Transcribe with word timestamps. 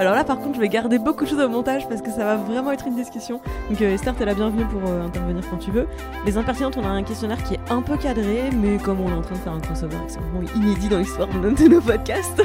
Alors 0.00 0.14
là, 0.14 0.24
par 0.24 0.38
contre, 0.38 0.54
je 0.54 0.60
vais 0.60 0.70
garder 0.70 0.98
beaucoup 0.98 1.24
de 1.24 1.28
choses 1.28 1.40
au 1.40 1.48
montage 1.50 1.86
parce 1.86 2.00
que 2.00 2.10
ça 2.10 2.24
va 2.24 2.36
vraiment 2.36 2.72
être 2.72 2.86
une 2.86 2.94
discussion. 2.96 3.38
Donc 3.68 3.82
euh, 3.82 3.92
Esther, 3.92 4.14
t'es 4.16 4.24
la 4.24 4.32
bienvenue 4.32 4.64
pour 4.64 4.80
euh, 4.88 5.04
intervenir 5.04 5.44
quand 5.50 5.58
tu 5.58 5.70
veux. 5.70 5.86
Les 6.24 6.38
impertinentes, 6.38 6.78
on 6.78 6.84
a 6.84 6.88
un 6.88 7.02
questionnaire 7.02 7.42
qui 7.42 7.52
est 7.56 7.60
un 7.68 7.82
peu 7.82 7.98
cadré, 7.98 8.44
mais 8.50 8.78
comme 8.78 8.98
on 9.02 9.10
est 9.10 9.12
en 9.12 9.20
train 9.20 9.34
de 9.34 9.40
faire 9.40 9.52
un 9.52 9.60
crossover, 9.60 9.96
vraiment 10.32 10.48
inédit 10.56 10.88
dans 10.88 10.96
l'histoire 11.00 11.28
de 11.28 11.38
nos- 11.38 11.50
de 11.50 11.78
podcasts, 11.80 12.42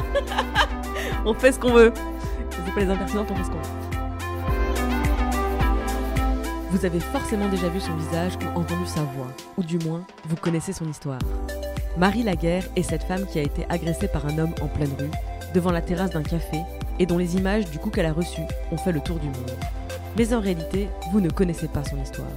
on 1.24 1.32
fait 1.32 1.52
ce 1.52 1.58
qu'on 1.58 1.72
veut. 1.72 1.94
C'est 2.66 2.74
pas 2.74 2.80
les 2.82 2.90
impertinentes, 2.90 3.28
on 3.30 3.34
fait 3.36 3.44
ce 3.44 3.48
qu'on 3.48 3.56
veut. 3.56 3.96
Vous 6.72 6.84
avez 6.84 7.00
forcément 7.00 7.48
déjà 7.48 7.68
vu 7.70 7.80
son 7.80 7.94
visage 7.96 8.32
ou 8.42 8.58
entendu 8.58 8.84
sa 8.84 9.00
voix, 9.00 9.28
ou 9.56 9.62
du 9.62 9.78
moins, 9.78 10.02
vous 10.28 10.36
connaissez 10.36 10.74
son 10.74 10.84
histoire. 10.90 11.20
Marie 11.96 12.22
Laguerre 12.22 12.64
est 12.76 12.82
cette 12.82 13.04
femme 13.04 13.24
qui 13.24 13.38
a 13.38 13.42
été 13.42 13.64
agressée 13.70 14.08
par 14.08 14.26
un 14.26 14.36
homme 14.36 14.52
en 14.60 14.66
pleine 14.66 14.90
rue, 14.98 15.08
devant 15.56 15.72
la 15.72 15.80
terrasse 15.80 16.10
d'un 16.10 16.22
café, 16.22 16.58
et 16.98 17.06
dont 17.06 17.16
les 17.16 17.36
images 17.36 17.70
du 17.70 17.78
coup 17.78 17.88
qu'elle 17.88 18.04
a 18.04 18.12
reçu 18.12 18.42
ont 18.70 18.76
fait 18.76 18.92
le 18.92 19.00
tour 19.00 19.18
du 19.18 19.26
monde. 19.26 19.50
Mais 20.18 20.34
en 20.34 20.40
réalité, 20.40 20.88
vous 21.12 21.20
ne 21.22 21.30
connaissez 21.30 21.66
pas 21.66 21.82
son 21.82 22.00
histoire. 22.00 22.28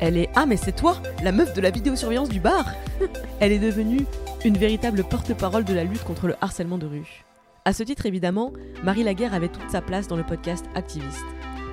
Elle 0.00 0.16
est 0.16 0.30
Ah 0.34 0.46
mais 0.46 0.56
c'est 0.56 0.72
toi, 0.72 0.96
la 1.22 1.30
meuf 1.30 1.52
de 1.52 1.60
la 1.60 1.70
vidéosurveillance 1.70 2.30
du 2.30 2.40
bar 2.40 2.64
Elle 3.40 3.52
est 3.52 3.58
devenue 3.58 4.06
une 4.46 4.56
véritable 4.56 5.04
porte-parole 5.04 5.64
de 5.64 5.74
la 5.74 5.84
lutte 5.84 6.04
contre 6.04 6.26
le 6.26 6.36
harcèlement 6.40 6.78
de 6.78 6.86
rue. 6.86 7.24
À 7.66 7.74
ce 7.74 7.82
titre 7.82 8.06
évidemment, 8.06 8.52
Marie 8.82 9.04
Laguerre 9.04 9.34
avait 9.34 9.48
toute 9.48 9.70
sa 9.70 9.82
place 9.82 10.08
dans 10.08 10.16
le 10.16 10.24
podcast 10.24 10.64
Activiste. 10.74 11.24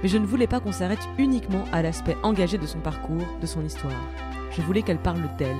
Mais 0.03 0.09
je 0.09 0.17
ne 0.17 0.25
voulais 0.25 0.47
pas 0.47 0.59
qu'on 0.59 0.73
s'arrête 0.73 1.08
uniquement 1.17 1.64
à 1.72 1.81
l'aspect 1.81 2.17
engagé 2.22 2.58
de 2.58 2.67
son 2.67 2.80
parcours, 2.80 3.25
de 3.39 3.47
son 3.47 3.64
histoire. 3.64 3.94
Je 4.52 4.62
voulais 4.62 4.81
qu'elle 4.81 5.02
parle 5.02 5.23
d'elle. 5.38 5.56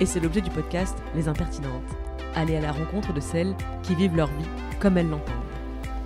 Et 0.00 0.06
c'est 0.06 0.20
l'objet 0.20 0.42
du 0.42 0.50
podcast 0.50 0.96
Les 1.16 1.26
Impertinentes. 1.26 2.05
Aller 2.36 2.56
à 2.56 2.60
la 2.60 2.70
rencontre 2.70 3.12
de 3.12 3.20
celles 3.20 3.54
qui 3.82 3.94
vivent 3.94 4.14
leur 4.14 4.28
vie 4.28 4.44
comme 4.78 4.98
elles 4.98 5.08
l'entendent. 5.08 5.34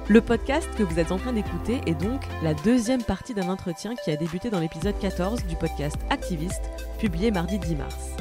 Le 0.09 0.21
podcast 0.21 0.69
que 0.77 0.83
vous 0.83 0.99
êtes 0.99 1.13
en 1.13 1.19
train 1.19 1.33
d'écouter 1.33 1.81
est 1.87 1.95
donc 1.95 2.23
la 2.43 2.55
deuxième 2.55 3.03
partie 3.03 3.35
d'un 3.35 3.49
entretien 3.49 3.95
qui 3.95 4.11
a 4.11 4.17
débuté 4.17 4.49
dans 4.49 4.59
l'épisode 4.59 4.99
14 4.99 5.45
du 5.45 5.57
podcast 5.57 5.97
Activiste, 6.09 6.71
publié 6.99 7.31
mardi 7.31 7.59
10 7.59 7.77
mars. 7.77 8.17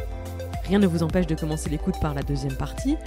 Rien 0.65 0.80
ne 0.80 0.87
vous 0.87 1.02
empêche 1.02 1.25
de 1.25 1.33
commencer 1.33 1.69
l'écoute 1.69 1.99
par 1.99 2.13
la 2.13 2.21
deuxième 2.21 2.55
partie. 2.55 2.97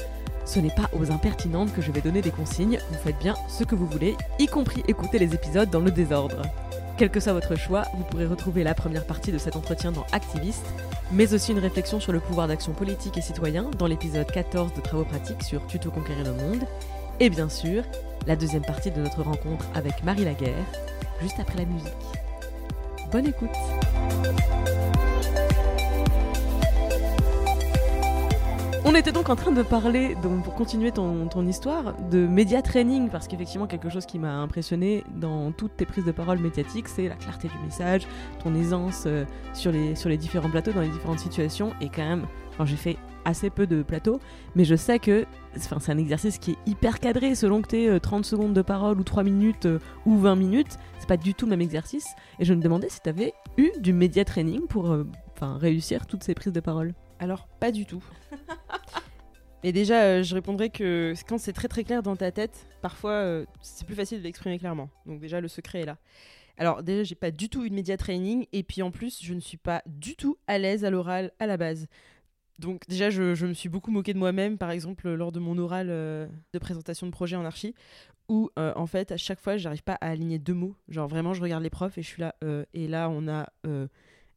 Ce 0.45 0.58
n'est 0.58 0.75
pas 0.75 0.91
aux 0.98 1.12
impertinentes 1.12 1.73
que 1.73 1.83
je 1.83 1.92
vais 1.92 2.00
donner 2.00 2.23
des 2.23 2.33
consignes, 2.33 2.80
vous 2.91 2.98
faites 2.98 3.19
bien 3.19 3.34
ce 3.48 3.62
que 3.62 3.77
vous 3.77 3.86
voulez, 3.86 4.17
y 4.41 4.47
compris 4.47 4.83
écouter 4.89 5.20
les 5.20 5.34
épisodes 5.34 5.70
dans 5.70 5.78
le 5.78 5.92
désordre. 5.92 6.42
Quel 6.97 7.11
que 7.11 7.20
soit 7.20 7.33
votre 7.33 7.55
choix, 7.55 7.84
vous 7.97 8.05
pourrez 8.05 8.27
retrouver 8.27 8.64
la 8.64 8.75
première 8.75 9.06
partie 9.06 9.33
de 9.33 9.39
cet 9.39 9.55
entretien 9.55 9.92
dans 9.92 10.06
Activiste, 10.12 10.67
mais 11.12 11.34
aussi 11.34 11.52
une 11.52 11.58
réflexion 11.58 12.00
sur 12.00 12.12
le 12.12 12.20
pouvoir 12.20 12.48
d'action 12.48 12.72
politique 12.72 13.16
et 13.18 13.22
citoyen 13.22 13.70
dans 13.78 13.86
l'épisode 13.86 14.30
14 14.30 14.72
de 14.74 14.80
Travaux 14.80 15.05
pratiques 15.05 15.42
sur 15.42 15.66
Tuto 15.66 15.91
conquérir 15.91 16.24
le 16.24 16.32
monde, 16.32 16.64
et 17.20 17.30
bien 17.30 17.48
sûr, 17.48 17.84
la 18.27 18.36
deuxième 18.36 18.64
partie 18.64 18.91
de 18.91 19.00
notre 19.00 19.22
rencontre 19.22 19.67
avec 19.74 20.02
Marie 20.05 20.24
Laguerre, 20.24 20.64
juste 21.20 21.39
après 21.39 21.58
la 21.58 21.67
musique. 21.67 21.92
Bonne 23.12 23.27
écoute 23.27 23.51
On 28.85 28.97
était 28.97 29.13
donc 29.13 29.29
en 29.29 29.37
train 29.37 29.53
de 29.53 29.63
parler, 29.63 30.17
donc 30.25 30.43
pour 30.43 30.55
continuer 30.55 30.91
ton, 30.91 31.47
histoire, 31.47 31.95
de 32.11 32.27
média 32.27 32.63
training, 32.63 33.11
parce 33.11 33.29
qu'effectivement, 33.29 33.69
quelque 33.69 33.89
chose 33.89 34.07
qui 34.07 34.19
m'a 34.19 34.35
impressionné 34.35 35.05
dans 35.15 35.53
toutes 35.53 35.77
tes 35.77 35.87
prises 35.87 36.05
de 36.05 36.11
parole 36.11 36.41
médiatiques, 36.41 36.89
c'est 36.89 37.09
la 37.09 37.15
clarté 37.15 37.47
du 37.47 37.57
message, 37.65 38.09
ton 38.43 38.53
aisance 38.57 39.05
euh, 39.07 39.25
sur, 39.55 39.70
les, 39.70 40.17
différents 40.17 40.51
plateaux, 40.51 40.73
dans 40.73 40.81
les 40.81 40.89
différentes 40.89 41.20
situations, 41.20 41.73
et 41.81 41.91
quand 41.91 42.03
même, 42.03 42.27
j'ai 42.65 42.75
fait 42.75 42.97
assez 43.25 43.51
peu 43.51 43.69
de 43.69 43.85
plateaux, 43.85 44.19
mais 44.57 44.65
je 44.65 44.75
sais 44.75 44.99
que 44.99 45.27
c'est 45.57 45.91
un 45.91 45.99
exercice 45.99 46.39
qui 46.39 46.53
est 46.53 46.59
hyper 46.67 46.99
cadré, 46.99 47.37
selon 47.37 47.63
que 47.63 47.69
tu 47.69 47.85
aies 47.85 48.01
30 48.01 48.25
secondes 48.25 48.53
de 48.53 48.63
parole, 48.63 48.99
ou 48.99 49.05
3 49.05 49.23
minutes, 49.23 49.67
euh, 49.67 49.79
ou 50.07 50.19
20 50.19 50.35
minutes, 50.35 50.77
c'est 50.99 51.09
pas 51.09 51.17
du 51.17 51.35
tout 51.35 51.47
le 51.47 51.51
même 51.51 51.61
exercice, 51.61 52.09
et 52.41 52.45
je 52.45 52.53
me 52.53 52.61
demandais 52.61 52.89
si 52.89 53.01
tu 53.01 53.09
avais 53.09 53.33
eu 53.59 53.70
du 53.79 53.93
média 53.93 54.25
training 54.25 54.67
pour 54.67 54.91
euh, 54.91 55.07
réussir 55.41 56.09
toutes 56.09 56.25
ces 56.25 56.35
prises 56.35 56.53
de 56.53 56.61
parole. 56.61 56.95
Alors, 57.22 57.46
pas 57.60 57.70
du 57.70 57.86
tout. 57.86 58.02
Et 59.62 59.70
déjà, 59.70 60.02
euh, 60.02 60.22
je 60.24 60.34
répondrais 60.34 60.70
que 60.70 61.14
quand 61.28 61.38
c'est 61.38 61.52
très 61.52 61.68
très 61.68 61.84
clair 61.84 62.02
dans 62.02 62.16
ta 62.16 62.33
tête, 62.33 62.66
parfois 62.80 63.12
euh, 63.12 63.46
c'est 63.60 63.86
plus 63.86 63.94
facile 63.94 64.18
de 64.18 64.24
l'exprimer 64.24 64.58
clairement. 64.58 64.90
Donc 65.06 65.20
déjà, 65.20 65.40
le 65.40 65.46
secret 65.46 65.83
est 65.83 65.86
là. 65.86 65.98
Alors 66.58 66.83
déjà, 66.83 67.05
j'ai 67.05 67.14
pas 67.14 67.30
du 67.30 67.48
tout 67.48 67.64
eu 67.64 67.70
de 67.70 67.77
média 67.77 67.96
training, 67.96 68.46
et 68.52 68.64
puis 68.64 68.83
en 68.83 68.90
plus, 68.90 69.22
je 69.22 69.34
ne 69.34 69.38
suis 69.38 69.56
pas 69.56 69.84
du 69.86 70.16
tout 70.16 70.36
à 70.48 70.58
l'aise 70.58 70.84
à 70.84 70.90
l'oral 70.90 71.30
à 71.38 71.46
la 71.46 71.56
base. 71.56 71.86
Donc 72.58 72.88
déjà, 72.88 73.08
je, 73.08 73.36
je 73.36 73.46
me 73.46 73.54
suis 73.54 73.68
beaucoup 73.68 73.92
moqué 73.92 74.14
de 74.14 74.18
moi-même, 74.18 74.58
par 74.58 74.72
exemple 74.72 75.08
lors 75.08 75.30
de 75.30 75.39
mon 75.39 75.56
oral 75.58 75.90
euh, 75.90 76.27
de 76.52 76.58
présentation 76.58 77.06
de 77.06 77.12
projet 77.12 77.36
en 77.36 77.44
archi, 77.44 77.77
où 78.28 78.50
en 78.56 78.86
fait, 78.89 79.12
à 79.12 79.16
chaque 79.16 79.39
fois, 79.39 79.58
j'arrive 79.58 79.84
pas 79.84 79.96
à 80.00 80.08
aligner 80.08 80.40
deux 80.40 80.54
mots. 80.54 80.74
Genre 80.89 81.06
vraiment, 81.06 81.34
je 81.34 81.42
regarde 81.42 81.62
les 81.62 81.70
profs 81.70 81.98
et 81.98 82.02
je 82.02 82.08
suis 82.08 82.20
là, 82.20 82.34
euh, 82.42 82.64
et 82.74 82.89
là, 82.89 83.08
on 83.08 83.28
a... 83.28 83.46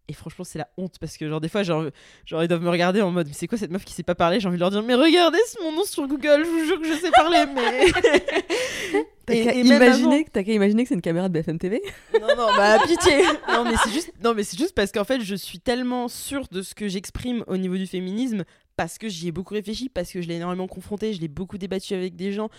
et 0.07 0.13
franchement, 0.13 0.43
c'est 0.45 0.59
la 0.59 0.67
honte 0.77 0.97
parce 0.99 1.17
que, 1.17 1.27
genre, 1.27 1.41
des 1.41 1.49
fois, 1.49 1.63
genre, 1.63 1.85
genre, 2.25 2.43
ils 2.43 2.47
doivent 2.47 2.61
me 2.61 2.69
regarder 2.69 3.01
en 3.01 3.11
mode, 3.11 3.27
mais 3.27 3.33
c'est 3.33 3.47
quoi 3.47 3.57
cette 3.57 3.71
meuf 3.71 3.83
qui 3.85 3.93
sait 3.93 4.03
pas 4.03 4.15
parler? 4.15 4.39
J'ai 4.39 4.47
envie 4.47 4.57
de 4.57 4.61
leur 4.61 4.71
dire, 4.71 4.83
mais 4.83 4.93
regardez, 4.95 5.39
c'est 5.47 5.61
mon 5.61 5.71
nom 5.71 5.83
sur 5.83 6.07
Google, 6.07 6.43
je 6.45 6.49
vous 6.49 6.65
jure 6.65 6.79
que 6.81 6.87
je 6.87 6.93
sais 6.93 7.11
parler, 7.11 7.43
mais. 7.55 9.01
T'as 9.25 9.33
qu'à 9.43 9.53
imaginer, 9.55 10.23
que- 10.23 10.29
t'as 10.29 10.43
qu'à 10.43 10.51
imaginer 10.51 10.83
que 10.83 10.89
c'est 10.89 10.95
une 10.95 11.01
caméra 11.01 11.27
de 11.27 11.33
BFM 11.33 11.57
TV 11.57 11.81
non, 12.13 12.27
non, 12.37 12.47
bah 12.55 12.77
pitié. 12.85 13.23
Non, 13.49 13.63
mais 13.63 13.73
c'est 13.83 13.91
juste, 13.91 14.11
non, 14.23 14.35
mais 14.35 14.43
c'est 14.43 14.57
juste 14.57 14.75
parce 14.75 14.91
qu'en 14.91 15.03
fait, 15.03 15.21
je 15.21 15.33
suis 15.35 15.59
tellement 15.59 16.07
sûre 16.07 16.45
de 16.51 16.61
ce 16.61 16.75
que 16.75 16.87
j'exprime 16.87 17.43
au 17.47 17.57
niveau 17.57 17.75
du 17.75 17.87
féminisme 17.87 18.43
parce 18.77 18.97
que 18.99 19.09
j'y 19.09 19.29
ai 19.29 19.31
beaucoup 19.31 19.55
réfléchi, 19.55 19.89
parce 19.89 20.11
que 20.11 20.21
je 20.21 20.27
l'ai 20.27 20.35
énormément 20.35 20.67
confronté, 20.67 21.13
je 21.13 21.21
l'ai 21.21 21.27
beaucoup 21.27 21.57
débattu 21.57 21.95
avec 21.95 22.15
des 22.15 22.31
gens. 22.33 22.49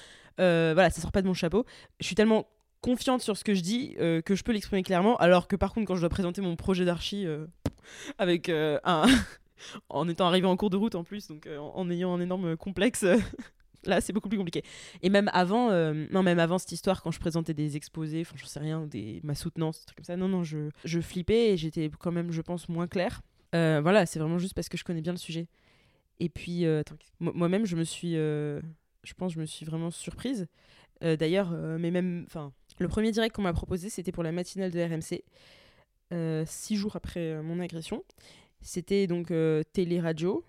Euh, 0.40 0.72
voilà, 0.74 0.90
ça 0.90 1.00
sort 1.00 1.12
pas 1.12 1.22
de 1.22 1.26
mon 1.28 1.34
chapeau. 1.34 1.64
Je 2.00 2.06
suis 2.06 2.14
tellement 2.16 2.46
confiante 2.80 3.22
sur 3.22 3.36
ce 3.36 3.44
que 3.44 3.54
je 3.54 3.60
dis 3.60 3.96
euh, 4.00 4.22
que 4.22 4.34
je 4.34 4.44
peux 4.44 4.52
l'exprimer 4.52 4.82
clairement, 4.82 5.16
alors 5.16 5.48
que 5.48 5.56
par 5.56 5.72
contre, 5.72 5.86
quand 5.86 5.96
je 5.96 6.00
dois 6.00 6.08
présenter 6.08 6.40
mon 6.40 6.56
projet 6.56 6.84
d'archi 6.84 7.26
euh, 7.26 7.46
avec 8.18 8.48
euh, 8.48 8.78
un. 8.84 9.06
en 9.88 10.06
étant 10.08 10.26
arrivé 10.26 10.46
en 10.46 10.56
cours 10.56 10.70
de 10.70 10.76
route 10.76 10.94
en 10.94 11.02
plus, 11.02 11.28
donc 11.28 11.48
en, 11.58 11.90
ayant 11.90 12.14
un 12.14 12.20
énorme 12.20 12.56
complexe. 12.56 13.04
Là, 13.84 14.00
c'est 14.00 14.12
beaucoup 14.12 14.28
plus 14.28 14.36
compliqué. 14.36 14.62
Et 15.00 15.10
même 15.10 15.30
avant, 15.32 15.70
non, 16.10 16.24
même 16.24 16.40
avant 16.40 16.58
cette 16.58 16.72
histoire, 16.72 17.02
quand 17.02 17.12
je 17.12 17.20
présentais 17.20 17.54
des 17.54 17.76
exposés, 17.76 18.22
enfin, 18.22 18.34
j'en 18.36 18.46
sais 18.46 18.58
rien, 18.58 18.84
des, 18.84 19.20
ma 19.22 19.36
soutenance, 19.36 19.78
des 19.78 19.84
trucs 19.86 19.98
comme 19.98 20.04
ça, 20.04 20.16
non, 20.16 20.26
non, 20.26 20.42
je, 20.42 20.70
je 20.84 21.00
flippais 21.00 21.52
et 21.52 21.56
j'étais 21.56 21.88
quand 22.00 22.10
même, 22.10 22.32
je 22.32 22.42
pense, 22.42 22.68
moins 22.68 22.88
claire. 22.88 23.22
Voilà, 23.52 24.04
c'est 24.04 24.18
vraiment 24.18 24.38
juste 24.38 24.54
parce 24.54 24.68
que 24.68 24.76
je 24.76 24.82
connais 24.82 25.02
bien 25.02 25.12
le 25.12 25.18
sujet. 25.18 25.46
Et 26.18 26.28
puis, 26.28 26.66
moi-même, 27.20 27.64
je 27.64 27.76
me 27.76 27.84
suis, 27.84 28.14
je 28.14 29.14
pense, 29.16 29.32
je 29.32 29.38
me 29.38 29.46
suis 29.46 29.64
vraiment 29.64 29.92
surprise. 29.92 30.48
D'ailleurs, 31.00 31.50
mais 31.78 31.92
même, 31.92 32.24
enfin, 32.26 32.52
le 32.78 32.88
premier 32.88 33.10
direct 33.12 33.34
qu'on 33.34 33.42
m'a 33.42 33.52
proposé, 33.52 33.88
c'était 33.90 34.12
pour 34.12 34.22
la 34.22 34.32
matinale 34.32 34.70
de 34.70 34.80
RMC, 34.80 35.24
euh, 36.12 36.44
six 36.46 36.76
jours 36.76 36.96
après 36.96 37.20
euh, 37.20 37.42
mon 37.42 37.60
agression. 37.60 38.04
C'était 38.60 39.06
donc 39.06 39.30
euh, 39.30 39.62
télé-radio. 39.72 40.44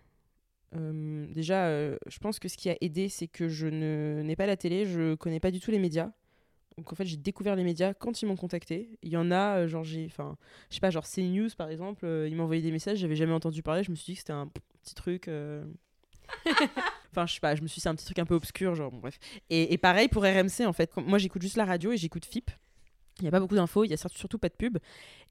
Déjà, 0.73 1.69
je 1.71 2.19
pense 2.21 2.37
que 2.39 2.47
ce 2.47 2.55
qui 2.57 2.69
a 2.69 2.75
aidé, 2.81 3.09
c'est 3.09 3.27
que 3.27 3.47
je 3.47 3.65
ne- 3.67 4.21
n'ai 4.23 4.35
pas 4.35 4.45
la 4.45 4.57
télé, 4.57 4.85
je 4.85 5.15
connais 5.15 5.39
pas 5.39 5.49
du 5.49 5.59
tout 5.59 5.71
les 5.71 5.79
médias. 5.79 6.11
Donc 6.77 6.93
en 6.93 6.95
fait, 6.95 7.05
j'ai 7.05 7.17
découvert 7.17 7.55
les 7.55 7.63
médias 7.63 7.95
quand 7.95 8.21
ils 8.21 8.27
m'ont 8.27 8.35
contacté. 8.35 8.99
Il 9.01 9.09
y 9.09 9.17
en 9.17 9.31
a, 9.31 9.65
genre, 9.65 9.83
j'ai, 9.83 10.05
enfin, 10.05 10.37
je 10.69 10.75
sais 10.75 10.79
pas, 10.79 10.91
genre 10.91 11.05
CNews 11.07 11.49
par 11.57 11.69
exemple, 11.69 12.05
euh, 12.05 12.27
ils 12.29 12.39
envoyé 12.39 12.61
des 12.61 12.71
messages, 12.71 12.99
j'avais 12.99 13.15
jamais 13.15 13.33
entendu 13.33 13.63
parler, 13.63 13.83
je 13.83 13.89
me 13.89 13.95
suis 13.95 14.11
dit 14.11 14.13
que 14.13 14.19
c'était 14.19 14.33
un 14.33 14.47
petit 14.83 14.93
truc. 14.93 15.27
Enfin, 17.17 17.25
je 17.25 17.33
sais 17.33 17.39
pas, 17.39 17.55
je 17.55 17.63
me 17.63 17.67
suis 17.67 17.75
dit 17.75 17.81
c'est 17.81 17.89
un 17.89 17.95
petit 17.95 18.05
truc 18.05 18.19
un 18.19 18.25
peu 18.25 18.35
obscur, 18.35 18.75
genre, 18.75 18.91
bon, 18.91 18.99
bref. 18.99 19.17
Et, 19.49 19.73
et 19.73 19.77
pareil 19.79 20.07
pour 20.07 20.23
RMC, 20.23 20.67
en 20.67 20.73
fait. 20.73 20.95
Moi, 20.97 21.17
j'écoute 21.17 21.41
juste 21.41 21.57
la 21.57 21.65
radio 21.65 21.91
et 21.91 21.97
j'écoute 21.97 22.25
FIP. 22.25 22.51
Il 23.19 23.23
n'y 23.23 23.27
a 23.29 23.31
pas 23.31 23.39
beaucoup 23.39 23.55
d'infos, 23.55 23.83
il 23.83 23.89
y 23.89 23.93
a 23.93 23.97
surtout 23.97 24.37
pas 24.37 24.49
de 24.49 24.53
pub. 24.53 24.77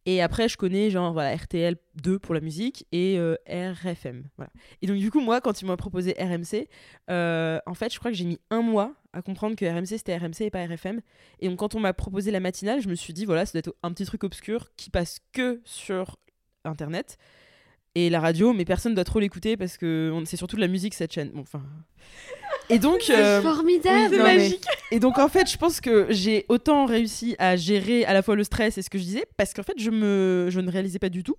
Et 0.06 0.22
après, 0.22 0.48
je 0.48 0.56
connais 0.56 0.90
genre 0.90 1.12
voilà, 1.12 1.34
RTL 1.36 1.76
2 1.96 2.18
pour 2.18 2.34
la 2.34 2.40
musique 2.40 2.86
et 2.90 3.18
euh, 3.18 3.36
RFM. 3.48 4.24
Voilà. 4.36 4.50
Et 4.82 4.86
donc, 4.86 4.98
du 4.98 5.10
coup, 5.10 5.20
moi, 5.20 5.40
quand 5.40 5.62
ils 5.62 5.66
m'ont 5.66 5.76
proposé 5.76 6.16
RMC, 6.18 6.68
euh, 7.10 7.58
en 7.66 7.74
fait, 7.74 7.92
je 7.92 7.98
crois 7.98 8.10
que 8.10 8.16
j'ai 8.16 8.24
mis 8.24 8.38
un 8.50 8.62
mois 8.62 8.94
à 9.12 9.22
comprendre 9.22 9.56
que 9.56 9.64
RMC 9.64 9.86
c'était 9.86 10.16
RMC 10.16 10.40
et 10.40 10.50
pas 10.50 10.64
RFM. 10.64 11.00
Et 11.40 11.48
donc, 11.48 11.58
quand 11.58 11.74
on 11.74 11.80
m'a 11.80 11.92
proposé 11.92 12.30
la 12.30 12.40
matinale, 12.40 12.80
je 12.80 12.88
me 12.88 12.94
suis 12.94 13.12
dit, 13.12 13.24
voilà, 13.24 13.46
ça 13.46 13.52
doit 13.52 13.60
être 13.60 13.76
un 13.82 13.92
petit 13.92 14.04
truc 14.04 14.24
obscur 14.24 14.70
qui 14.76 14.90
passe 14.90 15.20
que 15.32 15.60
sur 15.64 16.16
Internet. 16.64 17.18
Et 17.98 18.10
la 18.10 18.20
radio, 18.20 18.52
mais 18.52 18.64
personne 18.66 18.94
doit 18.94 19.04
trop 19.04 19.20
l'écouter 19.20 19.56
parce 19.56 19.78
que 19.78 20.12
c'est 20.26 20.36
surtout 20.36 20.56
de 20.56 20.60
la 20.60 20.68
musique 20.68 20.92
cette 20.94 21.12
chaîne. 21.12 21.30
Bon, 21.30 21.40
enfin. 21.40 21.62
Et 22.68 22.78
donc. 22.78 23.00
euh, 23.10 23.40
Formidable. 23.40 24.08
oui, 24.12 24.18
non, 24.18 24.24
mais- 24.24 24.58
Et 24.92 25.00
donc 25.00 25.18
en 25.18 25.28
fait, 25.28 25.50
je 25.50 25.56
pense 25.56 25.80
que 25.80 26.06
j'ai 26.10 26.44
autant 26.48 26.84
réussi 26.86 27.34
à 27.38 27.56
gérer 27.56 28.04
à 28.04 28.12
la 28.12 28.22
fois 28.22 28.36
le 28.36 28.44
stress 28.44 28.76
et 28.76 28.82
ce 28.82 28.90
que 28.90 28.98
je 28.98 29.04
disais 29.04 29.24
parce 29.36 29.54
qu'en 29.54 29.62
fait, 29.62 29.78
je 29.78 29.90
me 29.90 30.48
je 30.50 30.60
ne 30.60 30.70
réalisais 30.70 30.98
pas 30.98 31.08
du 31.08 31.22
tout. 31.22 31.36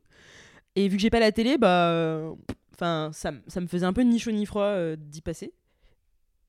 Et 0.75 0.87
vu 0.87 0.97
que 0.97 1.01
j'ai 1.01 1.09
pas 1.09 1.19
la 1.19 1.31
télé, 1.31 1.57
bah 1.57 2.33
enfin 2.73 3.09
ça, 3.13 3.31
ça 3.47 3.61
me 3.61 3.67
faisait 3.67 3.85
un 3.85 3.93
peu 3.93 4.01
ni 4.01 4.19
chaud 4.19 4.31
ni 4.31 4.45
froid 4.45 4.63
euh, 4.63 4.95
d'y 4.97 5.21
passer. 5.21 5.53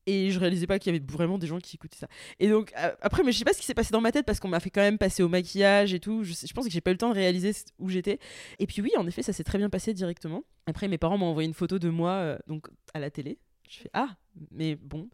Et 0.08 0.30
je 0.30 0.40
réalisais 0.40 0.66
pas 0.66 0.78
qu'il 0.78 0.90
y 0.90 0.96
avait 0.96 1.04
vraiment 1.06 1.36
des 1.36 1.46
gens 1.46 1.58
qui 1.58 1.76
écoutaient 1.76 1.98
ça. 1.98 2.08
Et 2.40 2.48
donc 2.48 2.72
après, 3.02 3.22
mais 3.22 3.30
je 3.30 3.38
sais 3.38 3.44
pas 3.44 3.52
ce 3.52 3.60
qui 3.60 3.66
s'est 3.66 3.74
passé 3.74 3.92
dans 3.92 4.00
ma 4.00 4.10
tête 4.10 4.24
parce 4.24 4.40
qu'on 4.40 4.48
m'a 4.48 4.58
fait 4.58 4.70
quand 4.70 4.80
même 4.80 4.96
passer 4.96 5.22
au 5.22 5.28
maquillage 5.28 5.92
et 5.92 6.00
tout. 6.00 6.24
Je, 6.24 6.32
je 6.32 6.52
pense 6.54 6.64
que 6.64 6.70
j'ai 6.70 6.80
pas 6.80 6.90
eu 6.90 6.94
le 6.94 6.98
temps 6.98 7.10
de 7.10 7.14
réaliser 7.14 7.52
où 7.78 7.90
j'étais. 7.90 8.18
Et 8.58 8.66
puis 8.66 8.80
oui, 8.80 8.90
en 8.96 9.06
effet, 9.06 9.22
ça 9.22 9.34
s'est 9.34 9.44
très 9.44 9.58
bien 9.58 9.68
passé 9.68 9.92
directement. 9.92 10.44
Après, 10.66 10.88
mes 10.88 10.96
parents 10.96 11.18
m'ont 11.18 11.26
envoyé 11.26 11.46
une 11.46 11.54
photo 11.54 11.78
de 11.78 11.90
moi 11.90 12.12
euh, 12.12 12.38
donc 12.46 12.68
à 12.94 13.00
la 13.00 13.10
télé. 13.10 13.38
Je 13.68 13.80
fais 13.80 13.90
ah, 13.92 14.16
mais 14.50 14.76
bon. 14.76 15.10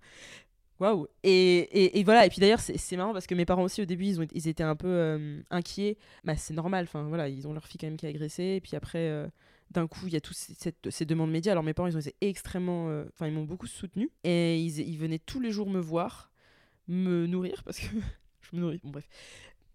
Waouh! 0.81 1.07
Et, 1.23 1.99
et, 1.99 2.05
voilà, 2.05 2.27
et 2.27 2.29
puis 2.29 2.41
d'ailleurs, 2.41 2.61
c'est 2.61 2.97
marrant 2.97 3.13
parce 3.13 3.27
que 3.27 3.35
mes 3.35 3.45
parents 3.45 3.63
aussi, 3.63 3.81
au 3.83 3.85
début, 3.85 4.07
ils, 4.07 4.21
ont, 4.21 4.27
ils 4.33 4.49
étaient 4.49 4.65
un 4.65 4.77
peu 4.77 4.89
euh, 4.89 5.41
inquiets. 5.51 5.97
Bah, 6.25 6.37
c'est 6.37 6.55
normal, 6.55 6.85
enfin 6.85 7.05
voilà, 7.05 7.29
ils 7.29 7.47
ont 7.49 7.53
leur 7.53 7.67
fille 7.67 7.79
quand 7.79 7.87
même 7.87 7.97
qui 7.97 8.07
a 8.07 8.09
agressé. 8.11 8.43
Et 8.57 8.61
puis 8.61 8.77
après, 8.77 9.09
euh, 9.09 9.27
d'un 9.75 9.87
coup, 9.87 10.07
il 10.07 10.13
y 10.13 10.17
a 10.17 10.21
toutes 10.21 10.37
ces, 10.37 11.05
demandes 11.05 11.31
médias. 11.31 11.53
Alors 11.53 11.65
mes 11.65 11.75
parents, 11.75 11.89
ils 11.89 11.97
ont 11.97 12.01
été 12.01 12.15
extrêmement. 12.21 12.89
euh, 12.89 13.05
Enfin, 13.13 13.27
ils 13.27 13.33
m'ont 13.33 13.45
beaucoup 13.45 13.67
soutenu. 13.67 14.11
Et 14.25 14.59
ils, 14.59 14.99
venaient 14.99 15.19
tous 15.19 15.41
les 15.41 15.51
jours 15.51 15.69
me 15.69 15.81
voir, 15.81 16.33
me 16.89 17.27
nourrir 17.27 17.63
parce 17.65 17.79
que 17.79 17.87
je 18.43 18.57
me 18.57 18.61
nourris. 18.61 18.81
Bon, 18.83 18.91
bref. 18.91 19.09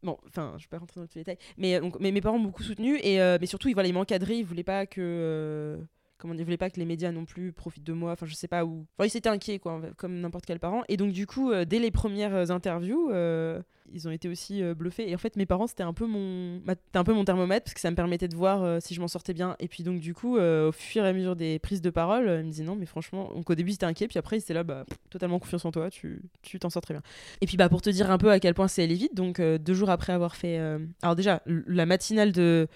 Bon, 0.01 0.17
enfin, 0.27 0.55
je 0.57 0.63
vais 0.63 0.69
pas 0.69 0.77
rentrer 0.77 1.01
dans 1.01 1.07
tous 1.07 1.15
les 1.15 1.21
détails. 1.21 1.37
Mais, 1.57 1.75
euh, 1.75 1.89
mes 1.99 2.21
parents 2.21 2.37
m'ont 2.37 2.45
beaucoup 2.45 2.63
soutenu. 2.63 2.97
Et, 3.03 3.21
euh, 3.21 3.37
mais 3.39 3.47
surtout, 3.47 3.67
ils, 3.67 3.73
voilà, 3.73 3.89
ils 3.89 3.93
m'encadraient. 3.93 4.37
Ils 4.37 4.45
voulaient 4.45 4.63
pas 4.63 4.85
que. 4.85 5.79
Comment 6.19 6.33
dire, 6.33 6.41
ils 6.41 6.45
voulaient 6.45 6.57
pas 6.57 6.69
que 6.69 6.79
les 6.79 6.85
médias 6.85 7.11
non 7.11 7.25
plus 7.25 7.51
profitent 7.51 7.85
de 7.85 7.93
moi. 7.93 8.11
Enfin, 8.11 8.25
je 8.25 8.35
sais 8.35 8.47
pas 8.47 8.65
où. 8.65 8.85
Enfin, 8.97 9.09
ils 9.11 9.17
étaient 9.17 9.29
inquiets, 9.29 9.57
quoi, 9.57 9.81
comme 9.97 10.19
n'importe 10.19 10.45
quel 10.45 10.59
parent. 10.59 10.83
Et 10.89 10.97
donc, 10.97 11.11
du 11.11 11.25
coup, 11.25 11.51
euh, 11.51 11.65
dès 11.65 11.79
les 11.79 11.91
premières 11.91 12.35
euh, 12.35 12.49
interviews, 12.49 13.09
euh, 13.11 13.61
ils 13.91 14.07
ont 14.07 14.11
été 14.11 14.27
aussi 14.27 14.61
bluffés. 14.75 15.09
Et 15.09 15.15
en 15.15 15.17
fait, 15.17 15.35
mes 15.37 15.47
parents, 15.47 15.65
c'était 15.65 15.81
un 15.81 15.93
peu 15.93 16.05
mon, 16.05 16.61
c'était 16.67 16.99
un 16.99 17.03
peu 17.03 17.13
mon 17.13 17.25
thermomètre 17.25 17.63
parce 17.63 17.73
que 17.73 17.79
ça 17.79 17.89
me 17.89 17.95
permettait 17.95 18.27
de 18.27 18.35
voir 18.35 18.79
si 18.83 18.93
je 18.93 19.01
m'en 19.01 19.07
sortais 19.07 19.33
bien. 19.33 19.55
Et 19.59 19.67
puis, 19.67 19.81
donc, 19.81 19.99
du 19.99 20.13
coup, 20.13 20.37
au 20.37 20.71
fur 20.71 21.03
et 21.03 21.09
à 21.09 21.13
mesure 21.13 21.35
des 21.35 21.57
prises 21.57 21.81
de 21.81 21.89
parole, 21.89 22.25
ils 22.25 22.45
me 22.45 22.51
disaient 22.51 22.63
non, 22.63 22.75
mais 22.75 22.85
franchement, 22.85 23.31
donc 23.33 23.49
au 23.49 23.55
début, 23.55 23.71
c'était 23.71 23.87
inquiet. 23.87 24.07
Puis 24.07 24.19
après, 24.19 24.37
ils 24.37 24.41
étaient 24.41 24.53
là, 24.53 24.63
bah, 24.63 24.85
totalement 25.09 25.39
confiance 25.39 25.65
en 25.65 25.71
toi, 25.71 25.89
tu 25.89 26.21
tu 26.43 26.59
t'en 26.59 26.69
sors 26.69 26.83
très 26.83 26.93
bien. 26.93 27.01
Et 27.41 27.47
puis, 27.47 27.57
bah, 27.57 27.67
pour 27.67 27.81
te 27.81 27.89
dire 27.89 28.11
un 28.11 28.19
peu 28.19 28.29
à 28.29 28.39
quel 28.39 28.53
point 28.53 28.67
c'est 28.67 28.83
allé 28.83 28.93
vite, 28.93 29.15
donc 29.15 29.41
deux 29.41 29.73
jours 29.73 29.89
après 29.89 30.13
avoir 30.13 30.35
fait. 30.35 30.59
Alors, 31.01 31.15
déjà, 31.15 31.41
la 31.47 31.87
matinale 31.87 32.31
de. 32.31 32.67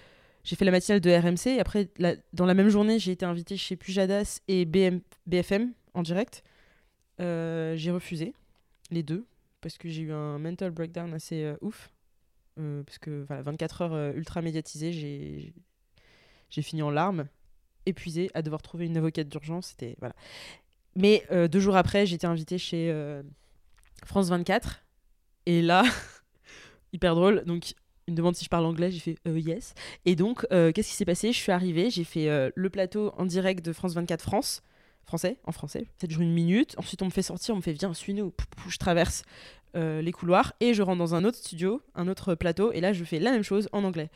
J'ai 0.43 0.57
fait 0.57 0.65
la 0.65 0.71
matinale 0.71 0.99
de 0.99 1.09
RMC. 1.09 1.55
Et 1.55 1.59
après, 1.59 1.89
dans 2.33 2.45
la 2.45 2.53
même 2.53 2.69
journée, 2.69 2.99
j'ai 2.99 3.11
été 3.11 3.25
invitée 3.25 3.57
chez 3.57 3.75
Pujadas 3.75 4.41
et 4.47 4.65
BFM 4.65 5.71
en 5.93 6.03
direct. 6.03 6.43
Euh, 7.19 7.75
j'ai 7.77 7.91
refusé 7.91 8.33
les 8.91 9.03
deux 9.03 9.25
parce 9.61 9.77
que 9.77 9.87
j'ai 9.87 10.01
eu 10.01 10.11
un 10.11 10.39
mental 10.39 10.71
breakdown 10.71 11.13
assez 11.13 11.43
euh, 11.43 11.55
ouf. 11.61 11.89
Euh, 12.59 12.83
parce 12.83 12.97
que 12.97 13.23
voilà, 13.27 13.41
24 13.43 13.81
heures 13.81 14.15
ultra 14.15 14.41
médiatisées, 14.41 14.91
j'ai 14.91 16.61
fini 16.61 16.81
en 16.81 16.91
larmes, 16.91 17.25
épuisée, 17.85 18.29
à 18.33 18.41
devoir 18.41 18.61
trouver 18.61 18.85
une 18.85 18.97
avocate 18.97 19.29
d'urgence. 19.29 19.67
C'était 19.67 19.95
voilà. 19.99 20.15
Mais 20.95 21.25
deux 21.49 21.59
jours 21.59 21.75
après, 21.75 22.11
été 22.11 22.27
invitée 22.27 22.59
chez 22.59 22.93
France 24.05 24.29
24. 24.29 24.83
Et 25.45 25.61
là, 25.61 25.83
hyper 26.93 27.15
drôle. 27.15 27.43
Donc, 27.45 27.73
il 28.07 28.13
me 28.13 28.17
demande 28.17 28.35
si 28.35 28.45
je 28.45 28.49
parle 28.49 28.65
anglais. 28.65 28.91
J'ai 28.91 28.99
fait 28.99 29.17
euh, 29.27 29.39
yes. 29.39 29.73
Et 30.05 30.15
donc, 30.15 30.45
euh, 30.51 30.71
qu'est-ce 30.71 30.89
qui 30.89 30.95
s'est 30.95 31.05
passé? 31.05 31.31
Je 31.31 31.37
suis 31.37 31.51
arrivée, 31.51 31.89
j'ai 31.89 32.03
fait 32.03 32.29
euh, 32.29 32.49
le 32.55 32.69
plateau 32.69 33.13
en 33.17 33.25
direct 33.25 33.65
de 33.65 33.73
France 33.73 33.93
24 33.93 34.21
France, 34.21 34.63
français, 35.05 35.37
en 35.45 35.51
français. 35.51 35.85
Ça 35.99 36.07
dure 36.07 36.21
une 36.21 36.33
minute. 36.33 36.75
Ensuite, 36.77 37.01
on 37.01 37.05
me 37.05 37.11
fait 37.11 37.21
sortir, 37.21 37.53
on 37.53 37.57
me 37.57 37.61
fait 37.61 37.73
viens, 37.73 37.93
suis-nous. 37.93 38.33
Je 38.67 38.77
traverse 38.77 39.23
les 39.75 40.11
couloirs 40.11 40.53
et 40.59 40.75
je 40.75 40.83
rentre 40.83 40.99
dans 40.99 41.15
un 41.15 41.23
autre 41.23 41.37
studio, 41.37 41.81
un 41.95 42.07
autre 42.07 42.35
plateau. 42.35 42.71
Et 42.73 42.79
là, 42.79 42.93
je 42.93 43.03
fais 43.03 43.17
la 43.17 43.31
même 43.31 43.41
chose 43.41 43.69
en 43.71 43.83
anglais. 43.83 44.11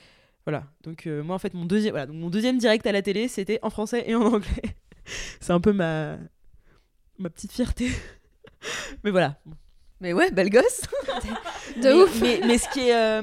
Voilà. 0.45 0.65
Donc, 0.83 1.07
moi, 1.07 1.35
en 1.35 1.39
fait, 1.39 1.55
mon 1.55 1.65
deuxième, 1.65 1.93
voilà, 1.93 2.05
donc 2.05 2.17
mon 2.17 2.29
deuxième 2.29 2.59
direct 2.59 2.85
à 2.85 2.91
la 2.91 3.01
télé, 3.01 3.27
c'était 3.27 3.57
en 3.63 3.71
français 3.71 4.03
et 4.05 4.13
en 4.13 4.21
anglais. 4.21 4.75
C'est 5.39 5.53
un 5.53 5.59
peu 5.59 5.73
ma, 5.73 6.17
ma 7.17 7.31
petite 7.31 7.51
fierté. 7.51 7.89
Mais 9.03 9.09
voilà. 9.09 9.39
Mais 9.99 10.13
ouais, 10.13 10.29
belle 10.29 10.51
gosse. 10.51 10.81
De 11.77 11.81
mais, 11.81 11.93
ouf. 11.93 12.21
Mais, 12.21 12.39
mais 12.45 12.57
ce 12.57 12.69
qui 12.69 12.89
est. 12.89 13.21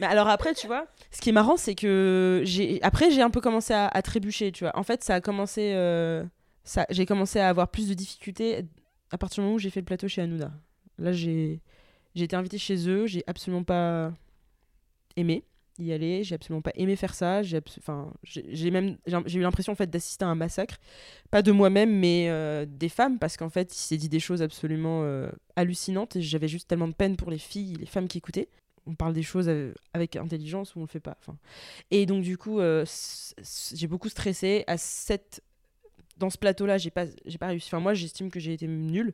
mais 0.00 0.06
alors 0.06 0.28
après, 0.28 0.54
tu 0.54 0.66
vois, 0.66 0.86
ce 1.10 1.20
qui 1.20 1.30
est 1.30 1.32
marrant, 1.32 1.56
c'est 1.56 1.74
que 1.74 2.42
j'ai. 2.44 2.82
Après, 2.82 3.10
j'ai 3.10 3.22
un 3.22 3.30
peu 3.30 3.40
commencé 3.40 3.74
à, 3.74 4.02
trébucher, 4.02 4.52
tu 4.52 4.64
vois. 4.64 4.76
En 4.76 4.82
fait, 4.82 5.02
ça 5.04 5.14
a 5.16 5.20
commencé. 5.20 5.72
euh, 5.74 6.24
Ça, 6.64 6.86
j'ai 6.90 7.06
commencé 7.06 7.38
à 7.38 7.48
avoir 7.48 7.68
plus 7.68 7.88
de 7.88 7.94
difficultés 7.94 8.64
à 9.10 9.18
partir 9.18 9.42
du 9.42 9.46
moment 9.46 9.56
où 9.56 9.58
j'ai 9.58 9.70
fait 9.70 9.80
le 9.80 9.86
plateau 9.86 10.08
chez 10.08 10.22
Hanouna. 10.22 10.52
Là, 10.98 11.12
j'ai. 11.12 11.60
J'ai 12.14 12.24
été 12.24 12.34
invitée 12.36 12.58
chez 12.58 12.88
eux, 12.88 13.06
j'ai 13.06 13.22
absolument 13.26 13.62
pas 13.62 14.12
aimé 15.16 15.44
y 15.78 15.92
aller, 15.92 16.24
j'ai 16.24 16.34
absolument 16.34 16.62
pas 16.62 16.72
aimé 16.74 16.96
faire 16.96 17.14
ça, 17.14 17.42
j'ai 17.42 17.60
enfin, 17.78 18.12
j'ai 18.24 18.70
même 18.70 18.96
j'ai 19.26 19.38
eu 19.38 19.42
l'impression 19.42 19.72
en 19.72 19.76
fait 19.76 19.88
d'assister 19.88 20.24
à 20.24 20.28
un 20.28 20.34
massacre, 20.34 20.78
pas 21.30 21.42
de 21.42 21.52
moi-même 21.52 21.90
mais 21.90 22.26
euh, 22.28 22.66
des 22.68 22.88
femmes 22.88 23.18
parce 23.18 23.36
qu'en 23.36 23.50
fait, 23.50 23.72
il 23.74 23.78
s'est 23.78 23.96
dit 23.96 24.08
des 24.08 24.20
choses 24.20 24.42
absolument 24.42 25.02
euh, 25.04 25.30
hallucinantes 25.56 26.16
et 26.16 26.22
j'avais 26.22 26.48
juste 26.48 26.68
tellement 26.68 26.88
de 26.88 26.94
peine 26.94 27.16
pour 27.16 27.30
les 27.30 27.38
filles, 27.38 27.76
les 27.78 27.86
femmes 27.86 28.08
qui 28.08 28.18
écoutaient. 28.18 28.48
On 28.88 28.94
parle 28.94 29.12
des 29.12 29.22
choses 29.22 29.50
avec 29.92 30.16
intelligence 30.16 30.74
ou 30.74 30.78
on 30.78 30.82
le 30.82 30.88
fait 30.88 31.00
pas. 31.00 31.16
Enfin, 31.20 31.36
et 31.90 32.06
donc 32.06 32.22
du 32.22 32.38
coup, 32.38 32.58
euh, 32.58 32.84
j'ai 33.74 33.86
beaucoup 33.86 34.08
stressé 34.08 34.64
à 34.66 34.78
cette 34.78 35.42
dans 36.16 36.30
ce 36.30 36.38
plateau-là, 36.38 36.78
j'ai 36.78 36.90
pas 36.90 37.04
j'ai 37.26 37.38
pas 37.38 37.48
réussi. 37.48 37.68
Enfin 37.68 37.80
moi, 37.80 37.94
j'estime 37.94 38.30
que 38.30 38.40
j'ai 38.40 38.54
été 38.54 38.66
nulle. 38.66 39.12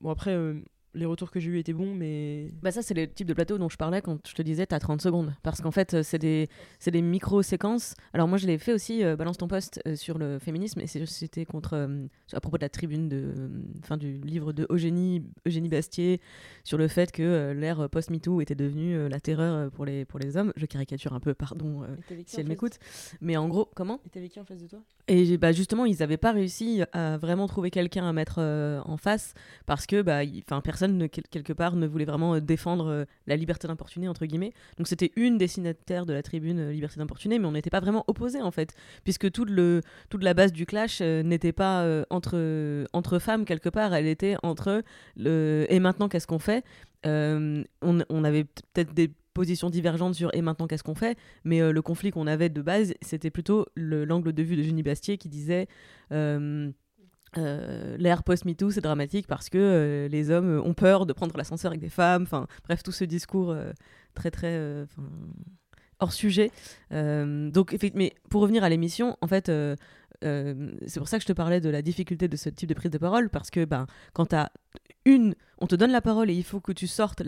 Bon 0.00 0.10
après 0.10 0.32
euh, 0.32 0.62
les 0.96 1.06
retours 1.06 1.30
que 1.30 1.38
j'ai 1.40 1.50
eu 1.50 1.58
étaient 1.58 1.72
bons 1.72 1.94
mais 1.94 2.48
Bah 2.62 2.70
ça, 2.72 2.82
c'est 2.82 2.94
le 2.94 3.06
type 3.06 3.26
de 3.28 3.34
plateau 3.34 3.58
dont 3.58 3.68
je 3.68 3.76
parlais 3.76 4.00
quand 4.02 4.18
je 4.26 4.34
te 4.34 4.42
disais 4.42 4.66
t'as 4.66 4.78
30 4.78 5.00
secondes. 5.02 5.32
Parce 5.42 5.60
qu'en 5.60 5.70
fait, 5.70 5.94
euh, 5.94 6.02
c'est 6.02 6.18
des, 6.18 6.48
c'est 6.78 6.90
des 6.90 7.02
micro-séquences. 7.02 7.94
Alors 8.12 8.28
moi, 8.28 8.38
je 8.38 8.46
l'ai 8.46 8.58
fait 8.58 8.72
aussi, 8.72 9.04
euh, 9.04 9.16
Balance 9.16 9.36
ton 9.38 9.48
poste, 9.48 9.80
euh, 9.86 9.94
sur 9.96 10.18
le 10.18 10.38
féminisme. 10.38 10.80
Et 10.80 10.86
c'était 10.86 11.44
contre, 11.44 11.74
euh, 11.74 12.06
à 12.32 12.40
propos 12.40 12.56
de 12.58 12.62
la 12.62 12.68
tribune 12.68 13.08
de, 13.08 13.16
euh, 13.36 13.48
fin, 13.82 13.96
du 13.96 14.18
livre 14.18 14.52
de 14.52 14.66
Eugénie, 14.70 15.22
Eugénie 15.46 15.68
Bastier 15.68 16.20
sur 16.64 16.78
le 16.78 16.88
fait 16.88 17.12
que 17.12 17.22
euh, 17.22 17.54
l'ère 17.54 17.88
post-MeToo 17.90 18.40
était 18.40 18.54
devenue 18.54 18.96
euh, 18.96 19.08
la 19.08 19.20
terreur 19.20 19.70
pour 19.70 19.84
les, 19.84 20.04
pour 20.04 20.18
les 20.18 20.36
hommes. 20.36 20.52
Je 20.56 20.66
caricature 20.66 21.12
un 21.12 21.20
peu, 21.20 21.34
pardon, 21.34 21.82
euh, 21.82 22.14
si 22.26 22.40
elle 22.40 22.48
m'écoute. 22.48 22.78
Mais 23.20 23.36
en 23.36 23.48
gros, 23.48 23.68
comment 23.74 24.00
Et 24.06 24.10
t'avais 24.10 24.28
qui 24.28 24.40
en 24.40 24.44
face 24.44 24.62
de 24.62 24.66
toi 24.68 24.80
et 25.08 25.36
bah 25.38 25.52
justement, 25.52 25.84
ils 25.84 25.98
n'avaient 26.00 26.16
pas 26.16 26.32
réussi 26.32 26.82
à 26.92 27.16
vraiment 27.16 27.46
trouver 27.46 27.70
quelqu'un 27.70 28.08
à 28.08 28.12
mettre 28.12 28.38
euh, 28.40 28.80
en 28.86 28.96
face 28.96 29.34
parce 29.64 29.86
que 29.86 30.02
bah, 30.02 30.22
'fin, 30.48 30.60
quelque 31.08 31.52
part, 31.52 31.76
ne 31.76 31.86
voulait 31.86 32.04
vraiment 32.04 32.34
euh, 32.34 32.40
défendre 32.40 32.86
euh, 32.86 33.04
la 33.26 33.36
liberté 33.36 33.68
d'importuner, 33.68 34.08
entre 34.08 34.26
guillemets. 34.26 34.52
Donc 34.78 34.88
c'était 34.88 35.12
une 35.16 35.38
des 35.38 35.46
signataires 35.46 36.06
de 36.06 36.12
la 36.12 36.22
tribune 36.22 36.58
euh, 36.58 36.72
Liberté 36.72 36.98
d'importuner, 36.98 37.38
mais 37.38 37.46
on 37.46 37.52
n'était 37.52 37.70
pas 37.70 37.80
vraiment 37.80 38.04
opposés, 38.06 38.42
en 38.42 38.50
fait, 38.50 38.74
puisque 39.04 39.30
toute, 39.30 39.50
le, 39.50 39.82
toute 40.10 40.22
la 40.22 40.34
base 40.34 40.52
du 40.52 40.66
clash 40.66 41.00
n'était 41.00 41.52
pas 41.52 41.86
entre, 42.10 42.86
entre 42.92 43.18
femmes, 43.18 43.44
quelque 43.44 43.68
part, 43.68 43.94
elle 43.94 44.06
était 44.06 44.36
entre 44.42 44.82
le 45.16 45.66
et 45.68 45.80
maintenant, 45.80 46.08
qu'est-ce 46.08 46.26
qu'on 46.26 46.38
fait? 46.38 46.64
On, 47.04 48.24
avait 48.24 48.44
peut-être 48.44 48.92
des 48.94 49.10
positions 49.34 49.70
divergentes 49.70 50.14
sur 50.14 50.34
et 50.34 50.42
maintenant 50.42 50.66
qu'est-ce 50.66 50.82
qu'on 50.82 50.94
fait? 50.94 51.16
Mais 51.44 51.60
le 51.72 51.82
conflit 51.82 52.10
qu'on 52.10 52.26
avait 52.26 52.48
de 52.48 52.62
base 52.62 52.94
c'était 53.00 53.30
plutôt 53.30 53.66
le- 53.74 54.04
l'angle 54.04 54.32
de 54.32 54.42
vue 54.42 54.56
de 54.56 54.62
Jenny 54.62 54.82
Bastier 54.82 55.18
qui 55.18 55.28
disait 55.28 55.68
euh, 57.38 57.96
l'ère 57.98 58.22
post-MeToo 58.22 58.70
c'est 58.70 58.80
dramatique 58.80 59.26
parce 59.26 59.50
que 59.50 59.58
euh, 59.58 60.08
les 60.08 60.30
hommes 60.30 60.60
ont 60.64 60.74
peur 60.74 61.06
de 61.06 61.12
prendre 61.12 61.36
l'ascenseur 61.36 61.70
avec 61.70 61.80
des 61.80 61.88
femmes. 61.88 62.22
Enfin 62.22 62.46
bref 62.64 62.82
tout 62.82 62.92
ce 62.92 63.04
discours 63.04 63.50
euh, 63.50 63.72
très 64.14 64.30
très 64.30 64.52
euh, 64.52 64.86
hors 65.98 66.12
sujet. 66.12 66.50
Donc 66.90 67.76
mais 67.94 68.14
pour 68.30 68.42
revenir 68.42 68.64
à 68.64 68.68
l'émission 68.68 69.16
en 69.20 69.26
fait 69.26 69.50
c'est 70.22 70.98
pour 70.98 71.08
ça 71.08 71.18
que 71.18 71.22
je 71.22 71.28
te 71.28 71.32
parlais 71.32 71.60
de 71.60 71.68
la 71.68 71.82
difficulté 71.82 72.28
de 72.28 72.36
ce 72.36 72.48
type 72.48 72.68
de 72.68 72.74
prise 72.74 72.90
de 72.90 72.98
parole 72.98 73.28
parce 73.28 73.50
que 73.50 73.64
ben 73.64 73.86
quand 74.12 74.26
t'as 74.26 74.48
une 75.04 75.34
on 75.58 75.66
te 75.66 75.74
donne 75.74 75.90
la 75.90 76.00
parole 76.00 76.30
et 76.30 76.34
il 76.34 76.44
faut 76.44 76.60
que 76.60 76.72
tu 76.72 76.86
sortes 76.86 77.22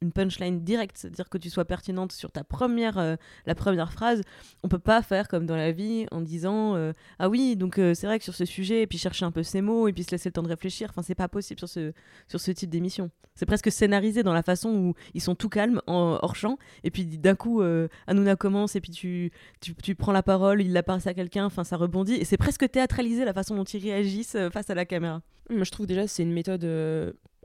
une 0.00 0.12
punchline 0.12 0.62
directe 0.62 0.96
c'est-à-dire 0.96 1.28
que 1.28 1.38
tu 1.38 1.50
sois 1.50 1.64
pertinente 1.64 2.12
sur 2.12 2.32
ta 2.32 2.44
première 2.44 2.98
euh, 2.98 3.16
la 3.44 3.54
première 3.54 3.92
phrase. 3.92 4.22
On 4.62 4.68
peut 4.68 4.78
pas 4.78 5.02
faire 5.02 5.28
comme 5.28 5.46
dans 5.46 5.56
la 5.56 5.72
vie 5.72 6.06
en 6.10 6.20
disant 6.20 6.74
euh, 6.76 6.92
ah 7.18 7.28
oui 7.28 7.56
donc 7.56 7.78
euh, 7.78 7.94
c'est 7.94 8.06
vrai 8.06 8.18
que 8.18 8.24
sur 8.24 8.34
ce 8.34 8.44
sujet 8.44 8.82
et 8.82 8.86
puis 8.86 8.98
chercher 8.98 9.24
un 9.24 9.30
peu 9.30 9.42
ses 9.42 9.60
mots 9.60 9.88
et 9.88 9.92
puis 9.92 10.04
se 10.04 10.10
laisser 10.10 10.28
le 10.28 10.32
temps 10.32 10.42
de 10.42 10.48
réfléchir. 10.48 10.88
Enfin 10.90 11.02
c'est 11.02 11.14
pas 11.14 11.28
possible 11.28 11.58
sur 11.58 11.68
ce 11.68 11.92
sur 12.28 12.40
ce 12.40 12.50
type 12.50 12.70
d'émission. 12.70 13.10
C'est 13.34 13.46
presque 13.46 13.70
scénarisé 13.70 14.22
dans 14.22 14.32
la 14.32 14.42
façon 14.42 14.70
où 14.70 14.94
ils 15.12 15.20
sont 15.20 15.34
tout 15.34 15.50
calmes 15.50 15.82
en, 15.86 16.18
hors 16.22 16.36
champ 16.36 16.58
et 16.84 16.90
puis 16.90 17.04
d'un 17.04 17.34
coup 17.34 17.62
Hanouna 18.06 18.36
commence 18.36 18.76
et 18.76 18.80
puis 18.80 18.92
tu, 18.92 19.30
tu, 19.60 19.94
prends 19.94 20.12
la 20.12 20.22
parole 20.22 20.62
il 20.62 20.72
la 20.72 20.82
passe 20.82 21.06
à 21.06 21.12
quelqu'un 21.12 21.44
enfin 21.44 21.64
ça 21.64 21.76
rebondit 21.76 22.14
et 22.14 22.24
c'est 22.24 22.38
presque 22.38 22.70
théâtralisé 22.70 23.24
la 23.26 23.34
façon 23.34 23.54
dont 23.54 23.64
ils 23.64 23.82
réagissent 23.82 24.38
face 24.52 24.70
à 24.70 24.74
la 24.74 24.86
caméra. 24.86 25.20
Moi, 25.50 25.64
je 25.64 25.70
trouve 25.70 25.86
déjà 25.86 26.06
c'est 26.06 26.22
une 26.22 26.32
méthode 26.32 26.64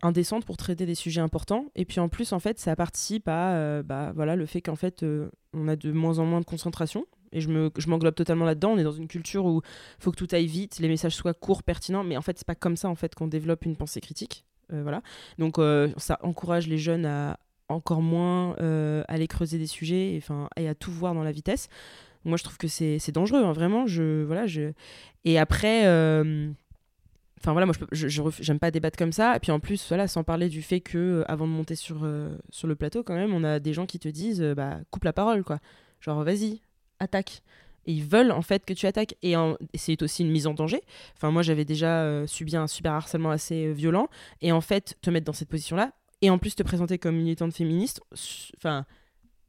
indécente 0.01 0.45
pour 0.45 0.57
traiter 0.57 0.85
des 0.85 0.95
sujets 0.95 1.21
importants. 1.21 1.65
Et 1.75 1.85
puis 1.85 1.99
en 1.99 2.09
plus, 2.09 2.33
en 2.33 2.39
fait, 2.39 2.59
ça 2.59 2.75
participe 2.75 3.27
à 3.27 3.53
euh, 3.53 3.83
bah, 3.83 4.11
voilà, 4.15 4.35
le 4.35 4.45
fait 4.45 4.61
qu'en 4.61 4.75
fait, 4.75 5.03
euh, 5.03 5.29
on 5.53 5.67
a 5.67 5.75
de 5.75 5.91
moins 5.91 6.19
en 6.19 6.25
moins 6.25 6.39
de 6.39 6.45
concentration. 6.45 7.05
Et 7.31 7.39
je 7.39 7.49
me- 7.49 7.71
je 7.77 7.89
m'englobe 7.89 8.15
totalement 8.15 8.45
là-dedans. 8.45 8.71
On 8.71 8.77
est 8.77 8.83
dans 8.83 8.91
une 8.91 9.07
culture 9.07 9.45
où 9.45 9.61
il 9.99 10.03
faut 10.03 10.11
que 10.11 10.17
tout 10.17 10.27
aille 10.31 10.47
vite, 10.47 10.79
les 10.79 10.87
messages 10.87 11.15
soient 11.15 11.33
courts, 11.33 11.63
pertinents. 11.63 12.03
Mais 12.03 12.17
en 12.17 12.21
fait, 12.21 12.37
c'est 12.37 12.47
pas 12.47 12.55
comme 12.55 12.75
ça 12.75 12.89
en 12.89 12.95
fait 12.95 13.15
qu'on 13.15 13.27
développe 13.27 13.65
une 13.65 13.75
pensée 13.75 14.01
critique. 14.01 14.43
Euh, 14.73 14.81
voilà. 14.83 15.01
Donc 15.37 15.57
ça 15.97 16.19
encourage 16.23 16.67
les 16.67 16.77
jeunes 16.77 17.05
à 17.05 17.39
encore 17.69 18.01
moins 18.01 18.55
aller 19.07 19.27
creuser 19.27 19.57
des 19.57 19.67
sujets 19.67 20.15
et, 20.15 20.23
et 20.57 20.67
à 20.67 20.75
tout 20.75 20.91
voir 20.91 21.13
dans 21.13 21.23
la 21.23 21.31
vitesse. 21.31 21.69
Moi, 22.23 22.37
je 22.37 22.43
trouve 22.43 22.57
que 22.57 22.67
c'est 22.67 23.11
dangereux, 23.11 23.43
hein, 23.43 23.53
vraiment. 23.53 23.87
Je, 23.87 24.23
voilà, 24.23 24.45
je... 24.45 24.73
Et 25.25 25.39
après, 25.39 25.85
enfin 27.41 27.53
voilà, 27.53 27.65
moi, 27.65 27.75
je 27.91 28.07
j'aime 28.39 28.59
pas 28.59 28.71
débattre 28.71 28.97
comme 28.97 29.11
ça. 29.11 29.35
Et 29.35 29.39
puis 29.39 29.51
en 29.51 29.59
plus, 29.59 29.87
voilà, 29.87 30.07
sans 30.07 30.23
parler 30.23 30.47
du 30.47 30.61
fait 30.61 30.79
que 30.79 30.97
euh, 30.97 31.23
avant 31.31 31.47
de 31.47 31.51
monter 31.51 31.75
sur, 31.75 32.01
euh, 32.03 32.37
sur 32.51 32.67
le 32.67 32.75
plateau, 32.75 33.03
quand 33.03 33.15
même, 33.15 33.33
on 33.33 33.43
a 33.43 33.59
des 33.59 33.73
gens 33.73 33.85
qui 33.85 33.99
te 33.99 34.07
disent, 34.07 34.41
euh, 34.41 34.53
bah, 34.53 34.79
coupe 34.91 35.03
la 35.03 35.13
parole, 35.13 35.43
quoi. 35.43 35.59
Genre, 35.99 36.23
vas-y, 36.23 36.61
attaque. 36.99 37.41
Et 37.87 37.93
ils 37.93 38.03
veulent 38.03 38.31
en 38.31 38.43
fait 38.43 38.63
que 38.63 38.73
tu 38.73 38.85
attaques. 38.85 39.15
Et, 39.23 39.33
c'est 39.73 40.01
aussi 40.03 40.23
une 40.23 40.29
mise 40.31 40.45
en 40.45 40.53
danger. 40.53 40.81
Enfin, 41.15 41.31
moi, 41.31 41.41
j'avais 41.41 41.65
déjà 41.65 42.27
subi 42.27 42.55
un 42.55 42.67
cyberharcèlement 42.67 43.31
assez 43.31 43.65
euh, 43.67 43.71
violent. 43.71 44.07
Et 44.41 44.51
en 44.51 44.61
fait, 44.61 44.97
te 45.01 45.09
mettre 45.09 45.25
dans 45.25 45.33
cette 45.33 45.49
position-là, 45.49 45.91
et 46.21 46.29
en 46.29 46.37
plus 46.37 46.53
te 46.55 46.61
présenter 46.61 46.99
comme 46.99 47.15
militante 47.15 47.53
féministe, 47.53 48.01
enfin, 48.57 48.85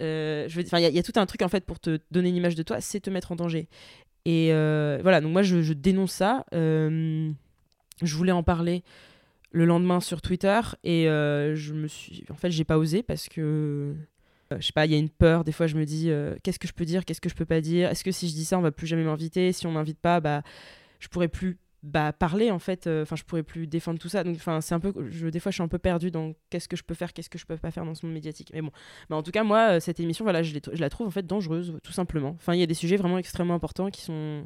il 0.00 0.06
y, 0.50 0.98
a- 0.98 1.02
tout 1.02 1.12
un 1.16 1.26
truc 1.26 1.42
en 1.42 1.48
fait 1.48 1.66
pour 1.66 1.78
te 1.78 2.00
donner 2.10 2.30
une 2.30 2.36
image 2.36 2.54
de 2.54 2.62
toi, 2.62 2.80
c'est 2.80 3.00
te 3.00 3.10
mettre 3.10 3.32
en 3.32 3.36
danger. 3.36 3.68
Et 4.24 4.48
voilà, 5.02 5.20
donc 5.20 5.32
moi, 5.32 5.42
je 5.42 5.74
dénonce 5.74 6.12
ça. 6.12 6.46
Je 8.02 8.16
voulais 8.16 8.32
en 8.32 8.42
parler 8.42 8.82
le 9.52 9.64
lendemain 9.64 10.00
sur 10.00 10.22
Twitter 10.22 10.60
et 10.82 11.08
euh, 11.08 11.54
je 11.54 11.74
me 11.74 11.86
suis, 11.86 12.24
en 12.30 12.34
fait, 12.34 12.50
j'ai 12.50 12.64
pas 12.64 12.78
osé 12.78 13.02
parce 13.02 13.28
que 13.28 13.40
euh, 13.40 14.56
je 14.58 14.66
sais 14.66 14.72
pas, 14.72 14.86
il 14.86 14.92
y 14.92 14.94
a 14.94 14.98
une 14.98 15.10
peur. 15.10 15.44
Des 15.44 15.52
fois, 15.52 15.66
je 15.66 15.76
me 15.76 15.84
dis, 15.84 16.10
euh, 16.10 16.34
qu'est-ce 16.42 16.58
que 16.58 16.66
je 16.66 16.72
peux 16.72 16.84
dire, 16.84 17.04
qu'est-ce 17.04 17.20
que 17.20 17.28
je 17.28 17.34
peux 17.34 17.44
pas 17.44 17.60
dire? 17.60 17.90
Est-ce 17.90 18.02
que 18.02 18.10
si 18.10 18.28
je 18.28 18.34
dis 18.34 18.44
ça, 18.44 18.58
on 18.58 18.62
va 18.62 18.72
plus 18.72 18.86
jamais 18.86 19.04
m'inviter? 19.04 19.52
Si 19.52 19.66
on 19.66 19.72
m'invite 19.72 19.98
pas, 19.98 20.20
bah, 20.20 20.42
je 21.00 21.08
pourrais 21.08 21.28
plus 21.28 21.58
bah, 21.82 22.12
parler 22.12 22.50
en 22.50 22.58
fait. 22.58 22.86
Enfin, 22.86 23.16
je 23.16 23.24
pourrais 23.24 23.42
plus 23.42 23.66
défendre 23.66 23.98
tout 23.98 24.08
ça. 24.08 24.24
Donc, 24.24 24.36
enfin, 24.36 24.60
c'est 24.62 24.74
un 24.74 24.80
peu, 24.80 24.94
je, 25.10 25.28
des 25.28 25.38
fois, 25.38 25.50
je 25.50 25.56
suis 25.56 25.62
un 25.62 25.68
peu 25.68 25.78
perdue 25.78 26.10
dans 26.10 26.32
qu'est-ce 26.48 26.68
que 26.68 26.76
je 26.76 26.84
peux 26.84 26.94
faire, 26.94 27.12
qu'est-ce 27.12 27.30
que 27.30 27.38
je 27.38 27.44
peux 27.44 27.56
pas 27.56 27.70
faire 27.70 27.84
dans 27.84 27.94
ce 27.94 28.06
monde 28.06 28.14
médiatique. 28.14 28.50
Mais 28.54 28.62
bon, 28.62 28.70
bah, 29.10 29.16
en 29.16 29.22
tout 29.22 29.32
cas, 29.32 29.44
moi, 29.44 29.80
cette 29.80 30.00
émission, 30.00 30.24
voilà, 30.24 30.42
je, 30.42 30.56
je 30.72 30.80
la 30.80 30.88
trouve 30.88 31.08
en 31.08 31.10
fait 31.10 31.26
dangereuse, 31.26 31.78
tout 31.82 31.92
simplement. 31.92 32.30
Enfin, 32.30 32.54
il 32.54 32.60
y 32.60 32.62
a 32.62 32.66
des 32.66 32.74
sujets 32.74 32.96
vraiment 32.96 33.18
extrêmement 33.18 33.54
importants 33.54 33.90
qui 33.90 34.00
sont 34.00 34.44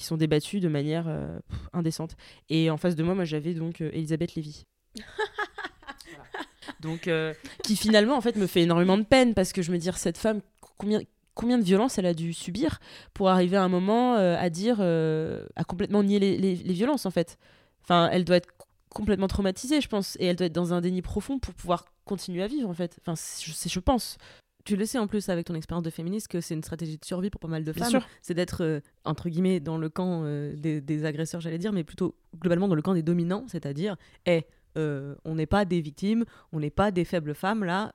qui 0.00 0.06
sont 0.06 0.16
débattus 0.16 0.60
de 0.62 0.68
manière 0.68 1.04
euh, 1.08 1.38
indécente. 1.74 2.16
Et 2.48 2.70
en 2.70 2.78
face 2.78 2.96
de 2.96 3.02
moi, 3.02 3.14
moi, 3.14 3.24
j'avais 3.24 3.52
donc 3.54 3.82
euh, 3.82 3.90
Elisabeth 3.92 4.34
Lévy. 4.34 4.64
Voilà. 4.94 5.06
Donc, 6.80 7.08
euh, 7.08 7.34
qui 7.62 7.76
finalement, 7.76 8.16
en 8.16 8.20
fait, 8.22 8.36
me 8.36 8.46
fait 8.46 8.62
énormément 8.62 8.96
de 8.96 9.02
peine 9.02 9.34
parce 9.34 9.52
que 9.52 9.60
je 9.60 9.70
me 9.70 9.76
dis, 9.76 9.90
cette 9.96 10.16
femme, 10.16 10.40
combien, 10.78 11.00
combien 11.34 11.58
de 11.58 11.62
violence 11.64 11.98
elle 11.98 12.06
a 12.06 12.14
dû 12.14 12.32
subir 12.32 12.78
pour 13.12 13.28
arriver 13.28 13.56
à 13.58 13.62
un 13.62 13.68
moment 13.68 14.14
à 14.14 14.48
dire, 14.50 14.80
à 14.80 15.64
complètement 15.64 16.02
nier 16.02 16.18
les, 16.18 16.38
les- 16.38 16.56
les 16.56 16.72
violences, 16.72 17.04
en 17.04 17.10
fait. 17.10 17.36
Enfin, 17.82 18.08
elle 18.12 18.24
doit 18.24 18.36
être 18.36 18.48
complètement 18.88 19.28
traumatisée, 19.28 19.80
je 19.82 19.88
pense, 19.88 20.16
et 20.20 20.26
elle 20.26 20.36
doit 20.36 20.46
être 20.46 20.54
dans 20.54 20.72
un 20.72 20.80
déni 20.80 21.02
profond 21.02 21.38
pour 21.38 21.52
pouvoir 21.54 21.84
continuer 22.06 22.42
à 22.42 22.46
vivre, 22.46 22.68
en 22.70 22.74
fait. 22.74 22.98
Enfin, 23.02 23.14
je, 23.42 23.52
c'est- 23.52 23.68
je 23.68 23.80
pense. 23.80 24.16
Tu 24.64 24.76
le 24.76 24.84
sais 24.84 24.98
en 24.98 25.06
plus 25.06 25.28
avec 25.28 25.46
ton 25.46 25.54
expérience 25.54 25.84
de 25.84 25.90
féministe 25.90 26.28
que 26.28 26.40
c'est 26.40 26.54
une 26.54 26.62
stratégie 26.62 26.98
de 26.98 27.04
survie 27.04 27.30
pour 27.30 27.40
pas 27.40 27.48
mal 27.48 27.64
de 27.64 27.72
Bien 27.72 27.90
femmes. 27.90 28.02
C'est 28.22 28.34
d'être, 28.34 28.62
euh, 28.62 28.80
entre 29.04 29.28
guillemets, 29.28 29.60
dans 29.60 29.78
le 29.78 29.88
camp 29.88 30.22
euh, 30.24 30.54
des, 30.56 30.80
des 30.80 31.04
agresseurs, 31.04 31.40
j'allais 31.40 31.58
dire, 31.58 31.72
mais 31.72 31.84
plutôt 31.84 32.14
globalement 32.38 32.68
dans 32.68 32.74
le 32.74 32.82
camp 32.82 32.94
des 32.94 33.02
dominants, 33.02 33.44
c'est-à-dire, 33.48 33.96
eh, 34.26 34.44
euh, 34.78 35.14
on 35.24 35.34
n'est 35.34 35.46
pas 35.46 35.64
des 35.64 35.80
victimes, 35.80 36.24
on 36.52 36.60
n'est 36.60 36.70
pas 36.70 36.90
des 36.90 37.04
faibles 37.04 37.34
femmes 37.34 37.64
là. 37.64 37.90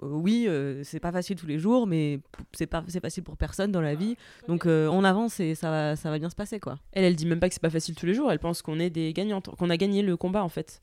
oui, 0.00 0.48
c'est 0.82 1.00
pas 1.00 1.12
facile 1.12 1.36
tous 1.36 1.46
les 1.46 1.58
jours, 1.58 1.86
mais 1.86 2.20
c'est 2.52 2.66
pas 2.66 2.84
c'est 2.88 3.00
facile 3.00 3.22
pour 3.22 3.36
personne 3.36 3.72
dans 3.72 3.80
la 3.80 3.94
vie. 3.94 4.16
Donc 4.48 4.66
euh, 4.66 4.86
on 4.88 5.02
avance 5.04 5.40
et 5.40 5.54
ça 5.54 5.70
va, 5.70 5.96
ça 5.96 6.10
va 6.10 6.18
bien 6.18 6.28
se 6.28 6.36
passer 6.36 6.60
quoi. 6.60 6.78
Elle, 6.92 7.04
elle 7.04 7.16
dit 7.16 7.26
même 7.26 7.40
pas 7.40 7.48
que 7.48 7.54
c'est 7.54 7.62
pas 7.62 7.70
facile 7.70 7.94
tous 7.94 8.06
les 8.06 8.14
jours. 8.14 8.30
Elle 8.30 8.38
pense 8.38 8.60
qu'on 8.62 8.78
est 8.78 8.90
des 8.90 9.12
gagnantes, 9.12 9.48
qu'on 9.56 9.70
a 9.70 9.76
gagné 9.76 10.02
le 10.02 10.16
combat, 10.16 10.44
en 10.44 10.48
fait. 10.48 10.80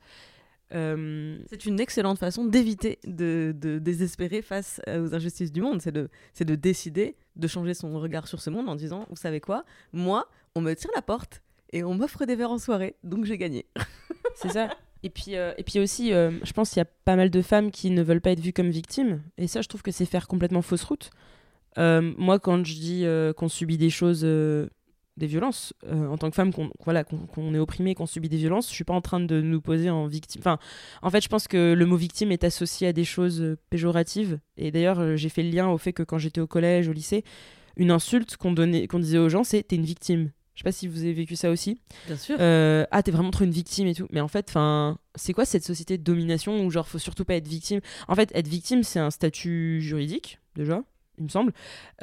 Euh, 0.74 1.38
C'est 1.48 1.66
une 1.66 1.80
excellente 1.80 2.18
façon 2.20 2.46
d'éviter 2.46 3.00
de, 3.06 3.54
de 3.60 3.80
désespérer 3.80 4.42
face 4.42 4.82
euh, 4.88 5.06
aux 5.06 5.14
injustices 5.16 5.52
du 5.52 5.62
monde. 5.62 5.82
C'est 5.82 5.92
de, 5.92 6.10
c'est 6.34 6.46
de 6.46 6.56
décider 6.56 7.16
de 7.36 7.48
changer 7.48 7.74
son 7.74 8.00
regard 8.00 8.28
sur 8.28 8.42
ce 8.42 8.50
monde 8.50 8.70
en 8.70 8.76
disant, 8.76 9.06
vous 9.10 9.16
savez 9.16 9.40
quoi, 9.40 9.64
moi, 9.94 10.28
on 10.56 10.62
me 10.62 10.74
tire 10.74 10.92
la 10.96 11.02
porte 11.02 11.42
et 11.74 11.84
on 11.84 11.94
m'offre 11.94 12.26
des 12.26 12.36
verres 12.36 12.52
en 12.52 12.58
soirée, 12.60 12.96
donc 13.04 13.26
j'ai 13.26 13.38
gagné. 13.38 13.66
C'est 14.36 14.50
ça. 14.50 14.70
Et 15.04 15.10
puis, 15.10 15.36
euh, 15.36 15.54
et 15.58 15.64
puis 15.64 15.80
aussi, 15.80 16.14
euh, 16.14 16.32
je 16.44 16.54
pense 16.54 16.70
qu'il 16.70 16.78
y 16.78 16.84
a 16.84 16.90
pas 17.06 17.16
mal 17.16 17.30
de 17.30 17.42
femmes 17.42 17.72
qui 17.72 17.90
ne 17.90 18.04
veulent 18.04 18.22
pas 18.22 18.32
être 18.32 18.40
vues 18.40 18.54
comme 18.54 18.70
victimes. 18.70 19.22
Et 19.38 19.48
ça, 19.48 19.62
je 19.62 19.68
trouve 19.68 19.82
que 19.82 19.92
c'est 19.92 20.06
faire 20.06 20.28
complètement 20.28 20.62
fausse 20.62 20.84
route. 20.84 21.10
Moi, 21.78 22.40
quand 22.40 22.64
je 22.66 22.74
dis 22.74 23.06
qu'on 23.38 23.48
subit 23.48 23.78
des 23.78 23.90
choses, 23.90 24.26
des 25.18 25.28
violences, 25.28 25.74
euh, 25.86 26.08
en 26.08 26.18
tant 26.18 26.30
que 26.30 26.36
femme, 26.36 26.54
qu'on 26.54 26.72
voilà, 26.84 27.04
qu'on 27.04 27.54
est 27.54 27.60
opprimé, 27.60 27.96
qu'on 27.96 28.06
subit 28.06 28.30
des 28.30 28.38
violences, 28.38 28.70
je 28.70 28.74
suis 28.74 28.84
pas 28.84 28.94
en 28.94 29.02
train 29.02 29.20
de 29.20 29.42
nous 29.42 29.62
poser 29.62 29.90
en 29.90 30.08
victime. 30.08 30.42
Enfin, 30.42 30.58
en 31.02 31.10
fait, 31.10 31.22
je 31.22 31.28
pense 31.28 31.48
que 31.48 31.74
le 31.74 31.86
mot 31.86 31.98
victime 31.98 32.32
est 32.32 32.44
associé 32.44 32.88
à 32.88 32.94
des 32.94 33.04
choses 33.04 33.42
euh, 33.42 33.58
péjoratives. 33.70 34.40
Et 34.58 34.72
d'ailleurs, 34.72 35.00
euh, 35.00 35.16
j'ai 35.16 35.30
fait 35.30 35.44
le 35.44 35.50
lien 35.50 35.70
au 35.70 35.78
fait 35.78 35.94
que 35.94 36.04
quand 36.04 36.18
j'étais 36.18 36.42
au 36.42 36.48
collège, 36.48 36.88
au 36.88 36.94
lycée, 36.94 37.24
une 37.76 37.92
insulte 37.92 38.38
qu'on 38.38 38.52
donnait, 38.52 38.88
qu'on 38.88 39.00
disait 39.00 39.18
aux 39.18 39.30
gens, 39.30 39.44
c'est 39.44 39.64
t'es 39.64 39.76
une 39.76 39.86
victime. 39.86 40.32
Je 40.54 40.60
sais 40.60 40.64
pas 40.64 40.72
si 40.72 40.88
vous 40.88 41.00
avez 41.00 41.14
vécu 41.14 41.36
ça 41.36 41.50
aussi. 41.50 41.80
Bien 42.08 42.18
sûr. 42.18 42.38
Euh, 42.40 42.86
ah, 42.92 43.02
t'es 43.02 43.12
vraiment 43.12 43.32
trop 43.32 43.46
une 43.46 43.52
victime 43.52 43.88
et 43.88 43.96
tout. 43.96 44.08
Mais 44.12 44.22
en 44.22 44.28
fait, 44.28 44.50
enfin, 44.50 44.98
c'est 45.16 45.34
quoi 45.34 45.46
cette 45.46 45.64
société 45.64 45.98
de 45.98 46.04
domination 46.04 46.64
où 46.64 46.70
genre 46.70 46.88
faut 46.88 47.00
surtout 47.00 47.26
pas 47.26 47.36
être 47.36 47.48
victime? 47.48 47.80
En 48.08 48.16
fait, 48.16 48.32
être 48.36 48.48
victime, 48.48 48.84
c'est 48.84 49.00
un 49.00 49.12
statut 49.12 49.82
juridique 49.82 50.40
déjà, 50.56 50.84
me 51.22 51.30
semble. 51.30 51.54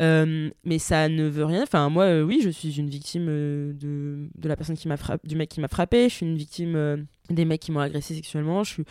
Euh, 0.00 0.50
mais 0.64 0.78
ça 0.78 1.08
ne 1.08 1.24
veut 1.24 1.44
rien. 1.44 1.62
Enfin, 1.62 1.88
moi, 1.88 2.04
euh, 2.04 2.22
oui, 2.22 2.40
je 2.42 2.50
suis 2.50 2.78
une 2.78 2.88
victime 2.88 3.26
euh, 3.28 3.72
de, 3.72 4.48
la 4.48 4.56
personne 4.56 4.76
qui 4.76 4.88
m'a 4.88 4.96
frappé, 4.96 5.26
du 5.26 5.36
mec 5.36 5.48
qui 5.48 5.60
m'a 5.60 5.68
frappé. 5.68 6.08
Je 6.08 6.14
suis 6.14 6.26
une 6.26 6.36
victime 6.36 7.06
des 7.30 7.44
mecs 7.44 7.60
qui 7.60 7.72
m'ont 7.72 7.80
agressé 7.80 8.14
sexuellement. 8.14 8.64
Je 8.64 8.72
suis, 8.72 8.84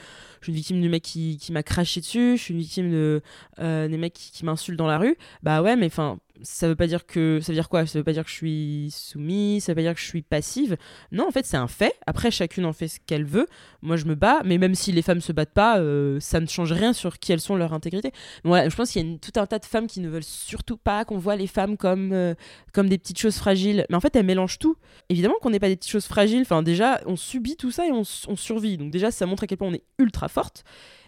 une 0.48 0.54
victime 0.54 0.82
du 0.82 0.90
mec 0.90 1.04
qui, 1.04 1.40
m'a 1.52 1.64
craché 1.64 2.00
dessus. 2.02 2.38
Je 2.38 2.42
suis 2.42 2.54
une 2.54 2.60
victime 2.60 2.92
de 2.92 3.22
des 3.60 3.98
mecs 3.98 4.14
qui 4.14 4.46
m'insultent 4.46 4.78
dans 4.78 4.88
la 4.88 4.98
rue. 4.98 5.18
Bah 5.44 5.62
ouais, 5.62 5.76
mais 5.76 5.88
enfin, 5.88 6.20
ça 6.42 6.68
veut 6.68 6.76
pas 6.76 6.88
dire 6.88 7.06
que 7.06 7.40
ça 7.42 7.52
veut 7.52 7.56
dire 7.56 7.70
quoi? 7.70 7.86
Ça 7.86 8.00
veut 8.00 8.04
pas 8.04 8.14
dire 8.14 8.24
que 8.24 8.30
je 8.30 8.36
suis 8.36 8.90
soumise. 8.92 9.64
Ça 9.64 9.72
veut 9.72 9.76
pas 9.76 9.82
dire 9.82 9.94
que 9.94 10.00
je 10.00 10.06
suis 10.06 10.22
passive? 10.22 10.78
Non, 11.12 11.28
en 11.28 11.32
fait, 11.32 11.46
c'est 11.46 11.58
un 11.58 11.68
fait. 11.68 11.96
Après, 12.06 12.32
chacune 12.32 12.66
en 12.66 12.74
fait 12.74 12.88
ce 12.88 13.00
qu'elle 13.06 13.26
veut. 13.26 13.48
Moi, 13.82 13.98
je 13.98 14.06
me 14.06 14.16
bats, 14.16 14.42
mais 14.46 14.58
même 14.58 14.76
si 14.76 14.92
les 14.92 15.02
femmes 15.02 15.22
se 15.22 15.32
battent 15.32 15.54
pas, 15.54 15.80
euh, 15.80 16.20
ça 16.20 16.40
ne 16.40 16.48
change 16.48 16.72
rien 16.72 16.94
sur 16.94 17.20
qui 17.20 17.32
elles 17.32 17.42
sont, 17.42 17.56
leur 17.56 17.74
intégrité. 17.74 18.12
Voilà, 18.44 18.70
je 18.70 18.76
pense 18.76 18.92
qu'il 18.92 19.08
y 19.08 19.14
a 19.14 19.18
tout 19.18 19.40
un 19.40 19.46
tas 19.46 19.60
de 19.60 19.66
femmes 19.66 19.88
qui 19.88 20.00
ne 20.00 20.10
veulent 20.10 20.24
surtout 20.24 20.78
pas 20.78 21.06
qu'on 21.06 21.18
voit 21.18 21.36
les 21.36 21.48
femmes 21.48 21.78
comme, 21.78 22.12
euh, 22.14 22.34
comme 22.74 22.90
des 22.90 22.98
petites 22.98 23.20
choses 23.20 23.38
fragiles. 23.38 23.86
Mais 23.90 23.96
en 23.96 24.02
fait, 24.02 24.16
elles 24.16 24.26
mélangent 24.26 24.60
tout. 24.60 24.78
Évidemment 25.10 25.36
qu'on 25.42 25.50
n'est 25.50 25.60
pas 25.60 25.70
des 25.70 25.76
petites 25.76 25.92
choses 25.92 26.08
fragiles. 26.08 26.42
Enfin, 26.42 26.64
déjà, 26.64 27.02
on 27.06 27.16
subit 27.16 27.56
tout 27.56 27.72
ça 27.72 27.88
et 27.88 27.92
on, 27.92 28.04
survit. 28.04 28.78
Donc 28.78 28.92
déjà, 28.92 29.12
ça 29.12 29.26
montre 29.26 29.44
à 29.44 29.48
quel 29.48 29.58
point 29.58 29.68
on 29.68 29.74
est 29.74 29.84
ultra 29.98 30.28
forte. 30.28 30.64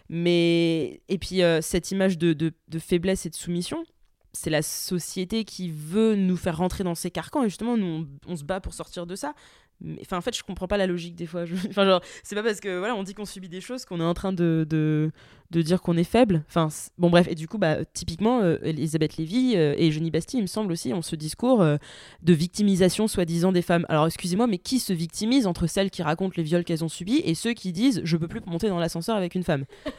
Mais 0.08 1.02
et 1.08 1.18
puis 1.18 1.42
euh, 1.42 1.60
cette 1.60 1.92
image 1.92 2.18
de- 2.18 2.32
de 2.32 2.78
faiblesse 2.80 3.26
et 3.26 3.30
de 3.30 3.34
soumission, 3.36 3.84
c'est 4.32 4.50
la 4.50 4.62
société 4.62 5.44
qui 5.44 5.70
veut 5.70 6.14
nous 6.14 6.36
faire 6.36 6.56
rentrer 6.56 6.84
dans 6.84 6.94
ces 6.94 7.10
carcans 7.10 7.42
et 7.42 7.48
justement 7.48 7.76
nous 7.76 8.06
on, 8.26 8.36
se 8.36 8.44
bat 8.44 8.60
pour 8.60 8.74
sortir 8.74 9.06
de 9.06 9.16
ça. 9.16 9.34
Enfin 10.02 10.18
en 10.18 10.20
fait 10.20 10.36
je 10.36 10.42
comprends 10.42 10.68
pas 10.68 10.76
la 10.76 10.86
logique 10.86 11.16
des 11.16 11.26
fois. 11.26 11.44
Enfin 11.68 11.84
genre 11.84 12.00
c'est 12.22 12.34
pas 12.34 12.42
parce 12.42 12.60
que 12.60 12.78
voilà 12.78 12.94
on 12.94 13.02
dit 13.02 13.14
qu'on 13.14 13.24
subit 13.24 13.48
des 13.48 13.60
choses 13.60 13.84
qu'on 13.84 14.00
est 14.00 14.04
en 14.04 14.14
train 14.14 14.32
de, 14.32 14.66
de, 14.68 15.62
dire 15.62 15.80
qu'on 15.80 15.96
est 15.96 16.04
faible. 16.04 16.44
Enfin 16.48 16.68
bon 16.98 17.10
bref 17.10 17.26
et 17.28 17.34
du 17.34 17.48
coup 17.48 17.58
bah 17.58 17.84
typiquement 17.92 18.40
euh, 18.40 18.58
Elisabeth 18.62 19.16
Lévy 19.16 19.54
euh, 19.56 19.74
et 19.76 19.90
Jenny 19.90 20.10
Bastille 20.10 20.38
il 20.38 20.42
me 20.42 20.48
semble 20.48 20.70
aussi 20.70 20.92
ont 20.92 21.02
ce 21.02 21.16
discours 21.16 21.62
euh, 21.62 21.76
de 22.22 22.32
victimisation 22.32 23.08
soi-disant 23.08 23.52
des 23.52 23.62
femmes. 23.62 23.86
Alors 23.88 24.06
excusez-moi 24.06 24.46
mais 24.46 24.58
qui 24.58 24.78
se 24.78 24.92
victimise 24.92 25.46
entre 25.46 25.66
celles 25.66 25.90
qui 25.90 26.02
racontent 26.02 26.34
les 26.36 26.44
viols 26.44 26.64
qu'elles 26.64 26.84
ont 26.84 26.88
subis 26.88 27.22
et 27.24 27.34
ceux 27.34 27.54
qui 27.54 27.72
disent 27.72 28.00
je 28.04 28.16
peux 28.16 28.28
plus 28.28 28.42
monter 28.46 28.68
dans 28.68 28.78
l'ascenseur 28.78 29.16
avec 29.16 29.34
une 29.34 29.44
femme? 29.44 29.64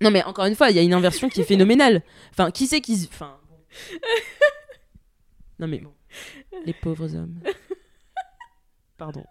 Non 0.00 0.10
mais 0.10 0.22
encore 0.24 0.46
une 0.46 0.54
fois, 0.54 0.70
il 0.70 0.76
y 0.76 0.78
a 0.78 0.82
une 0.82 0.94
inversion 0.94 1.28
qui 1.28 1.40
est 1.40 1.44
phénoménale. 1.44 2.02
Enfin, 2.30 2.50
qui 2.50 2.66
c'est 2.66 2.80
qui... 2.80 3.08
Enfin... 3.12 3.36
Non 5.58 5.68
mais 5.68 5.78
bon. 5.78 5.92
Les 6.64 6.72
pauvres 6.72 7.14
hommes. 7.14 7.38
Pardon. 8.96 9.24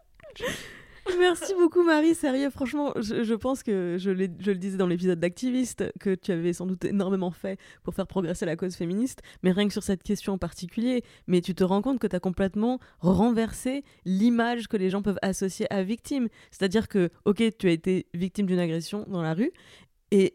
Merci 1.18 1.54
beaucoup 1.56 1.84
Marie, 1.84 2.14
sérieux, 2.14 2.50
franchement, 2.50 2.94
je, 2.98 3.34
pense 3.34 3.64
que 3.64 3.98
je, 3.98 4.12
je 4.12 4.52
le 4.52 4.58
disais 4.58 4.78
dans 4.78 4.86
l'épisode 4.86 5.20
d'activiste, 5.20 5.92
que 6.00 6.14
tu 6.14 6.32
avais 6.32 6.54
sans 6.54 6.66
doute 6.66 6.86
énormément 6.86 7.32
fait 7.32 7.60
pour 7.84 7.96
faire 7.96 8.06
progresser 8.06 8.46
la 8.46 8.56
cause 8.56 8.76
féministe, 8.76 9.22
mais 9.42 9.52
rien 9.52 9.68
que 9.68 9.74
sur 9.74 9.84
cette 9.84 10.04
question 10.04 10.34
en 10.34 10.38
particulier, 10.38 11.04
mais 11.28 11.42
tu 11.42 11.56
te 11.56 11.64
rends 11.64 11.82
compte 11.82 12.00
que 12.00 12.08
tu 12.08 12.16
as 12.16 12.20
complètement 12.20 12.80
renversé 13.00 13.84
l'image 14.06 14.68
que 14.68 14.78
les 14.78 14.90
gens 14.90 15.02
peuvent 15.02 15.20
associer 15.22 15.72
à 15.74 15.84
victime. 15.84 16.28
C'est-à-dire 16.52 16.88
que, 16.88 17.10
ok, 17.26 17.42
tu 17.58 17.68
as 17.68 17.72
été 17.72 18.06
victime 18.14 18.46
d'une 18.46 18.60
agression 18.60 19.06
dans 19.08 19.22
la 19.22 19.34
rue, 19.34 19.52
et 20.12 20.34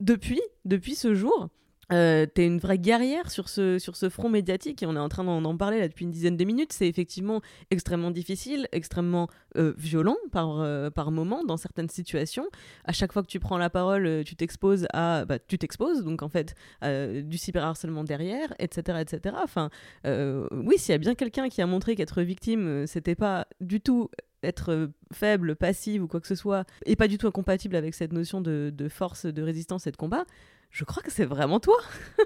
depuis, 0.00 0.40
depuis 0.64 0.94
ce 0.94 1.14
jour, 1.14 1.48
euh, 1.90 2.26
t'es 2.26 2.46
une 2.46 2.58
vraie 2.58 2.78
guerrière 2.78 3.30
sur 3.30 3.48
ce, 3.48 3.78
sur 3.78 3.96
ce 3.96 4.10
front 4.10 4.28
médiatique 4.28 4.82
et 4.82 4.86
on 4.86 4.94
est 4.94 4.98
en 4.98 5.08
train 5.08 5.24
d'en 5.24 5.42
en 5.42 5.56
parler 5.56 5.78
là 5.78 5.88
depuis 5.88 6.04
une 6.04 6.10
dizaine 6.10 6.36
de 6.36 6.44
minutes. 6.44 6.72
C'est 6.72 6.86
effectivement 6.86 7.40
extrêmement 7.70 8.10
difficile, 8.10 8.68
extrêmement 8.72 9.28
euh, 9.56 9.72
violent 9.78 10.16
par, 10.30 10.60
euh, 10.60 10.90
par 10.90 11.10
moment 11.10 11.44
dans 11.44 11.56
certaines 11.56 11.88
situations. 11.88 12.46
À 12.84 12.92
chaque 12.92 13.12
fois 13.12 13.22
que 13.22 13.28
tu 13.28 13.40
prends 13.40 13.56
la 13.56 13.70
parole, 13.70 14.06
euh, 14.06 14.22
tu 14.22 14.36
t'exposes 14.36 14.86
à. 14.92 15.24
Bah, 15.24 15.38
tu 15.38 15.56
t'exposes, 15.56 16.04
donc 16.04 16.22
en 16.22 16.28
fait, 16.28 16.54
du 16.82 17.38
cyberharcèlement 17.38 18.04
derrière, 18.04 18.52
etc. 18.58 18.98
etc. 19.00 19.36
Enfin, 19.42 19.70
oui, 20.04 20.78
s'il 20.78 20.92
y 20.92 20.94
a 20.94 20.98
bien 20.98 21.14
quelqu'un 21.14 21.48
qui 21.48 21.62
a 21.62 21.66
montré 21.66 21.96
qu'être 21.96 22.22
victime, 22.22 22.86
c'était 22.86 23.14
pas 23.14 23.46
du 23.60 23.80
tout 23.80 24.10
être 24.42 24.72
euh, 24.72 24.86
faible, 25.12 25.56
passive 25.56 26.02
ou 26.02 26.08
quoi 26.08 26.20
que 26.20 26.26
ce 26.26 26.34
soit, 26.34 26.64
et 26.86 26.96
pas 26.96 27.08
du 27.08 27.18
tout 27.18 27.26
incompatible 27.26 27.76
avec 27.76 27.94
cette 27.94 28.12
notion 28.12 28.40
de, 28.40 28.72
force, 28.88 29.26
de 29.26 29.42
résistance 29.42 29.86
et 29.86 29.90
de 29.90 29.96
combat, 29.96 30.24
je 30.70 30.84
crois 30.84 31.02
que 31.02 31.10
c'est 31.10 31.24
vraiment 31.24 31.60
toi. 31.60 31.76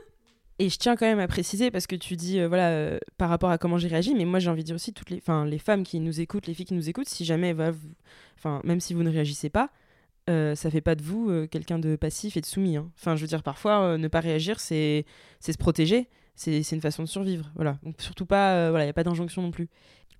Et 0.58 0.68
je 0.68 0.76
tiens 0.78 0.96
quand 0.96 1.06
même 1.06 1.18
à 1.18 1.26
préciser 1.26 1.72
parce 1.72 1.88
que 1.88 1.96
tu 1.96 2.14
dis 2.14 2.38
euh, 2.38 2.46
voilà 2.46 2.68
euh, 2.68 2.98
par 3.16 3.30
rapport 3.30 3.50
à 3.50 3.58
comment 3.58 3.78
j'ai 3.78 3.88
réagi, 3.88 4.14
mais 4.14 4.24
moi 4.24 4.38
j'ai 4.38 4.48
envie 4.50 4.62
de 4.62 4.66
dire 4.66 4.76
aussi 4.76 4.92
toutes 4.92 5.10
les, 5.10 5.20
femmes 5.58 5.82
qui 5.82 5.98
nous 5.98 6.20
écoutent, 6.20 6.46
les 6.46 6.54
filles 6.54 6.66
qui 6.66 6.74
nous 6.74 6.88
écoutent, 6.88 7.08
si 7.08 7.24
jamais 7.24 7.52
voilà, 7.52 7.72
même 8.62 8.78
si 8.78 8.94
vous 8.94 9.02
ne 9.02 9.10
réagissez 9.10 9.48
pas, 9.48 9.70
ça 10.28 10.70
fait 10.70 10.82
pas 10.82 10.94
de 10.94 11.02
vous 11.02 11.48
quelqu'un 11.48 11.80
de 11.80 11.96
passif 11.96 12.36
et 12.36 12.40
de 12.42 12.46
soumis. 12.46 12.76
hein. 12.76 12.92
Enfin 12.96 13.16
je 13.16 13.22
veux 13.22 13.26
dire 13.26 13.42
parfois 13.42 13.96
ne 13.98 14.06
pas 14.08 14.20
réagir 14.20 14.60
c'est 14.60 15.04
se 15.40 15.56
protéger, 15.58 16.08
c'est 16.36 16.70
une 16.70 16.82
façon 16.82 17.02
de 17.02 17.08
survivre. 17.08 17.50
Voilà 17.56 17.78
donc 17.82 18.00
surtout 18.00 18.26
pas 18.26 18.70
voilà 18.70 18.84
il 18.84 18.88
y 18.88 18.90
a 18.90 18.94
pas 18.94 19.04
d'injonction 19.04 19.42
non 19.42 19.50
plus. 19.50 19.68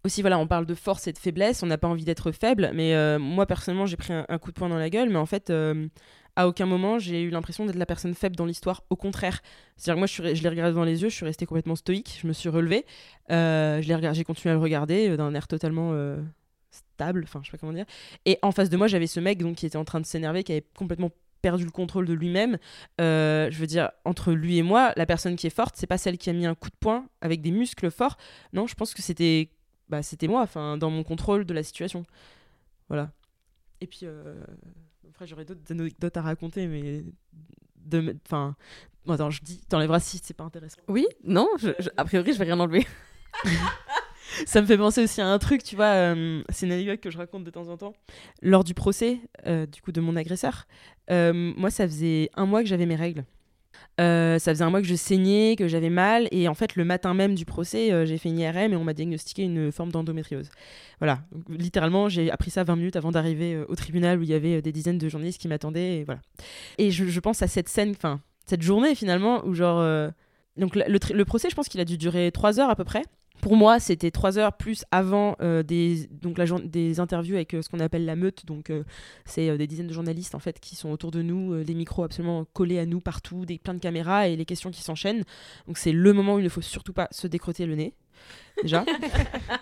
Aussi 0.04 0.20
voilà 0.20 0.38
on 0.38 0.48
parle 0.48 0.66
de 0.66 0.74
force 0.74 1.06
et 1.06 1.12
de 1.12 1.18
faiblesse, 1.18 1.62
on 1.62 1.66
n'a 1.66 1.78
pas 1.78 1.86
envie 1.86 2.04
d'être 2.04 2.32
faible, 2.32 2.72
mais 2.74 2.94
euh, 2.94 3.20
moi 3.20 3.46
personnellement 3.46 3.86
j'ai 3.86 3.96
pris 3.96 4.12
un, 4.12 4.38
coup 4.38 4.50
de 4.50 4.56
poing 4.56 4.68
dans 4.68 4.78
la 4.78 4.90
gueule, 4.90 5.10
mais 5.10 5.18
en 5.18 5.26
fait 5.26 5.48
euh, 5.50 5.86
à 6.34 6.48
aucun 6.48 6.66
moment 6.66 6.98
j'ai 6.98 7.22
eu 7.22 7.30
l'impression 7.30 7.66
d'être 7.66 7.76
la 7.76 7.86
personne 7.86 8.12
faible 8.14 8.34
dans 8.34 8.46
l'histoire. 8.46 8.82
Au 8.90 8.96
contraire, 8.96 9.42
c'est-à-dire 9.76 9.94
que 10.04 10.22
moi, 10.22 10.34
je, 10.34 10.42
l'ai 10.42 10.48
regardé 10.48 10.74
dans 10.74 10.82
les 10.82 11.02
yeux, 11.02 11.08
je 11.08 11.14
suis 11.14 11.24
restée 11.24 11.46
complètement 11.46 11.76
stoïque, 11.76 12.18
je 12.20 12.26
me 12.26 12.32
suis 12.32 12.48
relevée, 12.48 12.84
euh, 13.30 13.80
j'ai 13.80 14.24
continué 14.24 14.50
à 14.50 14.54
le 14.54 14.60
regarder 14.60 15.10
euh, 15.10 15.16
d'un 15.16 15.32
air 15.34 15.46
totalement 15.46 15.92
stable, 16.72 17.22
enfin, 17.22 17.40
je 17.44 17.50
sais 17.50 17.52
pas 17.52 17.58
comment 17.58 17.72
dire. 17.72 17.86
Et 18.24 18.40
en 18.42 18.50
face 18.50 18.70
de 18.70 18.76
moi, 18.76 18.88
j'avais 18.88 19.06
ce 19.06 19.20
mec 19.20 19.38
donc 19.38 19.54
qui 19.56 19.66
était 19.66 19.76
en 19.76 19.84
train 19.84 20.00
de 20.00 20.06
s'énerver, 20.06 20.42
qui 20.42 20.50
avait 20.50 20.66
complètement 20.76 21.10
perdu 21.42 21.64
le 21.64 21.70
contrôle 21.70 22.06
de 22.06 22.12
lui-même. 22.12 22.58
Je 22.98 23.56
veux 23.56 23.66
dire, 23.68 23.92
entre 24.04 24.32
lui 24.32 24.58
et 24.58 24.62
moi, 24.62 24.92
la 24.96 25.06
personne 25.06 25.36
qui 25.36 25.46
est 25.46 25.54
forte, 25.54 25.76
c'est 25.76 25.86
pas 25.86 25.98
celle 25.98 26.18
qui 26.18 26.28
a 26.28 26.32
mis 26.32 26.46
un 26.46 26.56
coup 26.56 26.70
de 26.70 26.76
poing 26.80 27.06
avec 27.20 27.40
des 27.40 27.52
muscles 27.52 27.90
forts. 27.92 28.16
Non, 28.52 28.66
je 28.66 28.74
pense 28.74 28.94
que 28.94 29.02
c'était, 29.02 29.50
bah, 29.92 30.02
c'était 30.02 30.26
moi, 30.26 30.40
enfin, 30.40 30.78
dans 30.78 30.88
mon 30.90 31.04
contrôle 31.04 31.44
de 31.44 31.52
la 31.54 31.62
situation. 31.62 32.04
Voilà. 32.88 33.12
Et 33.82 33.86
puis, 33.86 34.00
euh, 34.04 34.42
après, 35.10 35.26
j'aurais 35.26 35.44
d'autres 35.44 35.60
anecdotes 35.70 36.16
à 36.16 36.22
raconter, 36.22 36.66
mais 36.66 37.04
de, 37.84 38.16
enfin, 38.26 38.56
bon, 39.04 39.12
attends, 39.12 39.28
je 39.30 39.42
dis, 39.42 39.60
t'enlèveras 39.68 40.00
si 40.00 40.18
c'est 40.22 40.32
pas 40.34 40.44
intéressant. 40.44 40.80
Oui 40.88 41.06
Non 41.24 41.46
je- 41.58 41.70
je- 41.78 41.90
A 41.98 42.04
priori, 42.06 42.32
je 42.32 42.38
vais 42.38 42.44
rien 42.46 42.58
enlever. 42.58 42.86
Ça 44.46 44.62
me 44.62 44.66
fait 44.66 44.78
penser 44.78 45.02
aussi 45.04 45.20
à 45.20 45.28
un 45.28 45.38
truc, 45.38 45.62
tu 45.62 45.76
vois, 45.76 45.92
euh, 46.14 46.42
c'est 46.48 46.64
une 46.66 46.72
anecdote 46.72 47.00
que 47.00 47.10
je 47.10 47.18
raconte 47.18 47.44
de 47.44 47.50
temps 47.50 47.68
en 47.68 47.76
temps. 47.76 47.92
Lors 48.40 48.64
du 48.64 48.72
procès, 48.72 49.20
euh, 49.46 49.66
du 49.66 49.82
coup, 49.82 49.92
de 49.92 50.00
mon 50.00 50.16
agresseur, 50.16 50.66
euh, 51.10 51.52
moi, 51.56 51.70
ça 51.70 51.86
faisait 51.86 52.30
un 52.34 52.46
mois 52.46 52.62
que 52.62 52.68
j'avais 52.68 52.86
mes 52.86 52.96
règles. 52.96 53.24
Euh, 54.00 54.38
ça 54.38 54.52
faisait 54.52 54.64
un 54.64 54.70
mois 54.70 54.80
que 54.80 54.86
je 54.86 54.94
saignais, 54.94 55.54
que 55.56 55.68
j'avais 55.68 55.90
mal, 55.90 56.28
et 56.30 56.48
en 56.48 56.54
fait, 56.54 56.76
le 56.76 56.84
matin 56.84 57.14
même 57.14 57.34
du 57.34 57.44
procès, 57.44 57.92
euh, 57.92 58.06
j'ai 58.06 58.18
fait 58.18 58.28
une 58.28 58.38
IRM 58.38 58.72
et 58.72 58.76
on 58.76 58.84
m'a 58.84 58.94
diagnostiqué 58.94 59.42
une 59.42 59.70
forme 59.70 59.92
d'endométriose. 59.92 60.50
Voilà, 60.98 61.20
littéralement, 61.48 62.08
j'ai 62.08 62.30
appris 62.30 62.50
ça 62.50 62.64
20 62.64 62.76
minutes 62.76 62.96
avant 62.96 63.10
d'arriver 63.10 63.54
euh, 63.54 63.64
au 63.68 63.74
tribunal 63.74 64.18
où 64.18 64.22
il 64.22 64.30
y 64.30 64.34
avait 64.34 64.62
des 64.62 64.72
dizaines 64.72 64.98
de 64.98 65.08
journalistes 65.08 65.40
qui 65.40 65.48
m'attendaient, 65.48 65.98
et 65.98 66.04
voilà. 66.04 66.20
Et 66.78 66.90
je, 66.90 67.20
pense 67.20 67.42
à 67.42 67.46
cette 67.46 67.68
scène, 67.68 67.90
enfin, 67.90 68.20
cette 68.46 68.62
journée 68.62 68.94
finalement, 68.94 69.44
où 69.44 69.54
genre. 69.54 69.84
donc, 70.56 70.74
le, 70.74 70.84
le 70.88 71.24
procès, 71.24 71.50
je 71.50 71.54
pense 71.54 71.68
qu'il 71.68 71.80
a 71.80 71.84
dû 71.84 71.98
durer 71.98 72.30
3 72.32 72.60
heures 72.60 72.70
à 72.70 72.76
peu 72.76 72.84
près. 72.84 73.02
Pour 73.42 73.56
moi, 73.56 73.80
c'était 73.80 74.12
trois 74.12 74.38
heures 74.38 74.52
plus 74.52 74.84
avant 74.92 75.34
euh, 75.42 75.64
des, 75.64 76.06
donc 76.06 76.38
la 76.38 76.44
des 76.60 77.00
interviews 77.00 77.34
avec 77.34 77.54
euh, 77.54 77.60
ce 77.60 77.68
qu'on 77.68 77.80
appelle 77.80 78.04
la 78.04 78.14
meute. 78.14 78.46
Donc, 78.46 78.70
euh, 78.70 78.84
c'est 79.24 79.58
des 79.58 79.66
dizaines 79.66 79.88
de 79.88 79.92
journalistes 79.92 80.36
en 80.36 80.38
fait 80.38 80.60
qui 80.60 80.76
sont 80.76 80.90
autour 80.90 81.10
de 81.10 81.22
nous, 81.22 81.52
les 81.54 81.74
micros 81.74 82.04
absolument 82.04 82.44
collés 82.52 82.78
à 82.78 82.86
nous 82.86 83.00
partout, 83.00 83.44
des 83.44 83.58
plein 83.58 83.74
de 83.74 83.80
caméras 83.80 84.28
et 84.28 84.36
les 84.36 84.44
questions 84.44 84.70
qui 84.70 84.80
s'enchaînent. 84.80 85.24
Donc, 85.66 85.76
c'est 85.76 85.90
le 85.90 86.12
moment 86.12 86.36
où 86.36 86.38
il 86.38 86.44
ne 86.44 86.48
faut 86.48 86.60
surtout 86.60 86.92
pas 86.92 87.08
se 87.10 87.26
décrotter 87.26 87.66
le 87.66 87.74
nez. 87.74 87.94
Déjà. 88.62 88.84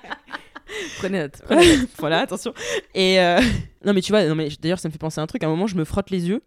Prenez 0.98 1.20
note. 1.20 1.42
voilà, 1.98 2.18
attention. 2.20 2.52
Et 2.94 3.16
non, 3.86 3.94
mais 3.94 4.02
tu 4.02 4.12
vois, 4.12 4.26
non, 4.26 4.34
mais 4.34 4.50
d'ailleurs, 4.60 4.78
ça 4.78 4.88
me 4.88 4.92
fait 4.92 4.98
penser 4.98 5.20
à 5.20 5.24
un 5.24 5.26
truc. 5.26 5.42
À 5.42 5.46
un 5.46 5.50
moment, 5.50 5.66
je 5.66 5.76
me 5.76 5.84
frotte 5.84 6.10
les 6.10 6.28
yeux 6.28 6.42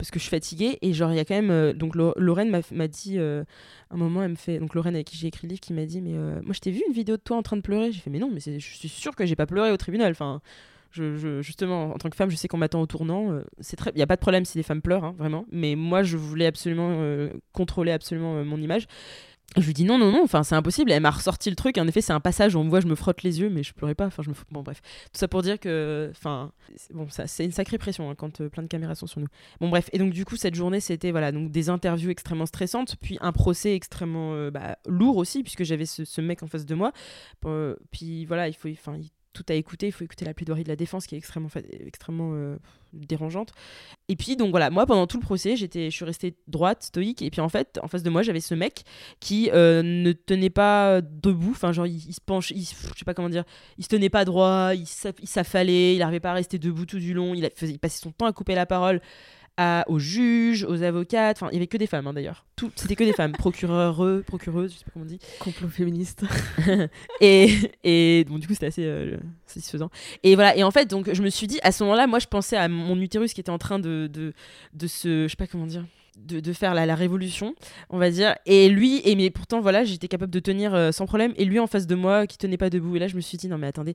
parce 0.00 0.10
que 0.10 0.18
je 0.18 0.22
suis 0.22 0.30
fatiguée 0.30 0.78
et 0.80 0.94
genre 0.94 1.12
il 1.12 1.16
y 1.16 1.18
a 1.18 1.26
quand 1.26 1.34
même 1.34 1.50
euh, 1.50 1.74
donc 1.74 1.94
Lo- 1.94 2.14
Lorraine 2.16 2.50
m'a 2.72 2.88
dit 2.88 3.18
euh, 3.18 3.44
un 3.90 3.98
moment 3.98 4.22
elle 4.22 4.30
me 4.30 4.34
fait 4.34 4.58
donc 4.58 4.74
Lorraine 4.74 4.94
avec 4.94 5.06
qui 5.06 5.18
j'ai 5.18 5.26
écrit 5.26 5.46
le 5.46 5.50
livre 5.50 5.60
qui 5.60 5.74
m'a 5.74 5.84
dit 5.84 6.00
mais 6.00 6.14
euh, 6.14 6.40
moi 6.42 6.54
je 6.54 6.60
t'ai 6.60 6.70
vu 6.70 6.82
une 6.88 6.94
vidéo 6.94 7.18
de 7.18 7.20
toi 7.20 7.36
en 7.36 7.42
train 7.42 7.58
de 7.58 7.60
pleurer. 7.60 7.92
J'ai 7.92 8.00
fait 8.00 8.08
mais 8.08 8.18
non 8.18 8.30
mais 8.32 8.40
je 8.40 8.58
suis 8.58 8.88
sûre 8.88 9.14
que 9.14 9.26
j'ai 9.26 9.36
pas 9.36 9.44
pleuré 9.44 9.70
au 9.70 9.76
tribunal. 9.76 10.12
Enfin 10.12 10.40
je, 10.90 11.42
justement 11.42 11.92
en 11.92 11.98
tant 11.98 12.08
que 12.08 12.16
femme 12.16 12.30
je 12.30 12.36
sais 12.36 12.48
qu'on 12.48 12.56
m'attend 12.56 12.80
au 12.80 12.86
tournant 12.86 13.42
c'est 13.58 13.76
très 13.76 13.92
il 13.94 13.98
y 13.98 14.02
a 14.02 14.06
pas 14.06 14.16
de 14.16 14.22
problème 14.22 14.46
si 14.46 14.56
les 14.56 14.64
femmes 14.64 14.80
pleurent 14.80 15.04
hein, 15.04 15.14
vraiment. 15.18 15.44
Mais 15.52 15.74
moi 15.74 16.02
je 16.02 16.16
voulais 16.16 16.46
absolument 16.46 17.28
contrôler 17.52 17.92
absolument 17.92 18.42
mon 18.42 18.56
image 18.56 18.86
je 19.56 19.66
lui 19.66 19.74
dis 19.74 19.84
non, 19.84 19.98
non, 19.98 20.12
non, 20.12 20.22
enfin 20.22 20.42
c'est 20.44 20.54
impossible. 20.54 20.92
Elle 20.92 21.02
m'a 21.02 21.10
ressorti 21.10 21.50
le 21.50 21.56
truc. 21.56 21.76
En 21.78 21.86
effet, 21.88 22.00
c'est 22.00 22.12
un 22.12 22.20
passage 22.20 22.54
où 22.54 22.58
on 22.60 22.64
me 22.64 22.70
voit, 22.70 22.80
je 22.80 22.86
me 22.86 22.94
frotte 22.94 23.22
les 23.22 23.40
yeux, 23.40 23.50
mais 23.50 23.62
je 23.62 23.72
pleurais 23.74 23.94
pas. 23.96 24.06
Enfin, 24.06 24.22
je 24.22 24.28
me 24.28 24.34
fous- 24.34 24.44
Bon, 24.50 24.62
bref. 24.62 24.80
Tout 25.12 25.18
ça 25.18 25.26
pour 25.28 25.42
dire 25.42 25.58
que. 25.58 26.08
Enfin, 26.12 26.52
bon, 26.94 27.06
c'est 27.26 27.44
une 27.44 27.50
sacrée 27.52 27.76
pression 27.78 28.10
hein, 28.10 28.14
quand 28.14 28.40
euh, 28.40 28.48
plein 28.48 28.62
de 28.62 28.68
caméras 28.68 28.94
sont 28.94 29.06
sur 29.08 29.20
nous. 29.20 29.26
Bon, 29.60 29.68
bref. 29.68 29.90
Et 29.92 29.98
donc, 29.98 30.12
du 30.12 30.24
coup, 30.24 30.36
cette 30.36 30.54
journée, 30.54 30.80
c'était 30.80 31.10
voilà, 31.10 31.32
donc 31.32 31.50
des 31.50 31.68
interviews 31.68 32.10
extrêmement 32.10 32.46
stressantes, 32.46 32.96
puis 33.00 33.18
un 33.20 33.32
procès 33.32 33.74
extrêmement 33.74 34.34
euh, 34.34 34.50
bah, 34.50 34.78
lourd 34.86 35.16
aussi, 35.16 35.42
puisque 35.42 35.64
j'avais 35.64 35.86
ce, 35.86 36.04
ce 36.04 36.20
mec 36.20 36.42
en 36.42 36.46
face 36.46 36.64
de 36.66 36.74
moi. 36.74 36.92
Euh, 37.46 37.74
puis 37.90 38.26
voilà, 38.26 38.48
il 38.48 38.54
faut. 38.54 38.68
Enfin, 38.68 38.96
il- 38.98 39.10
tout 39.32 39.44
à 39.48 39.54
écouter. 39.54 39.86
Il 39.86 39.92
faut 39.92 40.04
écouter 40.04 40.24
la 40.24 40.34
plaidoirie 40.34 40.64
de 40.64 40.68
la 40.68 40.76
défense 40.76 41.06
qui 41.06 41.14
est 41.14 41.18
extrêmement, 41.18 41.48
extrêmement 41.86 42.32
euh, 42.34 42.56
dérangeante. 42.92 43.52
Et 44.08 44.16
puis, 44.16 44.36
donc 44.36 44.50
voilà, 44.50 44.70
moi, 44.70 44.86
pendant 44.86 45.06
tout 45.06 45.18
le 45.18 45.22
procès, 45.22 45.56
j'étais, 45.56 45.90
je 45.90 45.96
suis 45.96 46.04
restée 46.04 46.36
droite, 46.48 46.82
stoïque. 46.82 47.22
Et 47.22 47.30
puis, 47.30 47.40
en 47.40 47.48
fait, 47.48 47.78
en 47.82 47.88
face 47.88 48.02
de 48.02 48.10
moi, 48.10 48.22
j'avais 48.22 48.40
ce 48.40 48.54
mec 48.54 48.82
qui 49.20 49.50
euh, 49.52 49.82
ne 49.82 50.12
tenait 50.12 50.50
pas 50.50 51.00
debout. 51.00 51.52
Enfin, 51.52 51.72
genre, 51.72 51.86
il, 51.86 52.12
se 52.12 52.20
penche, 52.20 52.50
il, 52.50 52.64
je 52.64 52.98
sais 52.98 53.04
pas 53.04 53.14
comment 53.14 53.28
dire, 53.28 53.44
il 53.78 53.84
se 53.84 53.88
tenait 53.88 54.10
pas 54.10 54.24
droit, 54.24 54.72
il 54.74 54.86
s'a- 54.86 55.12
il 55.20 55.28
s'affalait, 55.28 55.94
il 55.94 55.98
n'arrivait 55.98 56.20
pas 56.20 56.30
à 56.30 56.34
rester 56.34 56.58
debout 56.58 56.86
tout 56.86 56.98
du 56.98 57.14
long. 57.14 57.34
Il, 57.34 57.48
il 57.62 57.78
passait 57.78 58.00
son 58.00 58.12
temps 58.12 58.26
à 58.26 58.32
couper 58.32 58.54
la 58.54 58.66
parole 58.66 59.00
à, 59.56 59.84
aux 59.88 59.98
juges, 59.98 60.64
aux 60.64 60.82
avocates. 60.82 61.36
Enfin, 61.36 61.48
il 61.52 61.54
y 61.54 61.56
avait 61.58 61.66
que 61.66 61.76
des 61.76 61.86
femmes 61.86 62.06
hein, 62.06 62.12
d'ailleurs. 62.12 62.46
Tout, 62.56 62.70
c'était 62.76 62.96
que 62.96 63.04
des 63.04 63.12
femmes, 63.12 63.32
procureurs, 63.38 64.02
procureuses, 64.24 64.72
je 64.72 64.78
sais 64.78 64.84
pas 64.84 64.90
comment 64.92 65.04
on 65.04 65.08
dit. 65.08 65.18
Complot 65.38 65.68
féministe. 65.68 66.24
Et, 67.20 67.50
et 67.84 68.24
bon, 68.28 68.38
du 68.38 68.46
coup, 68.46 68.54
c'était 68.54 68.66
assez 68.66 68.84
euh, 68.84 69.16
satisfaisant. 69.46 69.90
Et 70.22 70.34
voilà, 70.34 70.56
et 70.56 70.64
en 70.64 70.70
fait, 70.70 70.86
donc, 70.86 71.12
je 71.12 71.22
me 71.22 71.28
suis 71.28 71.46
dit, 71.46 71.58
à 71.62 71.72
ce 71.72 71.82
moment-là, 71.84 72.06
moi, 72.06 72.18
je 72.18 72.26
pensais 72.26 72.56
à 72.56 72.68
mon 72.68 72.98
utérus 73.00 73.34
qui 73.34 73.40
était 73.40 73.50
en 73.50 73.58
train 73.58 73.78
de, 73.78 74.08
de, 74.12 74.32
de 74.74 74.86
se. 74.86 75.24
Je 75.24 75.28
sais 75.28 75.36
pas 75.36 75.46
comment 75.46 75.66
dire. 75.66 75.84
De, 76.18 76.40
de 76.40 76.52
faire 76.52 76.74
la, 76.74 76.84
la 76.84 76.94
révolution, 76.94 77.54
on 77.88 77.96
va 77.96 78.10
dire. 78.10 78.34
Et 78.44 78.68
lui, 78.68 79.00
et 79.04 79.16
mais 79.16 79.30
pourtant, 79.30 79.60
voilà, 79.60 79.84
j'étais 79.84 80.08
capable 80.08 80.32
de 80.32 80.40
tenir 80.40 80.74
euh, 80.74 80.92
sans 80.92 81.06
problème. 81.06 81.32
Et 81.36 81.46
lui, 81.46 81.58
en 81.58 81.66
face 81.66 81.86
de 81.86 81.94
moi, 81.94 82.26
qui 82.26 82.36
tenait 82.36 82.58
pas 82.58 82.68
debout. 82.68 82.96
Et 82.96 82.98
là, 82.98 83.08
je 83.08 83.16
me 83.16 83.20
suis 83.20 83.38
dit, 83.38 83.48
non, 83.48 83.56
mais 83.56 83.68
attendez. 83.68 83.94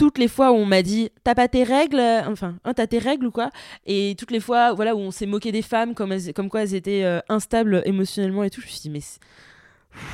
Toutes 0.00 0.16
les 0.16 0.28
fois 0.28 0.50
où 0.50 0.54
on 0.54 0.64
m'a 0.64 0.80
dit, 0.82 1.10
t'as 1.24 1.34
pas 1.34 1.46
tes 1.46 1.62
règles, 1.62 2.00
enfin, 2.26 2.56
hein, 2.64 2.72
t'as 2.72 2.86
tes 2.86 2.98
règles 2.98 3.26
ou 3.26 3.30
quoi 3.30 3.50
Et 3.84 4.14
toutes 4.18 4.30
les 4.30 4.40
fois, 4.40 4.72
voilà, 4.72 4.96
où 4.96 4.98
on 4.98 5.10
s'est 5.10 5.26
moqué 5.26 5.52
des 5.52 5.60
femmes, 5.60 5.94
comme, 5.94 6.10
elles- 6.10 6.32
comme 6.32 6.48
quoi 6.48 6.62
elles 6.62 6.74
étaient 6.74 7.04
euh, 7.04 7.20
instables 7.28 7.82
émotionnellement 7.84 8.42
et 8.42 8.48
tout, 8.48 8.62
je 8.62 8.66
me 8.66 8.70
suis 8.70 8.80
dit, 8.80 8.88
mais 8.88 9.00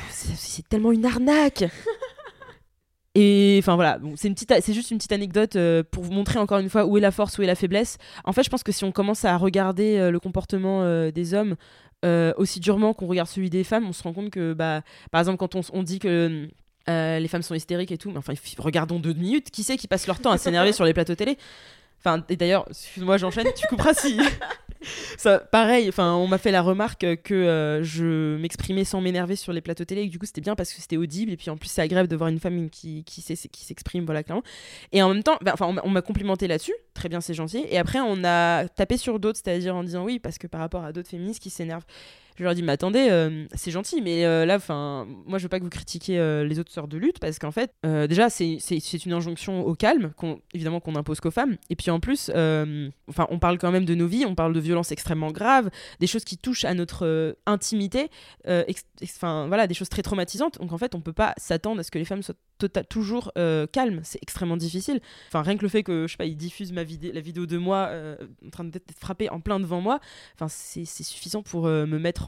c'est- 0.09 0.67
tellement 0.67 0.91
une 0.91 1.05
arnaque 1.05 1.63
et 3.15 3.55
enfin 3.59 3.75
voilà, 3.75 3.97
c'est 4.17 4.27
une 4.27 4.33
petite, 4.33 4.53
c'est 4.61 4.73
juste 4.73 4.91
une 4.91 4.97
petite 4.97 5.13
anecdote 5.13 5.55
euh, 5.55 5.83
pour 5.89 6.03
vous 6.03 6.11
montrer 6.11 6.37
encore 6.37 6.59
une 6.59 6.69
fois 6.69 6.85
où 6.85 6.97
est 6.97 7.01
la 7.01 7.11
force, 7.11 7.37
où 7.37 7.41
est 7.43 7.47
la 7.47 7.55
faiblesse. 7.55 7.97
En 8.25 8.33
fait, 8.33 8.43
je 8.43 8.49
pense 8.49 8.63
que 8.63 8.73
si 8.73 8.83
on 8.83 8.91
commence 8.91 9.23
à 9.23 9.37
regarder 9.37 9.97
euh, 9.97 10.11
le 10.11 10.19
comportement 10.19 10.83
euh, 10.83 11.11
des 11.11 11.33
hommes 11.33 11.55
aussi 12.37 12.59
durement 12.61 12.93
qu'on 12.93 13.07
regarde 13.07 13.27
celui 13.27 13.49
des 13.49 13.63
femmes, 13.65 13.85
on 13.87 13.91
se 13.91 14.01
rend 14.03 14.13
compte 14.13 14.29
que, 14.29 14.53
bah, 14.53 14.81
par 15.11 15.19
exemple, 15.19 15.37
quand 15.37 15.55
on, 15.55 15.61
on 15.73 15.83
dit 15.83 15.99
que 15.99 16.47
euh, 16.89 17.19
les 17.19 17.27
femmes 17.27 17.41
sont 17.41 17.55
hystériques 17.55 17.91
et 17.91 17.97
tout, 17.97 18.11
mais 18.11 18.17
enfin, 18.17 18.33
regardons 18.57 18.99
deux 18.99 19.13
minutes. 19.13 19.51
Qui 19.51 19.63
c'est 19.63 19.77
qui 19.77 19.87
passe 19.87 20.07
leur 20.07 20.19
temps 20.19 20.31
à 20.31 20.37
s'énerver 20.37 20.71
sur 20.71 20.85
les 20.85 20.93
plateaux 20.93 21.15
télé? 21.15 21.37
Enfin, 21.99 22.23
et 22.29 22.35
d'ailleurs, 22.35 22.65
excuse-moi, 22.69 23.17
j'enchaîne. 23.17 23.47
Tu 23.55 23.67
couperas 23.67 23.93
si. 23.93 24.19
Ça, 25.17 25.39
pareil, 25.39 25.89
enfin, 25.89 26.13
on 26.13 26.27
m'a 26.27 26.37
fait 26.37 26.51
la 26.51 26.61
remarque 26.61 27.05
que 27.23 27.33
euh, 27.33 27.83
je 27.83 28.37
m'exprimais 28.37 28.83
sans 28.83 29.01
m'énerver 29.01 29.35
sur 29.35 29.51
les 29.51 29.61
plateaux 29.61 29.85
télé, 29.85 30.03
et 30.03 30.07
du 30.07 30.19
coup 30.19 30.25
c'était 30.25 30.41
bien 30.41 30.55
parce 30.55 30.71
que 30.71 30.81
c'était 30.81 30.97
audible, 30.97 31.31
et 31.31 31.37
puis 31.37 31.49
en 31.49 31.57
plus 31.57 31.67
c'est 31.67 31.81
agréable 31.81 32.07
de 32.07 32.15
voir 32.15 32.29
une 32.29 32.39
femme 32.39 32.69
qui, 32.69 33.03
qui, 33.03 33.23
qui 33.23 33.65
s'exprime, 33.65 34.05
voilà, 34.05 34.23
clairement. 34.23 34.43
Et 34.91 35.01
en 35.01 35.13
même 35.13 35.23
temps, 35.23 35.37
bah, 35.41 35.51
enfin, 35.53 35.75
on 35.83 35.89
m'a 35.89 36.01
complimenté 36.01 36.47
là-dessus, 36.47 36.75
très 36.93 37.09
bien, 37.09 37.21
c'est 37.21 37.33
gentil, 37.33 37.65
et 37.69 37.77
après 37.77 37.99
on 37.99 38.23
a 38.23 38.67
tapé 38.67 38.97
sur 38.97 39.19
d'autres, 39.19 39.39
c'est-à-dire 39.43 39.75
en 39.75 39.83
disant 39.83 40.03
oui, 40.03 40.19
parce 40.19 40.37
que 40.37 40.47
par 40.47 40.61
rapport 40.61 40.83
à 40.83 40.93
d'autres 40.93 41.09
féministes 41.09 41.41
qui 41.41 41.49
s'énervent. 41.49 41.85
Je 42.37 42.43
leur 42.43 42.53
dis, 42.53 42.61
mais 42.61 42.71
attendez, 42.71 43.07
euh, 43.09 43.45
c'est 43.55 43.71
gentil, 43.71 43.99
mais 43.99 44.23
euh, 44.23 44.45
là, 44.45 44.57
enfin, 44.57 45.07
moi, 45.25 45.39
je 45.39 45.43
veux 45.43 45.49
pas 45.49 45.57
que 45.57 45.63
vous 45.63 45.71
critiquiez 45.71 46.19
euh, 46.19 46.43
les 46.43 46.59
autres 46.59 46.71
sœurs 46.71 46.87
de 46.87 46.95
lutte, 46.95 47.17
parce 47.17 47.39
qu'en 47.39 47.49
fait, 47.49 47.73
déjà, 47.83 48.29
c'est 48.29 49.05
une 49.05 49.13
injonction 49.13 49.65
au 49.65 49.73
calme, 49.73 50.11
évidemment, 50.53 50.79
qu'on 50.79 50.95
impose 50.95 51.19
qu'aux 51.19 51.31
femmes. 51.31 51.57
Et 51.71 51.75
puis 51.75 51.89
en 51.89 51.99
plus, 51.99 52.29
enfin, 52.29 53.27
on 53.31 53.39
parle 53.39 53.57
quand 53.57 53.71
même 53.71 53.85
de 53.85 53.95
nos 53.95 54.07
vies, 54.07 54.25
on 54.25 54.35
parle 54.35 54.53
de 54.53 54.59
violences 54.59 54.91
extrêmement 54.91 55.31
graves, 55.31 55.69
des 55.99 56.07
choses 56.07 56.23
qui 56.23 56.37
touchent 56.37 56.65
à 56.65 56.73
notre 56.75 57.35
intimité, 57.47 58.09
enfin, 59.01 59.47
voilà, 59.47 59.65
des 59.65 59.73
choses 59.73 59.89
très 59.89 60.03
traumatisantes. 60.03 60.59
Donc 60.59 60.73
en 60.73 60.77
fait, 60.77 60.93
on 60.93 61.01
peut 61.01 61.13
pas 61.13 61.33
s'attendre 61.37 61.79
à 61.79 61.83
ce 61.83 61.89
que 61.89 61.97
les 61.97 62.05
femmes 62.05 62.21
soient 62.21 62.35
tota- 62.59 62.83
toujours 62.83 63.31
calmes. 63.71 64.01
C'est 64.03 64.21
extrêmement 64.21 64.57
difficile. 64.57 64.99
Enfin, 65.27 65.41
rien 65.41 65.57
que 65.57 65.63
le 65.63 65.69
fait 65.69 65.81
que, 65.81 66.05
je 66.07 66.11
sais 66.11 66.17
pas, 66.17 66.25
ils 66.25 66.37
diffusent 66.37 66.73
la 66.73 66.83
vidéo 66.83 67.45
de 67.47 67.57
moi 67.57 67.89
en 68.45 68.49
train 68.49 68.65
d'être 68.65 68.91
frappée 68.99 69.29
en 69.29 69.39
plein 69.39 69.59
devant 69.59 69.81
moi, 69.81 69.99
enfin, 70.35 70.47
c'est 70.49 70.85
suffisant 70.85 71.41
pour 71.41 71.65
me 71.65 71.97
mettre 71.97 72.26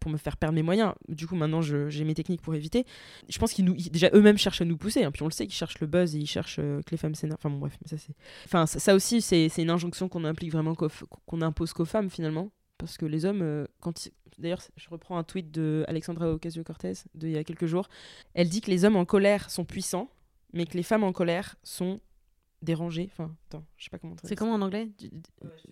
pour 0.00 0.12
me 0.12 0.16
faire 0.18 0.36
perdre 0.36 0.54
mes 0.54 0.62
moyens. 0.62 0.92
Du 1.08 1.26
coup, 1.26 1.34
maintenant, 1.34 1.62
j'ai 1.62 2.04
mes 2.04 2.14
techniques 2.14 2.40
pour 2.42 2.54
éviter. 2.54 2.84
Je 3.28 3.38
pense 3.38 3.52
qu'ils 3.52 3.64
nous, 3.64 3.74
ils- 3.76 3.90
déjà 3.90 4.08
eux-mêmes 4.14 4.38
cherchent 4.38 4.60
à 4.60 4.64
nous 4.64 4.76
pousser. 4.76 5.02
hein. 5.02 5.10
Puis 5.10 5.22
on 5.22 5.26
le 5.26 5.32
sait, 5.32 5.46
qu'ils 5.46 5.56
cherchent 5.56 5.80
le 5.80 5.86
buzz 5.86 6.14
et 6.14 6.18
ils 6.18 6.26
cherchent 6.28 6.58
euh, 6.60 6.80
que 6.82 6.90
les 6.92 6.96
femmes 6.96 7.14
s'énervent. 7.14 7.38
Enfin 7.40 7.50
bon, 7.50 7.58
bref, 7.58 7.76
mais 7.82 7.88
ça 7.88 7.96
c'est. 7.98 8.14
Enfin, 8.44 8.66
ça, 8.66 8.94
aussi, 8.94 9.20
c'est 9.20 9.48
une 9.58 9.70
injonction 9.70 10.08
qu'on 10.08 10.24
implique 10.24 10.52
vraiment 10.52 10.74
qu'on 10.74 11.42
impose 11.42 11.72
qu'aux 11.72 11.84
femmes 11.84 12.08
finalement, 12.10 12.50
parce 12.78 12.96
que 12.98 13.06
les 13.06 13.24
hommes, 13.24 13.42
euh, 13.42 13.64
quand 13.80 14.06
ils- 14.06 14.12
D'ailleurs, 14.38 14.60
je 14.76 14.90
reprends 14.90 15.16
un 15.16 15.24
tweet 15.24 15.50
de 15.50 15.82
Alexandra 15.88 16.30
Ocasio-Cortez 16.30 16.92
d'il 17.14 17.30
y 17.30 17.38
a 17.38 17.42
quelques 17.42 17.64
jours. 17.64 17.88
Elle 18.34 18.50
dit 18.50 18.60
que 18.60 18.70
les 18.70 18.84
hommes 18.84 18.96
en 18.96 19.06
colère 19.06 19.48
sont 19.50 19.64
puissants, 19.64 20.10
mais 20.52 20.66
que 20.66 20.76
les 20.76 20.82
femmes 20.82 21.04
en 21.04 21.12
colère 21.12 21.56
sont 21.62 22.00
dérangées. 22.66 23.08
Enfin, 23.10 23.34
attends, 23.48 23.64
je 23.78 23.84
sais 23.84 23.90
pas 23.90 23.98
comment 23.98 24.14
C'est 24.24 24.36
comment 24.36 24.52
en 24.52 24.60
anglais? 24.60 24.90
Tu, 24.98 25.08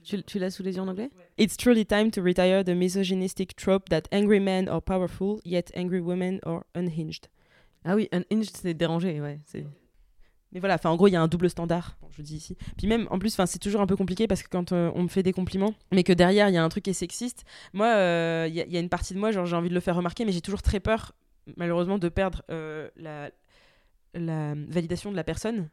tu- 0.03 0.23
tu 0.23 0.39
l'as 0.39 0.51
sous 0.51 0.63
les 0.63 0.77
yeux 0.77 0.81
en 0.83 0.89
anglais? 0.89 1.11
It's 1.37 1.57
truly 1.59 1.85
time 1.85 2.11
to 2.13 2.23
retire 2.23 2.65
the 2.65 2.71
misogynistic 2.71 3.55
trope 3.57 3.91
that 3.91 4.05
angry 4.13 4.41
men 4.41 4.69
are 4.69 4.81
powerful, 4.81 5.41
yet 5.45 5.71
angry 5.77 6.01
women 6.01 6.41
are 6.45 6.63
unhinged. 6.75 7.27
Ah 7.85 7.95
oui, 7.97 8.09
unhinged, 8.13 8.57
c'est 8.57 8.73
dérangé, 8.73 9.21
ouais. 9.21 9.41
c'est- 9.45 9.67
Mais 10.53 10.61
voilà, 10.61 10.77
enfin 10.77 10.89
en 10.91 10.97
gros, 10.97 11.09
il 11.09 11.13
y 11.13 11.17
a 11.17 11.21
un 11.21 11.27
double 11.29 11.51
standard, 11.51 11.99
je 12.11 12.23
dis 12.23 12.37
ici. 12.37 12.57
Puis 12.79 12.87
même, 12.87 13.09
en 13.11 13.19
plus, 13.19 13.35
enfin 13.35 13.45
c'est 13.45 13.59
toujours 13.59 13.81
un 13.81 13.87
peu 13.89 13.97
compliqué 13.97 14.29
parce 14.29 14.43
que 14.45 14.49
quand 14.49 14.71
euh, 14.73 14.91
on 14.95 15.03
me 15.03 15.09
fait 15.09 15.25
des 15.25 15.33
compliments, 15.33 15.75
mais 15.93 16.05
que 16.05 16.13
derrière, 16.13 16.49
il 16.49 16.55
y 16.55 16.57
a 16.57 16.63
un 16.65 16.69
truc 16.69 16.85
qui 16.85 16.91
est 16.91 16.93
sexiste, 16.95 17.45
moi, 17.73 17.89
euh, 17.89 18.47
il 18.49 18.55
y, 18.55 18.61
a- 18.61 18.65
il 18.67 18.73
y 18.73 18.77
a 18.77 18.81
une 18.81 18.89
partie 18.89 19.15
de 19.15 19.19
moi, 19.19 19.33
genre 19.33 19.47
j'ai 19.47 19.57
envie 19.57 19.69
de 19.69 19.75
le 19.75 19.81
faire 19.81 19.97
remarquer, 19.97 20.25
mais 20.25 20.31
j'ai 20.33 20.41
toujours 20.41 20.63
très 20.63 20.79
peur, 20.79 21.13
malheureusement, 21.57 21.99
de 21.99 22.09
perdre 22.09 22.43
euh, 22.53 22.89
la, 22.97 23.31
la 24.15 24.55
validation 24.69 25.11
de 25.11 25.17
la 25.17 25.25
personne. 25.25 25.69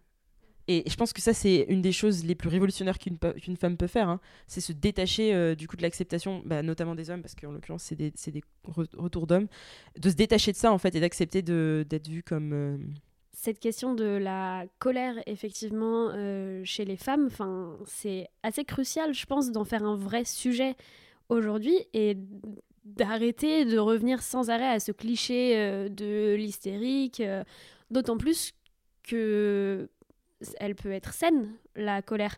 Et 0.74 0.84
je 0.90 0.96
pense 0.96 1.12
que 1.14 1.22
ça, 1.22 1.34
c'est 1.34 1.66
une 1.70 1.82
des 1.82 1.92
choses 1.92 2.24
les 2.24 2.36
plus 2.36 2.50
révolutionnaires 2.50 2.98
qu'une 3.00 3.18
qu'une 3.42 3.58
femme 3.58 3.76
peut 3.78 3.88
faire. 3.88 4.08
hein. 4.10 4.20
C'est 4.48 4.62
se 4.62 4.72
détacher 4.74 5.34
euh, 5.34 5.56
du 5.56 5.68
coup 5.68 5.76
de 5.76 5.82
l'acceptation, 5.82 6.42
bah, 6.46 6.62
notamment 6.64 6.96
des 6.96 7.10
hommes, 7.10 7.22
parce 7.22 7.36
qu'en 7.36 7.52
l'occurrence, 7.52 7.84
c'est 7.84 7.96
des, 7.96 8.12
des 8.12 8.44
re- 8.68 8.96
retours 8.98 9.28
d'hommes. 9.28 9.48
De 10.00 10.10
se 10.10 10.16
détacher 10.16 10.52
de 10.52 10.58
ça, 10.58 10.72
en 10.72 10.78
fait, 10.78 10.96
et 10.96 11.00
d'accepter 11.00 11.42
d'être 11.42 12.08
vu 12.08 12.24
comme. 12.24 12.54
euh, 12.54 12.78
Cette 13.34 13.60
question 13.60 13.96
de 13.96 14.06
la 14.06 14.66
colère, 14.80 15.16
effectivement, 15.26 16.10
euh, 16.14 16.62
chez 16.64 16.86
les 16.86 16.98
femmes, 16.98 17.30
c'est 17.86 18.30
assez 18.44 18.64
crucial, 18.64 19.14
je 19.14 19.26
pense, 19.26 19.52
d'en 19.52 19.66
faire 19.66 19.84
un 19.84 19.96
vrai 19.98 20.24
sujet 20.26 20.76
aujourd'hui 21.30 21.76
et 21.94 22.18
d'arrêter 22.86 23.66
de 23.66 23.78
revenir 23.78 24.22
sans 24.22 24.50
arrêt 24.50 24.70
à 24.70 24.80
ce 24.80 24.92
cliché 24.92 25.56
de 25.90 26.36
l'hystérique, 26.36 27.22
d'autant 27.90 28.18
plus 28.18 28.54
que 29.04 29.90
elle 30.60 30.76
peut 30.76 30.92
être 30.92 31.14
saine, 31.14 31.50
la 31.76 32.02
colère. 32.02 32.36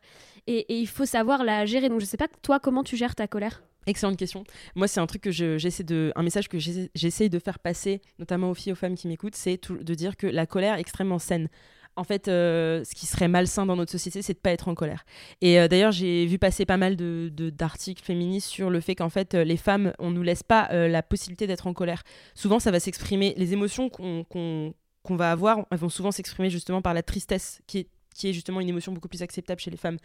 Et, 0.47 0.65
il 0.81 0.87
faut 0.87 1.05
savoir 1.05 1.43
la 1.43 1.65
gérer. 1.65 1.89
Donc 1.89 1.99
je 1.99 2.05
sais 2.05 2.17
pas, 2.17 2.27
toi, 2.41 2.59
comment 2.59 2.83
tu 2.83 2.97
gères 2.97 3.15
ta 3.15 3.27
colère? 3.27 3.63
Excellente 3.85 4.17
question. 4.17 4.43
Moi, 4.75 4.87
c'est 4.87 5.01
un 5.01 5.07
truc 5.07 5.21
que 5.23 5.31
je- 5.31 5.57
j'essaie 5.57 5.83
de, 5.83 6.13
un 6.15 6.23
message 6.23 6.47
que 6.47 6.57
j'essaie 6.57 7.27
de 7.29 7.39
faire 7.39 7.59
passer, 7.59 8.01
notamment 8.17 8.49
aux 8.49 8.53
filles, 8.53 8.71
aux 8.71 8.75
femmes 8.77 8.95
qui 8.95 9.07
m'écoutent, 9.09 9.35
c'est 9.35 9.59
de 9.69 9.93
dire 9.93 10.15
que 10.15 10.25
la 10.27 10.45
colère 10.45 10.75
est 10.77 10.79
extrêmement 10.81 11.19
saine. 11.19 11.49
En 11.95 12.03
fait, 12.03 12.27
euh, 12.27 12.83
ce 12.85 12.95
qui 12.95 13.05
serait 13.05 13.27
malsain 13.27 13.67
dans 13.67 13.75
notre 13.75 13.91
société, 13.91 14.23
c'est 14.23 14.33
de 14.33 14.39
pas 14.39 14.49
être 14.51 14.67
en 14.67 14.73
colère. 14.73 15.05
Et 15.41 15.59
euh, 15.59 15.67
d'ailleurs, 15.67 15.91
j'ai 15.91 16.25
vu 16.25 16.39
passer 16.39 16.65
pas 16.65 16.77
mal 16.77 16.95
de 16.95 17.29
de- 17.31 17.51
d'articles 17.51 18.01
féministes 18.03 18.47
sur 18.47 18.71
le 18.71 18.79
fait 18.79 18.95
qu'en 18.95 19.09
fait, 19.09 19.35
euh, 19.35 19.43
les 19.43 19.57
femmes, 19.57 19.93
on 19.99 20.09
nous 20.09 20.23
laisse 20.23 20.41
pas 20.43 20.69
la 20.71 21.03
possibilité 21.03 21.45
d'être 21.45 21.67
en 21.67 21.73
colère. 21.73 22.01
Souvent, 22.33 22.59
ça 22.59 22.71
va 22.71 22.79
s'exprimer. 22.79 23.35
Les 23.37 23.53
émotions 23.53 23.89
qu'on- 23.89 24.73
qu'on 25.03 25.15
va 25.15 25.31
avoir, 25.31 25.65
elles 25.71 25.77
vont 25.77 25.89
souvent 25.89 26.11
s'exprimer 26.11 26.49
justement 26.49 26.81
par 26.81 26.93
la 26.93 27.03
tristesse, 27.03 27.61
qui 27.67 27.79
est 27.79 27.87
qui 28.15 28.29
est 28.29 28.33
justement 28.33 28.59
une 28.61 28.69
émotion 28.69 28.91
beaucoup 28.93 29.07
plus 29.07 29.23
acceptable 29.23 29.59
chez 29.59 29.71
les 29.71 29.77
femmes. 29.77 29.97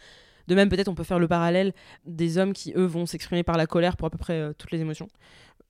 De 0.47 0.55
même, 0.55 0.67
peut-être 0.67 0.87
on 0.87 0.95
peut 0.95 1.03
faire 1.03 1.19
le 1.19 1.27
parallèle 1.27 1.73
des 2.05 2.39
hommes 2.39 2.53
qui, 2.53 2.73
eux, 2.75 2.85
vont 2.85 3.05
s'exprimer 3.05 3.43
par 3.43 3.55
la 3.55 3.67
colère 3.67 3.97
pour 3.97 4.07
à 4.07 4.09
peu 4.09 4.17
près 4.17 4.33
euh, 4.33 4.51
toutes 4.57 4.71
les 4.71 4.79
émotions 4.81 5.07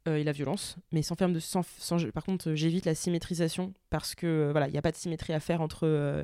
euh, 0.07 0.15
et 0.15 0.23
la 0.23 0.31
violence, 0.31 0.77
mais 0.93 1.01
sans 1.01 1.15
faire 1.15 1.27
de. 1.27 1.39
Sans, 1.39 1.63
sans- 1.77 2.09
par 2.11 2.23
contre, 2.23 2.49
euh, 2.51 2.55
j'évite 2.55 2.85
la 2.85 2.95
symétrisation 2.95 3.73
parce 3.89 4.15
que 4.15 4.49
voilà, 4.51 4.67
il 4.69 4.71
n'y 4.71 4.77
a 4.77 4.81
pas 4.81 4.91
de 4.91 4.95
symétrie 4.95 5.33
à 5.33 5.39
faire 5.41 5.59
entre. 5.61 6.23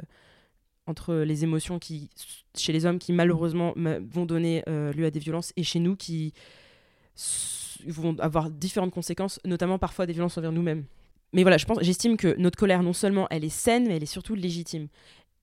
entre 0.87 1.15
les 1.15 1.43
émotions 1.43 1.79
qui 1.79 2.09
chez 2.55 2.71
les 2.71 2.85
hommes 2.85 2.99
qui 2.99 3.11
malheureusement 3.11 3.73
ma- 3.75 3.99
vont 3.99 4.25
donner 4.25 4.63
lieu 4.67 5.05
à 5.05 5.11
des 5.11 5.19
violences 5.19 5.51
et 5.57 5.63
chez 5.63 5.79
nous 5.79 5.95
qui 5.97 6.33
vont 7.87 8.15
avoir 8.19 8.49
différentes 8.49 8.91
conséquences 8.91 9.39
notamment 9.45 9.79
parfois 9.79 10.05
des 10.05 10.13
violences 10.13 10.37
envers 10.37 10.51
nous-mêmes 10.51 10.85
mais 11.35 11.43
voilà 11.43 11.57
je 11.57 11.65
pense 11.65 11.79
j'estime 11.81 12.15
que 12.15 12.33
notre 12.37 12.57
colère 12.57 12.81
non 12.81 12.93
seulement 12.93 13.27
elle 13.29 13.43
est 13.43 13.49
saine 13.49 13.87
mais 13.87 13.97
elle 13.97 14.03
est 14.03 14.07
surtout 14.07 14.35
légitime. 14.35 14.87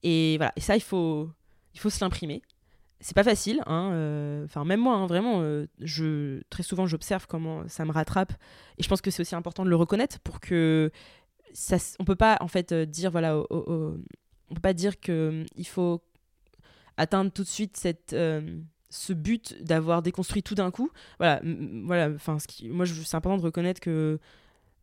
Et 0.01 0.37
voilà 0.37 0.51
et 0.55 0.59
ça 0.59 0.75
il 0.75 0.81
faut 0.81 1.29
il 1.75 1.79
faut 1.79 1.91
se 1.91 2.03
l'imprimer. 2.03 2.41
C'est 2.99 3.15
pas 3.15 3.23
facile 3.23 3.61
hein, 3.67 3.91
euh, 3.93 4.47
même 4.65 4.79
moi 4.79 4.95
hein, 4.95 5.05
vraiment 5.05 5.41
euh, 5.41 5.67
je 5.79 6.41
très 6.49 6.63
souvent 6.63 6.87
j'observe 6.87 7.27
comment 7.27 7.67
ça 7.67 7.85
me 7.85 7.91
rattrape. 7.91 8.33
Et 8.79 8.83
je 8.83 8.89
pense 8.89 9.01
que 9.01 9.11
c'est 9.11 9.21
aussi 9.21 9.35
important 9.35 9.63
de 9.63 9.69
le 9.69 9.75
reconnaître 9.75 10.19
pour 10.21 10.39
que 10.39 10.91
ça 11.53 11.77
on 11.99 12.05
peut 12.05 12.15
pas 12.15 12.37
en 12.41 12.47
fait 12.47 12.71
euh, 12.71 12.85
dire 12.87 13.11
voilà 13.11 13.37
on 13.51 14.55
peut 14.55 14.61
pas 14.61 14.73
dire 14.73 14.99
que 14.99 15.45
il 15.55 15.67
faut 15.67 16.01
atteindre 16.97 17.31
tout 17.31 17.43
de 17.43 17.47
suite 17.47 17.77
cette 17.77 18.15
ce 18.89 19.13
but 19.13 19.61
d'avoir 19.61 20.01
déconstruit 20.01 20.41
tout 20.41 20.55
d'un 20.55 20.71
coup. 20.71 20.89
Voilà 21.19 21.39
voilà 21.85 22.09
enfin 22.15 22.37
moi 22.63 22.87
c'est 22.87 23.15
important 23.15 23.37
de 23.37 23.43
reconnaître 23.43 23.79
que 23.79 24.19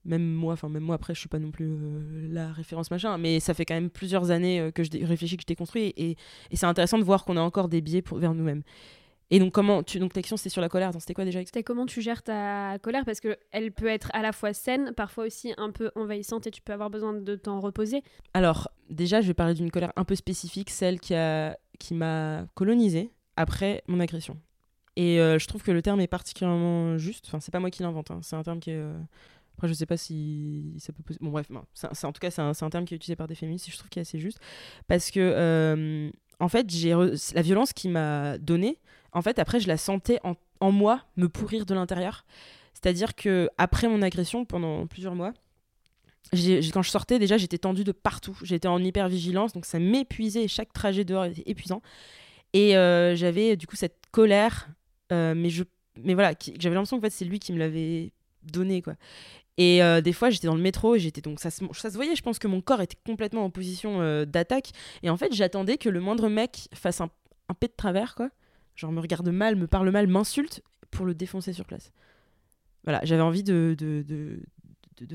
même 0.05 0.25
moi 0.33 0.55
enfin 0.55 0.69
même 0.69 0.83
moi 0.83 0.95
après 0.95 1.15
je 1.15 1.21
suis 1.21 1.29
pas 1.29 1.39
non 1.39 1.51
plus 1.51 1.67
euh, 1.71 2.29
la 2.31 2.53
référence 2.53 2.91
machin 2.91 3.19
mais 3.19 3.39
ça 3.41 3.55
fait 3.55 3.65
quand 3.65 3.75
même 3.75 3.91
plusieurs 3.91 4.31
années 4.31 4.61
euh, 4.61 4.71
que 4.71 4.83
je 4.83 4.91
réfléchis 5.05 5.37
que 5.37 5.43
je 5.43 5.47
déconstruis 5.47 5.93
et, 5.97 6.17
et 6.51 6.57
c'est 6.57 6.67
intéressant 6.67 6.99
de 6.99 7.05
voir 7.05 7.25
qu'on 7.25 7.37
a 7.37 7.41
encore 7.43 7.69
des 7.69 7.81
biais 7.81 8.01
pour, 8.03 8.19
vers 8.19 8.33
nous-mêmes 8.35 8.63
et 9.33 9.39
donc 9.39 9.53
comment 9.53 9.83
tu 9.83 9.99
donc 9.99 10.13
ta 10.13 10.23
question 10.23 10.37
c'était 10.37 10.49
sur 10.51 10.61
la 10.61 10.69
colère 10.69 10.91
c'était 10.99 11.15
quoi 11.15 11.25
déjà 11.25 11.39
C'était 11.45 11.63
comment 11.63 11.87
tu 11.87 12.01
gères 12.01 12.23
ta 12.23 12.79
colère 12.83 13.05
Parce 13.05 13.21
que 13.21 13.37
elle 13.53 13.71
peut 13.71 13.87
être 13.87 14.11
à 14.13 14.23
la 14.23 14.33
fois 14.33 14.53
saine, 14.53 14.93
parfois 14.97 15.27
aussi 15.27 15.53
un 15.57 15.71
peu 15.71 15.91
envahissante 15.95 16.47
et 16.49 16.51
tu 16.51 16.63
peux 16.63 16.73
avoir 16.73 16.91
besoin 16.91 17.13
de 17.13 17.37
t'en 17.37 17.61
reposer. 17.61 18.03
Alors, 18.35 18.69
déjà, 18.89 19.21
je 19.21 19.29
vais 19.29 19.35
parler 19.35 19.55
d'une 19.55 19.71
colère 19.71 19.93
un 19.95 20.03
peu 20.03 20.17
spécifique, 20.17 20.69
celle 20.71 20.99
qui 20.99 21.15
a 21.15 21.57
qui 21.79 21.95
m'a 21.95 22.45
colonisée 22.55 23.13
après 23.37 23.85
mon 23.87 24.01
agression. 24.01 24.37
Et 24.97 25.21
euh, 25.21 25.39
je 25.39 25.47
trouve 25.47 25.63
que 25.63 25.71
le 25.71 25.81
terme 25.81 26.01
est 26.01 26.09
particulièrement 26.09 26.99
juste. 26.99 27.27
Enfin, 27.29 27.39
c'est 27.39 27.53
pas 27.53 27.61
moi 27.61 27.71
qui 27.71 27.85
l'invente. 27.85 28.11
hein. 28.11 28.19
C'est 28.23 28.35
un 28.35 28.43
terme 28.43 28.59
qui 28.59 28.71
est. 28.73 28.83
Après, 29.61 29.69
je 29.69 29.75
sais 29.75 29.85
pas 29.85 29.99
si 29.99 30.73
ça 30.79 30.91
peut. 30.95 31.03
Bon, 31.21 31.29
bref, 31.29 31.49
en 31.51 32.13
tout 32.13 32.19
cas, 32.19 32.31
c'est 32.31 32.41
un, 32.41 32.71
terme 32.71 32.87
qui 32.87 32.95
est 32.95 32.97
utilisé 32.97 33.15
par 33.15 33.27
des 33.27 33.35
féministes 33.35 33.69
et 33.69 33.71
je 33.71 33.77
trouve 33.77 33.91
qu'il 33.91 34.01
est 34.01 34.09
assez 34.09 34.19
juste. 34.19 34.41
Parce 34.89 35.11
que, 35.11 35.21
euh, 35.21 36.11
en 36.39 36.49
fait, 36.49 36.71
j'ai 36.71 36.95
la 37.35 37.43
violence 37.43 37.75
qui 37.75 37.91
m'a 37.91 38.39
donnée, 38.39 38.79
en 39.13 39.21
fait, 39.21 39.39
après, 39.39 39.61
je 39.61 39.69
la 39.69 39.77
sentais 39.77 40.19
en, 40.25 40.73
moi 40.73 41.05
me 41.19 41.29
pourrir 41.29 41.67
de 41.67 41.75
l'intérieur. 41.75 42.25
C'est-à-dire 42.73 43.15
que 43.15 43.51
après 43.59 43.87
mon 43.87 44.01
agression, 44.01 44.47
pendant 44.47 44.87
plusieurs 44.87 45.15
mois, 45.15 45.35
quand 46.33 46.83
je 46.83 46.91
sortais, 46.91 47.19
déjà, 47.19 47.37
j'étais 47.37 47.59
tendue 47.59 47.85
de 47.85 47.93
partout. 47.93 48.39
J'étais 48.43 48.69
en 48.69 48.83
hyper-vigilance, 48.83 49.53
donc 49.53 49.67
ça 49.67 49.79
m'épuisait. 49.79 50.49
Chaque 50.49 50.73
trajet 50.73 51.05
dehors 51.05 51.27
était 51.27 51.43
épuisant. 51.45 51.83
Et 52.55 52.79
euh, 52.79 53.15
j'avais 53.15 53.57
du 53.57 53.67
coup 53.67 53.77
cette 53.77 53.99
colère, 54.11 54.71
euh, 55.13 55.35
mais, 55.37 55.51
je, 55.51 55.65
mais 56.03 56.15
voilà, 56.15 56.33
j'avais 56.59 56.75
l'impression 56.75 56.97
que 56.97 57.03
en 57.03 57.11
fait, 57.11 57.15
c'est 57.15 57.27
lui 57.27 57.41
qui 57.41 57.53
me 57.53 57.59
l'avait 57.59 58.13
donné, 58.43 58.83
quoi. 58.83 58.95
Et 59.61 59.83
euh, 59.83 60.01
des 60.01 60.15
fois, 60.15 60.31
j'étais 60.31 60.47
dans 60.47 60.55
le 60.55 60.63
métro 60.63 60.95
et 60.95 60.99
j'étais 60.99 61.21
donc 61.21 61.39
ça 61.39 61.51
se, 61.51 61.63
voyait. 61.93 62.17
Je 62.17 62.23
pense 62.23 62.39
que 62.39 62.49
mon 62.49 62.63
corps 62.63 62.81
était 62.81 62.97
complètement 63.05 63.45
en 63.45 63.51
position 63.51 64.01
euh, 64.01 64.25
d'attaque. 64.25 64.71
Et 65.03 65.11
en 65.11 65.19
fait, 65.19 65.35
j'attendais 65.35 65.77
que 65.77 65.91
le 65.91 66.01
moindre 66.01 66.31
mec 66.31 66.69
fasse 66.73 67.03
un, 67.03 67.11
un 67.51 67.53
pet 67.53 67.69
de 67.69 67.77
travers, 67.77 68.15
quoi. 68.15 68.31
Genre 68.75 68.91
me 68.91 69.01
regarde 69.01 69.29
mal, 69.29 69.57
me 69.57 69.67
parle 69.67 69.91
mal, 69.91 70.07
m'insulte 70.07 70.63
pour 70.91 71.05
le 71.05 71.15
défoncer 71.15 71.53
sur 71.53 71.67
place. 71.67 71.93
Voilà, 72.85 73.01
j'avais 73.03 73.21
envie 73.21 73.43
de, 73.43 73.77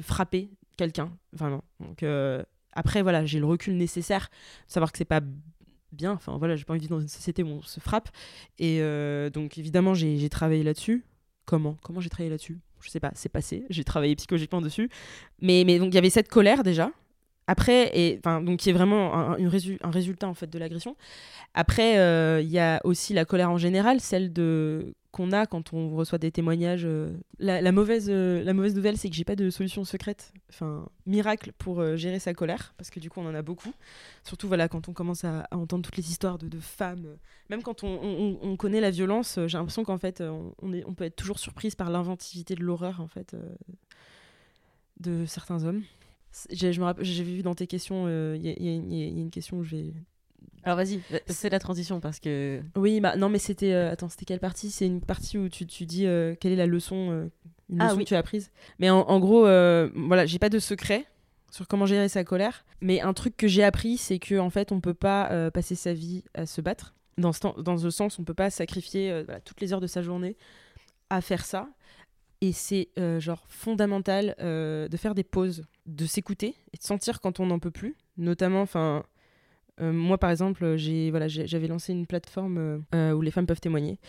frapper 0.04 0.52
quelqu'un, 0.78 1.18
vraiment. 1.34 1.64
Donc 1.80 2.04
euh, 2.04 2.44
après, 2.74 3.02
voilà, 3.02 3.26
j'ai 3.26 3.40
le 3.40 3.48
recul 3.48 3.76
nécessaire, 3.76 4.30
savoir 4.68 4.92
que 4.92 5.00
c'est 5.00 5.06
pas 5.06 5.22
bien. 5.92 6.12
Enfin 6.12 6.38
voilà, 6.38 6.56
j'ai 6.56 6.66
pas 6.66 6.74
envie 6.74 6.82
de 6.82 6.84
vivre 6.84 6.98
dans 6.98 7.02
une 7.02 7.08
société 7.08 7.42
où 7.42 7.48
on 7.48 7.62
se 7.64 7.80
frappe. 7.80 8.10
Et 8.60 8.80
donc 9.34 9.58
évidemment, 9.58 9.96
j'ai 9.96 10.30
travaillé 10.30 10.62
là-dessus. 10.62 11.04
Comment? 11.46 11.78
Comment 11.82 12.00
j'ai 12.00 12.10
travaillé 12.10 12.30
là-dessus? 12.30 12.60
Je 12.82 12.90
sais 12.90 13.00
pas, 13.00 13.12
c'est 13.16 13.30
passé. 13.30 13.66
J'ai 13.70 13.84
travaillé 13.84 14.16
psychologiquement 14.16 14.62
dessus. 14.62 14.90
Mais, 15.42 15.64
mais 15.66 15.80
donc 15.80 15.90
il 15.90 15.96
y 15.96 15.98
avait 15.98 16.10
cette 16.10 16.30
colère 16.30 16.64
déjà. 16.64 16.92
Après, 17.48 17.92
et 17.94 18.20
donc 18.24 18.58
qui 18.58 18.72
est 18.72 18.74
vraiment 18.74 19.14
un 19.14 19.92
résultat 19.92 20.28
en 20.28 20.34
fait 20.34 20.50
de 20.50 20.58
l'agression. 20.58 20.96
Après, 21.54 22.00
euh, 22.00 22.42
il 22.42 22.50
y 22.50 22.60
a 22.60 22.82
aussi 22.84 23.14
la 23.14 23.24
colère 23.24 23.52
en 23.52 23.58
général, 23.58 24.00
celle 24.02 24.34
de 24.34 24.96
qu'on 25.16 25.32
a 25.32 25.46
quand 25.46 25.72
on 25.72 25.96
reçoit 25.96 26.18
des 26.18 26.30
témoignages. 26.30 26.84
euh, 26.86 27.16
La, 27.40 27.72
mauvaise, 27.72 28.08
euh, 28.10 28.44
la 28.44 28.54
mauvaise 28.54 28.76
nouvelle, 28.76 28.98
c'est 28.98 29.10
que 29.10 29.16
j'ai 29.16 29.24
pas 29.24 29.38
de 29.38 29.50
solution 29.50 29.86
secrète, 29.86 30.34
enfin 30.50 30.90
miracle 31.06 31.54
pour 31.58 31.80
euh, 31.80 31.96
gérer 31.96 32.20
sa 32.20 32.34
colère, 32.34 32.74
parce 32.76 32.90
que 32.90 33.00
du 33.00 33.10
coup 33.10 33.22
on 33.22 33.26
en 33.26 33.34
a 33.34 33.42
beaucoup. 33.42 33.72
Surtout 34.26 34.50
voilà 34.50 34.68
quand 34.68 34.90
on 34.90 34.94
commence 34.94 35.24
à, 35.24 35.48
entendre 35.52 35.84
toutes 35.84 35.96
les 35.96 36.10
histoires 36.12 36.38
de, 36.38 36.60
femmes, 36.60 37.16
même 37.50 37.64
quand 37.64 37.86
on, 37.86 37.88
on- 37.88 38.40
on 38.42 38.58
connaît 38.58 38.82
la 38.82 38.92
violence, 38.92 39.40
j'ai 39.48 39.58
l'impression 39.58 39.86
qu'en 39.86 39.98
fait 39.98 40.22
on, 40.22 40.74
est, 40.74 40.84
on 40.86 40.94
peut 40.94 41.06
être 41.06 41.16
toujours 41.16 41.40
surprise 41.40 41.76
par 41.76 41.90
l'inventivité 41.90 42.54
de 42.56 42.64
l'horreur 42.64 43.00
en 43.00 43.08
fait 43.08 43.36
de 45.00 45.26
certains 45.26 45.64
hommes. 45.64 45.84
J'ai 46.50 47.24
vu 47.24 47.42
dans 47.42 47.56
tes 47.56 47.68
questions, 47.68 48.10
il 48.36 48.46
y, 48.46 48.50
y 48.50 49.04
a 49.04 49.08
une 49.08 49.32
question 49.32 49.60
où 49.60 49.64
je 49.64 49.78
vais 49.78 49.94
Alors 50.66 50.78
vas-y, 50.78 51.00
c'est 51.28 51.50
la 51.50 51.60
transition 51.60 52.00
parce 52.00 52.20
que. 52.20 52.62
oui, 52.76 53.00
bah 53.00 53.16
non, 53.16 53.30
mais 53.30 53.38
c'était. 53.40 53.72
euh, 53.74 53.92
attends, 53.92 54.10
c'était 54.10 54.26
quelle 54.26 54.40
partie? 54.40 54.72
C'est 54.72 54.88
une 54.88 55.00
partie 55.02 55.38
où 55.38 55.48
tu, 55.48 55.66
tu 55.68 55.86
dis 55.86 56.06
euh, 56.08 56.36
quelle 56.40 56.52
est 56.52 56.56
la 56.58 56.66
leçon, 56.66 57.12
euh, 57.12 57.28
une 57.70 57.80
Ah 57.82 57.86
leçon 57.86 57.98
oui. 57.98 58.04
que 58.04 58.10
tu 58.10 58.16
as 58.16 58.20
apprise. 58.20 58.52
Mais 58.80 58.90
en, 58.90 59.02
en 59.02 59.20
gros, 59.20 59.46
euh, 59.46 59.90
voilà, 59.96 60.26
j'ai 60.26 60.40
pas 60.40 60.50
de 60.50 60.60
secret 60.60 61.06
sur 61.52 61.68
comment 61.68 61.86
gérer 61.86 62.10
sa 62.10 62.24
colère. 62.24 62.66
Mais 62.82 63.00
un 63.00 63.14
truc 63.14 63.38
que 63.38 63.48
j'ai 63.48 63.64
appris, 63.64 63.98
c'est 63.98 64.20
que 64.20 64.40
en 64.40 64.50
fait, 64.50 64.72
on 64.72 64.82
peut 64.82 64.94
pas 64.96 65.30
euh, 65.32 65.52
passer 65.52 65.76
sa 65.76 65.94
vie 65.94 66.24
à 66.34 66.46
se 66.46 66.62
battre. 66.62 66.96
Dans 67.18 67.32
ce, 67.32 67.40
temps- 67.40 67.56
dans 67.58 67.78
ce 67.78 67.90
sens, 67.92 68.20
on 68.20 68.24
peut 68.26 68.34
pas 68.34 68.50
sacrifier 68.50 69.12
euh, 69.12 69.24
voilà, 69.24 69.40
toutes 69.42 69.62
les 69.62 69.72
heures 69.72 69.80
de 69.82 69.88
sa 69.88 70.02
journée 70.02 70.36
à 71.10 71.22
faire 71.22 71.46
ça. 71.46 71.70
Et 72.42 72.52
c'est 72.52 72.90
euh, 73.00 73.20
genre 73.22 73.46
fondamental 73.48 74.36
euh, 74.40 74.88
de 74.90 74.98
faire 74.98 75.16
des 75.16 75.24
pauses, 75.24 75.64
de 75.86 76.06
s'écouter 76.06 76.56
et 76.74 76.78
de 76.78 76.84
sentir 76.84 77.22
quand 77.22 77.40
on 77.40 77.46
n'en 77.46 77.60
peut 77.60 77.72
plus. 77.72 77.96
Notamment, 78.18 78.62
enfin, 78.62 79.04
euh, 79.82 79.92
moi, 79.92 80.18
par 80.18 80.32
exemple, 80.32 80.76
j'ai 80.78 81.10
voilà, 81.12 81.28
j'avais 81.28 81.68
lancé 81.68 81.92
une 81.94 82.06
plateforme 82.06 82.58
euh, 82.58 82.78
euh, 82.94 83.12
où 83.14 83.22
les 83.22 83.32
femmes 83.32 83.46
peuvent 83.46 83.60
témoigner 83.60 84.00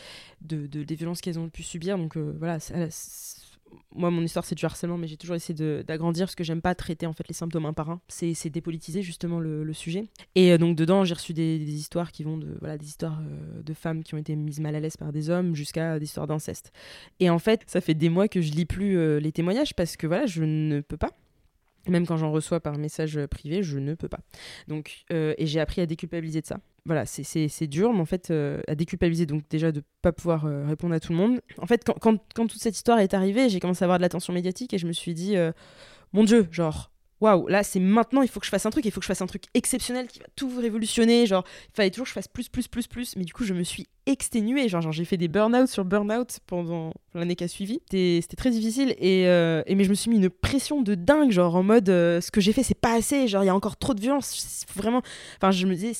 de, 0.41 0.67
de- 0.67 0.85
des 0.85 0.95
violences 0.95 1.21
qu'elles 1.21 1.39
ont 1.39 1.49
pu 1.49 1.63
subir. 1.63 1.99
Donc 1.99 2.17
voilà, 2.17 2.59
moi, 3.95 4.11
mon 4.11 4.23
histoire, 4.23 4.45
c'est 4.45 4.55
du 4.55 4.65
harcèlement, 4.65 4.97
mais 4.97 5.09
j'ai 5.09 5.17
toujours 5.17 5.35
essayé 5.35 5.83
d'agrandir 5.83 6.27
parce 6.27 6.37
que 6.37 6.45
j'aime 6.45 6.61
pas 6.63 6.75
traiter 6.75 7.07
en 7.07 7.13
fait 7.13 7.27
les 7.27 7.35
symptômes 7.35 7.67
un 7.67 7.73
par 7.73 7.91
un. 7.91 8.01
C'est 8.09 8.49
dépolitiser 8.49 9.03
justement 9.03 9.41
le, 9.41 9.65
le 9.65 9.73
sujet. 9.73 10.05
Et 10.37 10.57
donc 10.57 10.77
dedans, 10.77 11.05
j'ai 11.05 11.15
reçu 11.15 11.33
des, 11.35 11.59
des 11.59 11.75
histoires 11.75 12.13
qui 12.13 12.23
vont 12.23 12.37
de 12.39 12.57
voilà 12.61 12.79
des 12.79 12.87
histoires 12.87 13.21
de 13.65 13.75
femmes 13.75 14.05
qui 14.05 14.15
ont 14.15 14.19
été 14.19 14.37
mises 14.37 14.61
mal 14.61 14.77
à 14.77 14.81
l'aise 14.81 14.97
par 14.97 15.13
des 15.13 15.31
hommes 15.31 15.57
jusqu'à 15.57 15.99
des 15.99 16.05
histoires 16.05 16.27
d'inceste. 16.29 16.73
Et 17.19 17.29
en 17.29 17.39
fait, 17.41 17.63
ça 17.67 17.81
fait 17.81 17.95
des 17.95 18.09
mois 18.09 18.29
que 18.29 18.41
je 18.41 18.53
lis 18.53 18.67
plus 18.67 19.19
les 19.19 19.33
témoignages 19.33 19.75
parce 19.75 19.97
que 19.97 20.07
voilà, 20.07 20.27
je 20.27 20.45
ne 20.45 20.81
peux 20.81 20.97
pas. 20.97 21.11
Même 21.89 22.07
quand 22.07 22.17
j'en 22.17 22.31
reçois 22.33 22.61
par 22.61 22.79
message 22.79 23.19
privé, 23.27 23.63
je 23.63 23.79
ne 23.79 23.95
peux 23.95 24.09
pas. 24.09 24.21
Donc, 24.69 25.05
euh, 25.13 25.35
et 25.39 25.47
j'ai 25.47 25.61
appris 25.61 25.81
à 25.81 25.87
déculpabiliser 25.87 26.41
de 26.41 26.47
ça. 26.47 26.59
Voilà, 26.85 27.05
c'est- 27.07 27.67
dur, 27.67 27.93
mais 27.93 28.01
en 28.01 28.05
fait, 28.07 28.31
euh, 28.31 28.61
à 28.69 28.75
déculpabiliser, 28.75 29.27
donc 29.27 29.43
déjà 29.51 29.73
de 29.73 29.83
pas 30.03 30.13
pouvoir 30.13 30.47
euh, 30.47 30.65
répondre 30.67 30.95
à 30.95 31.01
tout 31.01 31.13
le 31.13 31.19
monde. 31.19 31.41
En 31.59 31.67
fait, 31.67 31.83
quand, 31.85 31.99
quand, 31.99 32.47
toute 32.47 32.61
cette 32.61 32.77
histoire 32.77 32.99
est 33.01 33.13
arrivée, 33.15 33.49
j'ai 33.49 33.59
commencé 33.61 33.83
à 33.83 33.87
avoir 33.87 33.99
de 33.99 34.03
l'attention 34.03 34.33
médiatique 34.33 34.73
et 34.75 34.79
je 34.79 34.87
me 34.87 34.93
suis 34.93 35.15
dit, 35.15 35.35
mon 36.13 36.23
Dieu, 36.25 36.47
genre, 36.53 36.91
waouh, 37.21 37.47
là, 37.49 37.63
c'est 37.63 37.81
maintenant, 37.81 38.23
il 38.23 38.29
faut 38.29 38.41
que 38.41 38.47
je 38.47 38.51
fasse 38.51 38.67
un 38.67 38.71
truc, 38.71 38.85
il 38.85 38.91
faut 38.91 39.01
que 39.01 39.05
je 39.05 39.09
fasse 39.09 39.23
un 39.23 39.27
truc 39.27 39.45
exceptionnel 39.55 40.07
qui 40.07 40.19
va 40.19 40.27
tout 40.37 40.51
révolutionner. 40.59 41.27
Genre, 41.27 41.45
il 41.69 41.75
fallait 41.75 41.91
toujours 41.91 42.05
que 42.05 42.11
je 42.11 42.15
fasse 42.15 42.29
plus, 42.29 42.49
plus, 42.49 42.69
plus, 42.69 42.87
plus. 42.87 43.17
Mais 43.17 43.25
du 43.25 43.33
coup, 43.33 43.45
je 43.45 43.55
me 43.55 43.63
suis 43.63 43.87
exténuée. 44.07 44.69
Genre, 44.69 44.83
genre, 44.83 44.93
j'ai 44.93 45.05
fait 45.05 45.17
des 45.17 45.29
burn-out 45.29 45.69
sur 45.69 45.85
burn-out 45.85 46.39
pendant 46.47 46.93
l'année 47.15 47.35
qui 47.35 47.45
a 47.45 47.49
suivi. 47.49 47.81
C'était 47.91 48.37
très 48.37 48.51
difficile. 48.51 48.95
Et, 48.99 49.27
euh, 49.29 49.63
et 49.67 49.75
mais 49.75 49.85
je 49.85 49.91
me 49.91 49.95
suis 49.95 50.11
mis 50.11 50.17
une 50.17 50.31
pression 50.31 50.83
de 50.83 50.95
dingue, 50.95 51.31
genre 51.31 51.57
en 51.57 51.63
mode, 51.63 51.89
euh, 51.89 52.21
ce 52.21 52.31
que 52.31 52.41
j'ai 52.41 52.53
fait, 52.53 52.63
c'est 52.63 52.79
pas 52.79 52.95
assez. 52.95 53.29
Genre, 53.29 53.43
il 53.43 53.47
y 53.47 53.51
a 53.51 53.55
encore 53.55 53.77
trop 53.77 53.95
de 53.95 54.01
violence. 54.01 54.67
Vraiment. 54.75 55.03
Enfin, 55.39 55.51
je 55.51 55.67
me 55.67 55.75
disais, 55.75 55.93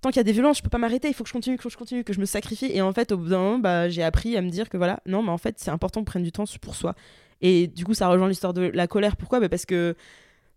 tant 0.00 0.10
qu'il 0.10 0.16
y 0.16 0.20
a 0.20 0.24
des 0.24 0.32
violences, 0.32 0.58
je 0.58 0.62
peux 0.62 0.70
pas 0.70 0.78
m'arrêter. 0.78 1.08
Il 1.08 1.14
faut 1.14 1.22
que 1.22 1.28
je 1.28 1.34
continue, 1.34 1.56
que 1.56 1.68
je 1.68 1.76
continue, 1.76 2.02
que 2.02 2.12
je 2.12 2.20
me 2.20 2.26
sacrifie. 2.26 2.70
Et 2.72 2.82
en 2.82 2.92
fait, 2.92 3.12
au 3.12 3.16
bout 3.16 3.28
d'un 3.28 3.38
moment, 3.38 3.58
bah, 3.58 3.88
j'ai 3.88 4.02
appris 4.02 4.36
à 4.36 4.42
me 4.42 4.50
dire 4.50 4.68
que 4.68 4.76
voilà, 4.76 5.00
non, 5.06 5.22
mais 5.22 5.30
en 5.30 5.38
fait, 5.38 5.54
c'est 5.58 5.70
important 5.70 6.00
de 6.00 6.06
prendre 6.06 6.24
du 6.24 6.32
temps 6.32 6.44
pour 6.60 6.74
soi. 6.74 6.94
Et 7.40 7.68
du 7.68 7.84
coup, 7.84 7.94
ça 7.94 8.08
rejoint 8.08 8.28
l'histoire 8.28 8.52
de 8.52 8.62
la 8.62 8.88
colère. 8.88 9.16
Pourquoi? 9.16 9.38
Bah, 9.38 9.48
Parce 9.48 9.64
que 9.64 9.94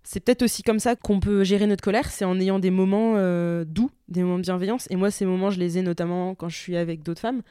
c'est 0.04 0.20
peut-être 0.20 0.42
aussi 0.42 0.64
comme 0.64 0.80
ça 0.80 0.96
qu'on 0.96 1.20
peut 1.20 1.44
gérer 1.44 1.68
notre 1.68 1.84
colère, 1.84 2.10
c'est 2.10 2.26
en 2.26 2.40
ayant 2.40 2.60
des 2.60 2.72
moments 2.72 3.14
euh, 3.18 3.64
doux, 3.66 3.92
des 4.08 4.24
moments 4.24 4.38
de 4.38 4.44
bienveillance. 4.44 4.88
Et 4.90 4.96
moi, 4.96 5.12
ces 5.12 5.26
moments, 5.26 5.50
je 5.50 5.60
les 5.60 5.78
ai 5.78 5.82
notamment 5.82 6.36
quand 6.36 6.50
je 6.50 6.58
suis 6.58 6.76
avec 6.76 7.04
d'autres 7.04 7.22
femmes, 7.22 7.42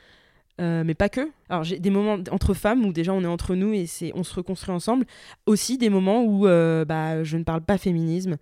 euh, 0.61 0.83
mais 0.85 0.95
pas 0.95 1.09
que. 1.09 1.31
Alors, 1.49 1.65
j'ai 1.65 1.79
des 1.79 1.91
moments 1.91 2.19
entre 2.31 2.55
femmes 2.55 2.85
où 2.85 2.93
déjà 2.93 3.13
on 3.13 3.23
est 3.23 3.27
entre 3.27 3.55
nous 3.55 3.73
et 3.73 3.87
c'est 3.87 4.13
on 4.15 4.25
se 4.25 4.35
reconstruit 4.35 4.75
ensemble. 4.75 5.07
Aussi 5.47 5.79
des 5.79 5.89
moments 5.89 6.23
où 6.23 6.47
euh, 6.47 6.85
bah, 6.85 7.23
je 7.23 7.37
ne 7.37 7.45
parle 7.45 7.63
pas 7.63 7.79
féminisme 7.79 8.37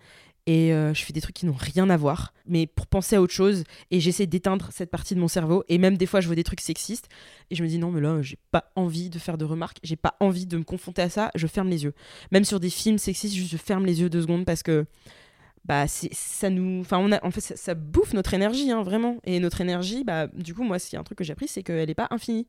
et 0.49 0.73
euh, 0.73 0.95
je 0.95 1.05
fais 1.05 1.13
des 1.13 1.21
trucs 1.21 1.37
qui 1.37 1.45
n'ont 1.45 1.53
rien 1.53 1.91
à 1.91 1.99
voir, 1.99 2.33
mais 2.47 2.67
pour 2.67 2.87
penser 2.87 3.17
à 3.17 3.21
autre 3.21 3.35
chose. 3.35 3.65
Et 3.91 4.01
j'essaie 4.01 4.27
d'éteindre 4.27 4.71
cette 4.73 4.91
partie 4.91 5.15
de 5.15 5.21
mon 5.21 5.29
cerveau. 5.29 5.63
Et 5.69 5.77
même 5.77 5.99
des 5.99 6.07
fois, 6.07 6.23
je 6.23 6.27
vois 6.27 6.37
des 6.37 6.43
trucs 6.43 6.63
sexistes 6.63 7.11
et 7.51 7.55
je 7.55 7.63
me 7.63 7.69
dis 7.69 7.79
non, 7.79 7.91
mais 7.91 8.01
là, 8.01 8.23
j'ai 8.23 8.39
pas 8.51 8.73
envie 8.75 9.11
de 9.11 9.19
faire 9.19 9.37
de 9.37 9.45
remarques, 9.45 9.77
j'ai 9.83 9.97
pas 9.97 10.17
envie 10.21 10.47
de 10.47 10.57
me 10.57 10.65
confronter 10.65 11.03
à 11.03 11.11
ça. 11.11 11.31
Je 11.35 11.47
ferme 11.47 11.69
les 11.69 11.85
yeux. 11.85 11.93
Même 12.33 12.47
sur 12.47 12.61
des 12.61 12.71
films 12.71 12.97
sexistes, 12.97 13.37
je 13.37 13.57
ferme 13.59 13.85
les 13.85 14.01
yeux 14.01 14.09
deux 14.09 14.23
secondes 14.23 14.47
parce 14.47 14.63
que 14.63 14.87
bah 15.67 15.85
ça 15.87 16.49
nous 16.49 16.81
enfin 16.81 17.07
ça, 17.39 17.75
bouffe 17.75 18.15
notre 18.15 18.33
énergie 18.33 18.71
hein, 18.71 18.83
vraiment 18.83 19.19
et 19.25 19.39
notre 19.41 19.61
énergie 19.61 20.03
bah 20.03 20.29
du 20.29 20.55
coup 20.55 20.63
moi 20.63 20.79
s'il 20.79 20.95
y 20.95 20.97
a 20.97 21.01
un 21.01 21.03
truc 21.03 21.19
que 21.19 21.25
j'ai 21.25 21.33
appris 21.33 21.49
c'est 21.49 21.63
qu'elle 21.63 21.91
est 21.91 21.95
pas 21.95 22.07
infinie 22.11 22.47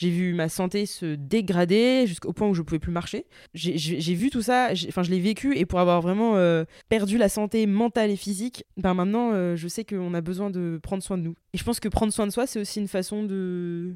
j'ai 0.00 0.08
vu 0.08 0.32
ma 0.32 0.48
santé 0.48 0.86
se 0.86 1.14
dégrader 1.14 2.06
jusqu'au 2.06 2.32
point 2.32 2.48
où 2.48 2.54
je 2.54 2.62
pouvais 2.62 2.78
plus 2.78 2.90
marcher. 2.90 3.26
J'ai- 3.52 4.14
vu 4.14 4.30
tout 4.30 4.40
ça 4.40 4.70
enfin 4.88 5.02
je 5.02 5.10
l'ai 5.10 5.20
vécu 5.20 5.58
et 5.58 5.66
pour 5.66 5.78
avoir 5.78 6.00
vraiment 6.00 6.36
euh, 6.36 6.64
perdu 6.88 7.18
la 7.18 7.28
santé 7.28 7.66
mentale 7.66 8.10
et 8.10 8.16
physique 8.16 8.64
ben 8.78 8.94
maintenant 8.94 9.32
euh, 9.34 9.56
je 9.56 9.68
sais 9.68 9.84
qu'on 9.84 10.14
a 10.14 10.22
besoin 10.22 10.48
de 10.48 10.80
prendre 10.82 11.02
soin 11.02 11.18
de 11.18 11.22
nous. 11.22 11.34
Et 11.52 11.58
je 11.58 11.64
pense 11.64 11.80
que 11.80 11.88
prendre 11.88 12.14
soin 12.14 12.26
de 12.26 12.32
soi 12.32 12.46
c'est 12.46 12.58
aussi 12.58 12.80
une 12.80 12.88
façon 12.88 13.24
de 13.24 13.94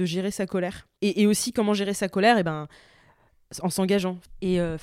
gérer 0.00 0.32
sa 0.32 0.46
colère. 0.46 0.88
Et, 1.02 1.24
aussi 1.28 1.52
comment 1.52 1.72
gérer 1.72 1.94
sa 1.94 2.08
colère 2.08 2.36
et 2.36 2.42
ben 2.42 2.66
en 3.62 3.70
s'engageant. 3.70 4.18
Et 4.40 4.60
euh, 4.60 4.76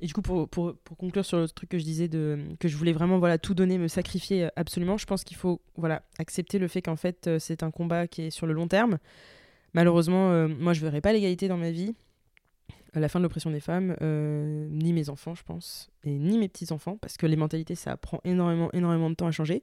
et 0.00 0.06
du 0.06 0.12
coup 0.12 0.22
pour, 0.22 0.48
pour, 0.48 0.74
pour 0.74 0.96
conclure 0.96 1.24
sur 1.24 1.38
le 1.38 1.48
truc 1.48 1.68
que 1.68 1.78
je 1.78 1.84
disais 1.84 2.08
de 2.08 2.40
que 2.58 2.66
je 2.66 2.76
voulais 2.76 2.92
vraiment 2.92 3.20
voilà 3.20 3.38
tout 3.38 3.54
donner 3.54 3.78
me 3.78 3.86
sacrifier 3.86 4.48
absolument 4.56 4.96
je 4.96 5.06
pense 5.06 5.22
qu'il 5.22 5.36
faut 5.36 5.60
voilà 5.76 6.02
accepter 6.18 6.58
le 6.58 6.66
fait 6.66 6.82
qu'en 6.82 6.96
fait 6.96 7.30
c'est 7.38 7.62
un 7.62 7.70
combat 7.70 8.08
qui 8.08 8.22
est 8.22 8.30
sur 8.30 8.48
le 8.48 8.54
long 8.54 8.66
terme 8.66 8.98
malheureusement 9.76 10.30
euh, 10.32 10.48
moi 10.48 10.72
je 10.72 10.80
verrai 10.80 11.00
pas 11.00 11.12
l'égalité 11.12 11.46
dans 11.48 11.56
ma 11.56 11.70
vie 11.70 11.94
la 12.94 13.08
fin 13.10 13.18
de 13.20 13.24
l'oppression 13.24 13.50
des 13.50 13.60
femmes 13.60 13.94
euh, 14.00 14.66
ni 14.70 14.92
mes 14.92 15.10
enfants 15.10 15.34
je 15.34 15.42
pense 15.44 15.90
et 16.04 16.10
ni 16.18 16.38
mes 16.38 16.48
petits 16.48 16.72
enfants 16.72 16.96
parce 16.96 17.16
que 17.18 17.26
les 17.26 17.36
mentalités 17.36 17.74
ça 17.74 17.96
prend 17.96 18.20
énormément 18.24 18.70
énormément 18.72 19.10
de 19.10 19.14
temps 19.14 19.26
à 19.26 19.30
changer 19.32 19.62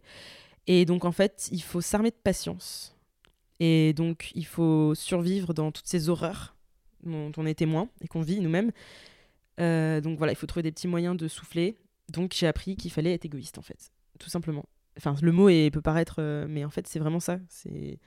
et 0.67 0.85
donc 0.85 1.03
en 1.03 1.11
fait 1.11 1.49
il 1.51 1.61
faut 1.63 1.81
s'armer 1.81 2.11
de 2.11 2.15
patience 2.23 2.95
et 3.59 3.93
donc 3.93 4.31
il 4.35 4.45
faut 4.45 4.93
survivre 4.95 5.53
dans 5.53 5.71
toutes 5.71 5.87
ces 5.87 6.09
horreurs 6.09 6.55
dont 7.03 7.31
on 7.37 7.45
est 7.45 7.55
témoin 7.55 7.89
et 8.01 8.07
qu'on 8.07 8.21
vit 8.21 8.39
nous-mêmes. 8.39 8.71
Euh, 9.59 9.99
donc 10.01 10.17
voilà, 10.17 10.31
il 10.33 10.35
faut 10.35 10.47
trouver 10.47 10.63
des 10.63 10.71
petits 10.71 10.87
moyens 10.87 11.15
de 11.17 11.27
souffler. 11.27 11.77
Donc 12.09 12.33
j'ai 12.33 12.47
appris 12.47 12.75
qu'il 12.75 12.91
fallait 12.91 13.13
être 13.13 13.25
égoïste 13.25 13.57
en 13.57 13.61
fait, 13.61 13.91
tout 14.19 14.29
simplement. 14.29 14.65
Enfin, 14.97 15.15
le 15.21 15.31
mot 15.31 15.49
est- 15.49 15.69
peut 15.71 15.81
paraître, 15.81 16.21
mais 16.49 16.63
en 16.65 16.69
fait 16.69 16.87
c'est 16.87 16.99
vraiment 16.99 17.19
ça. 17.19 17.39
C'est 17.49 17.99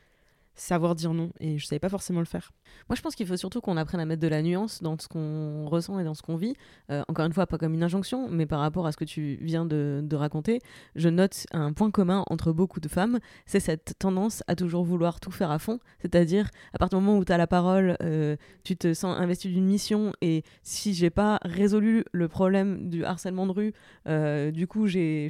savoir 0.56 0.94
dire 0.94 1.12
non 1.12 1.30
et 1.40 1.58
je 1.58 1.66
savais 1.66 1.78
pas 1.78 1.88
forcément 1.88 2.20
le 2.20 2.26
faire. 2.26 2.52
Moi, 2.88 2.96
je 2.96 3.02
pense 3.02 3.14
qu'il 3.14 3.26
faut 3.26 3.36
surtout 3.36 3.60
qu'on 3.60 3.76
apprenne 3.76 4.00
à 4.00 4.06
mettre 4.06 4.22
de 4.22 4.28
la 4.28 4.42
nuance 4.42 4.82
dans 4.82 4.98
ce 4.98 5.08
qu'on 5.08 5.66
ressent 5.66 5.98
et 5.98 6.04
dans 6.04 6.14
ce 6.14 6.22
qu'on 6.22 6.36
vit. 6.36 6.54
Euh, 6.90 7.02
encore 7.08 7.26
une 7.26 7.32
fois, 7.32 7.46
pas 7.46 7.58
comme 7.58 7.74
une 7.74 7.82
injonction, 7.82 8.28
mais 8.28 8.46
par 8.46 8.60
rapport 8.60 8.86
à 8.86 8.92
ce 8.92 8.96
que 8.96 9.04
tu 9.04 9.38
viens 9.42 9.64
de, 9.64 10.16
raconter, 10.16 10.60
je 10.94 11.10
note 11.10 11.44
un 11.52 11.74
point 11.74 11.90
commun 11.90 12.24
entre 12.30 12.52
beaucoup 12.52 12.80
de 12.80 12.88
femmes, 12.88 13.18
c'est 13.44 13.60
cette 13.60 13.94
tendance 13.98 14.42
à 14.46 14.56
toujours 14.56 14.82
vouloir 14.82 15.20
tout 15.20 15.30
faire 15.30 15.50
à 15.50 15.58
fond. 15.58 15.78
C'est-à-dire, 16.00 16.48
à 16.72 16.78
partir 16.78 16.98
du 16.98 17.04
moment 17.04 17.18
où 17.18 17.24
tu 17.24 17.32
as 17.32 17.36
la 17.36 17.46
parole, 17.46 17.96
euh, 18.02 18.36
tu 18.64 18.76
te 18.76 18.94
sens 18.94 19.18
investi 19.18 19.48
d'une 19.48 19.66
mission, 19.66 20.12
et 20.22 20.42
si 20.62 20.94
j'ai 20.94 21.10
pas 21.10 21.38
résolu 21.42 22.04
le 22.12 22.28
problème 22.28 22.88
du 22.88 23.04
harcèlement 23.04 23.46
de 23.46 23.52
rue, 23.52 23.72
euh, 24.08 24.50
du 24.50 24.66
coup, 24.66 24.86
j'ai 24.86 25.26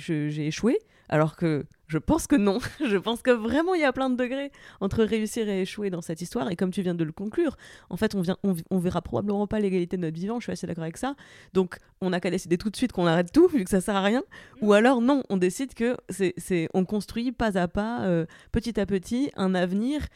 échoué. 0.46 0.78
Alors 1.08 1.36
que 1.36 1.64
je 1.86 1.98
pense 1.98 2.26
que 2.26 2.36
non. 2.36 2.58
je 2.84 2.96
pense 2.96 3.22
que 3.22 3.30
vraiment, 3.30 3.74
il 3.74 3.80
y 3.80 3.84
a 3.84 3.92
plein 3.92 4.10
de 4.10 4.16
degrés 4.16 4.50
entre 4.80 5.04
réussir 5.04 5.48
et 5.48 5.62
échouer 5.62 5.90
dans 5.90 6.02
cette 6.02 6.20
histoire. 6.20 6.50
Et 6.50 6.56
comme 6.56 6.70
tu 6.70 6.82
viens 6.82 6.94
de 6.94 7.04
le 7.04 7.12
conclure, 7.12 7.56
en 7.90 7.96
fait, 7.96 8.14
on, 8.14 8.20
vient, 8.20 8.36
on, 8.42 8.54
on 8.70 8.78
verra 8.78 9.02
probablement 9.02 9.46
pas 9.46 9.60
l'égalité 9.60 9.96
de 9.96 10.02
notre 10.02 10.16
vivant, 10.16 10.40
je 10.40 10.44
suis 10.44 10.52
assez 10.52 10.66
d'accord 10.66 10.84
avec 10.84 10.96
ça. 10.96 11.14
Donc, 11.52 11.78
on 12.00 12.10
n'a 12.10 12.20
qu'à 12.20 12.30
décider 12.30 12.58
tout 12.58 12.70
de 12.70 12.76
suite 12.76 12.92
qu'on 12.92 13.06
arrête 13.06 13.32
tout, 13.32 13.48
vu 13.52 13.64
que 13.64 13.70
ça 13.70 13.80
sert 13.80 13.96
à 13.96 14.02
rien. 14.02 14.22
Ou 14.60 14.72
alors, 14.72 15.00
non, 15.00 15.22
on 15.28 15.36
décide 15.36 15.74
que 15.74 15.96
c'est, 16.08 16.34
c'est, 16.36 16.68
on 16.74 16.84
construit 16.84 17.32
pas 17.32 17.56
à 17.58 17.68
pas, 17.68 18.04
euh, 18.04 18.26
petit 18.52 18.78
à 18.80 18.86
petit, 18.86 19.30
un 19.36 19.54
avenir 19.54 20.06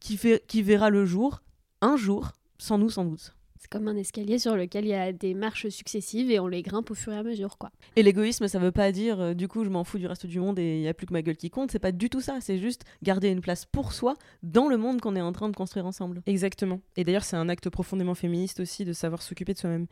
qui, 0.00 0.16
fait, 0.16 0.44
qui 0.46 0.62
verra 0.62 0.90
le 0.90 1.04
jour, 1.04 1.42
un 1.80 1.96
jour, 1.96 2.32
sans 2.58 2.78
nous, 2.78 2.90
sans 2.90 3.04
doute. 3.04 3.34
C'est 3.60 3.68
comme 3.68 3.88
un 3.88 3.96
escalier 3.96 4.38
sur 4.38 4.56
lequel 4.56 4.86
il 4.86 4.88
y 4.88 4.94
a 4.94 5.12
des 5.12 5.34
marches 5.34 5.68
successives 5.68 6.30
et 6.30 6.40
on 6.40 6.46
les 6.46 6.62
grimpe 6.62 6.90
au 6.90 6.94
fur 6.94 7.12
et 7.12 7.18
à 7.18 7.22
mesure, 7.22 7.58
quoi. 7.58 7.70
Et 7.94 8.02
l'égoïsme, 8.02 8.48
ça 8.48 8.58
veut 8.58 8.72
pas 8.72 8.90
dire 8.90 9.20
euh, 9.20 9.34
du 9.34 9.48
coup 9.48 9.64
je 9.64 9.68
m'en 9.68 9.84
fous 9.84 9.98
du 9.98 10.06
reste 10.06 10.24
du 10.24 10.40
monde 10.40 10.58
et 10.58 10.78
il 10.78 10.82
y 10.82 10.88
a 10.88 10.94
plus 10.94 11.06
que 11.06 11.12
ma 11.12 11.20
gueule 11.20 11.36
qui 11.36 11.50
compte. 11.50 11.70
C'est 11.70 11.78
pas 11.78 11.92
du 11.92 12.08
tout 12.08 12.22
ça. 12.22 12.38
C'est 12.40 12.56
juste 12.56 12.84
garder 13.02 13.28
une 13.28 13.42
place 13.42 13.66
pour 13.66 13.92
soi 13.92 14.14
dans 14.42 14.66
le 14.66 14.78
monde 14.78 15.02
qu'on 15.02 15.14
est 15.14 15.20
en 15.20 15.32
train 15.32 15.50
de 15.50 15.54
construire 15.54 15.84
ensemble. 15.84 16.22
Exactement. 16.24 16.80
Et 16.96 17.04
d'ailleurs, 17.04 17.22
c'est 17.22 17.36
un 17.36 17.50
acte 17.50 17.68
profondément 17.68 18.14
féministe 18.14 18.60
aussi 18.60 18.86
de 18.86 18.94
savoir 18.94 19.20
s'occuper 19.20 19.52
de 19.52 19.58
soi-même. 19.58 19.86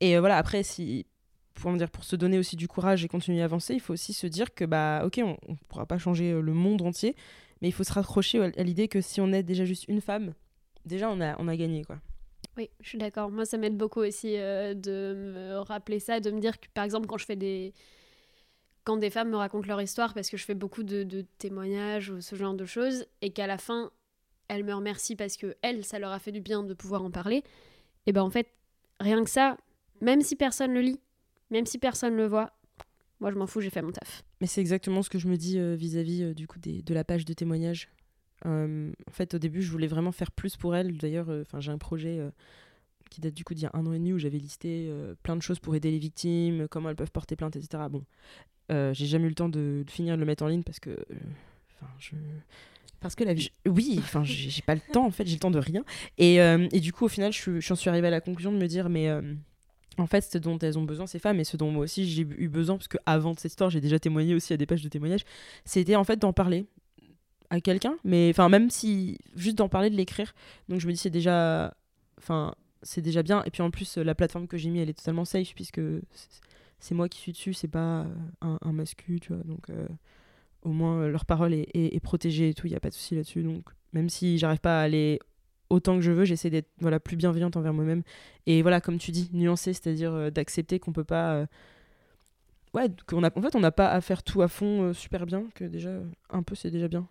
Et 0.00 0.14
euh, 0.14 0.20
voilà, 0.20 0.36
après, 0.36 0.62
si 0.62 1.06
pour 1.54 1.72
dire 1.72 1.88
pour 1.90 2.04
se 2.04 2.16
donner 2.16 2.38
aussi 2.38 2.54
du 2.54 2.68
courage 2.68 3.02
et 3.02 3.08
continuer 3.08 3.40
à 3.40 3.46
avancer, 3.46 3.72
il 3.72 3.80
faut 3.80 3.94
aussi 3.94 4.12
se 4.12 4.26
dire 4.26 4.52
que 4.54 4.66
bah 4.66 5.02
ok, 5.06 5.22
on, 5.24 5.38
on 5.48 5.56
pourra 5.68 5.86
pas 5.86 5.96
changer 5.96 6.32
euh, 6.32 6.42
le 6.42 6.52
monde 6.52 6.82
entier, 6.82 7.16
mais 7.62 7.68
il 7.68 7.72
faut 7.72 7.84
se 7.84 7.94
raccrocher 7.94 8.40
à 8.40 8.50
à 8.58 8.62
l'idée 8.62 8.88
que 8.88 9.00
si 9.00 9.22
on 9.22 9.32
est 9.32 9.42
déjà 9.42 9.64
juste 9.64 9.86
une 9.88 10.02
femme 10.02 10.34
déjà 10.86 11.10
on 11.10 11.20
a, 11.20 11.36
on 11.38 11.48
a 11.48 11.56
gagné 11.56 11.84
quoi. 11.84 11.98
Oui, 12.56 12.70
je 12.80 12.88
suis 12.88 12.98
d'accord. 12.98 13.30
Moi, 13.30 13.44
ça 13.44 13.58
m'aide 13.58 13.76
beaucoup 13.76 14.00
aussi 14.00 14.36
euh, 14.36 14.74
de 14.74 15.14
me 15.14 15.58
rappeler 15.58 16.00
ça, 16.00 16.20
de 16.20 16.30
me 16.30 16.40
dire 16.40 16.58
que, 16.58 16.66
par 16.72 16.84
exemple, 16.84 17.06
quand 17.06 17.18
je 17.18 17.26
fais 17.26 17.36
des. 17.36 17.74
Quand 18.84 18.96
des 18.96 19.10
femmes 19.10 19.30
me 19.30 19.36
racontent 19.36 19.66
leur 19.66 19.82
histoire, 19.82 20.14
parce 20.14 20.30
que 20.30 20.36
je 20.36 20.44
fais 20.44 20.54
beaucoup 20.54 20.84
de, 20.84 21.26
témoignages 21.38 22.10
ou 22.10 22.20
ce 22.20 22.36
genre 22.36 22.54
de 22.54 22.64
choses, 22.64 23.04
et 23.20 23.30
qu'à 23.30 23.48
la 23.48 23.58
fin, 23.58 23.90
elles 24.46 24.62
me 24.62 24.72
remercient 24.72 25.16
parce 25.16 25.36
que 25.36 25.56
elles, 25.62 25.84
ça 25.84 25.98
leur 25.98 26.12
a 26.12 26.20
fait 26.20 26.30
du 26.30 26.40
bien 26.40 26.62
de 26.62 26.72
pouvoir 26.72 27.02
en 27.02 27.10
parler, 27.10 27.42
et 28.06 28.12
ben 28.12 28.22
en 28.22 28.30
fait, 28.30 28.46
rien 29.00 29.24
que 29.24 29.30
ça, 29.30 29.56
même 30.00 30.20
si 30.20 30.36
personne 30.36 30.72
le 30.72 30.82
lit, 30.82 31.00
même 31.50 31.66
si 31.66 31.78
personne 31.78 32.14
le 32.14 32.28
voit, 32.28 32.52
moi 33.18 33.32
je 33.32 33.36
m'en 33.36 33.48
fous, 33.48 33.60
j'ai 33.60 33.70
fait 33.70 33.82
mon 33.82 33.90
taf. 33.90 34.22
Mais 34.40 34.46
c'est 34.46 34.60
exactement 34.60 35.02
ce 35.02 35.10
que 35.10 35.18
je 35.18 35.26
me 35.26 35.36
dis 35.36 35.58
euh, 35.58 35.74
vis-à-vis 35.74 36.22
euh, 36.22 36.34
du 36.34 36.46
coup 36.46 36.60
des, 36.60 36.80
de 36.80 36.94
la 36.94 37.02
page 37.02 37.24
de 37.24 37.32
témoignage. 37.32 37.88
Euh, 38.44 38.92
en 39.08 39.10
fait, 39.10 39.34
au 39.34 39.38
début, 39.38 39.62
je 39.62 39.70
voulais 39.70 39.86
vraiment 39.86 40.12
faire 40.12 40.30
plus 40.30 40.56
pour 40.56 40.76
elle. 40.76 40.96
D'ailleurs, 40.98 41.30
euh, 41.30 41.44
j'ai 41.58 41.70
un 41.72 41.78
projet 41.78 42.18
euh, 42.18 42.30
qui 43.10 43.20
date 43.20 43.34
du 43.34 43.44
coup 43.44 43.54
d'il 43.54 43.62
y 43.62 43.66
a 43.66 43.70
un 43.72 43.86
an 43.86 43.92
et 43.92 43.98
demi 43.98 44.12
où 44.12 44.18
j'avais 44.18 44.38
listé 44.38 44.86
euh, 44.90 45.14
plein 45.22 45.36
de 45.36 45.42
choses 45.42 45.58
pour 45.58 45.74
aider 45.74 45.90
les 45.90 45.98
victimes, 45.98 46.68
comment 46.68 46.90
elles 46.90 46.96
peuvent 46.96 47.10
porter 47.12 47.34
plainte, 47.36 47.56
etc. 47.56 47.84
Bon, 47.90 48.04
j'ai 48.68 49.06
jamais 49.06 49.26
eu 49.26 49.30
le 49.30 49.34
temps 49.34 49.48
de, 49.48 49.84
de 49.86 49.90
finir 49.90 50.16
de 50.16 50.20
le 50.20 50.26
mettre 50.26 50.42
en 50.44 50.48
ligne 50.48 50.62
parce 50.64 50.80
que, 50.80 50.90
enfin, 51.80 51.90
je 51.98 52.10
Parce 53.00 53.14
que 53.14 53.24
la 53.24 53.32
vie. 53.32 53.50
je- 53.64 53.70
oui, 53.70 53.96
enfin, 54.00 54.22
j'ai 54.24 54.62
pas 54.62 54.74
le 54.74 54.80
temps 54.92 55.06
en 55.06 55.10
fait, 55.10 55.24
j'ai 55.26 55.34
le 55.34 55.40
temps 55.40 55.50
de 55.50 55.58
rien. 55.58 55.84
Et, 56.18 56.36
et 56.36 56.80
du 56.80 56.92
coup, 56.92 57.04
au 57.06 57.08
final, 57.08 57.32
je 57.32 57.60
j'en 57.60 57.74
suis 57.76 57.88
arrivée 57.88 58.08
à 58.08 58.10
la 58.10 58.20
conclusion 58.20 58.52
de 58.52 58.58
me 58.58 58.66
dire, 58.66 58.88
mais 58.90 59.08
en 59.98 60.06
fait, 60.06 60.20
ce 60.22 60.36
dont 60.36 60.58
elles 60.58 60.78
ont 60.78 60.84
besoin, 60.84 61.06
ces 61.06 61.18
femmes, 61.20 61.40
et 61.40 61.44
ce 61.44 61.56
dont 61.56 61.70
moi 61.70 61.84
aussi 61.84 62.06
j'ai 62.06 62.22
eu 62.22 62.48
besoin, 62.48 62.76
parce 62.76 62.88
que 62.88 62.98
avant 63.06 63.32
de 63.32 63.38
cette 63.38 63.52
histoire, 63.52 63.70
j'ai 63.70 63.80
déjà 63.80 63.98
témoigné 63.98 64.34
aussi 64.34 64.52
à 64.52 64.56
des 64.58 64.66
pages 64.66 64.82
de 64.82 64.88
témoignages, 64.90 65.24
c'était 65.64 65.96
en 65.96 66.04
fait 66.04 66.16
d'en 66.18 66.32
parler 66.34 66.66
à 67.50 67.60
quelqu'un, 67.60 67.96
mais 68.04 68.30
enfin, 68.30 68.48
même 68.48 68.70
si 68.70 69.18
juste 69.36 69.56
d'en 69.58 69.68
parler, 69.68 69.90
de 69.90 69.96
l'écrire. 69.96 70.34
Donc 70.68 70.80
je 70.80 70.86
me 70.86 70.92
dis, 70.92 70.98
c'est 70.98 71.10
déjà, 71.10 71.74
enfin, 72.18 72.54
c'est 72.82 73.02
déjà 73.02 73.22
bien. 73.22 73.42
Et 73.44 73.50
puis 73.50 73.62
en 73.62 73.70
plus, 73.70 73.96
la 73.98 74.14
plateforme 74.14 74.46
que 74.48 74.56
j'ai 74.56 74.70
mis, 74.70 74.80
elle 74.80 74.90
est 74.90 74.94
totalement 74.98 75.24
safe, 75.24 75.54
puisque 75.54 75.80
c'est- 76.80 76.94
moi 76.94 77.08
qui 77.08 77.18
suis 77.20 77.32
dessus, 77.32 77.54
c'est 77.54 77.68
pas 77.68 78.02
euh, 78.02 78.06
un, 78.42 78.58
un 78.62 78.72
mascu, 78.72 79.20
tu 79.20 79.32
vois. 79.34 79.42
Donc. 79.44 79.70
euh, 79.70 79.86
au 80.62 80.70
moins 80.70 81.06
leur 81.08 81.24
parole 81.26 81.54
est, 81.54 82.00
protégée 82.02 82.48
et 82.50 82.54
tout, 82.54 82.66
il 82.66 82.70
n'y 82.70 82.76
a 82.76 82.80
pas 82.80 82.88
de 82.88 82.94
souci 82.94 83.14
là-dessus. 83.14 83.42
Donc 83.42 83.64
même 83.92 84.08
si 84.08 84.38
j'arrive 84.38 84.58
pas 84.60 84.80
à 84.80 84.82
aller 84.82 85.20
autant 85.70 85.94
que 85.96 86.00
je 86.02 86.10
veux, 86.12 86.24
j'essaie 86.24 86.50
d'être 86.50 86.68
voilà, 86.80 87.00
plus 87.00 87.16
bienveillante 87.16 87.56
envers 87.56 87.72
moi-même. 87.72 88.02
Et 88.46 88.62
voilà, 88.62 88.80
comme 88.80 88.98
tu 88.98 89.10
dis, 89.12 89.30
nuancer, 89.32 89.72
c'est-à-dire 89.72 90.12
euh, 90.12 90.30
d'accepter 90.30 90.78
qu'on 90.80 90.92
peut 90.92 91.04
pas... 91.04 91.46
Ouais, 92.74 92.88
qu'on 93.06 93.24
a, 93.24 93.30
en 93.36 93.42
fait, 93.42 93.54
on 93.56 93.60
n'a 93.60 93.72
pas 93.72 93.88
à 93.90 94.00
faire 94.00 94.22
tout 94.22 94.42
à 94.42 94.48
fond 94.48 94.92
super 94.92 95.24
bien, 95.26 95.44
que 95.54 95.64
déjà, 95.64 95.90
un 96.30 96.42
peu, 96.42 96.54
c'est 96.54 96.70
déjà 96.70 96.88
bien. 96.88 97.06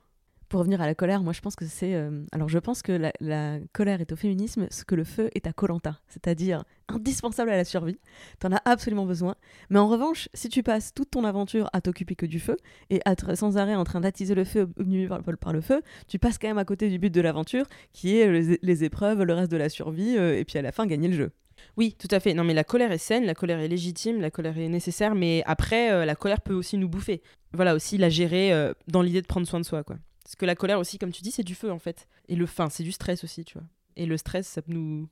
Pour 0.50 0.60
revenir 0.60 0.80
à 0.80 0.86
la 0.86 0.94
colère, 0.94 1.24
moi 1.24 1.34
je 1.34 1.42
pense 1.42 1.56
que 1.56 1.66
c'est. 1.66 1.96
euh, 1.96 2.24
alors 2.32 2.50
je 2.50 2.60
pense 2.60 2.84
que 2.84 2.92
la, 3.20 3.60
colère 3.74 4.00
est 4.02 4.12
au 4.12 4.16
féminisme 4.16 4.68
ce 4.70 4.84
que 4.84 4.94
le 4.94 5.04
feu 5.04 5.30
est 5.34 5.48
à 5.48 5.54
Colanta, 5.54 6.00
c'est-à-dire 6.08 6.64
indispensable 6.88 7.50
à 7.50 7.58
la 7.58 7.66
survie. 7.66 7.98
T'en 8.40 8.52
as 8.52 8.62
absolument 8.66 9.06
besoin. 9.06 9.36
Mais 9.72 9.80
en 9.80 9.88
revanche, 9.88 10.30
si 10.36 10.50
tu 10.50 10.62
passes 10.62 10.94
toute 10.94 11.12
ton 11.12 11.24
aventure 11.24 11.68
à 11.74 11.82
t'occuper 11.82 12.16
que 12.16 12.28
du 12.28 12.40
feu 12.40 12.58
et 12.92 13.02
à 13.06 13.14
être 13.14 13.36
sans 13.36 13.58
arrêt 13.58 13.74
en 13.74 13.84
train 13.84 14.02
d'attiser 14.02 14.36
le 14.36 14.44
feu, 14.44 14.70
obnubilé 14.78 15.08
par, 15.08 15.54
le 15.54 15.62
feu, 15.62 15.82
tu 16.08 16.20
passes 16.20 16.38
quand 16.38 16.48
même 16.48 16.60
à 16.60 16.66
côté 16.66 16.90
du 16.90 17.00
but 17.00 17.14
de 17.14 17.22
l'aventure, 17.22 17.66
qui 17.92 18.18
est 18.18 18.60
les, 18.62 18.84
épreuves, 18.84 19.24
le 19.24 19.34
reste 19.34 19.52
de 19.52 19.58
la 19.58 19.70
survie, 19.70 20.16
euh, 20.18 20.38
et 20.38 20.46
puis 20.46 20.60
à 20.60 20.62
la 20.62 20.72
fin 20.72 20.86
gagner 20.86 21.08
le 21.08 21.16
jeu. 21.16 21.32
Oui, 21.78 21.96
tout 21.98 22.08
à 22.12 22.20
fait. 22.20 22.36
Non, 22.36 22.44
mais 22.44 22.54
la 22.54 22.64
colère 22.64 22.92
est 22.92 23.00
saine, 23.00 23.26
la 23.26 23.34
colère 23.34 23.60
est 23.60 23.68
légitime, 23.68 24.22
la 24.22 24.30
colère 24.30 24.58
est 24.60 24.70
nécessaire, 24.70 25.16
mais 25.16 25.42
après, 25.48 25.92
euh, 25.92 26.06
la 26.06 26.16
colère 26.16 26.42
peut 26.42 26.54
aussi 26.54 26.78
nous 26.78 26.90
bouffer. 26.90 27.24
Voilà, 27.54 27.74
aussi 27.74 27.98
la 27.98 28.10
gérer 28.10 28.52
dans 28.88 29.02
l'idée 29.02 29.22
de 29.22 29.28
prendre 29.28 29.48
soin 29.48 29.62
de 29.62 29.66
soi, 29.66 29.84
quoi. 29.84 29.96
Parce 30.26 30.36
que 30.36 30.46
la 30.46 30.56
colère 30.56 30.80
aussi, 30.80 30.98
comme 30.98 31.12
tu 31.12 31.22
dis, 31.22 31.30
c'est 31.32 31.44
du 31.44 31.54
feu, 31.54 31.72
en 31.72 31.78
fait. 31.78 32.08
Et 32.28 32.36
le 32.36 32.48
fin, 32.48 32.70
c'est 32.70 32.84
du 32.84 32.92
stress 32.92 33.24
aussi, 33.24 33.46
tu 33.46 33.60
vois. 33.60 33.68
Et 33.96 34.08
le 34.08 34.18
stress, 34.18 34.48
ça 34.48 34.62
nous 34.68 35.08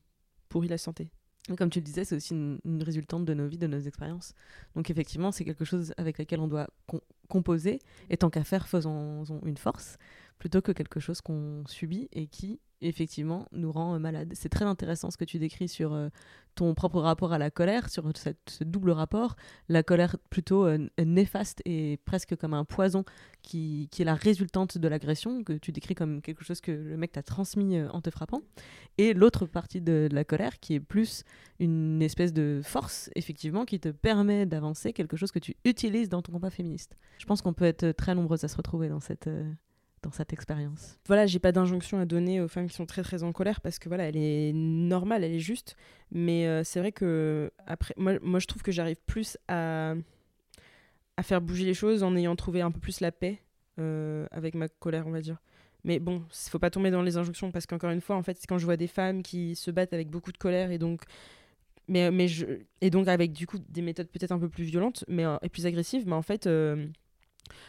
pourrit 0.50 0.68
la 0.68 0.80
santé. 0.80 1.12
Comme 1.56 1.70
tu 1.70 1.80
le 1.80 1.84
disais, 1.84 2.04
c'est 2.04 2.16
aussi 2.16 2.34
une, 2.34 2.82
résultante 2.82 3.24
de 3.24 3.34
nos 3.34 3.48
vies, 3.48 3.60
de 3.60 3.68
nos 3.68 3.80
expériences. 3.80 4.34
Donc 4.76 4.90
effectivement, 4.90 5.32
c'est 5.32 5.46
quelque 5.46 5.66
chose 5.66 5.94
avec 5.98 6.18
lequel 6.18 6.40
on 6.40 6.48
doit 6.48 6.68
com- 6.88 7.02
composer, 7.28 7.80
et 8.10 8.18
tant 8.18 8.30
qu'à 8.30 8.44
faire, 8.44 8.68
faisons-en 8.68 9.46
une 9.46 9.58
force, 9.58 9.98
plutôt 10.40 10.62
que 10.62 10.72
quelque 10.72 11.00
chose 11.00 11.22
qu'on 11.22 11.64
subit 11.68 12.08
et 12.14 12.28
qui, 12.28 12.60
effectivement, 12.84 13.48
nous 13.52 13.72
rend 13.72 13.96
euh, 13.96 14.00
malade. 14.00 14.34
C'est 14.36 14.50
très 14.50 14.66
intéressant 14.66 15.10
ce 15.10 15.18
que 15.18 15.26
tu 15.26 15.40
décris 15.40 15.68
sur 15.68 15.94
euh, 15.94 16.10
ton 16.56 16.74
propre 16.74 17.00
rapport 17.00 17.34
à 17.34 17.38
la 17.38 17.50
colère, 17.50 17.90
sur 17.90 18.04
ce 18.16 18.64
double 18.64 18.92
rapport, 18.92 19.36
la 19.70 19.82
colère 19.82 20.18
plutôt 20.30 20.68
euh, 20.68 20.88
néfaste 21.04 21.62
et 21.66 21.98
presque 22.06 22.36
comme 22.36 22.54
un 22.54 22.66
poison 22.66 23.06
qui, 23.42 23.90
est 23.98 24.04
la 24.04 24.14
résultante 24.14 24.78
de 24.78 24.88
l'agression, 24.88 25.44
que 25.44 25.54
tu 25.54 25.72
décris 25.72 25.96
comme 25.96 26.22
quelque 26.22 26.44
chose 26.44 26.62
que 26.62 26.72
le 26.72 26.96
mec 26.98 27.12
t'a 27.14 27.24
transmis 27.24 27.82
en 27.82 28.02
te 28.02 28.10
frappant, 28.10 28.42
et 28.98 29.14
l'autre 29.14 29.46
partie 29.46 29.82
de 29.82 30.08
la 30.12 30.24
colère 30.24 30.60
qui 30.60 30.76
est 30.76 30.80
plus 30.80 31.24
une 31.60 32.02
espèce 32.02 32.34
de 32.34 32.62
force, 32.64 33.10
effectivement, 33.16 33.66
qui 33.66 33.80
te 33.80 33.90
permet 33.90 34.46
d'avancer 34.46 34.94
quelque 34.94 35.18
chose 35.18 35.32
que 35.32 35.40
tu 35.40 35.56
utilises 35.66 36.10
dans 36.10 36.22
ton 36.22 36.32
combat 36.32 36.52
féministe. 36.52 36.98
Je 37.18 37.26
pense 37.26 37.42
qu'on 37.42 37.54
peut 37.54 37.66
être 37.66 37.92
très 37.94 38.14
nombreuses 38.14 38.44
à 38.44 38.48
se 38.48 38.58
retrouver 38.58 38.90
dans 38.90 39.00
cette, 39.00 39.28
dans 40.04 40.12
cette 40.12 40.34
expérience. 40.34 41.00
Voilà, 41.08 41.26
j'ai 41.26 41.40
pas 41.40 41.52
d'injonction 41.52 41.98
à 42.00 42.06
donner 42.06 42.42
aux 42.42 42.48
femmes 42.48 42.68
qui 42.68 42.76
sont 42.76 42.86
très 42.86 43.02
très 43.02 43.24
en 43.24 43.32
colère 43.32 43.62
parce 43.62 43.80
que 43.80 43.90
voilà, 43.90 44.08
elle 44.08 44.18
est 44.18 44.52
normale, 44.54 45.24
elle 45.24 45.34
est 45.34 45.40
juste. 45.40 45.76
Mais 46.12 46.46
euh, 46.46 46.64
c'est 46.64 46.80
vrai 46.80 46.92
que 46.92 47.52
après, 47.66 47.94
moi, 47.98 48.14
moi 48.22 48.40
je 48.40 48.48
trouve 48.48 48.62
que 48.62 48.72
j'arrive 48.72 49.02
plus 49.06 49.38
à, 49.48 49.96
à 51.18 51.24
faire 51.24 51.42
bouger 51.42 51.66
les 51.66 51.74
choses 51.74 52.04
en 52.04 52.16
ayant 52.16 52.36
trouvé 52.36 52.62
un 52.62 52.72
peu 52.72 52.80
plus 52.80 53.00
la 53.00 53.12
paix 53.12 53.40
euh, 53.80 54.28
avec 54.32 54.54
ma 54.54 54.68
colère, 54.68 55.08
on 55.08 55.12
va 55.12 55.22
dire. 55.22 55.38
Mais 55.86 56.00
bon, 56.00 56.24
il 56.30 56.50
faut 56.50 56.60
pas 56.60 56.70
tomber 56.70 56.92
dans 56.92 57.02
les 57.02 57.18
injonctions 57.18 57.52
parce 57.52 57.66
qu'encore 57.66 57.90
une 57.90 58.02
fois, 58.02 58.16
en 58.16 58.24
fait, 58.24 58.38
quand 58.48 58.58
je 58.58 58.66
vois 58.66 58.78
des 58.78 58.88
femmes 58.88 59.24
qui 59.24 59.56
se 59.56 59.72
battent 59.72 59.94
avec 59.94 60.10
beaucoup 60.10 60.32
de 60.32 60.38
colère 60.38 60.72
et 60.72 60.78
donc 60.78 61.02
mais, 61.90 62.12
mais 62.12 62.30
je, 62.30 62.46
et 62.80 62.90
donc 62.90 63.10
avec 63.10 63.34
du 63.34 63.46
coup 63.46 63.58
des 63.60 63.82
méthodes 63.82 64.08
peut-être 64.08 64.32
un 64.32 64.40
peu 64.40 64.48
plus 64.48 64.64
violentes 64.64 65.04
mais 65.10 65.26
euh, 65.26 65.36
et 65.42 65.50
plus 65.50 65.66
agressives 65.66 66.08
mais 66.08 66.14
en 66.14 66.22
fait 66.22 66.48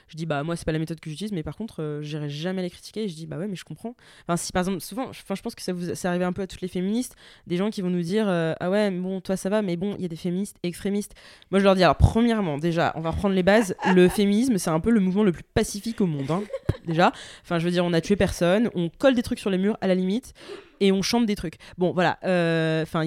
je 0.08 0.16
dis 0.16 0.26
bah 0.26 0.42
moi 0.42 0.56
c'est 0.56 0.64
pas 0.64 0.72
la 0.72 0.78
méthode 0.78 1.00
que 1.00 1.10
j'utilise 1.10 1.32
mais 1.32 1.42
par 1.42 1.56
contre 1.56 1.82
euh, 1.82 2.02
j'irai 2.02 2.28
jamais 2.28 2.62
les 2.62 2.70
critiquer. 2.70 3.04
Et 3.04 3.08
je 3.08 3.14
dis 3.14 3.26
bah 3.26 3.38
ouais 3.38 3.48
mais 3.48 3.56
je 3.56 3.64
comprends. 3.64 3.94
Enfin 4.26 4.36
si 4.36 4.52
par 4.52 4.60
exemple 4.60 4.80
souvent 4.80 5.08
enfin 5.08 5.34
je 5.34 5.42
pense 5.42 5.54
que 5.54 5.62
ça 5.62 5.72
vous 5.72 5.94
ça 5.94 6.08
arrive 6.10 6.22
un 6.22 6.32
peu 6.32 6.42
à 6.42 6.46
toutes 6.46 6.60
les 6.60 6.68
féministes 6.68 7.16
des 7.46 7.56
gens 7.56 7.70
qui 7.70 7.82
vont 7.82 7.90
nous 7.90 8.02
dire 8.02 8.28
euh, 8.28 8.54
ah 8.60 8.70
ouais 8.70 8.90
mais 8.90 9.00
bon 9.00 9.20
toi 9.20 9.36
ça 9.36 9.48
va 9.48 9.62
mais 9.62 9.76
bon 9.76 9.94
il 9.96 10.02
y 10.02 10.04
a 10.04 10.08
des 10.08 10.16
féministes 10.16 10.56
extrémistes. 10.62 11.14
Moi 11.50 11.60
je 11.60 11.64
leur 11.64 11.74
dis 11.74 11.82
alors 11.82 11.96
premièrement 11.96 12.58
déjà 12.58 12.92
on 12.96 13.00
va 13.00 13.10
reprendre 13.10 13.34
les 13.34 13.42
bases. 13.42 13.74
Le 13.94 14.08
féminisme 14.14 14.58
c'est 14.58 14.70
un 14.70 14.80
peu 14.80 14.90
le 14.90 15.00
mouvement 15.00 15.24
le 15.24 15.32
plus 15.32 15.44
pacifique 15.44 16.00
au 16.00 16.06
monde 16.06 16.30
hein, 16.30 16.42
déjà. 16.86 17.12
Enfin 17.42 17.58
je 17.58 17.64
veux 17.64 17.70
dire 17.70 17.84
on 17.84 17.92
a 17.92 18.00
tué 18.00 18.16
personne 18.16 18.70
on 18.74 18.88
colle 18.88 19.14
des 19.14 19.22
trucs 19.22 19.38
sur 19.38 19.50
les 19.50 19.58
murs 19.58 19.76
à 19.80 19.86
la 19.86 19.94
limite 19.94 20.34
et 20.80 20.92
on 20.92 21.02
chante 21.02 21.26
des 21.26 21.36
trucs. 21.36 21.56
Bon, 21.78 21.92
voilà. 21.92 22.18
euh, 22.24 22.82
Enfin, 22.82 23.02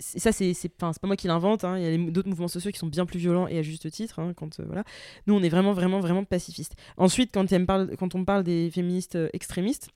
ça, 0.00 0.32
c'est 0.32 0.68
pas 0.68 0.92
moi 1.04 1.16
qui 1.16 1.26
l'invente. 1.28 1.64
hein, 1.64 1.78
Il 1.78 1.84
y 1.84 2.08
a 2.08 2.10
d'autres 2.10 2.28
mouvements 2.28 2.48
sociaux 2.48 2.70
qui 2.70 2.78
sont 2.78 2.86
bien 2.86 3.06
plus 3.06 3.18
violents 3.18 3.48
et 3.48 3.58
à 3.58 3.62
juste 3.62 3.90
titre. 3.90 4.18
hein, 4.18 4.32
quand, 4.36 4.60
euh, 4.60 4.64
voilà. 4.66 4.84
Nous, 5.26 5.34
on 5.34 5.42
est 5.42 5.48
vraiment, 5.48 5.72
vraiment, 5.72 6.00
vraiment 6.00 6.24
pacifistes. 6.24 6.74
Ensuite, 6.96 7.30
quand, 7.32 7.46
quand 7.98 8.14
on 8.14 8.24
parle 8.24 8.44
des 8.44 8.70
féministes 8.70 9.16
euh, 9.16 9.28
extrémistes, 9.32 9.88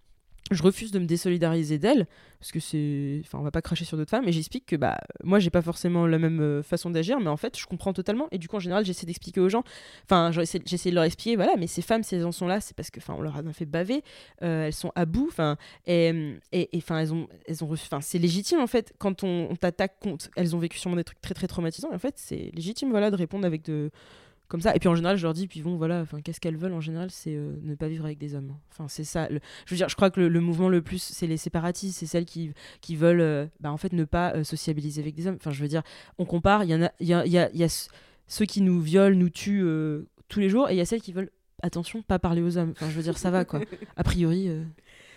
je 0.50 0.62
refuse 0.62 0.90
de 0.90 0.98
me 0.98 1.06
désolidariser 1.06 1.78
d'elles 1.78 2.06
parce 2.38 2.52
que 2.52 2.60
c'est 2.60 3.20
enfin 3.24 3.38
on 3.38 3.42
va 3.42 3.50
pas 3.50 3.62
cracher 3.62 3.84
sur 3.84 3.96
d'autres 3.96 4.10
femmes 4.10 4.26
et 4.26 4.32
j'explique 4.32 4.66
que 4.66 4.76
bah 4.76 4.98
moi 5.22 5.38
j'ai 5.38 5.50
pas 5.50 5.62
forcément 5.62 6.06
la 6.06 6.18
même 6.18 6.40
euh, 6.40 6.62
façon 6.62 6.90
d'agir 6.90 7.20
mais 7.20 7.28
en 7.28 7.36
fait 7.36 7.58
je 7.58 7.66
comprends 7.66 7.92
totalement 7.92 8.28
et 8.32 8.38
du 8.38 8.48
coup 8.48 8.56
en 8.56 8.60
général 8.60 8.84
j'essaie 8.84 9.06
d'expliquer 9.06 9.40
aux 9.40 9.48
gens 9.48 9.62
enfin 10.04 10.32
j'essaie 10.32 10.90
de 10.90 10.94
leur 10.94 11.04
expliquer 11.04 11.36
voilà 11.36 11.56
mais 11.58 11.66
ces 11.66 11.82
femmes 11.82 12.02
elles 12.10 12.24
en 12.24 12.32
sont 12.32 12.46
là 12.46 12.60
c'est 12.60 12.74
parce 12.74 12.90
que 12.90 12.98
enfin 12.98 13.14
on 13.16 13.20
leur 13.20 13.36
a 13.36 13.52
fait 13.52 13.66
baver 13.66 14.02
euh, 14.42 14.66
elles 14.66 14.72
sont 14.72 14.92
à 14.94 15.04
bout 15.04 15.28
enfin 15.28 15.56
et 15.86 16.12
et 16.52 16.68
enfin 16.76 16.98
elles 16.98 17.12
ont 17.12 17.28
elles 17.46 17.56
enfin 17.62 18.00
c'est 18.00 18.18
légitime 18.18 18.60
en 18.60 18.66
fait 18.66 18.94
quand 18.98 19.22
on, 19.22 19.48
on 19.50 19.56
t'attaque 19.56 19.98
contre 20.00 20.28
elles 20.36 20.56
ont 20.56 20.58
vécu 20.58 20.78
sûrement 20.78 20.96
des 20.96 21.04
trucs 21.04 21.20
très 21.20 21.34
très 21.34 21.46
traumatisants 21.46 21.92
et 21.92 21.94
en 21.94 22.00
fait 22.00 22.14
c'est 22.16 22.50
légitime 22.54 22.90
voilà 22.90 23.10
de 23.10 23.16
répondre 23.16 23.44
avec 23.46 23.64
de 23.64 23.90
comme 24.50 24.60
ça. 24.60 24.74
Et 24.74 24.80
puis 24.80 24.88
en 24.88 24.96
général 24.96 25.16
je 25.16 25.22
leur 25.22 25.32
dis 25.32 25.46
puis 25.46 25.62
bon 25.62 25.76
voilà 25.76 26.04
qu'est-ce 26.24 26.40
qu'elles 26.40 26.56
veulent 26.56 26.74
en 26.74 26.80
général 26.80 27.10
c'est 27.10 27.36
euh, 27.36 27.54
ne 27.62 27.74
pas 27.76 27.88
vivre 27.88 28.04
avec 28.04 28.18
des 28.18 28.34
hommes 28.34 28.56
enfin 28.70 28.88
c'est 28.88 29.04
ça 29.04 29.28
je 29.30 29.70
veux 29.70 29.76
dire 29.76 29.88
je 29.88 29.94
crois 29.94 30.10
que 30.10 30.20
le, 30.20 30.40
mouvement 30.40 30.68
le 30.68 30.82
plus 30.82 31.00
c'est 31.00 31.28
les 31.28 31.36
séparatistes 31.36 31.98
c'est 31.98 32.06
celles 32.06 32.24
qui 32.24 32.52
qui 32.80 32.96
veulent 32.96 33.20
euh, 33.20 33.46
bah, 33.60 33.70
en 33.70 33.76
fait 33.76 33.92
ne 33.92 34.04
pas 34.04 34.34
euh, 34.34 34.44
sociabiliser 34.44 35.00
avec 35.00 35.14
des 35.14 35.28
hommes. 35.28 35.36
Enfin 35.36 35.52
je 35.52 35.62
veux 35.62 35.68
dire 35.68 35.82
on 36.18 36.24
compare 36.24 36.64
il 36.64 36.70
y 36.70 36.74
a 36.74 36.92
y 37.00 37.14
a, 37.14 37.26
y 37.26 37.56
y 37.58 37.64
a 37.64 37.88
ceux 38.26 38.44
qui 38.44 38.60
nous 38.60 38.80
violent 38.80 39.16
nous 39.16 39.30
tuent 39.30 39.64
tous 40.28 40.40
les 40.40 40.48
jours 40.48 40.68
et 40.68 40.74
il 40.74 40.76
y 40.76 40.80
a 40.80 40.84
celles 40.84 41.00
qui 41.00 41.12
veulent 41.12 41.30
attention 41.62 42.02
pas 42.02 42.18
parler 42.18 42.42
aux 42.42 42.58
hommes. 42.58 42.72
Enfin 42.72 42.90
je 42.90 42.96
veux 42.96 43.02
dire 43.02 43.16
ça 43.16 43.30
va 43.30 43.44
quoi. 43.44 43.60
A 43.96 44.02
priori 44.02 44.50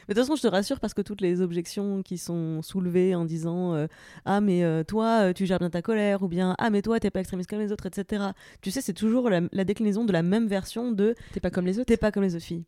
Mais 0.07 0.13
de 0.13 0.19
toute 0.19 0.27
façon, 0.27 0.35
je 0.35 0.41
te 0.41 0.47
rassure 0.47 0.79
parce 0.79 0.93
que 0.93 1.01
toutes 1.01 1.21
les 1.21 1.41
objections 1.41 2.01
qui 2.03 2.17
sont 2.17 2.61
soulevées 2.61 3.15
en 3.15 3.25
disant 3.25 3.73
euh, 3.73 3.87
Ah, 4.25 4.41
mais 4.41 4.63
euh, 4.63 4.83
toi, 4.83 5.29
euh, 5.29 5.33
tu 5.33 5.45
gères 5.45 5.59
bien 5.59 5.69
ta 5.69 5.81
colère, 5.81 6.23
ou 6.23 6.27
bien 6.27 6.55
Ah, 6.57 6.69
mais 6.69 6.81
toi, 6.81 6.99
t'es 6.99 7.09
pas 7.09 7.19
extrémiste 7.19 7.49
comme 7.49 7.59
les 7.59 7.71
autres, 7.71 7.85
etc. 7.85 8.25
Tu 8.61 8.71
sais, 8.71 8.81
c'est 8.81 8.93
toujours 8.93 9.29
la, 9.29 9.41
la 9.51 9.63
déclinaison 9.63 10.05
de 10.05 10.11
la 10.11 10.23
même 10.23 10.47
version 10.47 10.91
de 10.91 11.15
t'es 11.33 11.39
pas 11.39 11.49
comme 11.49 11.65
les 11.65 11.79
autres 11.79 11.87
T'es 11.87 11.97
pas 11.97 12.11
comme 12.11 12.23
les 12.23 12.35
autres 12.35 12.45
filles. 12.45 12.63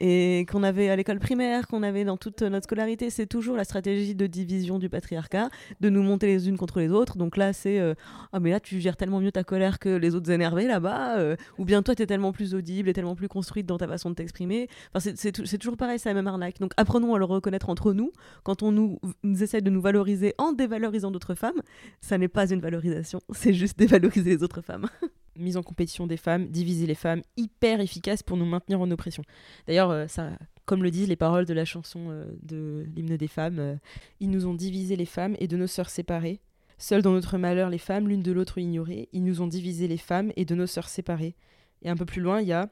Et 0.00 0.46
qu'on 0.50 0.62
avait 0.62 0.88
à 0.88 0.96
l'école 0.96 1.18
primaire, 1.18 1.68
qu'on 1.68 1.82
avait 1.82 2.04
dans 2.04 2.16
toute 2.16 2.40
notre 2.42 2.64
scolarité, 2.64 3.10
c'est 3.10 3.26
toujours 3.26 3.56
la 3.56 3.64
stratégie 3.64 4.14
de 4.14 4.26
division 4.26 4.78
du 4.78 4.88
patriarcat, 4.88 5.50
de 5.80 5.90
nous 5.90 6.02
monter 6.02 6.26
les 6.26 6.48
unes 6.48 6.56
contre 6.56 6.80
les 6.80 6.90
autres. 6.90 7.18
Donc 7.18 7.36
là, 7.36 7.52
c'est 7.52 7.78
euh, 7.78 7.94
ah 8.32 8.40
mais 8.40 8.50
là 8.50 8.60
tu 8.60 8.80
gères 8.80 8.96
tellement 8.96 9.20
mieux 9.20 9.30
ta 9.30 9.44
colère 9.44 9.78
que 9.78 9.90
les 9.90 10.14
autres 10.14 10.30
énervés 10.30 10.66
là-bas, 10.66 11.18
euh, 11.18 11.36
ou 11.58 11.66
bien 11.66 11.82
toi 11.82 11.94
tu 11.94 12.02
es 12.02 12.06
tellement 12.06 12.32
plus 12.32 12.54
audible 12.54 12.88
et 12.88 12.92
tellement 12.94 13.14
plus 13.14 13.28
construite 13.28 13.66
dans 13.66 13.76
ta 13.76 13.86
façon 13.86 14.08
de 14.10 14.14
t'exprimer. 14.14 14.68
Enfin, 14.94 15.12
c'est 15.14 15.58
toujours 15.58 15.76
pareil, 15.76 15.98
c'est 15.98 16.08
la 16.08 16.14
même 16.14 16.26
arnaque. 16.26 16.58
Donc 16.60 16.72
apprenons 16.78 17.14
à 17.14 17.18
le 17.18 17.26
reconnaître 17.26 17.68
entre 17.68 17.92
nous. 17.92 18.10
Quand 18.42 18.62
on 18.62 18.72
nous, 18.72 18.98
nous 19.22 19.42
essaie 19.42 19.60
de 19.60 19.70
nous 19.70 19.82
valoriser 19.82 20.34
en 20.38 20.52
dévalorisant 20.52 21.10
d'autres 21.10 21.34
femmes, 21.34 21.60
ça 22.00 22.16
n'est 22.16 22.28
pas 22.28 22.50
une 22.50 22.60
valorisation, 22.60 23.20
c'est 23.34 23.52
juste 23.52 23.78
dévaloriser 23.78 24.30
les 24.30 24.42
autres 24.42 24.62
femmes. 24.62 24.86
mise 25.36 25.56
en 25.56 25.62
compétition 25.62 26.06
des 26.06 26.16
femmes, 26.16 26.48
diviser 26.48 26.86
les 26.86 26.94
femmes, 26.94 27.22
hyper 27.36 27.80
efficace 27.80 28.22
pour 28.22 28.36
nous 28.36 28.44
maintenir 28.44 28.80
en 28.80 28.90
oppression. 28.90 29.22
D'ailleurs, 29.66 29.90
euh, 29.90 30.06
ça, 30.06 30.30
comme 30.64 30.82
le 30.82 30.90
disent 30.90 31.08
les 31.08 31.16
paroles 31.16 31.46
de 31.46 31.54
la 31.54 31.64
chanson 31.64 32.08
euh, 32.10 32.26
de 32.42 32.86
l'hymne 32.94 33.16
des 33.16 33.28
femmes, 33.28 33.58
euh, 33.58 33.76
ils 34.20 34.30
nous 34.30 34.46
ont 34.46 34.54
divisé 34.54 34.96
les 34.96 35.06
femmes 35.06 35.34
et 35.38 35.48
de 35.48 35.56
nos 35.56 35.66
sœurs 35.66 35.90
séparées. 35.90 36.40
Seules 36.78 37.02
dans 37.02 37.12
notre 37.12 37.38
malheur 37.38 37.68
les 37.68 37.78
femmes, 37.78 38.08
l'une 38.08 38.22
de 38.22 38.32
l'autre 38.32 38.58
ignorées, 38.58 39.08
ils 39.12 39.24
nous 39.24 39.42
ont 39.42 39.46
divisé 39.46 39.86
les 39.86 39.98
femmes 39.98 40.32
et 40.36 40.44
de 40.44 40.54
nos 40.54 40.66
sœurs 40.66 40.88
séparées. 40.88 41.36
Et 41.82 41.90
un 41.90 41.96
peu 41.96 42.06
plus 42.06 42.20
loin, 42.20 42.40
il 42.40 42.48
y 42.48 42.52
a 42.52 42.68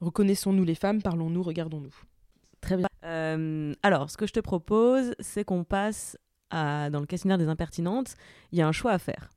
Reconnaissons-nous 0.00 0.64
les 0.64 0.74
femmes, 0.74 1.00
parlons-nous, 1.00 1.44
regardons-nous. 1.44 1.94
Très 2.60 2.76
bien. 2.76 2.88
alors, 3.82 4.10
ce 4.10 4.16
que 4.16 4.26
je 4.26 4.32
te 4.32 4.40
propose, 4.40 5.14
c'est 5.20 5.44
qu'on 5.44 5.62
passe 5.62 6.16
à, 6.50 6.90
dans 6.90 6.98
le 6.98 7.06
questionnaire 7.06 7.38
des 7.38 7.48
impertinentes. 7.48 8.16
Il 8.50 8.58
y 8.58 8.62
a 8.62 8.66
un 8.66 8.72
choix 8.72 8.90
à 8.90 8.98
faire. 8.98 9.30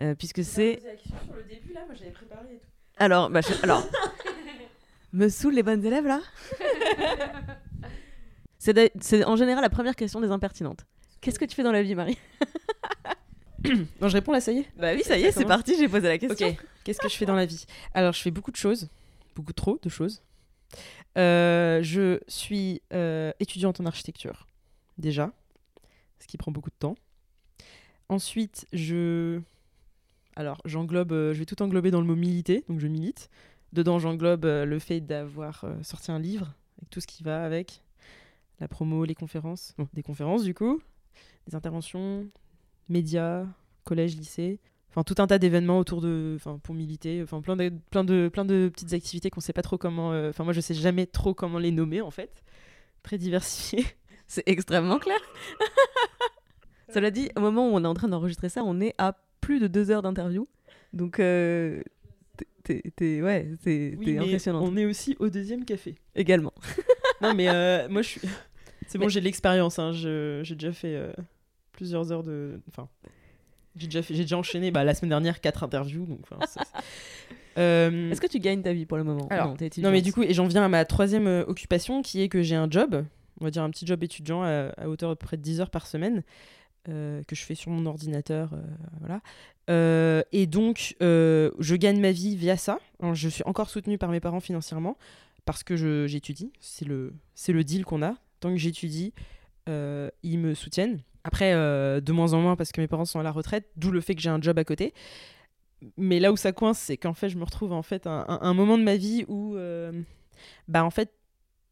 Euh, 0.00 0.14
puisque 0.14 0.44
c'est. 0.44 0.80
Alors, 2.96 3.30
bah, 3.30 3.40
alors, 3.62 3.86
me 5.12 5.28
saoule 5.28 5.54
les 5.54 5.62
bonnes 5.62 5.84
élèves 5.84 6.06
là? 6.06 6.20
c'est 8.58 9.24
en 9.24 9.36
général 9.36 9.62
la 9.62 9.70
première 9.70 9.96
question 9.96 10.20
des 10.20 10.30
impertinentes. 10.30 10.84
Qu'est-ce 11.20 11.38
que 11.38 11.44
tu 11.44 11.54
fais 11.54 11.62
dans 11.62 11.72
la 11.72 11.82
vie, 11.82 11.94
Marie? 11.94 12.18
Non, 14.00 14.08
je 14.08 14.14
réponds 14.14 14.30
là, 14.30 14.40
ça 14.40 14.52
y 14.52 14.58
est. 14.58 14.68
Bah 14.76 14.92
oui, 14.94 15.02
ça 15.02 15.18
y 15.18 15.24
est, 15.24 15.32
c'est 15.32 15.44
parti. 15.44 15.74
J'ai 15.76 15.88
posé 15.88 16.06
la 16.06 16.16
question. 16.16 16.48
Ok. 16.48 16.56
Qu'est-ce 16.84 17.00
que 17.00 17.08
je 17.08 17.16
fais 17.16 17.26
dans 17.26 17.34
la 17.34 17.44
vie? 17.44 17.66
Alors, 17.92 18.12
je 18.12 18.22
fais 18.22 18.30
beaucoup 18.30 18.52
de 18.52 18.56
choses, 18.56 18.88
beaucoup 19.34 19.52
trop 19.52 19.80
de 19.82 19.88
choses. 19.88 20.22
Euh, 21.18 21.82
je 21.82 22.20
suis 22.28 22.80
euh, 22.92 23.32
étudiante 23.40 23.80
en 23.80 23.86
architecture, 23.86 24.46
déjà, 24.96 25.32
ce 26.20 26.28
qui 26.28 26.36
prend 26.38 26.52
beaucoup 26.52 26.70
de 26.70 26.76
temps. 26.78 26.94
Ensuite, 28.08 28.66
je 28.72 29.40
alors, 30.38 30.60
j'englobe, 30.64 31.10
euh, 31.10 31.34
je 31.34 31.40
vais 31.40 31.46
tout 31.46 31.60
englober 31.60 31.90
dans 31.90 32.00
le 32.00 32.06
mot 32.06 32.14
militer, 32.14 32.64
donc 32.68 32.78
je 32.78 32.86
milite. 32.86 33.28
Dedans, 33.72 33.98
j'englobe 33.98 34.44
euh, 34.44 34.64
le 34.64 34.78
fait 34.78 35.00
d'avoir 35.00 35.64
euh, 35.64 35.74
sorti 35.82 36.12
un 36.12 36.20
livre, 36.20 36.54
avec 36.78 36.90
tout 36.90 37.00
ce 37.00 37.08
qui 37.08 37.24
va 37.24 37.44
avec, 37.44 37.82
la 38.60 38.68
promo, 38.68 39.04
les 39.04 39.16
conférences, 39.16 39.74
des 39.94 40.04
conférences 40.04 40.44
du 40.44 40.54
coup, 40.54 40.80
des 41.48 41.56
interventions, 41.56 42.28
médias, 42.88 43.46
collège, 43.82 44.16
lycée, 44.16 44.60
enfin 44.90 45.02
tout 45.02 45.16
un 45.20 45.26
tas 45.26 45.40
d'événements 45.40 45.80
autour 45.80 46.00
de, 46.00 46.34
enfin 46.36 46.60
pour 46.62 46.72
militer, 46.72 47.20
enfin 47.20 47.40
plein 47.40 47.56
de, 47.56 47.72
plein 47.90 48.04
de, 48.04 48.30
plein 48.32 48.44
de 48.44 48.70
petites 48.72 48.92
activités 48.92 49.30
qu'on 49.30 49.40
sait 49.40 49.52
pas 49.52 49.62
trop 49.62 49.76
comment, 49.76 50.10
enfin 50.28 50.44
moi 50.44 50.52
je 50.52 50.60
sais 50.60 50.74
jamais 50.74 51.06
trop 51.06 51.34
comment 51.34 51.58
les 51.58 51.72
nommer 51.72 52.00
en 52.00 52.12
fait, 52.12 52.44
très 53.02 53.18
diversifié. 53.18 53.84
C'est 54.28 54.44
extrêmement 54.46 55.00
clair. 55.00 55.18
Cela 56.94 57.10
dit, 57.10 57.28
au 57.36 57.40
moment 57.40 57.68
où 57.68 57.72
on 57.74 57.82
est 57.82 57.88
en 57.88 57.94
train 57.94 58.08
d'enregistrer 58.08 58.48
ça, 58.48 58.62
on 58.62 58.80
est 58.80 58.94
à 58.98 59.16
plus 59.48 59.60
de 59.60 59.66
deux 59.66 59.90
heures 59.90 60.02
d'interview. 60.02 60.46
Donc, 60.92 61.18
euh, 61.20 61.80
t'es 62.64 63.22
ouais, 63.22 63.48
impressionnant. 64.18 64.62
On 64.62 64.76
est 64.76 64.84
aussi 64.84 65.16
au 65.20 65.30
deuxième 65.30 65.64
café. 65.64 65.94
Également. 66.14 66.52
non, 67.22 67.32
mais 67.32 67.48
euh, 67.48 67.88
moi, 67.88 68.02
je 68.02 68.08
suis. 68.08 68.20
C'est 68.88 68.98
bon, 68.98 69.08
j'ai 69.08 69.20
de 69.20 69.24
l'expérience. 69.24 69.78
Hein. 69.78 69.92
J'ai 69.92 70.54
déjà 70.54 70.70
fait 70.72 70.94
euh, 70.94 71.12
plusieurs 71.72 72.12
heures 72.12 72.22
de. 72.22 72.60
Enfin, 72.68 72.90
j'ai 73.74 73.86
déjà, 73.86 74.02
fait... 74.02 74.12
déjà 74.12 74.36
enchaîné 74.36 74.70
bah, 74.70 74.84
la 74.84 74.94
semaine 74.94 75.08
dernière 75.08 75.40
quatre 75.40 75.64
interviews. 75.64 76.04
Donc, 76.04 76.26
euh, 77.58 78.10
Est-ce 78.10 78.20
que 78.20 78.26
tu 78.26 78.40
gagnes 78.40 78.60
ta 78.60 78.74
vie 78.74 78.84
pour 78.84 78.98
le 78.98 79.04
moment? 79.04 79.30
Non, 79.30 79.56
non, 79.78 79.90
mais 79.90 80.02
du 80.02 80.12
coup, 80.12 80.24
et 80.24 80.34
j'en 80.34 80.46
viens 80.46 80.62
à 80.62 80.68
ma 80.68 80.84
troisième 80.84 81.26
occupation 81.46 82.02
qui 82.02 82.20
est 82.20 82.28
que 82.28 82.42
j'ai 82.42 82.56
un 82.56 82.70
job, 82.70 83.02
on 83.40 83.44
va 83.44 83.50
dire 83.50 83.62
un 83.62 83.70
petit 83.70 83.86
job 83.86 84.04
étudiant 84.04 84.42
à, 84.42 84.74
à 84.76 84.88
hauteur 84.88 85.08
de 85.08 85.14
près 85.14 85.38
de 85.38 85.42
10 85.42 85.62
heures 85.62 85.70
par 85.70 85.86
semaine. 85.86 86.22
Euh, 86.88 87.22
que 87.24 87.36
je 87.36 87.42
fais 87.42 87.54
sur 87.54 87.70
mon 87.70 87.84
ordinateur. 87.86 88.54
Euh, 88.54 88.62
voilà. 89.00 89.20
Euh, 89.68 90.22
et 90.32 90.46
donc, 90.46 90.96
je 91.00 91.74
gagne 91.74 92.00
ma 92.00 92.12
vie 92.12 92.36
via 92.36 92.56
ça. 92.56 92.78
je 93.12 93.28
suis 93.28 93.42
encore 93.44 93.68
soutenue 93.68 93.98
par 93.98 94.10
mes 94.10 94.20
parents 94.20 94.40
financièrement 94.40 94.96
parce 95.44 95.62
que 95.62 96.06
j'étudie. 96.06 96.52
C'est 96.60 96.86
le, 96.86 97.14
le 97.48 97.64
deal 97.64 97.84
qu'on 97.84 98.02
a. 98.02 98.14
Tant 98.40 98.50
que 98.50 98.56
j'étudie, 98.56 99.12
ils 99.66 100.38
me 100.38 100.54
soutiennent. 100.54 101.00
Après, 101.24 101.52
de 101.52 102.12
moins 102.12 102.32
en 102.32 102.40
moins 102.40 102.56
parce 102.56 102.72
que 102.72 102.80
mes 102.80 102.88
parents 102.88 103.04
sont 103.04 103.20
à 103.20 103.22
la 103.22 103.32
retraite, 103.32 103.68
d'où 103.76 103.90
le 103.90 104.00
fait 104.00 104.14
que 104.14 104.22
j'ai 104.22 104.30
un 104.30 104.40
job 104.40 104.58
à 104.58 104.64
côté. 104.64 104.94
Mais 105.96 106.20
là 106.20 106.32
où 106.32 106.36
ça 106.36 106.52
coince, 106.52 106.78
c'est 106.78 106.96
qu'en 106.96 107.14
fait, 107.14 107.28
je 107.28 107.36
me 107.36 107.44
retrouve 107.44 107.72
en 107.72 107.82
fait 107.82 108.06
un, 108.06 108.24
un, 108.28 108.54
moment 108.54 108.78
de 108.78 108.82
ma 108.82 108.96
vie 108.96 109.24
où, 109.28 109.56
bah 110.68 110.84
en 110.84 110.90
fait, 110.90 111.12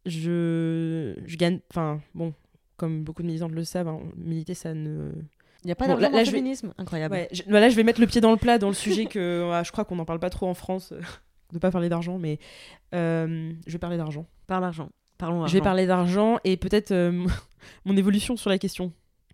je, 0.04 1.14
je 1.24 1.36
gagne. 1.36 1.60
Enfin, 1.70 2.00
bon, 2.14 2.34
comme 2.76 3.02
beaucoup 3.02 3.22
de 3.22 3.26
militants 3.26 3.48
le 3.48 3.64
savent, 3.64 3.88
hein, 3.88 4.00
militer, 4.16 4.54
ça 4.54 4.74
ne. 4.74 5.10
Il 5.64 5.68
n'y 5.68 5.72
a 5.72 5.74
pas 5.74 5.86
bon, 5.88 5.98
d'argent 5.98 6.30
féminisme, 6.30 6.72
incroyable. 6.78 7.14
Ouais, 7.14 7.28
je, 7.32 7.42
là, 7.46 7.68
je 7.68 7.76
vais 7.76 7.82
mettre 7.82 8.00
le 8.00 8.06
pied 8.06 8.20
dans 8.20 8.30
le 8.30 8.36
plat 8.36 8.58
dans 8.58 8.68
le 8.68 8.74
sujet 8.74 9.06
que 9.06 9.50
je 9.64 9.72
crois 9.72 9.84
qu'on 9.84 9.96
n'en 9.96 10.04
parle 10.04 10.20
pas 10.20 10.30
trop 10.30 10.46
en 10.46 10.54
France, 10.54 10.92
euh, 10.92 11.00
de 11.52 11.58
pas 11.58 11.70
parler 11.70 11.88
d'argent, 11.88 12.18
mais 12.18 12.38
euh, 12.94 13.52
je 13.66 13.72
vais 13.72 13.78
parler 13.78 13.96
d'argent. 13.96 14.26
Parle 14.46 14.62
d'argent. 14.62 14.90
Parlons 15.18 15.42
argent. 15.42 15.50
Je 15.50 15.58
vais 15.58 15.64
parler 15.64 15.86
d'argent 15.86 16.38
et 16.44 16.56
peut-être 16.56 16.92
euh, 16.92 17.26
mon 17.84 17.96
évolution 17.96 18.36
sur 18.36 18.50
la 18.50 18.58
question. 18.58 18.92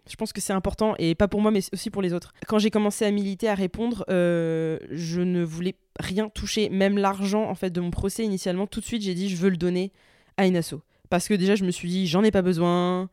Je 0.08 0.16
pense 0.16 0.32
que 0.32 0.40
c'est 0.40 0.52
important 0.52 0.94
et 0.98 1.14
pas 1.14 1.28
pour 1.28 1.40
moi, 1.40 1.50
mais 1.50 1.60
aussi 1.72 1.90
pour 1.90 2.02
les 2.02 2.12
autres. 2.12 2.32
Quand 2.48 2.58
j'ai 2.58 2.70
commencé 2.70 3.04
à 3.04 3.10
militer, 3.10 3.48
à 3.48 3.54
répondre, 3.54 4.04
je 4.08 5.20
ne 5.20 5.44
voulais 5.44 5.76
rien 6.00 6.28
toucher, 6.28 6.70
même 6.70 6.98
l'argent 6.98 7.44
en 7.44 7.54
fait 7.54 7.70
de 7.70 7.80
mon 7.80 7.92
procès 7.92 8.24
initialement. 8.24 8.66
Tout 8.66 8.80
de 8.80 8.84
suite, 8.84 9.02
j'ai 9.02 9.14
dit 9.14 9.28
je 9.28 9.36
veux 9.36 9.50
le 9.50 9.56
donner 9.56 9.92
à 10.36 10.46
une 10.46 10.56
asso 10.56 10.74
parce 11.12 11.28
que 11.28 11.34
déjà 11.34 11.56
je 11.56 11.64
me 11.64 11.70
suis 11.70 11.90
dit 11.90 12.06
j'en 12.06 12.24
ai 12.24 12.30
pas 12.30 12.40
besoin 12.40 13.10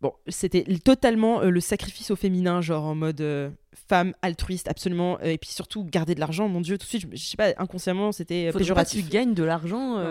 Bon, 0.00 0.12
c'était 0.28 0.64
totalement 0.84 1.40
euh, 1.40 1.50
le 1.50 1.60
sacrifice 1.60 2.10
au 2.10 2.16
féminin, 2.16 2.60
genre 2.60 2.84
en 2.84 2.94
mode 2.94 3.20
euh, 3.20 3.50
femme 3.88 4.12
altruiste, 4.22 4.68
absolument. 4.68 5.18
Euh, 5.22 5.30
et 5.30 5.38
puis 5.38 5.48
surtout, 5.50 5.84
garder 5.84 6.14
de 6.14 6.20
l'argent, 6.20 6.48
mon 6.48 6.60
Dieu, 6.60 6.76
tout 6.76 6.84
de 6.84 6.88
suite, 6.88 7.06
je, 7.10 7.16
sais 7.16 7.36
pas, 7.36 7.54
inconsciemment, 7.56 8.12
c'était 8.12 8.52
péjoratif. 8.52 9.02
Pas 9.02 9.08
tu 9.08 9.12
gagnes 9.12 9.34
de 9.34 9.44
l'argent 9.44 10.04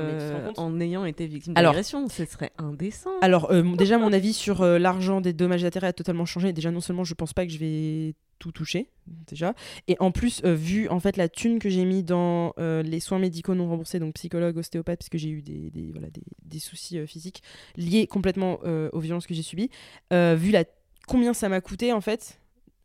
en 0.58 0.80
ayant 0.80 1.06
été 1.06 1.28
victime 1.28 1.54
d'agression, 1.54 2.08
ce 2.08 2.26
serait 2.26 2.52
indécent. 2.58 3.12
Alors, 3.22 3.54
déjà, 3.76 3.98
mon 3.98 4.14
avis 4.14 4.34
sur 4.34 4.64
l'argent 4.64 5.22
des 5.22 5.34
dommages 5.34 5.64
et 5.64 5.68
intérêts 5.68 5.88
a 5.88 5.94
totalement 5.94 6.26
changé. 6.26 6.54
Déjà, 6.54 6.72
non 6.72 6.82
seulement 6.82 7.04
je 7.04 7.14
pense 7.14 7.34
pas 7.34 7.46
que 7.46 7.52
je 7.52 7.60
vais 7.60 8.16
tout 8.40 8.52
toucher 8.52 8.90
déjà 9.08 9.54
et 9.88 9.96
en 10.00 10.12
plus 10.12 10.44
vu 10.44 10.88
en 10.90 11.00
fait 11.00 11.18
la 11.18 11.30
thune 11.30 11.60
que 11.60 11.70
j'ai 11.70 11.86
mis 11.86 12.04
dans 12.04 12.54
les 12.58 13.00
soins 13.00 13.20
médicaux 13.20 13.56
non 13.56 13.68
remboursés 13.68 14.00
donc 14.00 14.16
psychologue 14.16 14.58
ostéopathe 14.58 15.00
puisque 15.00 15.18
j'ai 15.18 15.30
eu 15.30 15.42
des, 15.42 15.70
des, 15.72 15.92
voilà, 15.92 16.10
des, 16.10 16.24
des 16.44 16.60
soucis 16.60 17.06
physiques 17.08 17.44
liés 17.76 18.08
complètement 18.08 18.60
aux 18.64 19.00
violences 19.00 19.28
que 19.28 19.34
j'ai 19.34 19.42
subies 19.42 19.70
vu 20.12 20.52
la 20.52 20.64
combien 21.08 21.34
ça 21.34 21.50
m'a 21.50 21.62
coûté 21.62 21.94
en 21.94 22.02
fait 22.02 22.40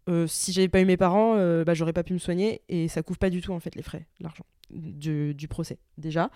euh, 0.09 0.27
si 0.27 0.53
j'avais 0.53 0.69
pas 0.69 0.81
eu 0.81 0.87
mes 0.87 0.97
parents, 0.97 1.35
euh, 1.37 1.65
bah, 1.65 1.75
j'aurais 1.75 1.93
pas 1.93 2.03
pu 2.03 2.15
me 2.15 2.19
soigner 2.19 2.63
et 2.69 2.89
ça 2.89 3.03
couvre 3.03 3.19
pas 3.19 3.31
du 3.31 3.43
tout 3.43 3.53
en 3.53 3.61
fait 3.61 3.75
les 3.75 3.83
frais, 3.83 4.07
l'argent 4.21 4.45
du, 4.71 5.35
du, 5.35 5.49
procès 5.49 5.79
déjà. 5.99 6.31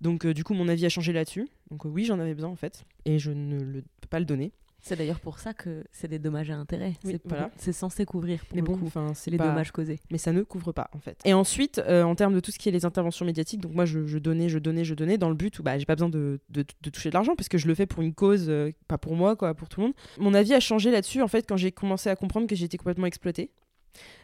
Donc 0.00 0.24
euh, 0.24 0.32
du 0.32 0.44
coup 0.44 0.54
mon 0.54 0.68
avis 0.68 0.86
a 0.86 0.88
changé 0.88 1.12
là-dessus. 1.12 1.48
Donc 1.70 1.84
oui 1.84 2.04
j'en 2.04 2.20
avais 2.20 2.34
besoin 2.34 2.50
en 2.50 2.56
fait 2.56 2.84
et 3.04 3.18
je 3.18 3.32
ne 3.32 3.58
le, 3.58 3.82
peux 4.00 4.08
pas 4.08 4.20
le 4.20 4.24
donner. 4.24 4.52
C'est 4.88 4.96
d'ailleurs 4.96 5.20
pour 5.20 5.38
ça 5.38 5.52
que 5.52 5.84
c'est 5.92 6.08
des 6.08 6.18
dommages 6.18 6.50
à 6.50 6.56
intérêt. 6.56 6.94
c'est 7.04 7.20
voilà. 7.26 7.50
censé 7.72 8.06
couvrir 8.06 8.42
pour 8.46 8.82
enfin 8.84 9.12
c'est 9.14 9.30
les 9.30 9.36
dommages 9.36 9.70
causés. 9.70 10.00
Mais 10.10 10.16
ça 10.16 10.32
ne 10.32 10.42
couvre 10.42 10.72
pas 10.72 10.88
en 10.94 10.98
fait. 10.98 11.20
Et 11.26 11.34
ensuite, 11.34 11.78
euh, 11.78 12.02
en 12.04 12.14
termes 12.14 12.32
de 12.32 12.40
tout 12.40 12.50
ce 12.50 12.58
qui 12.58 12.70
est 12.70 12.72
les 12.72 12.86
interventions 12.86 13.26
médiatiques, 13.26 13.60
donc 13.60 13.74
moi 13.74 13.84
je, 13.84 14.00
donnais, 14.18 14.48
je 14.48 14.58
donnais, 14.58 14.84
je 14.84 14.94
donnais 14.94 15.18
dans 15.18 15.28
le 15.28 15.34
but 15.34 15.58
où 15.58 15.62
bah 15.62 15.78
j'ai 15.78 15.84
pas 15.84 15.94
besoin 15.94 16.08
de, 16.08 16.40
de, 16.48 16.62
toucher 16.90 17.10
de 17.10 17.14
l'argent 17.14 17.36
parce 17.36 17.50
que 17.50 17.58
je 17.58 17.66
le 17.66 17.74
fais 17.74 17.84
pour 17.84 18.02
une 18.02 18.14
cause, 18.14 18.46
euh, 18.48 18.72
pas 18.86 18.96
pour 18.96 19.14
moi 19.14 19.36
quoi, 19.36 19.52
pour 19.54 19.68
tout 19.68 19.80
le 19.80 19.88
monde. 19.88 19.94
Mon 20.18 20.32
avis 20.32 20.54
a 20.54 20.60
changé 20.60 20.90
là-dessus 20.90 21.20
en 21.20 21.28
fait 21.28 21.46
quand 21.46 21.58
j'ai 21.58 21.70
commencé 21.70 22.08
à 22.08 22.16
comprendre 22.16 22.46
que 22.46 22.56
j'étais 22.56 22.78
complètement 22.78 23.06
exploitée, 23.06 23.50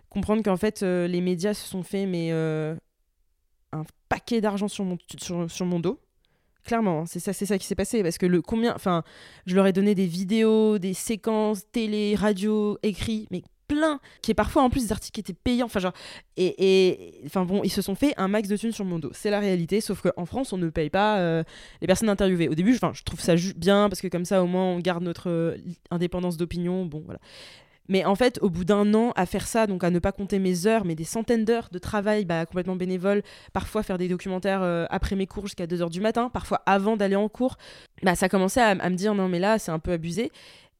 comprendre 0.08 0.42
qu'en 0.42 0.56
fait 0.56 0.82
euh, 0.82 1.06
les 1.06 1.20
médias 1.20 1.52
se 1.52 1.68
sont 1.68 1.82
fait 1.82 2.06
mais 2.06 2.30
un 2.30 3.84
paquet 4.08 4.40
d'argent 4.40 4.68
sur 4.68 4.84
mon 4.84 4.96
sur, 5.18 5.50
sur 5.50 5.66
mon 5.66 5.78
dos 5.78 6.00
Clairement, 6.64 7.00
hein, 7.00 7.04
c'est 7.06 7.20
ça, 7.20 7.32
c'est 7.32 7.46
ça 7.46 7.58
qui 7.58 7.66
s'est 7.66 7.74
passé 7.74 8.02
parce 8.02 8.16
que 8.16 8.26
le 8.26 8.40
combien, 8.40 8.74
enfin, 8.74 9.02
je 9.46 9.54
leur 9.54 9.66
ai 9.66 9.72
donné 9.72 9.94
des 9.94 10.06
vidéos, 10.06 10.78
des 10.78 10.94
séquences 10.94 11.70
télé, 11.70 12.14
radio, 12.14 12.78
écrit, 12.82 13.28
mais 13.30 13.42
plein, 13.68 14.00
qui 14.22 14.30
est 14.30 14.34
parfois 14.34 14.62
en 14.62 14.70
plus 14.70 14.84
des 14.84 14.92
articles 14.92 15.14
qui 15.14 15.20
étaient 15.20 15.38
payants, 15.38 15.66
enfin 15.66 15.80
genre, 15.80 15.92
et, 16.36 17.20
enfin 17.26 17.44
bon, 17.44 17.62
ils 17.64 17.70
se 17.70 17.82
sont 17.82 17.94
fait 17.94 18.14
un 18.16 18.28
max 18.28 18.48
de 18.48 18.56
thunes 18.56 18.72
sur 18.72 18.84
mon 18.84 18.98
dos. 18.98 19.10
C'est 19.12 19.30
la 19.30 19.40
réalité, 19.40 19.80
sauf 19.80 20.02
qu'en 20.02 20.26
France, 20.26 20.52
on 20.52 20.58
ne 20.58 20.68
paye 20.70 20.90
pas 20.90 21.18
euh, 21.18 21.42
les 21.80 21.86
personnes 21.86 22.08
interviewées. 22.08 22.48
Au 22.48 22.54
début, 22.54 22.74
je 22.74 23.02
trouve 23.04 23.20
ça 23.20 23.34
bien 23.56 23.88
parce 23.88 24.00
que 24.00 24.08
comme 24.08 24.24
ça, 24.24 24.42
au 24.42 24.46
moins, 24.46 24.64
on 24.64 24.78
garde 24.78 25.02
notre 25.02 25.28
euh, 25.30 25.56
indépendance 25.90 26.36
d'opinion. 26.36 26.86
Bon, 26.86 27.02
voilà. 27.04 27.20
Mais 27.89 28.05
en 28.05 28.14
fait, 28.14 28.39
au 28.41 28.49
bout 28.49 28.64
d'un 28.64 28.95
an 28.95 29.12
à 29.14 29.26
faire 29.26 29.47
ça, 29.47 29.66
donc 29.66 29.85
à 29.85 29.91
ne 29.91 29.99
pas 29.99 30.12
compter 30.12 30.39
mes 30.39 30.66
heures, 30.66 30.85
mais 30.85 30.95
des 30.95 31.05
centaines 31.05 31.45
d'heures 31.45 31.68
de 31.70 31.78
travail 31.78 32.24
bah, 32.24 32.47
complètement 32.47 32.76
bénévole, 32.76 33.22
parfois 33.53 33.82
faire 33.82 33.99
des 33.99 34.09
documentaires 34.09 34.62
euh, 34.62 34.87
après 34.91 35.16
mes 35.16 35.26
cours 35.26 35.47
jusqu'à 35.47 35.66
2h 35.66 35.91
du 35.91 36.01
matin, 36.01 36.30
parfois 36.30 36.62
avant 36.66 36.97
d'aller 36.97 37.16
en 37.16 37.28
cours, 37.28 37.57
bah, 38.03 38.14
ça 38.14 38.28
commençait 38.28 38.62
à, 38.62 38.74
me 38.74 38.97
dire 38.97 39.14
non 39.14 39.28
mais 39.28 39.39
là 39.39 39.59
c'est 39.59 39.72
un 39.72 39.78
peu 39.78 39.93
abusé. 39.93 40.30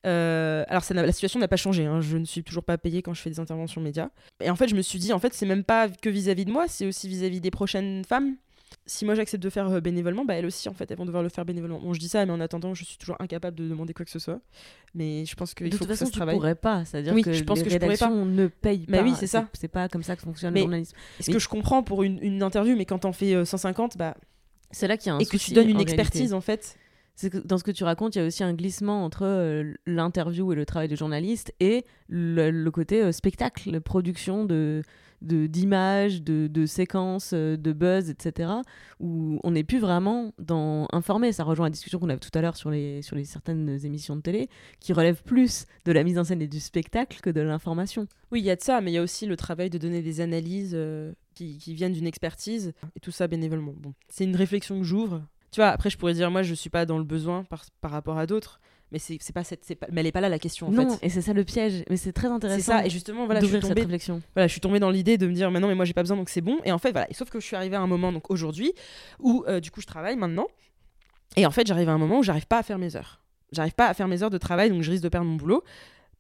Euh, 0.07 0.65
alors 0.69 0.83
la 0.91 1.13
situation 1.13 1.41
n'a 1.41 1.49
pas 1.49 1.57
changé, 1.57 1.87
hein. 1.87 2.01
je 2.01 2.19
ne 2.19 2.27
suis 2.27 2.43
toujours 2.43 2.65
pas 2.65 2.77
payée 2.77 3.01
quand 3.01 3.15
je 3.15 3.23
fais 3.23 3.31
des 3.31 3.41
interventions 3.41 3.81
médias. 3.81 4.09
Et 4.43 4.51
en 4.51 4.57
fait 4.57 4.69
je 4.69 4.75
me 4.75 4.83
suis 4.83 4.99
dit, 4.99 5.13
en 5.13 5.19
fait 5.19 5.35
c'est 5.35 5.47
même 5.47 5.65
pas 5.65 5.89
que 5.89 6.09
vis-à-vis 6.09 6.45
de 6.45 6.53
moi, 6.53 6.67
c'est 6.69 6.87
aussi 6.87 7.09
vis-à-vis 7.09 7.41
des 7.41 7.51
prochaines 7.51 8.05
femmes. 8.05 8.37
Si 8.87 9.07
moi 9.07 9.15
j'accepte 9.15 9.43
de 9.43 9.49
faire 9.49 9.69
euh, 9.71 9.81
bénévolement, 9.81 10.25
bah 10.27 10.35
elles 10.35 10.45
aussi 10.45 10.69
en 10.69 10.75
fait 10.75 10.91
elles 10.91 10.99
vont 10.99 11.07
devoir 11.07 11.23
le 11.23 11.31
faire 11.31 11.45
bénévolement. 11.47 11.81
Bon 11.81 11.95
je 11.95 12.01
dis 12.01 12.09
ça, 12.09 12.27
mais 12.27 12.33
en 12.33 12.41
attendant 12.41 12.75
je 12.75 12.85
suis 12.85 12.99
toujours 12.99 13.17
incapable 13.19 13.57
de 13.57 13.67
demander 13.67 13.95
quoi 13.95 14.05
que 14.05 14.11
ce 14.11 14.19
soit. 14.19 14.41
Mais 14.95 15.25
je 15.25 15.35
pense 15.37 15.55
qu'il 15.55 15.73
faut 15.73 15.79
toute 15.79 15.87
que 15.89 15.95
ça 15.95 15.99
façon, 16.01 16.07
se 16.07 16.11
tu 16.13 16.17
travaille. 16.19 16.37
pourrais 16.37 16.55
pas. 16.55 16.85
C'est-à-dire 16.85 17.15
Oui, 17.15 17.23
que 17.23 17.33
je 17.33 17.45
pense 17.45 17.59
les 17.59 17.65
que 17.65 17.71
je 17.71 17.79
pourrais 17.79 17.97
pas. 17.97 18.11
ne 18.11 18.47
payent 18.49 18.85
Bah 18.89 18.99
pas. 18.99 19.05
oui, 19.05 19.15
c'est 19.19 19.27
ça. 19.27 19.49
C'est 19.55 19.69
pas 19.69 19.89
comme 19.89 20.03
ça 20.03 20.17
que 20.17 20.23
fonctionne 20.23 20.53
Mais- 20.53 20.61
le 20.61 20.65
journalisme. 20.65 20.95
Ce 21.21 21.31
que 21.31 21.39
je 21.39 21.49
comprends 21.49 21.83
pour 21.83 22.03
une, 22.03 22.19
une 22.23 22.43
interview, 22.43 22.77
mais 22.77 22.85
quand 22.85 22.99
t'en 22.99 23.13
fais 23.13 23.35
euh, 23.35 23.45
150, 23.47 23.97
bah, 23.97 24.17
C'est 24.71 24.87
là 24.89 24.97
qu'il 24.99 25.07
y 25.07 25.11
a 25.11 25.15
un 25.15 25.19
et 25.19 25.25
que 25.27 25.37
tu 25.39 25.53
donnes 25.55 25.69
une 25.71 25.77
en 25.77 25.79
réalité. 25.79 25.93
expertise 26.01 26.35
en 26.35 26.41
fait. 26.43 26.77
Que 27.23 27.39
dans 27.39 27.59
ce 27.59 27.65
que 27.65 27.71
tu 27.71 27.85
racontes, 27.85 28.17
il 28.17 28.19
y 28.19 28.23
a 28.23 28.27
aussi 28.27 28.43
un 28.43 28.53
glissement 28.55 29.05
entre 29.05 29.23
euh, 29.25 29.73
l'interview 29.87 30.53
et 30.53 30.57
le 30.57 30.67
travail 30.67 30.89
de 30.89 30.97
journaliste 30.97 31.55
et 31.61 31.85
le, 32.09 32.51
le 32.51 32.71
côté 32.73 33.01
euh, 33.03 33.13
spectacle, 33.13 33.81
production 33.81 34.45
de- 34.45 34.83
d'images, 35.25 36.23
de, 36.23 36.47
de 36.47 36.67
séquences, 36.67 37.31
euh, 37.33 37.57
de 37.57 37.73
buzz, 37.73 38.11
etc. 38.11 38.53
Où 39.01 39.41
on 39.43 39.51
n'est 39.53 39.65
plus 39.65 39.79
vraiment 39.79 40.33
dans 40.39 40.87
informer. 40.93 41.33
Ça 41.33 41.45
rejoint 41.45 41.67
la 41.67 41.71
discussion 41.71 41.99
qu'on 41.99 42.09
avait 42.09 42.19
tout 42.19 42.37
à 42.37 42.41
l'heure 42.41 42.57
sur 42.57 42.71
les, 42.71 43.03
sur 43.03 43.17
les 43.17 43.25
certaines 43.25 43.85
émissions 43.85 44.17
de 44.17 44.21
télé, 44.21 44.49
qui 44.81 44.93
relèvent 44.93 45.23
plus 45.23 45.67
de 45.85 45.93
la 45.93 46.05
mise 46.05 46.19
en 46.19 46.25
scène 46.25 46.43
et 46.43 46.49
du 46.49 46.61
spectacle 46.61 47.21
que 47.21 47.31
de 47.31 47.41
l'information. 47.41 48.07
Oui, 48.31 48.41
il 48.41 48.45
y 48.45 48.51
a 48.51 48.57
de 48.57 48.63
ça, 48.63 48.81
mais 48.81 48.91
il 48.91 48.95
y 48.95 48.99
a 48.99 49.03
aussi 49.03 49.27
le 49.27 49.37
travail 49.37 49.71
de 49.71 49.79
donner 49.79 50.03
des 50.03 50.21
analyses 50.21 50.73
euh, 50.75 51.13
qui, 51.35 51.59
qui 51.59 51.75
viennent 51.75 51.93
d'une 51.93 52.07
expertise, 52.07 52.73
et 52.97 53.01
tout 53.01 53.11
ça 53.11 53.27
bénévolement. 53.27 53.75
Bon, 53.77 53.95
c'est 54.09 54.25
une 54.25 54.37
réflexion 54.37 54.79
que 54.79 54.85
j'ouvre. 54.85 55.23
Tu 55.51 55.61
vois, 55.61 55.69
après, 55.69 55.89
je 55.89 55.97
pourrais 55.97 56.15
dire, 56.15 56.33
moi, 56.33 56.43
je 56.43 56.53
suis 56.53 56.71
pas 56.71 56.85
dans 56.85 56.99
le 56.99 57.05
besoin 57.05 57.45
par, 57.45 57.65
par 57.81 57.93
rapport 57.93 58.19
à 58.19 58.27
d'autres, 58.27 58.61
mais 58.95 59.01
c'est 59.01 59.19
c'est 59.21 59.33
pas 59.33 59.43
cette, 59.43 59.65
c'est 59.65 59.75
pas, 59.75 59.89
mais 59.91 60.03
elle 60.03 60.07
est 60.07 60.13
pas 60.13 60.21
là 60.21 60.29
la 60.29 60.39
question 60.39 60.69
en 60.69 60.71
non, 60.71 60.89
fait. 60.89 61.07
et 61.07 61.11
c'est 61.11 61.21
ça 61.21 61.33
le 61.33 61.43
piège. 61.43 61.83
Mais 61.91 61.97
c'est 61.97 62.13
très 62.13 62.29
C'est 62.29 62.33
intéressant 62.33 62.73
ça, 62.79 62.87
et 62.87 62.91
justement, 62.91 63.25
voilà, 63.25 63.41
je 63.41 63.47
suis 63.47 63.53
d'ouvrir 63.53 63.63
cette 63.67 63.71
tombée 63.71 63.83
réflexion. 63.83 64.23
voilà, 64.35 64.47
je 64.47 64.53
suis 64.53 64.61
tombée 64.61 64.79
dans 64.79 64.91
l'idée 64.91 65.19
de 65.19 65.27
me 65.27 65.33
dire, 65.33 65.51
mais 65.51 65.59
non, 65.59 65.67
mais 65.67 65.75
moi 65.75 65.85
j'ai 65.85 65.95
pas 65.95 66.03
besoin, 66.03 66.17
donc 66.17 66.29
c'est 66.29 66.41
bon. 66.41 66.59
Et 66.65 66.71
en 66.71 66.79
fait, 66.79 66.93
voilà. 66.93 67.11
Et 67.11 67.15
sauf 67.15 67.29
que 67.29 67.41
je 67.41 67.45
suis 67.45 67.57
arrivée 67.57 67.75
à 67.75 67.81
un 67.81 67.89
moment, 67.89 68.13
donc 68.13 68.31
aujourd'hui, 68.31 68.73
où 69.19 69.45
euh, 69.49 69.59
du 69.59 69.73
coup 69.73 69.81
je 69.81 69.87
travaille 69.87 70.15
maintenant. 70.15 70.47
Et 71.37 71.45
en 71.45 71.51
fait, 71.51 71.67
j'arrive 71.67 71.89
à 71.89 71.93
un 71.93 71.99
moment 71.99 72.21
où 72.21 72.23
j'arrive 72.23 72.47
pas 72.47 72.59
à 72.59 72.63
faire 72.63 72.79
mes 72.79 72.95
heures. 72.95 73.21
J'arrive 73.51 73.75
pas 73.75 73.89
à 73.89 73.95
faire 73.95 74.07
mes 74.07 74.23
heures 74.23 74.31
de 74.31 74.39
travail, 74.39 74.71
donc 74.71 74.83
je 74.83 74.91
risque 74.93 75.03
de 75.03 75.09
perdre 75.09 75.27
mon 75.27 75.37
boulot 75.37 75.65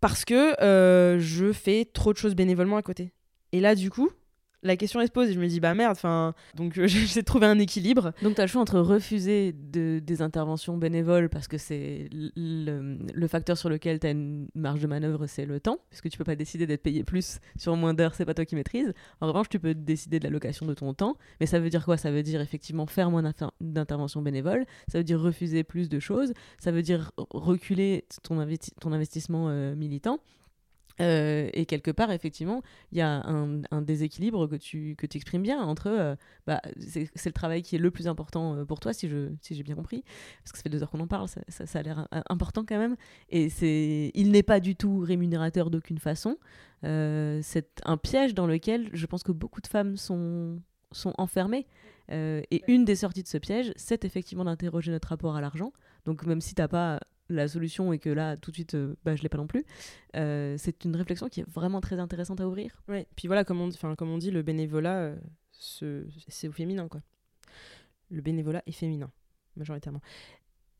parce 0.00 0.24
que 0.24 0.60
euh, 0.62 1.18
je 1.20 1.52
fais 1.52 1.86
trop 1.86 2.12
de 2.12 2.18
choses 2.18 2.34
bénévolement 2.34 2.76
à 2.76 2.82
côté. 2.82 3.12
Et 3.52 3.60
là, 3.60 3.74
du 3.74 3.90
coup, 3.90 4.10
la 4.64 4.76
question 4.76 5.00
elle 5.00 5.06
se 5.06 5.12
pose 5.12 5.28
et 5.28 5.32
je 5.32 5.38
me 5.40 5.46
dis, 5.46 5.60
bah 5.60 5.74
merde, 5.74 5.92
enfin. 5.92 6.34
Donc 6.56 6.78
euh, 6.78 6.86
j'essaie 6.88 7.20
de 7.20 7.24
trouver 7.24 7.46
un 7.46 7.58
équilibre. 7.58 8.12
Donc 8.22 8.34
tu 8.34 8.40
as 8.40 8.44
le 8.44 8.48
choix 8.48 8.62
entre 8.62 8.80
refuser 8.80 9.52
de- 9.52 10.00
des 10.04 10.22
interventions 10.22 10.76
bénévoles 10.76 11.28
parce 11.28 11.46
que 11.48 11.58
c'est 11.58 12.08
le, 12.12 13.26
facteur 13.28 13.56
sur 13.56 13.68
lequel 13.68 14.00
tu 14.00 14.06
as 14.06 14.10
une 14.10 14.48
marge 14.54 14.80
de 14.80 14.86
manœuvre, 14.86 15.26
c'est 15.26 15.46
le 15.46 15.60
temps, 15.60 15.78
puisque 15.90 16.08
tu 16.08 16.18
peux 16.18 16.24
pas 16.24 16.36
décider 16.36 16.66
d'être 16.66 16.82
payé 16.82 17.04
plus 17.04 17.38
sur 17.56 17.76
moins 17.76 17.94
d'heures, 17.94 18.14
c'est 18.14 18.24
pas 18.24 18.34
toi 18.34 18.44
qui 18.44 18.54
maîtrises. 18.56 18.92
En 19.20 19.26
revanche, 19.28 19.48
tu 19.48 19.58
peux 19.58 19.74
décider 19.74 20.18
de 20.18 20.24
l'allocation 20.24 20.66
de 20.66 20.74
ton 20.74 20.94
temps, 20.94 21.16
mais 21.40 21.46
ça 21.46 21.58
veut 21.60 21.70
dire 21.70 21.84
quoi? 21.84 21.96
Ça 21.96 22.10
veut 22.10 22.22
dire 22.22 22.40
effectivement 22.40 22.86
faire 22.86 23.10
moins 23.10 23.22
d'inter- 23.22 23.48
d'interventions 23.60 24.22
bénévoles, 24.22 24.64
ça 24.88 24.98
veut 24.98 25.04
dire 25.04 25.20
refuser 25.20 25.64
plus 25.64 25.88
de 25.88 25.98
choses, 25.98 26.32
ça 26.58 26.70
veut 26.70 26.82
dire 26.82 27.12
reculer 27.30 28.04
ton, 28.22 28.44
ton 28.80 28.92
investissement 28.92 29.48
euh, 29.48 29.74
militant. 29.74 30.18
Euh, 31.00 31.50
et 31.52 31.66
quelque 31.66 31.90
part, 31.90 32.10
effectivement, 32.12 32.62
il 32.92 32.98
y 32.98 33.00
a 33.00 33.08
un, 33.26 33.62
un 33.70 33.82
déséquilibre 33.82 34.46
que 34.46 34.56
tu 34.56 34.94
que 34.96 35.06
exprimes 35.14 35.42
bien 35.42 35.60
entre 35.60 35.88
euh, 35.88 36.14
bah, 36.46 36.60
c'est 36.78 37.26
le 37.26 37.32
travail 37.32 37.62
qui 37.62 37.76
est 37.76 37.78
le 37.78 37.90
plus 37.90 38.06
important 38.06 38.54
euh, 38.54 38.64
pour 38.64 38.80
toi, 38.80 38.92
si 38.92 39.08
je 39.08 39.32
si 39.40 39.54
j'ai 39.54 39.62
bien 39.62 39.74
compris, 39.74 40.04
parce 40.42 40.52
que 40.52 40.58
ça 40.58 40.62
fait 40.62 40.68
deux 40.68 40.82
heures 40.82 40.90
qu'on 40.90 41.00
en 41.00 41.06
parle, 41.08 41.28
ça, 41.28 41.40
ça, 41.48 41.66
ça 41.66 41.80
a 41.80 41.82
l'air 41.82 42.08
important 42.28 42.64
quand 42.64 42.78
même. 42.78 42.96
Et 43.30 43.48
il 44.18 44.30
n'est 44.30 44.42
pas 44.42 44.60
du 44.60 44.76
tout 44.76 44.98
rémunérateur 45.00 45.70
d'aucune 45.70 45.98
façon. 45.98 46.38
Euh, 46.84 47.40
c'est 47.42 47.80
un 47.84 47.96
piège 47.96 48.34
dans 48.34 48.46
lequel 48.46 48.90
je 48.92 49.06
pense 49.06 49.22
que 49.22 49.32
beaucoup 49.32 49.60
de 49.60 49.66
femmes 49.66 49.96
sont 49.96 50.60
sont 50.92 51.12
enfermées. 51.18 51.66
Et 52.10 52.62
une 52.68 52.84
des 52.84 52.96
sorties 52.96 53.22
de 53.22 53.28
ce 53.28 53.38
piège, 53.38 53.72
c'est 53.76 54.04
effectivement 54.04 54.44
d'interroger 54.44 54.92
notre 54.92 55.08
rapport 55.08 55.36
à 55.36 55.40
l'argent. 55.40 55.72
Donc 56.04 56.24
même 56.26 56.42
si 56.42 56.54
t'as 56.54 56.68
pas 56.68 57.00
la 57.28 57.48
solution 57.48 57.92
et 57.92 57.98
que 57.98 58.10
là 58.10 58.36
tout 58.36 58.50
de 58.50 58.56
suite 58.56 58.74
euh, 58.74 58.94
bah, 59.04 59.16
je 59.16 59.22
l'ai 59.22 59.28
pas 59.30 59.38
non 59.38 59.46
plus 59.46 59.64
euh, 60.16 60.56
c'est 60.58 60.84
une 60.84 60.94
réflexion 60.94 61.28
qui 61.28 61.40
est 61.40 61.48
vraiment 61.48 61.80
très 61.80 61.98
intéressante 61.98 62.40
à 62.40 62.46
ouvrir 62.48 62.82
Ouais. 62.88 63.06
Puis 63.16 63.28
voilà, 63.28 63.44
comme 63.44 63.60
on, 63.60 63.70
comme 63.96 64.10
on 64.10 64.18
dit, 64.18 64.30
le 64.30 64.42
bénévolat, 64.42 64.98
euh, 64.98 65.16
ce- 65.52 66.06
c'est 66.28 66.48
au 66.48 66.52
féminin, 66.52 66.86
quoi. 66.88 67.00
Le 68.10 68.20
bénévolat 68.20 68.62
est 68.66 68.72
féminin, 68.72 69.10
majoritairement. 69.56 70.00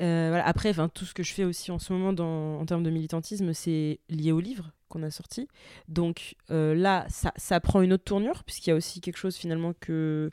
Euh, 0.02 0.26
voilà. 0.28 0.46
Après, 0.46 0.72
tout 0.92 1.04
ce 1.04 1.14
que 1.14 1.22
je 1.22 1.32
fais 1.32 1.44
aussi 1.44 1.70
en 1.70 1.78
ce 1.78 1.92
moment 1.92 2.12
dans, 2.12 2.58
en 2.60 2.66
termes 2.66 2.82
de 2.82 2.90
militantisme, 2.90 3.52
c'est 3.54 4.00
lié 4.10 4.32
au 4.32 4.40
livre 4.40 4.72
qu'on 4.88 5.02
a 5.02 5.10
sorti. 5.10 5.48
Donc 5.88 6.34
euh, 6.50 6.74
là, 6.74 7.06
ça 7.08 7.60
prend 7.60 7.80
une 7.80 7.92
autre 7.92 8.04
tournure, 8.04 8.44
puisqu'il 8.44 8.70
y 8.70 8.72
a 8.72 8.76
aussi 8.76 9.00
quelque 9.00 9.16
chose 9.16 9.36
finalement 9.36 9.72
que 9.80 10.30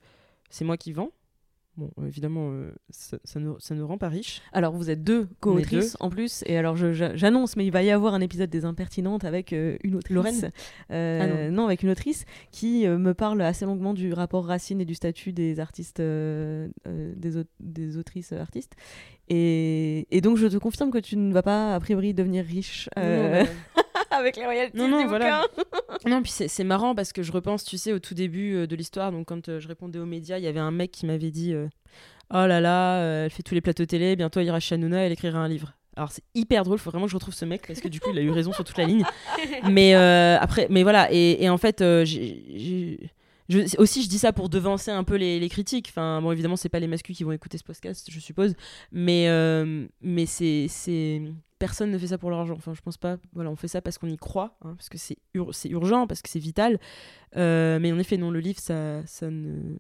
c'est 0.50 0.66
moi 0.66 0.78
qui 0.78 0.92
vends. 0.92 1.12
Bon, 1.78 1.90
euh, 2.00 2.06
évidemment, 2.08 2.50
euh, 2.52 2.72
ça, 2.90 3.18
ça, 3.24 3.40
ne, 3.40 3.54
ça 3.60 3.74
ne 3.76 3.82
rend 3.82 3.98
pas 3.98 4.10
riche. 4.10 4.42
alors 4.52 4.74
vous 4.74 4.90
êtes 4.90 5.04
deux 5.06 5.30
co-autrices 5.40 5.96
en 6.02 6.10
plus 6.10 6.44
et 6.46 6.58
alors 6.58 6.76
j'annonce 6.76 7.56
mais 7.56 7.66
il 7.66 7.72
va 7.72 7.82
y 7.82 7.92
avoir 7.92 8.14
un 8.14 8.20
épisode 8.20 8.50
des 8.50 8.66
impertinentes 8.66 9.24
avec 9.24 9.54
euh, 9.54 9.78
une 9.84 9.96
autrice 9.96 10.14
Lorraine 10.14 10.52
Euh, 10.92 11.48
Ah 11.48 11.50
non. 11.52 11.66
avec 11.68 11.82
une 11.84 11.90
autrice 11.90 12.26
qui 12.52 12.86
me 12.88 13.14
parle 13.14 13.42
assez 13.42 13.64
longuement 13.66 13.94
du 13.94 14.12
rapport 14.12 14.46
Racine 14.46 14.82
et 14.82 14.86
du 14.86 14.96
statut 14.96 15.32
des 15.32 15.62
artistes 15.62 16.02
des, 16.02 16.70
des 17.62 17.98
autrices 17.98 18.34
artistes 18.34 18.74
et, 19.30 20.08
et 20.12 20.20
donc 20.22 20.38
je 20.38 20.48
te 20.48 20.58
confirme 20.58 20.92
que 20.92 20.98
tu 20.98 21.16
ne 21.16 21.32
vas 21.34 21.44
pas 21.44 21.74
a 21.76 21.80
priori 21.80 22.14
devenir 22.14 22.44
riche 22.44 22.90
Non, 22.98 23.04
bah, 23.32 23.46
avec 24.18 24.36
les 24.38 24.46
royalties 24.46 24.78
Non, 24.78 24.88
non, 24.88 25.02
du 25.02 25.08
voilà. 25.08 25.42
bouquin. 25.56 25.64
Non, 26.10 26.22
puis 26.22 26.32
c'est 26.32 26.64
marrant 26.64 26.96
parce 26.96 27.14
que 27.14 27.24
je 27.24 27.32
repense, 27.32 27.64
tu 27.64 27.78
sais, 27.78 27.94
au 27.94 28.00
tout 28.00 28.14
début 28.14 28.56
euh, 28.56 28.68
de 28.68 28.76
l'histoire, 28.76 29.12
donc 29.12 29.28
quand 29.28 29.50
euh, 29.50 29.60
je 29.60 29.68
répondais 29.68 30.00
aux 30.00 30.06
médias, 30.06 30.38
il 30.38 30.44
y 30.44 30.48
avait 30.48 30.60
un 30.60 30.72
mec 30.72 30.92
qui 30.92 31.06
m'avait 31.06 31.32
dit 31.32 31.54
euh, 31.54 31.68
Oh 32.34 32.46
là 32.48 32.60
là, 32.62 33.00
euh, 33.02 33.26
elle 33.26 33.32
fait 33.32 33.44
tous 33.44 33.54
les 33.56 33.62
plateaux 33.62 33.86
télé, 33.86 34.16
bientôt 34.16 34.40
elle 34.40 34.48
ira 34.48 34.60
chez 34.60 34.76
Hanouna, 34.76 35.06
elle 35.06 35.12
écrira 35.12 35.40
un 35.40 35.48
livre. 35.48 35.74
Alors 35.98 36.12
c'est 36.12 36.24
hyper 36.34 36.64
drôle, 36.64 36.80
faut 36.80 36.90
vraiment 36.90 37.06
que 37.06 37.12
je 37.12 37.18
retrouve 37.18 37.34
ce 37.34 37.44
mec 37.46 37.68
parce 37.68 37.82
que 37.82 37.90
du 37.90 38.00
coup 38.00 38.10
il 38.12 38.18
a 38.18 38.22
eu 38.22 38.32
raison 38.32 38.54
sur 38.54 38.64
toute 38.64 38.78
la 38.78 38.86
ligne. 38.86 39.04
Mais 39.70 39.94
euh, 39.96 40.38
après, 40.40 40.68
mais 40.70 40.84
voilà, 40.84 41.12
et, 41.12 41.44
et 41.44 41.50
en 41.50 41.58
fait, 41.58 41.84
j'ai- 42.06 43.00
aussi 43.78 44.04
je 44.04 44.10
dis 44.10 44.20
ça 44.20 44.34
pour 44.34 44.50
devancer 44.50 44.92
un 44.92 45.04
peu 45.04 45.16
les, 45.16 45.50
critiques. 45.50 45.88
Enfin, 45.90 46.22
bon, 46.22 46.32
évidemment, 46.32 46.56
c'est 46.56 46.70
pas 46.70 46.80
les 46.80 46.88
masculins 46.88 47.16
qui 47.16 47.24
vont 47.24 47.32
écouter 47.32 47.58
ce 47.58 47.64
podcast, 47.64 48.08
je 48.10 48.20
suppose, 48.20 48.56
mais, 48.92 49.28
euh, 49.30 49.88
mais 50.02 50.26
c'est. 50.26 50.68
c'est- 50.70 51.22
Personne 51.60 51.92
ne 51.92 51.98
fait 52.00 52.08
ça 52.08 52.18
pour 52.18 52.32
l'argent. 52.32 52.56
Enfin, 52.58 52.74
je 52.74 52.82
pense 52.82 52.98
pas. 52.98 53.18
Voilà, 53.34 53.52
on 53.52 53.56
fait 53.56 53.68
ça 53.68 53.84
parce 53.84 54.00
qu'on 54.00 54.08
y 54.08 54.18
croit, 54.18 54.58
hein, 54.64 54.74
parce 54.76 54.90
que 54.90 54.98
c'est 54.98 55.18
c'est 55.52 55.70
urgent, 55.70 56.08
parce 56.08 56.24
que 56.24 56.30
c'est 56.30 56.40
vital. 56.40 56.80
Euh, 57.38 57.78
mais 57.80 57.92
en 57.92 58.00
effet, 58.00 58.18
non, 58.18 58.32
le 58.32 58.40
livre, 58.40 58.60
ça, 58.60 59.06
ça 59.06 59.30
ne. 59.30 59.76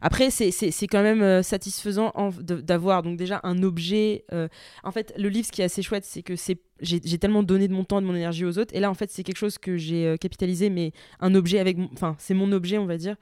Après, 0.00 0.30
c'est- 0.30 0.50
quand 0.86 1.02
même 1.02 1.22
euh, 1.22 1.42
satisfaisant 1.42 2.12
d'avoir 2.42 3.02
donc 3.02 3.16
déjà 3.16 3.40
un 3.42 3.62
objet. 3.62 4.24
euh, 4.32 4.48
En 4.84 4.90
fait, 4.92 5.12
le 5.16 5.28
livre, 5.28 5.46
ce 5.46 5.52
qui 5.52 5.60
est 5.62 5.64
assez 5.64 5.82
chouette, 5.82 6.04
c'est 6.04 6.22
que 6.22 6.34
j'ai 6.80 7.18
tellement 7.18 7.42
donné 7.42 7.68
de 7.68 7.72
mon 7.74 7.84
temps 7.84 7.98
et 7.98 8.02
de 8.02 8.06
mon 8.06 8.14
énergie 8.14 8.44
aux 8.44 8.58
autres. 8.58 8.74
Et 8.74 8.80
là, 8.80 8.90
en 8.90 8.94
fait, 8.94 9.10
c'est 9.10 9.22
quelque 9.22 9.36
chose 9.38 9.58
que 9.58 9.76
j'ai 9.76 10.06
euh, 10.06 10.16
capitalisé, 10.16 10.70
mais 10.70 10.92
un 11.20 11.34
objet 11.34 11.58
avec. 11.58 11.76
Enfin, 11.92 12.16
c'est 12.18 12.34
mon 12.34 12.50
objet, 12.52 12.78
on 12.78 12.86
va 12.86 12.96
dire. 12.96 13.16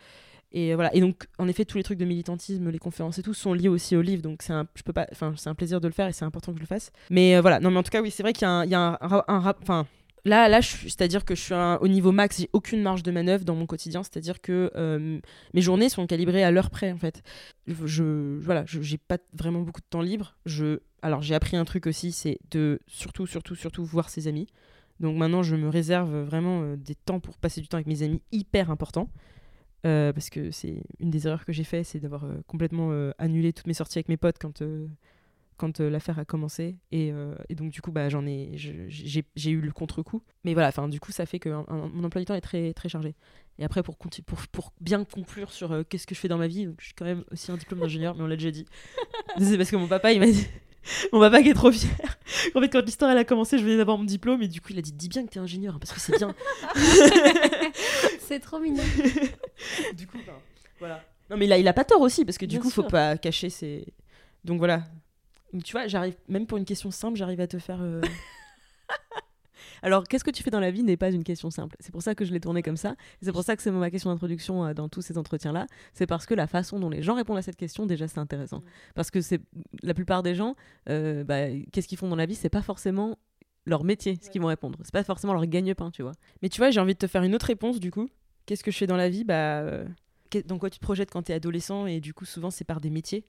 Et 0.53 0.75
voilà. 0.75 0.95
Et 0.95 1.01
donc, 1.01 1.27
en 1.39 1.47
effet, 1.47 1.65
tous 1.67 1.77
les 1.77 1.83
trucs 1.85 1.99
de 1.99 2.07
militantisme, 2.07 2.71
les 2.71 2.79
conférences 2.79 3.19
et 3.19 3.23
tout 3.23 3.35
sont 3.35 3.53
liés 3.53 3.69
aussi 3.69 3.97
au 3.97 4.01
livre. 4.03 4.23
Donc, 4.23 4.41
c'est 4.43 4.55
un, 4.55 4.67
un 5.47 5.55
plaisir 5.55 5.81
de 5.81 5.89
le 5.89 5.93
faire 5.93 6.09
et 6.09 6.13
c'est 6.13 6.25
important 6.25 6.53
que 6.53 6.59
je 6.59 6.63
le 6.63 6.67
fasse. 6.67 6.91
Mais 7.11 7.39
voilà. 7.41 7.61
Non, 7.61 7.71
mais 7.71 7.77
en 7.79 7.83
tout 7.83 7.91
cas, 7.91 8.01
oui, 8.01 8.11
c'est 8.11 8.23
vrai 8.23 8.33
qu'il 8.33 8.43
y 8.43 8.47
a 8.47 8.51
un, 8.51 8.65
il 8.65 8.71
y 8.71 8.75
un, 8.75 8.97
un. 9.03 9.87
Là, 10.25 10.49
là, 10.49 10.61
c'est-à-dire 10.63 11.25
que 11.25 11.35
je 11.35 11.41
suis 11.41 11.55
un- 11.55 11.77
au 11.77 11.89
niveau 11.89 12.13
max, 12.13 12.39
j'ai 12.41 12.51
aucune 12.53 12.83
marge 12.83 13.03
de 13.03 13.11
manœuvre 13.11 13.45
dans 13.45 13.55
mon 13.55 13.67
quotidien. 13.67 14.03
C'est-à-dire 14.03 14.41
que 14.41 14.71
euh, 14.77 15.21
mes 15.55 15.61
journées 15.61 15.89
sont 15.89 16.07
calibrées 16.07 16.45
à 16.45 16.51
l'heure 16.51 16.71
près, 16.71 16.93
en 16.93 16.99
fait. 16.99 17.23
Je, 17.67 18.39
voilà, 18.41 18.65
j'ai 18.67 18.99
pas 18.99 19.19
vraiment 19.33 19.61
beaucoup 19.61 19.81
de 19.81 19.87
temps 19.89 20.03
libre. 20.03 20.37
Je, 20.47 20.81
alors, 21.03 21.23
j'ai 21.23 21.35
appris 21.35 21.57
un 21.57 21.65
truc 21.65 21.87
aussi, 21.87 22.13
c'est 22.13 22.39
de 22.51 22.81
surtout, 22.87 23.27
surtout, 23.27 23.55
surtout 23.55 23.85
voir 23.85 24.11
ses 24.11 24.29
amis. 24.29 24.47
Donc 25.01 25.17
maintenant, 25.17 25.43
je 25.43 25.55
me 25.55 25.69
réserve 25.69 26.23
vraiment 26.23 26.63
euh, 26.63 26.77
des 26.77 26.97
temps 26.97 27.21
pour 27.21 27.39
passer 27.39 27.61
du 27.61 27.69
temps 27.69 27.77
avec 27.77 27.87
mes 27.87 28.03
amis 28.03 28.21
hyper 28.33 28.71
importants. 28.71 29.09
Euh, 29.87 30.13
parce 30.13 30.29
que 30.29 30.51
c'est 30.51 30.83
une 30.99 31.11
des 31.11 31.29
erreurs 31.29 31.45
que 31.45 31.53
j'ai 31.53 31.63
fait, 31.63 31.85
c'est 31.85 32.01
d'avoir 32.01 32.25
complètement 32.49 32.91
annulé 33.19 33.53
toutes 33.53 33.69
mes 33.69 33.75
sorties 33.75 33.99
avec 33.99 34.09
mes 34.09 34.17
potes 34.17 34.39
quand, 34.41 34.61
quand 35.59 35.81
euh, 35.81 35.91
l'affaire 35.91 36.19
a 36.19 36.25
commencé. 36.25 36.79
Et, 36.93 37.13
euh, 37.13 37.35
et 37.51 37.55
donc, 37.55 37.71
du 37.71 37.83
coup, 37.83 37.93
bah, 37.93 38.09
j'en 38.09 38.25
ai, 38.27 38.53
j'ai, 38.55 39.25
j'ai 39.37 39.51
eu 39.51 39.61
le 39.61 39.73
contre-coup. 39.73 40.23
Mais 40.45 40.55
voilà, 40.55 40.69
enfin, 40.69 40.89
du 40.89 41.01
coup, 41.01 41.13
ça 41.13 41.27
fait 41.27 41.39
que 41.39 41.51
un- 41.51 41.67
un- 41.69 41.89
mon 41.93 42.05
emploi 42.05 42.23
du 42.23 42.25
temps 42.25 42.35
est 42.35 42.41
très, 42.41 42.73
très 42.73 42.89
chargé. 42.89 43.15
Et 43.59 43.65
après, 43.65 43.83
pour, 43.83 43.97
pour, 43.99 44.11
pour 44.51 44.73
bien 44.81 45.05
conclure 45.05 45.53
sur 45.53 45.73
euh, 45.73 45.83
qu'est-ce 45.83 46.07
que 46.07 46.15
je 46.15 46.21
fais 46.21 46.29
dans 46.29 46.39
ma 46.39 46.47
vie, 46.47 46.65
donc, 46.67 46.77
je 46.81 46.87
suis 46.87 46.95
quand 46.95 47.05
même 47.05 47.25
aussi 47.33 47.51
un 47.53 47.57
diplôme 47.59 47.81
d'ingénieur, 47.81 48.15
mais 48.15 48.23
on 48.23 48.27
l'a 48.29 48.37
déjà 48.37 48.51
dit. 48.53 48.65
c'est 49.39 49.59
parce 49.59 49.71
que 49.71 49.77
mon 49.77 49.89
papa, 49.89 50.13
il 50.13 50.21
m'a 50.21 50.27
dit. 50.27 50.47
Mon 51.13 51.21
papa 51.21 51.43
qui 51.43 51.51
est 51.51 51.55
trop 51.55 51.71
fier. 51.73 51.91
En 52.55 52.61
fait, 52.63 52.69
quand 52.71 52.83
l'histoire 52.83 53.11
elle 53.11 53.19
a 53.19 53.25
commencé, 53.25 53.59
je 53.59 53.65
venais 53.65 53.77
d'avoir 53.77 53.99
mon 53.99 54.05
diplôme 54.05 54.41
et 54.43 54.49
du 54.49 54.61
coup, 54.63 54.69
il 54.71 54.79
a 54.79 54.81
dit 54.81 54.93
Dis 54.93 55.09
bien 55.09 55.27
que 55.27 55.31
t'es 55.31 55.39
ingénieur 55.41 55.75
hein, 55.75 55.79
parce 55.79 55.93
que 55.93 56.01
c'est 56.01 56.17
bien. 56.17 56.35
C'est 58.21 58.41
trop 58.41 58.59
mignon. 58.59 58.83
du 59.97 60.07
coup, 60.07 60.19
ben, 60.27 60.33
voilà. 60.79 61.05
Non, 61.31 61.37
mais 61.37 61.47
là, 61.47 61.59
il 61.59 61.67
a 61.69 61.73
pas 61.73 61.85
tort 61.85 62.01
aussi 62.01 62.25
parce 62.25 62.39
que 62.39 62.47
du 62.47 62.55
Bien 62.57 62.63
coup, 62.63 62.71
faut 62.71 62.83
sûr. 62.83 62.91
pas 62.91 63.17
cacher 63.19 63.51
ses. 63.51 63.87
Donc 64.45 64.59
voilà. 64.59 64.85
Donc, 65.53 65.63
tu 65.65 65.73
vois, 65.73 65.87
j'arrive, 65.87 66.17
même 66.29 66.47
pour 66.47 66.59
une 66.59 66.65
question 66.65 66.91
simple, 66.91 67.17
j'arrive 67.17 67.41
à 67.41 67.47
te 67.47 67.59
faire. 67.59 67.81
euh, 67.81 68.01
Alors, 69.83 70.05
qu'est-ce 70.09 70.25
que 70.25 70.31
tu 70.31 70.43
fais 70.43 70.51
dans 70.51 70.61
la 70.61 70.71
vie 70.71 70.83
n'est 70.83 70.97
pas 70.97 71.11
une 71.11 71.23
question 71.25 71.51
simple. 71.51 71.77
C'est 71.79 71.93
pour 71.93 72.03
ça 72.03 72.15
que 72.15 72.25
je 72.25 72.33
l'ai 72.33 72.41
tournée 72.41 72.63
comme 72.63 72.77
ça. 72.77 72.93
Et 73.23 73.25
C'est 73.27 73.33
pour 73.33 73.43
ça 73.45 73.55
que 73.57 73.63
c'est 73.63 73.71
ma 73.71 73.91
question 73.91 74.11
d'introduction 74.11 74.65
euh, 74.65 74.75
dans 74.75 74.89
tous 74.89 75.03
ces 75.03 75.17
entretiens-là. 75.19 75.67
C'est 75.95 76.07
parce 76.07 76.27
que 76.27 76.35
la 76.35 76.47
façon 76.47 76.81
dont 76.81 76.91
les 76.91 77.03
gens 77.03 77.15
répondent 77.15 77.39
à 77.39 77.43
cette 77.43 77.57
question, 77.57 77.87
déjà, 77.87 78.09
c'est 78.09 78.19
intéressant. 78.19 78.63
Parce 78.95 79.11
que 79.11 79.21
c'est 79.21 79.41
la 79.83 79.95
plupart 79.95 80.23
des 80.23 80.35
gens, 80.35 80.55
euh, 80.89 81.23
bah, 81.25 81.49
qu'est-ce 81.73 81.87
qu'ils 81.87 81.99
font 81.99 82.09
dans 82.09 82.17
la 82.17 82.27
vie 82.27 82.35
C'est 82.35 82.49
pas 82.49 82.63
forcément 82.63 83.19
leur 83.67 83.85
métier, 83.85 84.19
ce 84.21 84.31
qu'ils 84.31 84.41
vont 84.41 84.49
répondre. 84.49 84.79
C'est 84.83 84.93
pas 84.93 85.05
forcément 85.05 85.33
leur 85.35 85.47
gagne-pain, 85.47 85.91
tu 85.91 86.03
vois. 86.03 86.13
Mais 86.43 86.49
tu 86.49 86.59
vois, 86.59 86.71
j'ai 86.71 86.81
envie 86.81 86.95
de 86.95 86.99
te 86.99 87.07
faire 87.07 87.23
une 87.23 87.35
autre 87.35 87.47
réponse 87.47 87.79
du 87.79 87.91
coup. 87.91 88.09
Qu'est-ce 88.47 88.65
que 88.65 88.71
je 88.71 88.79
fais 88.79 88.87
dans 88.87 88.97
la 88.97 89.09
vie? 89.11 89.25
Bah, 89.25 89.61
euh, 89.61 89.87
qu'est- 90.31 90.47
dans 90.47 90.59
quoi 90.59 90.71
tu 90.71 90.79
te 90.79 90.85
projettes 90.85 91.11
quand 91.11 91.23
t'es 91.23 91.35
adolescent? 91.35 91.87
Et 91.87 92.01
du 92.01 92.15
coup, 92.15 92.25
souvent, 92.25 92.51
c'est 92.51 92.65
par 92.65 92.81
des 92.81 92.91
métiers? 92.91 93.25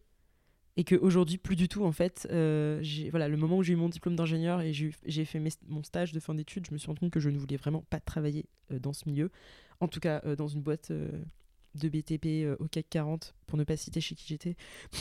Et 0.79 0.85
qu'aujourd'hui, 0.85 1.37
plus 1.37 1.57
du 1.57 1.67
tout, 1.67 1.83
en 1.83 1.91
fait. 1.91 2.25
euh, 2.31 2.81
voilà, 3.11 3.27
le 3.27 3.35
moment 3.35 3.57
où 3.57 3.63
j'ai 3.63 3.73
eu 3.73 3.75
mon 3.75 3.89
diplôme 3.89 4.15
d'ingénieur 4.15 4.61
et 4.61 4.71
j'ai 4.71 5.25
fait 5.25 5.43
mon 5.67 5.83
stage 5.83 6.13
de 6.13 6.21
fin 6.21 6.33
d'études, 6.33 6.67
je 6.67 6.71
me 6.71 6.77
suis 6.77 6.87
rendu 6.87 7.01
compte 7.01 7.11
que 7.11 7.19
je 7.19 7.29
ne 7.29 7.37
voulais 7.37 7.57
vraiment 7.57 7.83
pas 7.89 7.99
travailler 7.99 8.45
euh, 8.71 8.79
dans 8.79 8.93
ce 8.93 9.03
milieu. 9.05 9.29
En 9.81 9.89
tout 9.89 9.99
cas, 9.99 10.21
euh, 10.23 10.37
dans 10.37 10.47
une 10.47 10.61
boîte 10.61 10.89
de 10.89 11.89
BTP 11.89 12.57
au 12.61 12.69
CAC 12.69 12.85
40, 12.91 13.35
pour 13.45 13.57
ne 13.57 13.65
pas 13.65 13.75
citer 13.75 13.99
chez 13.99 14.15
qui 14.15 14.25
j'étais. 14.25 14.55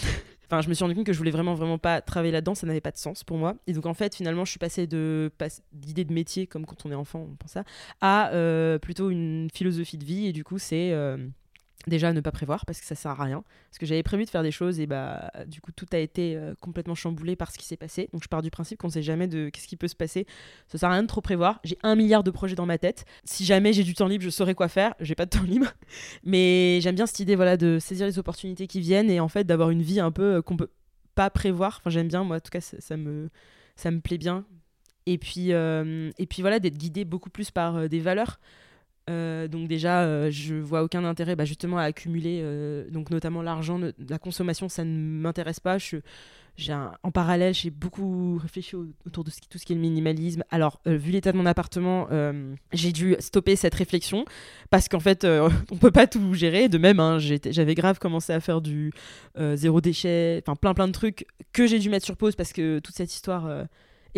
Enfin, 0.51 0.63
je 0.63 0.71
me 0.71 0.75
suis 0.75 0.83
rendu 0.83 0.95
compte 0.95 1.05
que 1.05 1.13
je 1.13 1.19
voulais 1.19 1.31
vraiment, 1.31 1.55
vraiment 1.55 1.77
pas 1.77 2.01
travailler 2.01 2.33
là-dedans, 2.33 2.55
ça 2.55 2.67
n'avait 2.67 2.81
pas 2.81 2.91
de 2.91 2.97
sens 2.97 3.23
pour 3.23 3.37
moi. 3.37 3.57
Et 3.67 3.75
donc, 3.75 3.85
en 3.85 3.93
fait, 3.93 4.15
finalement, 4.17 4.47
je 4.47 4.51
suis 4.51 4.59
passée 4.59 4.87
de 4.87 5.31
d'idée 5.75 6.07
de 6.07 6.13
métier, 6.15 6.47
comme 6.47 6.65
quand 6.65 6.87
on 6.87 6.91
est 6.91 6.95
enfant, 6.95 7.29
on 7.31 7.37
pense 7.37 7.51
ça, 7.51 7.65
à 8.01 8.31
plutôt 8.81 9.11
une 9.11 9.49
philosophie 9.53 9.99
de 9.99 10.05
vie. 10.07 10.27
Et 10.27 10.33
du 10.33 10.45
coup, 10.45 10.59
c'est 10.59 10.95
déjà 11.87 12.13
ne 12.13 12.21
pas 12.21 12.33
prévoir 12.33 12.67
parce 12.67 12.81
que 12.81 12.87
ça 12.87 12.95
sert 12.95 13.13
à 13.13 13.25
rien. 13.25 13.45
Parce 13.71 13.79
que 13.79 13.87
j'avais 13.87 14.03
prévu 14.03 14.25
de 14.25 14.31
faire 14.31 14.43
des 14.43 14.51
choses 14.51 14.81
et 14.81 14.87
bah, 14.87 15.31
du 15.47 15.61
coup, 15.61 15.73
tout 15.73 15.87
a 15.93 15.99
été 15.99 16.37
euh, 16.37 16.55
complètement 16.61 16.95
chamboulé 16.95 17.37
par 17.37 17.51
ce 17.51 17.59
qui 17.59 17.65
s'est 17.65 17.77
passé. 17.77 18.09
Donc, 18.13 18.23
je 18.23 18.29
pars 18.29 18.43
du 18.43 18.51
principe 18.51 18.79
qu'on 18.79 18.89
sait 18.89 19.03
jamais 19.03 19.29
de 19.29 19.49
qu'est-ce 19.49 19.69
qui 19.69 19.77
peut 19.77 19.89
se 19.89 19.97
passer. 19.97 20.27
Ça 20.67 20.79
sert 20.79 20.89
à 20.89 20.93
rien 20.93 21.03
de 21.03 21.09
trop 21.09 21.21
prévoir. 21.21 21.61
J'ai 21.65 21.79
un 21.83 21.95
milliard 21.95 22.25
de 22.25 22.31
projets 22.31 22.57
dans 22.57 22.67
ma 22.67 22.79
tête. 22.79 23.05
Si 23.25 23.45
jamais 23.45 23.73
j'ai 23.73 23.85
du 23.85 23.95
temps 23.95 24.09
libre, 24.09 24.25
je 24.25 24.31
saurais 24.31 24.55
quoi 24.55 24.69
faire. 24.69 24.95
J'ai 25.01 25.15
pas 25.15 25.25
de 25.25 25.31
temps 25.31 25.43
libre. 25.45 25.69
Mais 26.25 26.81
j'aime 26.81 26.97
bien 26.97 27.07
cette 27.07 27.21
idée 27.21 27.37
voilà, 27.37 27.57
de 27.57 27.79
saisir 27.79 28.07
les 28.07 28.19
opportunités 28.19 28.67
qui 28.67 28.81
viennent 28.81 29.11
et 29.11 29.21
en 29.21 29.29
fait 29.29 29.45
d'avoir 29.45 29.71
une 29.71 29.83
vie 29.83 30.01
un 30.01 30.11
peu 30.11 30.37
euh, 30.37 30.43
qu'on 30.43 30.57
peut 30.57 30.71
pas 31.15 31.31
prévoir. 31.31 31.79
Enfin, 31.81 31.91
j'aime 31.91 32.09
bien, 32.09 32.25
moi, 32.25 32.37
en 32.37 32.41
tout 32.41 32.51
cas, 32.51 32.61
ça, 32.61 32.81
ça 32.81 32.97
me, 32.97 33.31
ça 33.77 33.91
me 33.91 34.01
plaît 34.01 34.19
bien. 34.19 34.45
Et 35.09 35.17
puis, 35.17 35.55
euh, 35.55 36.11
et 36.19 36.27
puis 36.27 36.43
voilà, 36.43 36.61
d'être 36.61 36.77
guidé 36.77 37.07
beaucoup 37.07 37.31
plus 37.31 37.51
par 37.51 37.77
euh, 37.77 37.89
des 37.89 37.99
valeurs. 37.99 38.39
Euh, 39.09 39.49
donc 39.49 39.69
déjà, 39.69 40.03
euh, 40.03 40.31
je 40.31 40.55
vois 40.55 40.83
aucun 40.83 41.05
intérêt 41.05 41.35
bah, 41.37 41.45
justement 41.45 41.79
à 41.79 41.83
accumuler, 41.85 42.41
euh, 42.43 42.89
donc 42.91 43.11
notamment 43.11 43.43
l'argent, 43.43 43.81
la 44.09 44.19
consommation, 44.19 44.69
ça 44.69 44.85
ne 44.85 44.97
m'intéresse 44.99 45.61
pas. 45.61 45.79
En 47.05 47.13
parallèle, 47.13 47.55
j'ai 47.55 47.71
beaucoup 47.71 48.37
réfléchi 48.39 48.75
au- 48.75 48.89
autour 49.07 49.23
de 49.23 49.31
tout 49.49 49.59
ce 49.59 49.65
qui 49.65 49.73
est 49.73 49.77
le 49.77 49.81
minimalisme. 49.81 50.43
Alors, 50.51 50.81
euh, 50.89 50.97
vu 50.97 51.13
l'état 51.13 51.31
de 51.31 51.37
mon 51.37 51.47
appartement, 51.47 52.09
j'ai 52.73 52.93
dû 52.93 53.15
stopper 53.21 53.55
cette 53.57 53.75
réflexion 53.75 54.25
parce 54.71 54.89
qu'en 54.89 55.01
fait, 55.01 55.25
on 55.71 55.77
peut 55.77 55.93
pas 55.93 56.07
tout 56.07 56.35
gérer. 56.35 56.69
De 56.69 56.79
même, 56.79 56.99
hein, 57.01 57.19
j'avais 57.19 57.75
grave 57.75 57.99
commencé 58.01 58.33
à 58.33 58.41
faire 58.41 58.61
du 58.61 58.93
zéro 59.55 59.81
déchet, 59.81 60.43
enfin 60.45 60.57
plein 60.57 60.75
plein 60.75 60.89
de 60.89 60.93
trucs 60.93 61.27
que 61.53 61.67
j'ai 61.67 61.79
dû 61.79 61.89
mettre 61.91 62.05
sur 62.07 62.17
pause 62.17 62.35
parce 62.35 62.53
que 62.53 62.81
toute 62.81 62.97
cette 62.97 63.15
histoire. 63.15 63.49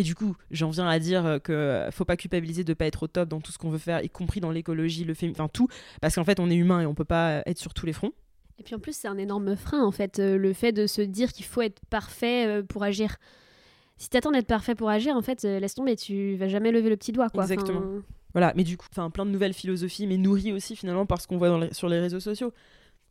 Euh, 0.00 0.02
et 0.02 0.02
du 0.02 0.14
coup, 0.14 0.34
j'en 0.50 0.70
viens 0.70 0.88
à 0.88 0.98
dire 0.98 1.24
euh, 1.26 1.38
que 1.38 1.52
euh, 1.52 1.90
faut 1.90 2.04
pas 2.04 2.16
culpabiliser 2.16 2.64
de 2.64 2.74
pas 2.74 2.86
être 2.86 3.02
au 3.02 3.06
top 3.06 3.28
dans 3.28 3.40
tout 3.40 3.52
ce 3.52 3.58
qu'on 3.58 3.70
veut 3.70 3.78
faire, 3.78 4.02
y 4.02 4.10
compris 4.10 4.40
dans 4.40 4.50
l'écologie, 4.50 5.04
le 5.04 5.14
féminisme, 5.14 5.42
enfin 5.42 5.50
tout, 5.52 5.68
parce 6.00 6.14
qu'en 6.14 6.24
fait, 6.24 6.40
on 6.40 6.50
est 6.50 6.56
humain 6.56 6.80
et 6.80 6.86
on 6.86 6.94
peut 6.94 7.04
pas 7.04 7.42
être 7.46 7.58
sur 7.58 7.74
tous 7.74 7.86
les 7.86 7.92
fronts. 7.92 8.12
Et 8.58 8.62
puis 8.62 8.74
en 8.74 8.78
plus, 8.78 8.94
c'est 8.94 9.08
un 9.08 9.16
énorme 9.16 9.56
frein, 9.56 9.82
en 9.82 9.90
fait, 9.90 10.18
euh, 10.18 10.36
le 10.36 10.52
fait 10.52 10.72
de 10.72 10.86
se 10.86 11.00
dire 11.00 11.32
qu'il 11.32 11.46
faut 11.46 11.62
être 11.62 11.80
parfait 11.88 12.46
euh, 12.46 12.62
pour 12.62 12.82
agir. 12.82 13.16
Si 13.96 14.08
t'attends 14.10 14.30
d'être 14.32 14.46
parfait 14.46 14.74
pour 14.74 14.88
agir, 14.90 15.14
en 15.16 15.22
fait, 15.22 15.44
euh, 15.44 15.60
laisse 15.60 15.74
tomber, 15.74 15.96
tu 15.96 16.36
vas 16.36 16.48
jamais 16.48 16.70
lever 16.72 16.88
le 16.90 16.96
petit 16.96 17.12
doigt, 17.12 17.28
quoi. 17.30 17.44
Enfin, 17.44 17.52
Exactement. 17.54 17.82
Voilà, 18.32 18.52
mais 18.56 18.62
du 18.64 18.76
coup, 18.76 18.86
enfin 18.92 19.10
plein 19.10 19.26
de 19.26 19.30
nouvelles 19.30 19.54
philosophies, 19.54 20.06
mais 20.06 20.16
nourries 20.16 20.52
aussi 20.52 20.76
finalement 20.76 21.04
par 21.04 21.20
ce 21.20 21.26
qu'on 21.26 21.36
voit 21.36 21.48
dans 21.48 21.58
les- 21.58 21.74
sur 21.74 21.88
les 21.88 21.98
réseaux 21.98 22.20
sociaux. 22.20 22.52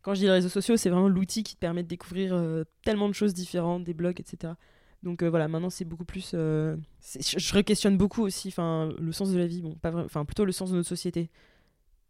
Quand 0.02 0.14
je 0.14 0.20
dis 0.20 0.24
les 0.26 0.30
réseaux 0.30 0.48
sociaux, 0.48 0.76
c'est 0.78 0.88
vraiment 0.88 1.08
l'outil 1.10 1.42
qui 1.42 1.54
te 1.56 1.60
permet 1.60 1.82
de 1.82 1.88
découvrir 1.88 2.32
euh, 2.32 2.64
tellement 2.84 3.06
de 3.08 3.12
choses 3.12 3.34
différentes, 3.34 3.84
des 3.84 3.92
blogs, 3.92 4.18
etc. 4.18 4.54
Donc 5.02 5.22
euh, 5.22 5.30
voilà, 5.30 5.48
maintenant 5.48 5.70
c'est 5.70 5.84
beaucoup 5.86 6.04
plus. 6.04 6.32
euh, 6.34 6.76
je, 7.18 7.38
je 7.38 7.54
re-questionne 7.56 7.96
beaucoup 7.96 8.22
aussi, 8.22 8.48
enfin 8.48 8.90
le 9.00 9.12
sens 9.12 9.30
de 9.32 9.38
la 9.38 9.46
vie, 9.46 9.62
bon, 9.62 9.74
pas 9.74 9.92
enfin 9.94 10.24
plutôt 10.24 10.44
le 10.44 10.52
sens 10.52 10.70
de 10.70 10.76
notre 10.76 10.88
société. 10.88 11.30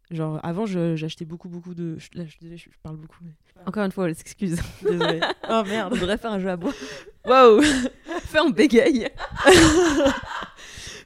Genre 0.09 0.41
avant, 0.43 0.65
j'achetais 0.65 1.23
beaucoup, 1.23 1.47
beaucoup 1.47 1.73
de. 1.73 1.97
Là, 2.15 2.25
je, 2.25 2.35
je, 2.41 2.55
je 2.57 2.69
parle 2.83 2.97
beaucoup. 2.97 3.19
mais- 3.23 3.31
Encore 3.65 3.85
une 3.85 3.93
fois, 3.93 4.09
elle 4.09 4.15
s'excuse. 4.15 4.59
Désolée. 4.81 5.21
oh 5.49 5.63
merde. 5.65 5.93
On 5.93 5.95
devrait 5.95 6.17
faire 6.17 6.33
un 6.33 6.39
jeu 6.39 6.49
à 6.49 6.57
bois. 6.57 6.73
Waouh. 7.25 7.61
Fais 8.23 8.39
en 8.39 8.49
bégaye. 8.49 9.07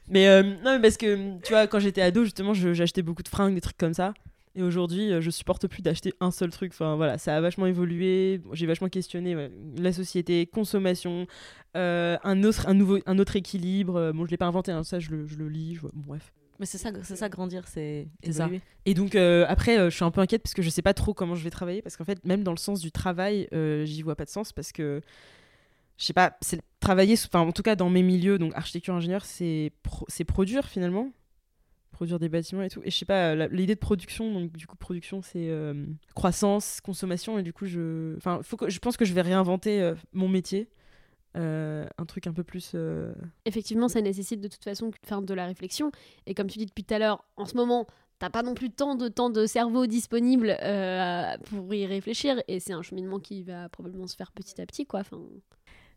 Mais 0.08 0.28
euh, 0.28 0.42
non, 0.42 0.72
mais 0.76 0.80
parce 0.80 0.96
que 0.96 1.38
tu 1.40 1.52
vois, 1.52 1.66
quand 1.66 1.78
j'étais 1.80 2.00
ado, 2.02 2.24
justement, 2.24 2.54
j'achetais 2.54 3.02
beaucoup 3.02 3.22
de 3.22 3.28
fringues, 3.28 3.54
des 3.54 3.60
trucs 3.60 3.76
comme 3.78 3.94
ça. 3.94 4.14
Et 4.54 4.62
aujourd'hui, 4.62 5.10
je 5.20 5.30
supporte 5.30 5.66
plus 5.66 5.82
d'acheter 5.82 6.14
un 6.20 6.30
seul 6.30 6.50
truc. 6.50 6.72
Enfin 6.72 6.96
voilà, 6.96 7.18
ça 7.18 7.36
a 7.36 7.40
vachement 7.40 7.66
évolué. 7.66 8.40
J'ai 8.52 8.66
vachement 8.66 8.88
questionné 8.88 9.36
ouais, 9.36 9.50
la 9.76 9.92
société, 9.92 10.46
consommation, 10.46 11.26
euh, 11.76 12.16
un 12.24 12.42
autre, 12.44 12.68
un 12.68 12.74
nouveau, 12.74 12.98
un 13.06 13.18
autre 13.18 13.36
équilibre. 13.36 13.96
Euh, 13.96 14.12
Bon, 14.12 14.24
je 14.26 14.30
l'ai 14.30 14.36
pas 14.36 14.46
inventé, 14.46 14.72
hein, 14.72 14.82
ça, 14.84 14.98
je 14.98 15.10
le, 15.10 15.26
je 15.26 15.36
le 15.36 15.48
lis. 15.48 15.74
je 15.76 15.80
vois- 15.80 15.90
bon, 15.94 16.02
bref. 16.08 16.32
Mais 16.58 16.64
c'est 16.66 16.78
ça, 16.78 16.90
c'est 17.02 17.16
ça, 17.16 17.28
grandir, 17.28 17.68
c'est 17.68 18.08
ça. 18.32 18.46
Et 18.86 18.94
donc 18.94 19.14
euh, 19.14 19.44
après, 19.46 19.78
euh, 19.78 19.90
je 19.90 19.94
suis 19.94 20.04
un 20.04 20.10
peu 20.10 20.22
inquiète 20.22 20.42
parce 20.42 20.54
que 20.54 20.62
je 20.62 20.70
sais 20.70 20.80
pas 20.80 20.94
trop 20.94 21.12
comment 21.12 21.34
je 21.34 21.44
vais 21.44 21.50
travailler 21.50 21.82
parce 21.82 21.98
qu'en 21.98 22.04
fait, 22.06 22.24
même 22.24 22.42
dans 22.42 22.52
le 22.52 22.56
sens 22.56 22.80
du 22.80 22.90
travail, 22.90 23.46
euh, 23.52 23.84
j'y 23.84 24.00
vois 24.00 24.16
pas 24.16 24.24
de 24.24 24.30
sens 24.30 24.52
parce 24.54 24.72
que 24.72 25.02
je 25.98 26.04
sais 26.06 26.14
pas, 26.14 26.36
c'est 26.40 26.60
travailler, 26.80 27.14
enfin 27.26 27.40
en 27.40 27.52
tout 27.52 27.62
cas 27.62 27.76
dans 27.76 27.90
mes 27.90 28.02
milieux, 28.02 28.38
donc 28.38 28.52
architecture 28.54 28.94
ingénieur, 28.94 29.24
c'est 29.26 29.70
pro- 29.82 30.06
c'est 30.08 30.24
produire 30.24 30.66
finalement, 30.66 31.10
produire 31.92 32.18
des 32.18 32.30
bâtiments 32.30 32.62
et 32.62 32.70
tout. 32.70 32.80
Et 32.84 32.90
je 32.90 32.96
sais 32.96 33.04
pas, 33.04 33.34
l'idée 33.48 33.74
de 33.74 33.80
production, 33.80 34.32
donc 34.32 34.52
du 34.56 34.66
coup 34.66 34.76
production, 34.76 35.20
c'est 35.20 35.50
croissance, 36.14 36.80
consommation 36.80 37.38
et 37.38 37.42
du 37.42 37.52
coup 37.52 37.66
je, 37.66 38.16
enfin 38.16 38.40
faut 38.42 38.56
que 38.56 38.70
je 38.70 38.78
pense 38.78 38.96
que 38.96 39.04
je 39.04 39.12
vais 39.12 39.20
réinventer 39.22 39.92
mon 40.14 40.28
métier. 40.28 40.68
Euh, 41.36 41.86
un 41.98 42.06
truc 42.06 42.26
un 42.26 42.32
peu 42.32 42.44
plus 42.44 42.72
euh, 42.74 43.12
Effectivement, 43.44 43.88
ça 43.88 44.00
nécessite 44.00 44.40
de 44.40 44.48
toute 44.48 44.64
façon 44.64 44.90
enfin, 45.04 45.20
de 45.20 45.34
la 45.34 45.46
réflexion. 45.46 45.90
Et 46.26 46.34
comme 46.34 46.46
tu 46.46 46.58
dis 46.58 46.66
depuis 46.66 46.84
tout 46.84 46.94
à 46.94 46.98
l'heure, 46.98 47.24
en 47.36 47.44
ce 47.44 47.56
moment, 47.56 47.86
t'as 48.18 48.30
pas 48.30 48.42
non 48.42 48.54
plus 48.54 48.70
tant 48.70 48.94
de 48.94 49.08
temps 49.08 49.28
de 49.28 49.44
cerveau 49.46 49.86
disponible 49.86 50.56
euh, 50.62 51.36
pour 51.50 51.72
y 51.74 51.86
réfléchir. 51.86 52.42
Et 52.48 52.60
c'est 52.60 52.72
un 52.72 52.82
cheminement 52.82 53.18
qui 53.18 53.42
va 53.42 53.68
probablement 53.68 54.06
se 54.06 54.16
faire 54.16 54.32
petit 54.32 54.60
à 54.60 54.66
petit, 54.66 54.86
quoi. 54.86 55.00
Enfin, 55.00 55.20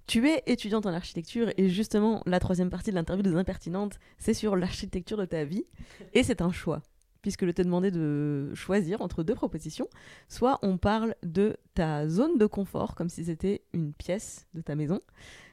Tu 0.08 0.28
es 0.28 0.44
étudiante 0.46 0.86
en 0.86 0.94
architecture 0.94 1.52
et 1.58 1.70
justement, 1.70 2.22
la 2.26 2.40
troisième 2.40 2.70
partie 2.70 2.90
de 2.90 2.96
l'interview 2.96 3.24
des 3.24 3.36
impertinentes, 3.36 3.98
c'est 4.18 4.34
sur 4.34 4.58
l'architecture 4.58 5.18
de 5.18 5.26
ta 5.26 5.46
vie. 5.46 5.66
Et 6.14 6.24
c'est 6.24 6.42
un 6.42 6.52
choix, 6.52 6.82
puisque 7.22 7.46
je 7.46 7.52
t'ai 7.52 7.64
demandé 7.64 7.92
de 7.92 8.52
choisir 8.54 9.02
entre 9.02 9.24
deux 9.24 9.36
propositions. 9.36 9.88
Soit 10.28 10.60
on 10.62 10.78
parle 10.78 11.16
de 11.24 11.58
ta 11.74 12.08
zone 12.08 12.38
de 12.38 12.46
confort, 12.46 12.96
comme 12.96 13.10
si 13.10 13.26
c'était 13.26 13.62
une 13.74 13.94
pièce 13.94 14.48
de 14.54 14.62
ta 14.62 14.76
maison, 14.76 15.02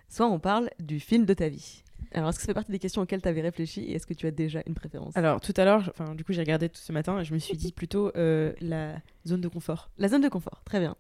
soit 0.09 0.27
on 0.27 0.39
parle 0.39 0.71
du 0.79 1.01
film 1.01 1.25
de 1.25 1.35
ta 1.35 1.49
vie. 1.49 1.83
Alors, 2.17 2.31
est-ce 2.31 2.39
que 2.39 2.43
ça 2.43 2.47
fait 2.47 2.55
partie 2.55 2.73
des 2.73 2.79
questions 2.79 3.03
auxquelles 3.03 3.23
tu 3.23 3.29
avais 3.29 3.43
réfléchi 3.43 3.83
et 3.83 3.95
est-ce 3.95 4.07
que 4.07 4.14
tu 4.14 4.27
as 4.27 4.31
déjà 4.31 4.62
une 4.67 4.75
préférence? 4.75 5.17
Alors 5.17 5.41
tout 5.41 5.55
à 5.57 5.64
l'heure, 5.64 5.93
enfin 5.97 6.14
du 6.14 6.25
coup 6.25 6.33
j'ai 6.33 6.41
regardé 6.41 6.69
tout 6.69 6.81
ce 6.81 6.91
matin 6.91 7.21
et 7.21 7.25
je 7.25 7.35
me 7.35 7.39
suis 7.39 7.57
dit 7.57 7.73
plutôt 7.77 8.11
euh, 8.17 8.53
la 8.61 8.95
zone 9.27 9.41
de 9.41 9.49
confort. 9.49 9.91
La 9.99 10.09
zone 10.09 10.23
de 10.23 10.29
confort, 10.29 10.62
très 10.64 10.81
bien. 10.81 10.97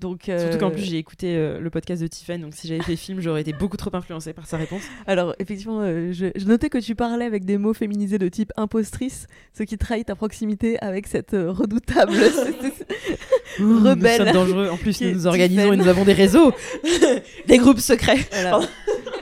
Donc, 0.00 0.24
Surtout 0.24 0.58
qu'en 0.58 0.68
euh, 0.68 0.74
plus 0.74 0.82
j'ai 0.84 0.98
écouté 0.98 1.36
euh, 1.36 1.58
le 1.58 1.70
podcast 1.70 2.00
de 2.02 2.06
Tiffen, 2.06 2.40
donc 2.40 2.54
si 2.54 2.68
j'avais 2.68 2.82
fait 2.82 2.94
film, 2.96 3.20
j'aurais 3.20 3.40
été 3.40 3.52
beaucoup 3.52 3.76
trop 3.76 3.94
influencée 3.94 4.32
par 4.32 4.46
sa 4.46 4.56
réponse. 4.56 4.82
Alors, 5.06 5.34
effectivement, 5.38 5.80
euh, 5.80 6.12
je, 6.12 6.26
je 6.36 6.44
notais 6.46 6.70
que 6.70 6.78
tu 6.78 6.94
parlais 6.94 7.24
avec 7.24 7.44
des 7.44 7.58
mots 7.58 7.74
féminisés 7.74 8.18
de 8.18 8.28
type 8.28 8.52
impostrice, 8.56 9.26
ce 9.54 9.64
qui 9.64 9.76
trahit 9.76 10.06
ta 10.06 10.14
proximité 10.14 10.78
avec 10.80 11.06
cette 11.08 11.34
euh, 11.34 11.50
redoutable. 11.50 12.12
Rebelle. 13.58 14.24
sommes 14.24 14.32
dangereux. 14.32 14.68
En 14.68 14.76
plus, 14.76 14.96
Qui 14.98 15.06
nous 15.06 15.12
nous 15.14 15.26
organisons 15.26 15.72
et 15.72 15.76
nous 15.76 15.88
avons 15.88 16.04
des 16.04 16.12
réseaux, 16.12 16.52
des 17.46 17.58
groupes 17.58 17.80
secrets. 17.80 18.18
Voilà. 18.30 18.60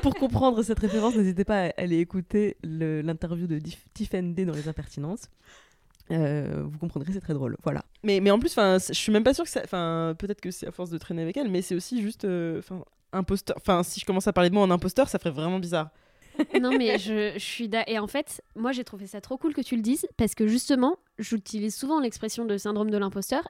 Pour 0.02 0.14
comprendre 0.14 0.62
cette 0.62 0.78
référence, 0.78 1.16
n'hésitez 1.16 1.44
pas 1.44 1.66
à 1.66 1.70
aller 1.76 1.98
écouter 1.98 2.56
l'interview 2.62 3.46
de 3.46 3.60
Tiffen 3.94 4.34
D 4.34 4.44
dans 4.44 4.54
Les 4.54 4.68
Impertinences. 4.68 5.28
Euh, 6.12 6.62
vous 6.64 6.78
comprendrez, 6.78 7.12
c'est 7.12 7.20
très 7.20 7.34
drôle. 7.34 7.56
Voilà. 7.64 7.84
Mais, 8.04 8.20
mais 8.20 8.30
en 8.30 8.38
plus, 8.38 8.52
enfin, 8.52 8.78
je 8.78 8.94
suis 8.94 9.12
même 9.12 9.24
pas 9.24 9.34
sûre 9.34 9.44
que 9.44 9.50
ça. 9.50 9.62
Enfin, 9.64 10.14
peut-être 10.18 10.40
que 10.40 10.50
c'est 10.50 10.68
à 10.68 10.72
force 10.72 10.90
de 10.90 10.98
traîner 10.98 11.22
avec 11.22 11.36
elle, 11.36 11.50
mais 11.50 11.62
c'est 11.62 11.74
aussi 11.74 12.02
juste, 12.02 12.24
euh, 12.24 12.58
enfin, 12.60 12.84
imposteur. 13.12 13.56
Enfin, 13.58 13.82
si 13.82 14.00
je 14.00 14.06
commence 14.06 14.26
à 14.28 14.32
parler 14.32 14.50
de 14.50 14.54
moi 14.54 14.62
en 14.62 14.70
imposteur, 14.70 15.08
ça 15.08 15.18
ferait 15.18 15.30
vraiment 15.30 15.58
bizarre. 15.58 15.90
non, 16.60 16.76
mais 16.76 16.98
je, 16.98 17.32
je 17.34 17.44
suis 17.44 17.68
d'accord. 17.68 17.92
Et 17.92 17.98
en 17.98 18.06
fait, 18.06 18.42
moi, 18.54 18.72
j'ai 18.72 18.84
trouvé 18.84 19.06
ça 19.06 19.20
trop 19.20 19.36
cool 19.36 19.54
que 19.54 19.62
tu 19.62 19.76
le 19.76 19.82
dises 19.82 20.06
parce 20.16 20.34
que 20.34 20.46
justement, 20.46 20.96
j'utilise 21.18 21.74
souvent 21.74 21.98
l'expression 22.00 22.44
de 22.44 22.56
syndrome 22.58 22.90
de 22.90 22.98
l'imposteur 22.98 23.42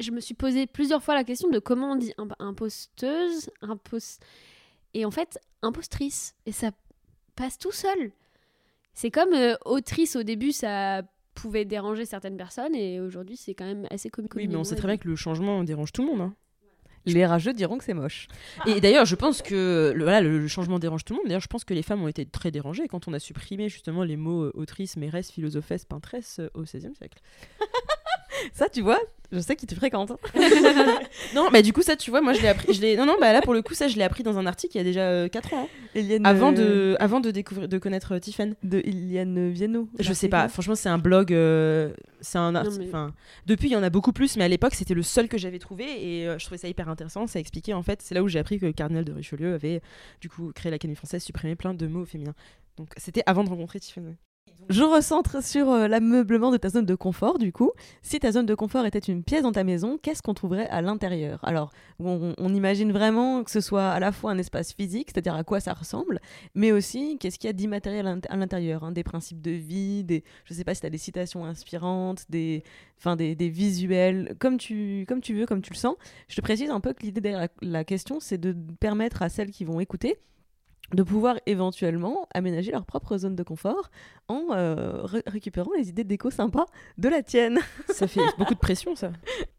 je 0.00 0.10
me 0.10 0.20
suis 0.20 0.34
posé 0.34 0.66
plusieurs 0.66 1.02
fois 1.02 1.14
la 1.14 1.24
question 1.24 1.48
de 1.50 1.58
comment 1.58 1.92
on 1.92 1.96
dit 1.96 2.12
imp- 2.18 2.34
imposteuse, 2.38 3.50
impos... 3.62 4.18
et 4.94 5.04
en 5.04 5.10
fait 5.10 5.38
impostrice. 5.62 6.34
Et 6.46 6.52
ça 6.52 6.70
passe 7.34 7.58
tout 7.58 7.72
seul. 7.72 8.12
C'est 8.94 9.10
comme 9.10 9.32
euh, 9.34 9.54
autrice 9.64 10.16
au 10.16 10.22
début, 10.22 10.52
ça 10.52 11.02
pouvait 11.34 11.64
déranger 11.66 12.06
certaines 12.06 12.36
personnes 12.38 12.74
et 12.74 12.98
aujourd'hui 13.00 13.36
c'est 13.36 13.54
quand 13.54 13.66
même 13.66 13.86
assez 13.90 14.08
comique. 14.08 14.34
Oui, 14.34 14.48
mais 14.48 14.56
on 14.56 14.64
sait 14.64 14.74
très 14.76 14.88
bien 14.88 14.96
que 14.96 15.06
le 15.08 15.16
changement 15.16 15.62
dérange 15.64 15.92
tout 15.92 16.02
le 16.02 16.08
monde. 16.08 16.20
hein. 16.22 16.34
Les 17.08 17.24
rageux 17.24 17.52
diront 17.52 17.78
que 17.78 17.84
c'est 17.84 17.94
moche. 17.94 18.26
Et 18.66 18.80
d'ailleurs, 18.80 19.04
je 19.04 19.14
pense 19.14 19.40
que 19.40 19.92
le, 19.94 20.02
voilà, 20.02 20.20
le, 20.20 20.40
le 20.40 20.48
changement 20.48 20.80
dérange 20.80 21.04
tout 21.04 21.12
le 21.12 21.18
monde. 21.18 21.26
D'ailleurs, 21.28 21.40
je 21.40 21.46
pense 21.46 21.64
que 21.64 21.72
les 21.72 21.82
femmes 21.84 22.02
ont 22.02 22.08
été 22.08 22.26
très 22.26 22.50
dérangées 22.50 22.88
quand 22.88 23.06
on 23.06 23.12
a 23.12 23.20
supprimé 23.20 23.68
justement 23.68 24.02
les 24.02 24.16
mots 24.16 24.44
euh, 24.46 24.50
autrice, 24.54 24.96
mairesse, 24.96 25.30
philosophesse, 25.30 25.84
peintresse 25.84 26.40
euh, 26.40 26.48
au 26.54 26.62
XVIe 26.62 26.94
siècle. 26.96 27.20
Ça, 28.52 28.68
tu 28.68 28.80
vois, 28.82 28.98
je 29.32 29.38
sais 29.40 29.56
qui 29.56 29.66
tu 29.66 29.74
fréquentes. 29.74 30.10
hein. 30.12 30.18
Non, 31.34 31.48
bah 31.50 31.62
du 31.62 31.72
coup, 31.72 31.82
ça, 31.82 31.96
tu 31.96 32.10
vois, 32.10 32.20
moi 32.20 32.32
je 32.32 32.40
l'ai 32.42 32.48
appris. 32.48 32.72
Je 32.72 32.80
l'ai... 32.80 32.96
Non, 32.96 33.06
non, 33.06 33.16
bah 33.20 33.32
là 33.32 33.42
pour 33.42 33.54
le 33.54 33.62
coup, 33.62 33.74
ça, 33.74 33.88
je 33.88 33.96
l'ai 33.96 34.02
appris 34.04 34.22
dans 34.22 34.38
un 34.38 34.46
article 34.46 34.76
il 34.76 34.78
y 34.78 34.80
a 34.80 34.84
déjà 34.84 35.28
4 35.28 35.54
ans. 35.54 35.64
hein. 35.64 35.88
Eliane, 35.94 36.24
Avant, 36.26 36.52
euh, 36.52 36.92
de, 36.92 36.96
avant 37.00 37.20
de, 37.20 37.30
découvrir, 37.30 37.68
de 37.68 37.78
connaître 37.78 38.14
euh, 38.14 38.18
Tiffen. 38.18 38.54
de 38.62 38.80
Iliane 38.84 39.50
Viano. 39.50 39.88
Je 39.98 40.12
sais 40.12 40.28
pas, 40.28 40.48
franchement, 40.48 40.74
c'est 40.74 40.88
un 40.88 40.98
blog. 40.98 41.32
euh, 41.32 41.92
c'est 42.20 42.38
un 42.38 42.54
article. 42.54 42.78
mais- 42.80 42.88
Enfin, 42.88 43.12
depuis, 43.46 43.68
il 43.68 43.72
y 43.72 43.76
en 43.76 43.82
a 43.82 43.90
beaucoup 43.90 44.12
plus, 44.12 44.36
mais 44.36 44.44
à 44.44 44.48
l'époque, 44.48 44.74
c'était 44.74 44.94
le 44.94 45.02
seul 45.02 45.28
que 45.28 45.38
j'avais 45.38 45.58
trouvé 45.58 45.84
et 45.84 46.28
euh, 46.28 46.38
je 46.38 46.44
trouvais 46.44 46.58
ça 46.58 46.68
hyper 46.68 46.88
intéressant. 46.88 47.26
Ça 47.26 47.38
expliquait 47.40 47.72
en 47.72 47.82
fait, 47.82 48.00
c'est 48.02 48.14
là 48.14 48.22
où 48.22 48.28
j'ai 48.28 48.38
appris 48.38 48.58
que 48.58 48.66
le 48.66 48.72
cardinal 48.72 49.04
de 49.04 49.12
Richelieu 49.12 49.54
avait 49.54 49.80
du 50.20 50.28
coup 50.28 50.52
créé 50.54 50.70
l'Académie 50.70 50.96
française, 50.96 51.22
supprimé 51.22 51.56
plein 51.56 51.74
de 51.74 51.86
mots 51.86 52.04
féminins. 52.04 52.34
Donc, 52.78 52.88
c'était 52.96 53.22
avant 53.26 53.42
de 53.44 53.48
rencontrer 53.48 53.80
Tiffen. 53.80 54.16
Je 54.68 54.82
recentre 54.82 55.44
sur 55.44 55.70
euh, 55.70 55.86
l'ameublement 55.86 56.50
de 56.50 56.56
ta 56.56 56.68
zone 56.68 56.86
de 56.86 56.94
confort, 56.96 57.38
du 57.38 57.52
coup. 57.52 57.70
Si 58.02 58.18
ta 58.18 58.32
zone 58.32 58.46
de 58.46 58.54
confort 58.54 58.84
était 58.84 58.98
une 58.98 59.22
pièce 59.22 59.42
dans 59.42 59.52
ta 59.52 59.62
maison, 59.62 59.96
qu'est-ce 60.02 60.22
qu'on 60.22 60.34
trouverait 60.34 60.68
à 60.68 60.82
l'intérieur? 60.82 61.38
Alors, 61.44 61.70
on, 62.00 62.34
imagine 62.52 62.90
vraiment 62.90 63.44
que 63.44 63.50
ce 63.50 63.60
soit 63.60 63.88
à 63.88 64.00
la 64.00 64.10
fois 64.10 64.32
un 64.32 64.38
espace 64.38 64.72
physique, 64.72 65.10
c'est-à-dire 65.12 65.36
à 65.36 65.44
quoi 65.44 65.60
ça 65.60 65.72
ressemble, 65.72 66.20
mais 66.54 66.72
aussi 66.72 67.16
qu'est-ce 67.18 67.38
qu'il 67.38 67.48
y 67.48 67.50
a 67.50 67.52
d'immatériel 67.52 68.06
à 68.08 68.14
l'int- 68.16 68.28
à 68.28 68.36
l'intérieur, 68.36 68.82
hein, 68.82 68.90
des 68.90 69.04
principes 69.04 69.40
de 69.40 69.52
vie, 69.52 70.02
des, 70.02 70.24
je 70.44 70.54
sais 70.54 70.64
pas 70.64 70.74
si 70.74 70.80
tu 70.80 70.86
as 70.86 70.90
des 70.90 70.98
citations 70.98 71.44
inspirantes, 71.44 72.24
des, 72.28 72.64
des, 73.16 73.48
visuels, 73.48 74.34
comme 74.40 74.58
tu, 74.58 75.04
comme 75.06 75.20
tu 75.20 75.34
veux, 75.34 75.46
comme 75.46 75.62
tu 75.62 75.72
le 75.72 75.78
sens. 75.78 75.94
Je 76.28 76.34
te 76.34 76.40
précise 76.40 76.70
un 76.70 76.80
peu 76.80 76.92
que 76.92 77.02
l'idée 77.02 77.20
derrière 77.20 77.48
la 77.62 77.84
question, 77.84 78.18
c'est 78.18 78.38
de 78.38 78.56
permettre 78.80 79.22
à 79.22 79.28
celles 79.28 79.50
qui 79.50 79.64
vont 79.64 79.78
écouter 79.78 80.18
de 80.94 81.02
pouvoir 81.02 81.36
éventuellement 81.46 82.28
aménager 82.34 82.70
leur 82.70 82.86
propre 82.86 83.16
zone 83.18 83.34
de 83.34 83.42
confort 83.42 83.90
en 84.28 84.44
euh, 84.52 85.02
ré- 85.02 85.22
récupérant 85.26 85.70
les 85.76 85.88
idées 85.88 86.04
déco 86.04 86.30
sympas 86.30 86.66
de 86.98 87.08
la 87.08 87.22
tienne. 87.22 87.58
Ça 87.88 88.06
fait 88.06 88.20
beaucoup 88.38 88.54
de 88.54 88.58
pression, 88.58 88.94
ça. 88.94 89.10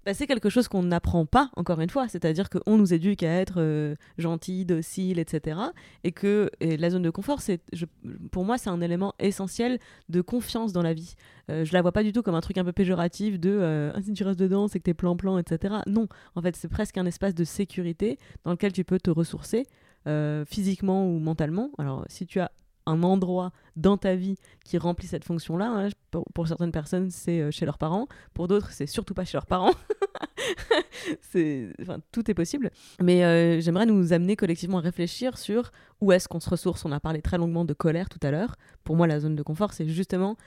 Bah, 0.05 0.13
c'est 0.13 0.27
quelque 0.27 0.49
chose 0.49 0.67
qu'on 0.67 0.83
n'apprend 0.83 1.25
pas, 1.25 1.49
encore 1.55 1.79
une 1.81 1.89
fois, 1.89 2.07
c'est-à-dire 2.07 2.49
qu'on 2.49 2.77
nous 2.77 2.93
éduque 2.93 3.23
à 3.23 3.31
être 3.41 3.55
euh, 3.57 3.95
gentil, 4.17 4.65
docile, 4.65 5.19
etc. 5.19 5.59
Et 6.03 6.11
que 6.11 6.49
et 6.59 6.77
la 6.77 6.89
zone 6.89 7.01
de 7.03 7.09
confort, 7.09 7.41
c'est, 7.41 7.61
pour 8.31 8.45
moi, 8.45 8.57
c'est 8.57 8.69
un 8.69 8.79
élément 8.81 9.13
essentiel 9.19 9.79
de 10.09 10.21
confiance 10.21 10.71
dans 10.71 10.81
la 10.81 10.93
vie. 10.93 11.15
Euh, 11.49 11.65
je 11.65 11.73
la 11.73 11.81
vois 11.81 11.91
pas 11.91 12.03
du 12.03 12.11
tout 12.13 12.21
comme 12.23 12.35
un 12.35 12.41
truc 12.41 12.57
un 12.57 12.63
peu 12.65 12.73
péjoratif 12.73 13.39
de 13.39 13.49
euh, 13.49 14.01
si 14.01 14.13
tu 14.13 14.23
restes 14.23 14.39
dedans, 14.39 14.67
c'est 14.67 14.79
que 14.79 14.83
t'es 14.83 14.93
plan-plan, 14.93 15.37
etc. 15.37 15.75
Non, 15.87 16.07
en 16.35 16.41
fait, 16.41 16.55
c'est 16.55 16.67
presque 16.69 16.97
un 16.97 17.05
espace 17.05 17.33
de 17.35 17.43
sécurité 17.43 18.17
dans 18.43 18.51
lequel 18.51 18.71
tu 18.73 18.83
peux 18.83 18.99
te 18.99 19.09
ressourcer 19.09 19.65
euh, 20.07 20.45
physiquement 20.45 21.05
ou 21.05 21.19
mentalement. 21.19 21.71
Alors, 21.77 22.05
si 22.07 22.25
tu 22.25 22.39
as 22.39 22.51
un 22.85 23.03
endroit 23.03 23.51
dans 23.75 23.97
ta 23.97 24.15
vie 24.15 24.37
qui 24.63 24.77
remplit 24.77 25.07
cette 25.07 25.25
fonction-là, 25.25 25.67
hein, 25.67 25.89
pour, 26.33 26.47
certaines 26.47 26.71
personnes, 26.71 27.11
c'est 27.11 27.41
euh, 27.41 27.51
chez 27.51 27.65
leurs 27.65 27.77
parents, 27.77 28.07
pour 28.33 28.47
d'autres, 28.47 28.71
c'est 28.71 28.85
surtout 28.85 29.13
pas 29.13 29.25
chez 29.25 29.35
leurs 29.35 29.45
parents. 29.45 29.73
tout 32.11 32.31
est 32.31 32.33
possible. 32.33 32.71
Mais 33.01 33.25
euh, 33.25 33.59
j'aimerais 33.59 33.85
nous 33.85 34.13
amener 34.13 34.37
collectivement 34.37 34.77
à 34.77 34.81
réfléchir 34.81 35.37
sur 35.37 35.73
où 35.99 36.13
est-ce 36.13 36.29
qu'on 36.29 36.39
se 36.39 36.49
ressource. 36.49 36.85
On 36.85 36.91
a 36.93 37.01
parlé 37.01 37.21
très 37.21 37.37
longuement 37.37 37.65
de 37.65 37.73
colère 37.73 38.07
tout 38.07 38.19
à 38.23 38.31
l'heure. 38.31 38.55
Pour 38.85 38.95
moi, 38.95 39.07
la 39.07 39.19
zone 39.19 39.35
de 39.35 39.43
confort, 39.43 39.73
c'est 39.73 39.87
justement 39.87 40.37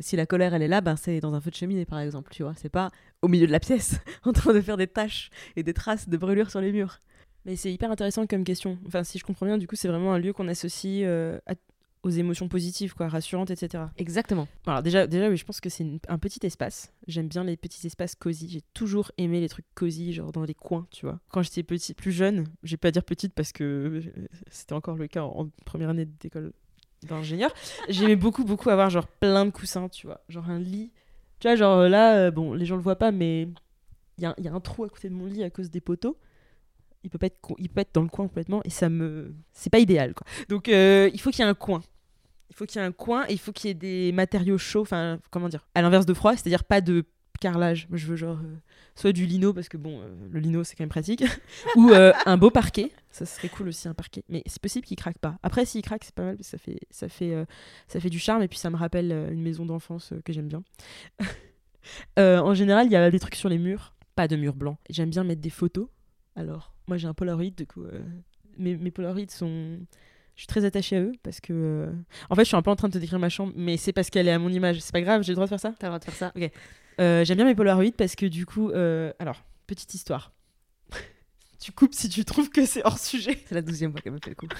si 0.00 0.16
la 0.16 0.26
colère 0.26 0.54
elle 0.54 0.62
est 0.62 0.68
là, 0.68 0.80
ben 0.80 0.96
c'est 0.96 1.20
dans 1.20 1.34
un 1.34 1.40
feu 1.40 1.50
de 1.50 1.54
cheminée 1.54 1.84
par 1.86 2.00
exemple. 2.00 2.32
Tu 2.32 2.42
vois, 2.42 2.54
c'est 2.56 2.68
pas 2.68 2.90
au 3.22 3.28
milieu 3.28 3.46
de 3.46 3.52
la 3.52 3.60
pièce 3.60 4.00
en 4.24 4.32
train 4.32 4.52
de 4.52 4.60
faire 4.60 4.76
des 4.76 4.88
taches 4.88 5.30
et 5.54 5.62
des 5.62 5.72
traces 5.72 6.08
de 6.08 6.16
brûlures 6.16 6.50
sur 6.50 6.60
les 6.60 6.72
murs. 6.72 7.00
Mais 7.46 7.56
c'est 7.56 7.72
hyper 7.72 7.90
intéressant 7.90 8.26
comme 8.26 8.44
question. 8.44 8.76
Enfin, 8.86 9.04
si 9.04 9.18
je 9.18 9.24
comprends 9.24 9.46
bien, 9.46 9.56
du 9.56 9.66
coup, 9.66 9.76
c'est 9.76 9.88
vraiment 9.88 10.12
un 10.12 10.18
lieu 10.18 10.32
qu'on 10.34 10.48
associe 10.48 11.04
euh, 11.06 11.38
à- 11.46 11.54
aux 12.02 12.10
émotions 12.10 12.48
positives, 12.48 12.94
quoi, 12.94 13.08
rassurantes, 13.08 13.50
etc. 13.50 13.84
Exactement. 13.96 14.46
Alors 14.66 14.82
déjà, 14.82 15.06
déjà 15.06 15.28
oui, 15.28 15.36
je 15.36 15.44
pense 15.44 15.60
que 15.60 15.68
c'est 15.70 15.86
un 16.08 16.18
petit 16.18 16.44
espace. 16.46 16.92
J'aime 17.08 17.26
bien 17.28 17.42
les 17.44 17.56
petits 17.56 17.86
espaces 17.86 18.14
cosy. 18.14 18.48
J'ai 18.48 18.60
toujours 18.74 19.10
aimé 19.18 19.40
les 19.40 19.48
trucs 19.48 19.64
cosy, 19.74 20.12
genre 20.12 20.30
dans 20.32 20.44
les 20.44 20.54
coins, 20.54 20.86
tu 20.90 21.06
vois. 21.06 21.18
Quand 21.30 21.42
j'étais 21.42 21.62
petit, 21.62 21.94
plus 21.94 22.12
jeune, 22.12 22.46
je 22.62 22.72
vais 22.72 22.76
pas 22.76 22.90
dire 22.90 23.02
petite 23.04 23.32
parce 23.32 23.52
que 23.52 23.64
euh, 23.64 24.28
c'était 24.50 24.74
encore 24.74 24.96
le 24.96 25.06
cas 25.08 25.22
en, 25.22 25.42
en 25.42 25.48
première 25.64 25.88
année 25.90 26.04
d'école 26.04 26.52
d'ingénieur. 27.02 27.52
J'aimais 27.88 28.16
beaucoup, 28.16 28.44
beaucoup 28.44 28.70
avoir 28.70 28.90
genre 28.90 29.06
plein 29.08 29.44
de 29.46 29.50
coussins, 29.50 29.88
tu 29.88 30.06
vois. 30.06 30.20
Genre 30.28 30.48
un 30.50 30.58
lit. 30.58 30.90
Tu 31.40 31.48
vois, 31.48 31.56
genre 31.56 31.78
euh, 31.78 31.88
là, 31.88 32.16
euh, 32.18 32.30
bon, 32.30 32.54
les 32.54 32.66
gens 32.66 32.76
le 32.76 32.82
voient 32.82 32.96
pas, 32.98 33.10
mais 33.12 33.42
il 34.18 34.32
y, 34.38 34.42
y 34.42 34.48
a 34.48 34.52
un 34.54 34.60
trou 34.60 34.84
à 34.84 34.88
côté 34.88 35.08
de 35.08 35.14
mon 35.14 35.26
lit 35.26 35.42
à 35.44 35.50
cause 35.50 35.70
des 35.70 35.80
poteaux. 35.80 36.16
Il 37.06 37.10
peut 37.10 37.18
pas 37.18 37.26
être, 37.26 37.94
dans 37.94 38.02
le 38.02 38.08
coin 38.08 38.26
complètement 38.26 38.60
et 38.64 38.70
ça 38.70 38.88
me, 38.88 39.32
c'est 39.52 39.70
pas 39.70 39.78
idéal, 39.78 40.12
quoi. 40.12 40.26
Donc 40.48 40.68
euh, 40.68 41.08
il 41.14 41.20
faut 41.20 41.30
qu'il 41.30 41.44
y 41.44 41.46
ait 41.46 41.50
un 41.50 41.54
coin. 41.54 41.82
Il 42.50 42.56
faut 42.56 42.66
qu'il 42.66 42.80
y 42.80 42.84
ait 42.84 42.86
un 42.86 42.92
coin 42.92 43.24
et 43.28 43.32
il 43.32 43.38
faut 43.38 43.52
qu'il 43.52 43.68
y 43.68 43.70
ait 43.70 43.74
des 43.74 44.10
matériaux 44.10 44.58
chauds, 44.58 44.82
enfin, 44.82 45.20
comment 45.30 45.48
dire, 45.48 45.68
à 45.76 45.82
l'inverse 45.82 46.04
de 46.04 46.14
froid, 46.14 46.32
c'est-à-dire 46.32 46.64
pas 46.64 46.80
de 46.80 47.04
carrelage. 47.40 47.86
Je 47.92 48.06
veux 48.06 48.16
genre 48.16 48.38
euh, 48.38 48.56
soit 48.96 49.12
du 49.12 49.24
lino, 49.24 49.52
parce 49.52 49.68
que 49.68 49.76
bon, 49.76 50.00
euh, 50.00 50.08
le 50.32 50.40
lino 50.40 50.64
c'est 50.64 50.74
quand 50.74 50.82
même 50.82 50.88
pratique, 50.88 51.22
ou 51.76 51.92
un 51.92 52.36
beau 52.36 52.50
parquet. 52.50 52.90
Ça 53.10 53.24
serait 53.24 53.48
cool 53.48 53.68
aussi, 53.68 53.86
un 53.86 53.94
parquet. 53.94 54.24
Mais 54.28 54.42
c'est 54.46 54.60
possible 54.60 54.84
qu'il 54.84 54.96
craque 54.96 55.18
pas. 55.18 55.38
Après, 55.44 55.64
s'il 55.64 55.82
craque, 55.82 56.02
c'est 56.02 56.14
pas 56.14 56.24
mal, 56.24 56.36
parce 56.36 56.50
que 56.50 56.56
ça 56.56 56.58
fait, 56.58 56.80
ça, 56.90 57.08
fait, 57.08 57.46
ça 57.86 58.00
fait 58.00 58.10
du 58.10 58.18
charme 58.18 58.42
et 58.42 58.48
puis 58.48 58.58
ça 58.58 58.68
me 58.70 58.76
rappelle 58.76 59.12
une 59.30 59.42
maison 59.42 59.64
d'enfance 59.64 60.12
que 60.24 60.32
j'aime 60.32 60.48
bien. 60.48 60.64
En 62.16 62.52
général, 62.52 62.86
il 62.86 62.92
y 62.92 62.96
a 62.96 63.12
des 63.12 63.20
trucs 63.20 63.36
sur 63.36 63.48
les 63.48 63.58
murs, 63.58 63.94
pas 64.16 64.26
de 64.26 64.34
murs 64.34 64.56
blancs. 64.56 64.78
J'aime 64.90 65.10
bien 65.10 65.22
mettre 65.22 65.40
des 65.40 65.50
photos. 65.50 65.86
Alors, 66.34 66.72
moi 66.88 66.96
j'ai 66.96 67.06
un 67.08 67.14
Polaroid, 67.14 67.50
du 67.56 67.66
coup, 67.66 67.82
euh, 67.84 68.00
mes, 68.58 68.76
mes 68.76 68.90
Polaroids 68.90 69.28
sont. 69.28 69.78
Je 70.34 70.42
suis 70.42 70.46
très 70.48 70.64
attachée 70.66 70.96
à 70.96 71.00
eux 71.00 71.12
parce 71.22 71.40
que. 71.40 71.52
euh, 71.52 71.92
En 72.30 72.34
fait, 72.34 72.42
je 72.42 72.48
suis 72.48 72.56
un 72.56 72.62
peu 72.62 72.70
en 72.70 72.76
train 72.76 72.88
de 72.88 72.92
te 72.92 72.98
décrire 72.98 73.18
ma 73.18 73.28
chambre, 73.30 73.52
mais 73.56 73.76
c'est 73.78 73.92
parce 73.92 74.10
qu'elle 74.10 74.28
est 74.28 74.32
à 74.32 74.38
mon 74.38 74.50
image. 74.50 74.80
C'est 74.80 74.92
pas 74.92 75.00
grave, 75.00 75.22
j'ai 75.22 75.32
le 75.32 75.36
droit 75.36 75.46
de 75.46 75.50
faire 75.50 75.60
ça? 75.60 75.72
T'as 75.78 75.86
le 75.86 75.90
droit 75.90 75.98
de 75.98 76.04
faire 76.04 76.14
ça. 76.14 76.32
Euh, 77.00 77.24
J'aime 77.24 77.36
bien 77.36 77.46
mes 77.46 77.54
Polaroids 77.54 77.92
parce 77.96 78.14
que 78.16 78.26
du 78.26 78.44
coup. 78.46 78.70
euh, 78.70 79.12
Alors, 79.18 79.44
petite 79.66 79.94
histoire. 79.94 80.32
tu 81.60 81.72
coupes 81.72 81.94
si 81.94 82.08
tu 82.10 82.24
trouves 82.26 82.50
que 82.50 82.66
c'est 82.66 82.84
hors 82.84 82.98
sujet. 82.98 83.38
C'est 83.46 83.54
la 83.54 83.62
douzième 83.62 83.92
fois 83.92 84.00
qu'elle 84.02 84.12
me 84.12 84.18
fait 84.22 84.30
le 84.30 84.36
coup. 84.36 84.48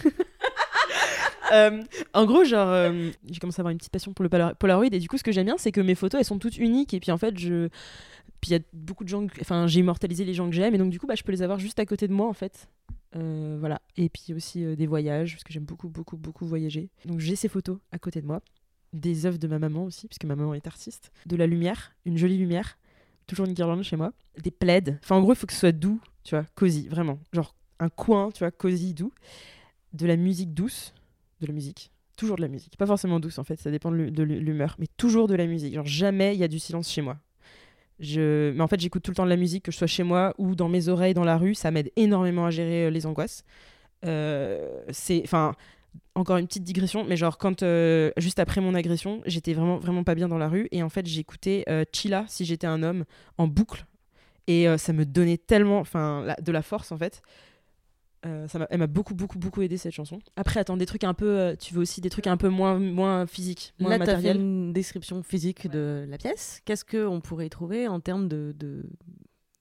Euh, 1.52 1.84
en 2.12 2.26
gros, 2.26 2.42
genre, 2.44 2.68
euh, 2.68 3.10
j'ai 3.30 3.38
commencé 3.38 3.60
à 3.60 3.62
avoir 3.62 3.70
une 3.70 3.78
petite 3.78 3.92
passion 3.92 4.12
pour 4.12 4.24
le 4.24 4.28
Polar- 4.28 4.56
Polaroid 4.56 4.86
et 4.90 4.98
du 4.98 5.06
coup, 5.08 5.16
ce 5.16 5.22
que 5.22 5.30
j'aime 5.30 5.44
bien, 5.44 5.54
c'est 5.58 5.70
que 5.70 5.80
mes 5.80 5.94
photos, 5.94 6.18
elles 6.18 6.24
sont 6.24 6.40
toutes 6.40 6.58
uniques 6.58 6.92
et 6.92 6.98
puis 6.98 7.12
en 7.12 7.18
fait, 7.18 7.38
je. 7.38 7.68
Il 8.46 8.52
y 8.52 8.56
a 8.56 8.60
beaucoup 8.72 9.04
de 9.04 9.08
gens. 9.08 9.26
Enfin, 9.40 9.66
j'ai 9.66 9.80
immortalisé 9.80 10.24
les 10.24 10.34
gens 10.34 10.48
que 10.48 10.54
j'aime 10.54 10.74
et 10.74 10.78
donc 10.78 10.90
du 10.90 10.98
coup, 10.98 11.06
bah, 11.06 11.14
je 11.16 11.22
peux 11.22 11.32
les 11.32 11.42
avoir 11.42 11.58
juste 11.58 11.78
à 11.78 11.86
côté 11.86 12.08
de 12.08 12.12
moi 12.12 12.28
en 12.28 12.32
fait. 12.32 12.68
Euh, 13.16 13.56
voilà. 13.58 13.80
Et 13.96 14.08
puis 14.08 14.34
aussi 14.34 14.64
euh, 14.64 14.76
des 14.76 14.86
voyages, 14.86 15.32
parce 15.32 15.44
que 15.44 15.52
j'aime 15.52 15.64
beaucoup, 15.64 15.88
beaucoup, 15.88 16.16
beaucoup 16.16 16.46
voyager. 16.46 16.90
Donc 17.04 17.20
j'ai 17.20 17.36
ces 17.36 17.48
photos 17.48 17.78
à 17.92 17.98
côté 17.98 18.20
de 18.20 18.26
moi. 18.26 18.40
Des 18.92 19.26
œuvres 19.26 19.38
de 19.38 19.48
ma 19.48 19.58
maman 19.58 19.84
aussi, 19.84 20.08
puisque 20.08 20.24
ma 20.24 20.36
maman 20.36 20.54
est 20.54 20.66
artiste. 20.66 21.10
De 21.26 21.36
la 21.36 21.46
lumière, 21.46 21.94
une 22.04 22.16
jolie 22.16 22.38
lumière. 22.38 22.78
Toujours 23.26 23.46
une 23.46 23.54
guirlande 23.54 23.82
chez 23.82 23.96
moi. 23.96 24.12
Des 24.38 24.50
plaids. 24.50 24.96
Enfin, 25.02 25.16
en 25.16 25.22
gros, 25.22 25.32
il 25.32 25.36
faut 25.36 25.46
que 25.46 25.52
ce 25.52 25.60
soit 25.60 25.72
doux, 25.72 26.00
tu 26.22 26.34
vois, 26.34 26.44
cosy, 26.54 26.88
vraiment. 26.88 27.18
Genre 27.32 27.54
un 27.80 27.88
coin, 27.88 28.30
tu 28.30 28.40
vois, 28.40 28.50
cosy, 28.50 28.94
doux. 28.94 29.12
De 29.92 30.06
la 30.06 30.16
musique 30.16 30.54
douce. 30.54 30.94
De 31.40 31.46
la 31.46 31.52
musique. 31.52 31.90
Toujours 32.16 32.36
de 32.36 32.42
la 32.42 32.48
musique. 32.48 32.76
Pas 32.76 32.86
forcément 32.86 33.20
douce, 33.20 33.38
en 33.38 33.44
fait, 33.44 33.60
ça 33.60 33.70
dépend 33.70 33.90
de 33.90 34.22
l'humeur. 34.22 34.76
Mais 34.78 34.86
toujours 34.96 35.26
de 35.26 35.34
la 35.34 35.46
musique. 35.46 35.74
Genre 35.74 35.86
jamais 35.86 36.34
il 36.34 36.38
y 36.38 36.44
a 36.44 36.48
du 36.48 36.58
silence 36.58 36.90
chez 36.90 37.02
moi. 37.02 37.18
Je... 37.98 38.52
Mais 38.52 38.60
en 38.60 38.68
fait, 38.68 38.80
j'écoute 38.80 39.02
tout 39.02 39.10
le 39.10 39.16
temps 39.16 39.24
de 39.24 39.30
la 39.30 39.36
musique, 39.36 39.64
que 39.64 39.72
je 39.72 39.76
sois 39.76 39.86
chez 39.86 40.02
moi 40.02 40.34
ou 40.38 40.54
dans 40.54 40.68
mes 40.68 40.88
oreilles, 40.88 41.14
dans 41.14 41.24
la 41.24 41.38
rue. 41.38 41.54
Ça 41.54 41.70
m'aide 41.70 41.90
énormément 41.96 42.46
à 42.46 42.50
gérer 42.50 42.86
euh, 42.86 42.90
les 42.90 43.06
angoisses. 43.06 43.44
Euh, 44.04 44.80
c'est. 44.90 45.22
Enfin. 45.24 45.54
Encore 46.14 46.36
une 46.36 46.46
petite 46.46 46.62
digression, 46.62 47.04
mais 47.04 47.16
genre 47.16 47.38
quand 47.38 47.62
euh, 47.62 48.10
juste 48.18 48.38
après 48.38 48.60
mon 48.60 48.74
agression, 48.74 49.22
j'étais 49.24 49.54
vraiment 49.54 49.78
vraiment 49.78 50.04
pas 50.04 50.14
bien 50.14 50.28
dans 50.28 50.36
la 50.36 50.48
rue 50.48 50.68
et 50.70 50.82
en 50.82 50.90
fait 50.90 51.06
j'écoutais 51.06 51.64
Chilla 51.90 52.26
si 52.28 52.44
j'étais 52.44 52.66
un 52.66 52.82
homme 52.82 53.04
en 53.38 53.46
boucle 53.46 53.86
et 54.46 54.66
ça 54.76 54.92
me 54.92 55.06
donnait 55.06 55.38
tellement 55.38 55.78
enfin 55.78 56.34
de 56.42 56.52
la 56.52 56.60
force 56.60 56.92
en 56.92 56.98
fait. 56.98 57.22
Euh, 58.24 58.48
ça 58.48 58.58
m'a- 58.58 58.66
elle 58.70 58.78
m'a 58.78 58.86
beaucoup 58.86 59.14
beaucoup 59.14 59.38
beaucoup 59.38 59.60
aidé 59.62 59.76
cette 59.76 59.92
chanson. 59.92 60.18
Après 60.36 60.58
attends 60.58 60.76
des 60.76 60.86
trucs 60.86 61.04
un 61.04 61.12
peu 61.14 61.28
euh, 61.38 61.54
tu 61.56 61.74
veux 61.74 61.80
aussi 61.80 62.00
des 62.00 62.08
trucs 62.10 62.26
un 62.26 62.36
peu 62.38 62.48
moins 62.48 62.78
moins 62.78 63.26
physiques, 63.26 63.74
moins 63.78 63.90
Là, 63.90 63.96
as 63.96 63.98
fait 63.98 64.06
matériels. 64.12 64.36
une 64.38 64.72
description 64.72 65.22
physique 65.22 65.68
de 65.70 66.06
la 66.08 66.16
pièce. 66.18 66.60
Qu'est-ce 66.64 66.84
qu'on 66.84 67.20
pourrait 67.20 67.46
y 67.46 67.50
trouver 67.50 67.86
en 67.88 68.00
termes 68.00 68.26
de, 68.26 68.54
de- 68.58 68.84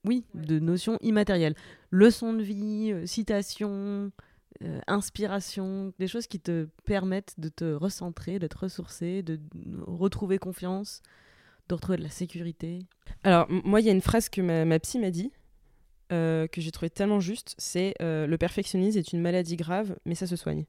Oui, 0.06 0.24
de 0.34 0.58
notions 0.60 0.98
immatérielles? 1.02 1.56
Leçon 1.92 2.34
de 2.34 2.42
vie, 2.44 2.92
euh, 2.94 3.06
citation, 3.06 4.12
euh, 4.64 4.80
inspiration, 4.88 5.94
des 6.00 6.08
choses 6.08 6.26
qui 6.28 6.40
te 6.40 6.68
permettent 6.86 7.36
de 7.38 7.50
te 7.50 7.74
recentrer, 7.74 8.40
d'être 8.40 8.62
ressourcé, 8.64 9.22
de 9.22 9.40
retrouver 9.86 10.38
confiance, 10.38 11.02
de 11.68 11.76
retrouver 11.76 11.98
de 11.98 12.04
la 12.04 12.10
sécurité? 12.10 12.80
Alors, 13.24 13.48
moi, 13.50 13.82
il 13.82 13.86
y 13.86 13.90
a 13.90 13.94
une 13.94 14.02
phrase 14.02 14.30
que 14.30 14.42
ma, 14.42 14.64
ma 14.66 14.80
psy 14.80 14.98
m'a 15.00 15.12
dit. 15.12 15.32
Euh, 16.12 16.48
que 16.48 16.62
j'ai 16.62 16.72
trouvé 16.72 16.90
tellement 16.90 17.20
juste, 17.20 17.56
c'est 17.58 17.94
euh, 18.02 18.28
le 18.28 18.38
perfectionnisme 18.38 19.00
est 19.00 19.14
une 19.14 19.22
maladie 19.22 19.56
grave, 19.56 19.96
mais 20.06 20.16
ça 20.16 20.28
se 20.28 20.36
soigne. 20.36 20.66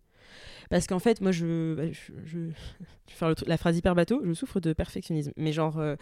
Parce 0.70 0.86
qu'en 0.86 0.98
fait, 0.98 1.20
moi, 1.20 1.32
je, 1.32 1.74
bah, 1.74 1.84
je, 2.24 2.38
faire 3.08 3.34
la 3.46 3.56
phrase 3.56 3.76
hyper 3.76 3.94
bateau, 3.94 4.20
je 4.24 4.32
souffre 4.32 4.60
de 4.60 4.72
perfectionnisme. 4.72 5.32
Mais 5.36 5.52
genre, 5.52 5.78
euh, 5.78 5.96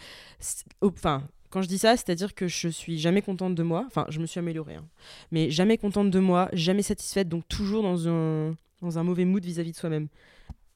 enfin, 0.81 1.23
quand 1.49 1.61
je 1.61 1.67
dis 1.67 1.77
ça, 1.77 1.95
c'est-à-dire 1.95 2.33
que 2.33 2.47
je 2.47 2.67
suis 2.67 2.97
jamais 2.97 3.21
contente 3.21 3.55
de 3.55 3.63
moi. 3.63 3.83
Enfin, 3.87 4.05
je 4.09 4.19
me 4.19 4.25
suis 4.25 4.39
améliorée, 4.39 4.75
hein. 4.75 4.85
mais 5.31 5.49
jamais 5.51 5.77
contente 5.77 6.09
de 6.09 6.19
moi, 6.19 6.49
jamais 6.53 6.81
satisfaite, 6.81 7.29
donc 7.29 7.47
toujours 7.47 7.83
dans 7.83 8.07
un, 8.09 8.55
dans 8.81 8.97
un 8.99 9.03
mauvais 9.03 9.25
mood 9.25 9.43
vis-à-vis 9.43 9.71
de 9.71 9.77
soi-même. 9.77 10.07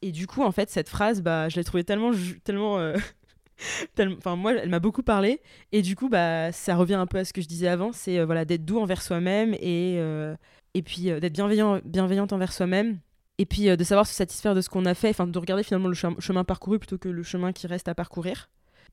Et 0.01 0.11
du 0.11 0.27
coup, 0.27 0.43
en 0.43 0.51
fait, 0.51 0.69
cette 0.69 0.87
phrase, 0.87 1.21
bah, 1.21 1.49
je 1.49 1.57
l'ai 1.57 1.63
trouvée 1.63 1.83
tellement, 1.83 2.11
tellement- 2.43 2.93
enfin, 4.17 4.35
moi, 4.35 4.53
elle 4.55 4.69
m'a 4.69 4.79
beaucoup 4.79 5.03
parlé. 5.03 5.41
Et 5.71 5.81
du 5.81 5.95
coup, 5.95 6.09
bah, 6.09 6.51
ça 6.51 6.75
revient 6.75 6.93
un 6.95 7.05
peu 7.07 7.17
à 7.17 7.25
ce 7.25 7.33
que 7.33 7.41
je 7.41 7.47
disais 7.47 7.67
avant, 7.67 7.91
c'est 7.91 8.19
euh, 8.19 8.25
voilà, 8.25 8.45
d'être 8.45 8.65
doux 8.65 8.79
envers 8.79 9.01
soi-même 9.01 9.53
et, 9.55 9.95
euh, 9.99 10.35
et 10.73 10.81
puis 10.81 11.09
euh, 11.09 11.19
d'être 11.19 11.33
bienveillant, 11.33 11.79
bienveillante 11.85 12.33
envers 12.33 12.53
soi-même. 12.53 12.99
Et 13.37 13.45
puis 13.45 13.65
de 13.75 13.83
savoir 13.85 14.05
se 14.05 14.13
satisfaire 14.13 14.53
de 14.53 14.59
ce 14.59 14.69
qu'on 14.69 14.85
a 14.85 14.93
fait, 14.93 15.09
enfin 15.09 15.25
de 15.25 15.39
regarder 15.39 15.63
finalement 15.63 15.87
le 15.87 15.93
chem- 15.95 16.19
chemin 16.19 16.43
parcouru 16.43 16.77
plutôt 16.77 16.97
que 16.97 17.07
le 17.07 17.23
chemin 17.23 17.53
qui 17.53 17.67
reste 17.67 17.87
à 17.87 17.95
parcourir. 17.95 18.49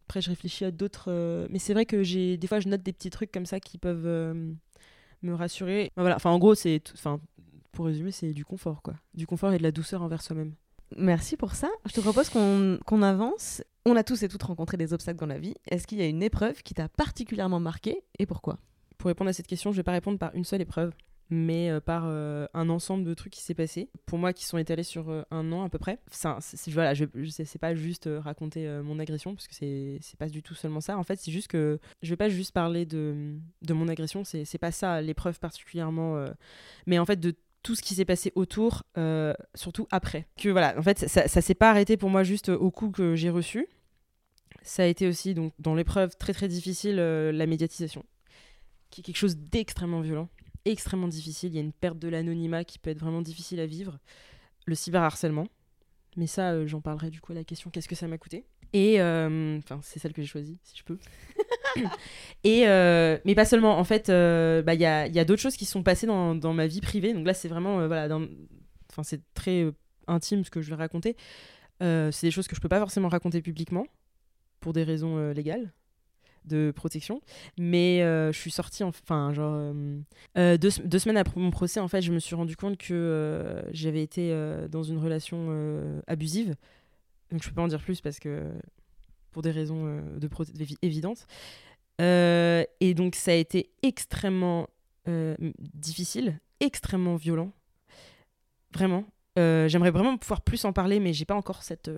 Après, 0.06 0.20
je 0.20 0.30
réfléchis 0.30 0.64
à 0.64 0.70
d'autres. 0.70 1.46
Mais 1.50 1.58
c'est 1.58 1.72
vrai 1.74 1.84
que 1.84 2.04
j'ai 2.04 2.36
des 2.36 2.46
fois, 2.46 2.60
je 2.60 2.68
note 2.68 2.82
des 2.82 2.92
petits 2.92 3.10
trucs 3.10 3.32
comme 3.32 3.46
ça 3.46 3.58
qui 3.58 3.76
peuvent 3.76 4.06
me 5.22 5.34
rassurer. 5.34 5.90
Voilà. 5.96 6.16
Enfin, 6.16 6.30
en 6.30 6.38
gros, 6.38 6.54
c'est. 6.54 6.80
Enfin, 6.94 7.20
pour 7.72 7.86
résumer, 7.86 8.12
c'est 8.12 8.32
du 8.32 8.44
confort, 8.44 8.82
quoi. 8.82 8.94
Du 9.14 9.26
confort 9.26 9.52
et 9.52 9.58
de 9.58 9.62
la 9.64 9.72
douceur 9.72 10.02
envers 10.02 10.22
soi-même. 10.22 10.54
Merci 10.96 11.36
pour 11.36 11.54
ça. 11.54 11.68
Je 11.86 11.92
te 11.92 12.00
propose 12.00 12.28
qu'on 12.28 13.02
avance. 13.02 13.62
On 13.84 13.96
a 13.96 14.04
tous 14.04 14.22
et 14.22 14.28
toutes 14.28 14.42
rencontré 14.42 14.76
des 14.76 14.92
obstacles 14.92 15.18
dans 15.18 15.26
la 15.26 15.38
vie. 15.38 15.54
Est-ce 15.68 15.86
qu'il 15.86 15.98
y 15.98 16.02
a 16.02 16.06
une 16.06 16.22
épreuve 16.22 16.62
qui 16.62 16.74
t'a 16.74 16.88
particulièrement 16.88 17.60
marqué 17.60 18.02
et 18.18 18.26
pourquoi? 18.26 18.58
Pour 18.98 19.08
répondre 19.08 19.30
à 19.30 19.32
cette 19.32 19.46
question, 19.46 19.72
je 19.72 19.76
vais 19.76 19.82
pas 19.82 19.92
répondre 19.92 20.18
par 20.18 20.34
une 20.34 20.44
seule 20.44 20.60
épreuve, 20.62 20.92
mais 21.28 21.70
euh, 21.70 21.80
par 21.80 22.04
euh, 22.06 22.46
un 22.54 22.68
ensemble 22.68 23.04
de 23.04 23.14
trucs 23.14 23.32
qui 23.32 23.42
s'est 23.42 23.54
passé. 23.54 23.90
Pour 24.06 24.18
moi, 24.18 24.32
qui 24.32 24.44
sont 24.46 24.58
étalés 24.58 24.82
sur 24.84 25.10
euh, 25.10 25.22
un 25.30 25.52
an 25.52 25.64
à 25.64 25.68
peu 25.68 25.78
près. 25.78 25.98
Enfin, 26.10 26.38
c'est- 26.40 26.70
voilà, 26.70 26.94
je, 26.94 27.04
je 27.14 27.30
sais- 27.30 27.58
pas 27.58 27.74
juste 27.74 28.08
raconter 28.18 28.66
mon 28.82 28.98
agression, 28.98 29.34
parce 29.34 29.46
que 29.48 29.54
c'est 29.54 30.00
pas 30.18 30.28
du 30.28 30.42
tout 30.42 30.54
seulement 30.54 30.80
ça. 30.80 30.96
En 30.98 31.02
fait, 31.04 31.16
c'est 31.20 31.30
juste 31.32 31.48
que 31.48 31.78
je 32.02 32.10
vais 32.10 32.16
pas 32.16 32.28
juste 32.28 32.52
parler 32.52 32.86
de, 32.86 33.36
de 33.62 33.74
mon 33.74 33.88
agression, 33.88 34.24
c'est 34.24 34.58
pas 34.58 34.72
ça 34.72 35.00
l'épreuve 35.00 35.38
particulièrement, 35.40 36.24
mais 36.86 36.98
en 36.98 37.04
fait 37.06 37.16
de 37.20 37.34
tout 37.66 37.74
ce 37.74 37.82
qui 37.82 37.96
s'est 37.96 38.04
passé 38.04 38.30
autour, 38.36 38.84
euh, 38.96 39.34
surtout 39.56 39.88
après. 39.90 40.28
Que 40.36 40.50
voilà, 40.50 40.78
en 40.78 40.82
fait, 40.82 41.08
ça, 41.08 41.26
ça 41.26 41.40
s'est 41.40 41.56
pas 41.56 41.68
arrêté 41.68 41.96
pour 41.96 42.10
moi 42.10 42.22
juste 42.22 42.48
au 42.48 42.70
coup 42.70 42.90
que 42.92 43.16
j'ai 43.16 43.28
reçu. 43.28 43.66
Ça 44.62 44.84
a 44.84 44.86
été 44.86 45.08
aussi 45.08 45.34
donc 45.34 45.52
dans 45.58 45.74
l'épreuve 45.74 46.16
très 46.16 46.32
très 46.32 46.46
difficile 46.46 47.00
euh, 47.00 47.32
la 47.32 47.44
médiatisation, 47.46 48.04
qui 48.90 49.00
est 49.00 49.04
quelque 49.04 49.16
chose 49.16 49.36
d'extrêmement 49.36 50.00
violent, 50.00 50.28
extrêmement 50.64 51.08
difficile. 51.08 51.50
Il 51.50 51.56
y 51.56 51.58
a 51.58 51.62
une 51.62 51.72
perte 51.72 51.98
de 51.98 52.06
l'anonymat 52.06 52.62
qui 52.62 52.78
peut 52.78 52.90
être 52.90 53.00
vraiment 53.00 53.20
difficile 53.20 53.58
à 53.58 53.66
vivre. 53.66 53.98
Le 54.66 54.76
cyberharcèlement, 54.76 55.48
mais 56.16 56.28
ça 56.28 56.52
euh, 56.52 56.68
j'en 56.68 56.80
parlerai 56.80 57.10
du 57.10 57.20
coup 57.20 57.32
à 57.32 57.34
la 57.34 57.44
question 57.44 57.70
qu'est-ce 57.70 57.88
que 57.88 57.96
ça 57.96 58.06
m'a 58.06 58.18
coûté? 58.18 58.44
Et 58.74 59.00
enfin 59.00 59.80
c'est 59.82 59.98
celle 59.98 60.12
que 60.12 60.22
j'ai 60.22 60.28
choisie 60.28 60.60
si 60.62 60.76
je 60.76 60.84
peux. 60.84 60.98
Et 62.46 62.68
euh, 62.68 63.18
mais 63.24 63.34
pas 63.34 63.44
seulement. 63.44 63.76
En 63.76 63.82
fait, 63.82 64.08
euh, 64.08 64.62
bah, 64.62 64.74
il 64.74 64.80
y 64.80 64.86
a, 64.86 65.24
d'autres 65.24 65.42
choses 65.42 65.56
qui 65.56 65.64
sont 65.64 65.82
passées 65.82 66.06
dans, 66.06 66.52
ma 66.52 66.68
vie 66.68 66.80
privée. 66.80 67.12
Donc 67.12 67.26
là, 67.26 67.34
c'est 67.34 67.48
vraiment, 67.48 67.80
euh, 67.80 67.86
voilà, 67.88 68.14
enfin, 68.90 69.02
c'est 69.02 69.20
très 69.34 69.66
intime 70.06 70.44
ce 70.44 70.50
que 70.50 70.62
je 70.62 70.70
vais 70.70 70.76
raconter. 70.76 71.16
C'est 71.80 72.22
des 72.22 72.30
choses 72.30 72.46
que 72.46 72.54
je 72.54 72.60
peux 72.60 72.68
pas 72.68 72.78
forcément 72.78 73.08
raconter 73.08 73.42
publiquement 73.42 73.86
pour 74.60 74.72
des 74.72 74.84
raisons 74.84 75.30
légales 75.32 75.72
de 76.44 76.72
protection. 76.74 77.20
Mais 77.58 77.98
je 78.00 78.38
suis 78.38 78.52
sortie, 78.52 78.84
enfin, 78.84 79.32
genre 79.32 79.74
deux, 80.36 80.70
deux 80.84 80.98
semaines 81.00 81.16
après 81.16 81.40
mon 81.40 81.50
procès, 81.50 81.80
en 81.80 81.88
fait, 81.88 82.00
je 82.00 82.12
me 82.12 82.20
suis 82.20 82.36
rendu 82.36 82.56
compte 82.56 82.78
que 82.78 83.64
j'avais 83.72 84.02
été 84.02 84.32
dans 84.70 84.84
une 84.84 84.98
relation 84.98 86.00
abusive. 86.06 86.54
Donc 87.32 87.42
je 87.42 87.48
peux 87.48 87.56
pas 87.56 87.62
en 87.62 87.68
dire 87.68 87.82
plus 87.82 88.00
parce 88.00 88.20
que 88.20 88.52
pour 89.32 89.42
des 89.42 89.50
raisons 89.50 90.00
de 90.16 90.28
évidentes. 90.80 91.26
Euh, 92.00 92.64
et 92.80 92.94
donc 92.94 93.14
ça 93.14 93.30
a 93.30 93.34
été 93.34 93.70
extrêmement 93.82 94.68
euh, 95.08 95.34
difficile, 95.74 96.38
extrêmement 96.60 97.16
violent. 97.16 97.52
Vraiment. 98.72 99.04
Euh, 99.38 99.68
J'aimerais 99.68 99.90
vraiment 99.90 100.16
pouvoir 100.16 100.42
plus 100.42 100.64
en 100.64 100.72
parler, 100.72 101.00
mais 101.00 101.12
j'ai 101.12 101.24
pas 101.24 101.34
encore 101.34 101.62
cette. 101.62 101.90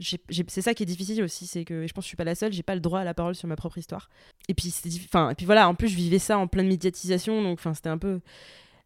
c'est 0.00 0.60
ça 0.60 0.74
qui 0.74 0.82
est 0.82 0.86
difficile 0.86 1.22
aussi, 1.22 1.46
c'est 1.46 1.64
que 1.64 1.86
je 1.86 1.92
pense 1.92 2.02
que 2.02 2.06
je 2.06 2.08
suis 2.08 2.16
pas 2.16 2.24
la 2.24 2.34
seule, 2.34 2.52
j'ai 2.52 2.62
pas 2.62 2.74
le 2.74 2.80
droit 2.80 3.00
à 3.00 3.04
la 3.04 3.14
parole 3.14 3.34
sur 3.34 3.48
ma 3.48 3.56
propre 3.56 3.78
histoire. 3.78 4.08
Et 4.48 4.54
puis, 4.54 4.74
enfin, 5.04 5.30
et 5.30 5.34
puis 5.34 5.46
voilà, 5.46 5.68
en 5.68 5.74
plus 5.74 5.88
je 5.88 5.96
vivais 5.96 6.18
ça 6.18 6.38
en 6.38 6.46
pleine 6.46 6.68
médiatisation, 6.68 7.42
donc 7.42 7.58
enfin 7.58 7.74
c'était 7.74 7.88
un 7.88 7.98
peu. 7.98 8.20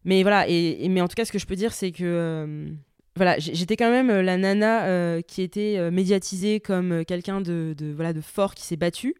Mais 0.05 0.21
voilà, 0.21 0.47
et, 0.49 0.87
mais 0.89 0.99
en 0.99 1.07
tout 1.07 1.15
cas, 1.15 1.23
ce 1.23 1.31
que 1.31 1.39
je 1.39 1.45
peux 1.45 1.55
dire, 1.55 1.73
c'est 1.73 1.91
que 1.93 2.73
voilà, 3.15 3.37
j'étais 3.39 3.77
quand 3.77 3.91
même 3.91 4.11
la 4.11 4.37
nana 4.37 5.21
qui 5.23 5.41
était 5.41 5.91
médiatisée 5.91 6.59
comme 6.59 7.05
quelqu'un 7.05 7.41
de 7.41 7.93
voilà 7.95 8.11
de 8.11 8.21
fort 8.21 8.53
qui 8.55 8.63
s'est 8.63 8.77
battu. 8.77 9.15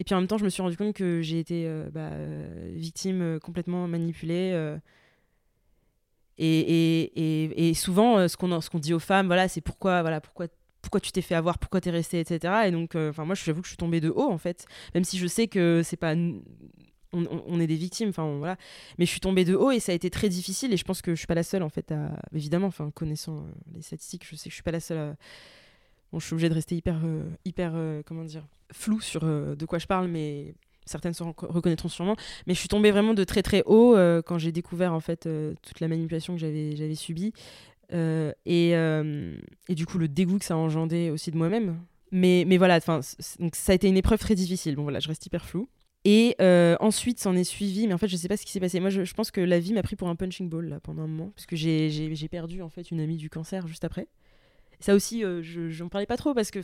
Et 0.00 0.04
puis 0.04 0.14
en 0.14 0.18
même 0.18 0.28
temps, 0.28 0.38
je 0.38 0.44
me 0.44 0.48
suis 0.48 0.62
rendu 0.62 0.76
compte 0.76 0.94
que 0.94 1.22
j'ai 1.22 1.40
été 1.40 1.64
euh, 1.66 1.90
bah, 1.90 2.10
euh, 2.12 2.72
victime 2.74 3.20
euh, 3.20 3.38
complètement 3.40 3.88
manipulée. 3.88 4.76
et, 6.38 7.72
souvent, 7.74 8.28
ce 8.28 8.36
qu'on 8.36 8.78
dit 8.78 8.94
aux 8.94 8.98
femmes, 9.00 9.26
voilà, 9.26 9.48
c'est 9.48 9.60
pourquoi, 9.60 10.02
voilà, 10.02 10.20
pourquoi, 10.20 10.48
tu 11.02 11.12
t'es 11.12 11.20
fait 11.20 11.34
avoir, 11.34 11.58
pourquoi 11.58 11.80
t'es 11.80 11.90
resté, 11.90 12.20
etc. 12.20 12.66
Et 12.66 12.70
donc, 12.70 12.94
enfin, 12.94 13.24
moi, 13.24 13.34
j'avoue 13.34 13.60
que 13.60 13.66
je 13.66 13.72
suis 13.72 13.76
tombée 13.76 14.00
de 14.00 14.10
haut, 14.10 14.30
en 14.30 14.38
fait, 14.38 14.66
même 14.94 15.04
si 15.04 15.18
je 15.18 15.26
sais 15.26 15.48
que 15.48 15.82
c'est 15.84 15.96
pas, 15.96 16.14
on, 17.12 17.60
est 17.60 17.66
des 17.66 17.76
victimes, 17.76 18.10
enfin, 18.10 18.36
voilà. 18.38 18.56
Mais 18.98 19.06
je 19.06 19.10
suis 19.10 19.20
tombée 19.20 19.44
de 19.44 19.56
haut 19.56 19.72
et 19.72 19.80
ça 19.80 19.92
a 19.92 19.94
été 19.96 20.10
très 20.10 20.28
difficile. 20.28 20.72
Et 20.72 20.76
je 20.76 20.84
pense 20.84 21.02
que 21.02 21.12
je 21.12 21.18
suis 21.18 21.26
pas 21.26 21.34
la 21.34 21.42
seule, 21.42 21.64
en 21.64 21.70
fait, 21.70 21.90
à, 21.90 22.12
évidemment, 22.32 22.68
enfin, 22.68 22.90
connaissant 22.92 23.46
les 23.74 23.82
statistiques, 23.82 24.24
je 24.24 24.36
sais 24.36 24.44
que 24.44 24.50
je 24.50 24.54
suis 24.54 24.62
pas 24.62 24.70
la 24.70 24.80
seule. 24.80 24.98
À... 24.98 25.16
Je 26.12 26.18
suis 26.24 26.32
obligée 26.34 26.48
de 26.48 26.54
rester 26.54 26.76
hyper, 26.76 27.00
euh, 27.04 27.22
hyper, 27.44 27.72
euh, 27.74 28.02
comment 28.04 28.24
dire, 28.24 28.46
floue 28.72 29.00
sur 29.00 29.24
euh, 29.24 29.54
de 29.54 29.66
quoi 29.66 29.78
je 29.78 29.86
parle, 29.86 30.08
mais 30.08 30.54
certaines 30.86 31.12
se 31.12 31.22
reco- 31.22 31.46
reconnaîtront 31.46 31.88
sûrement. 31.88 32.16
Mais 32.46 32.54
je 32.54 32.58
suis 32.58 32.68
tombée 32.68 32.90
vraiment 32.90 33.14
de 33.14 33.24
très 33.24 33.42
très 33.42 33.62
haut 33.66 33.94
quand 34.24 34.38
j'ai 34.38 34.52
découvert 34.52 34.94
en 34.94 35.00
fait 35.00 35.28
toute 35.62 35.80
la 35.80 35.88
manipulation 35.88 36.34
que 36.34 36.40
j'avais 36.40 36.94
subie 36.94 37.32
et, 37.92 38.74
du 39.68 39.86
coup 39.86 39.98
le 39.98 40.08
dégoût 40.08 40.38
que 40.38 40.46
ça 40.46 40.54
a 40.54 40.56
engendré 40.56 41.10
aussi 41.10 41.30
de 41.30 41.36
moi-même. 41.36 41.78
Mais, 42.10 42.44
mais 42.46 42.56
voilà, 42.56 42.80
donc 42.80 43.54
ça 43.54 43.72
a 43.72 43.74
été 43.74 43.86
une 43.86 43.98
épreuve 43.98 44.18
très 44.18 44.34
difficile. 44.34 44.76
Bon 44.76 44.82
voilà, 44.84 44.98
je 44.98 45.08
reste 45.08 45.26
hyper 45.26 45.44
floue. 45.44 45.68
Et 46.04 46.36
euh, 46.40 46.76
ensuite, 46.80 47.18
s'en 47.20 47.34
est 47.34 47.44
suivi, 47.44 47.86
mais 47.86 47.94
en 47.94 47.98
fait, 47.98 48.08
je 48.08 48.16
sais 48.16 48.28
pas 48.28 48.36
ce 48.36 48.46
qui 48.46 48.52
s'est 48.52 48.60
passé. 48.60 48.80
Moi, 48.80 48.90
je, 48.90 49.12
pense 49.12 49.30
que 49.30 49.40
la 49.40 49.58
vie 49.58 49.72
m'a 49.72 49.82
pris 49.82 49.96
pour 49.96 50.08
un 50.08 50.16
punching 50.16 50.48
ball 50.48 50.66
là 50.68 50.80
pendant 50.80 51.02
un 51.02 51.06
moment, 51.06 51.32
parce 51.34 51.46
que 51.46 51.56
j'ai 51.56 51.90
j'ai- 51.90 52.14
j'ai 52.14 52.28
perdu 52.28 52.62
en 52.62 52.68
fait 52.68 52.90
une 52.90 53.00
amie 53.00 53.16
du 53.16 53.28
cancer 53.28 53.66
juste 53.66 53.84
après. 53.84 54.08
Ça 54.80 54.94
aussi, 54.94 55.24
euh, 55.24 55.42
je 55.42 55.68
j'en 55.70 55.88
parlais 55.88 56.06
pas 56.06 56.16
trop 56.16 56.34
parce 56.34 56.50
que, 56.50 56.60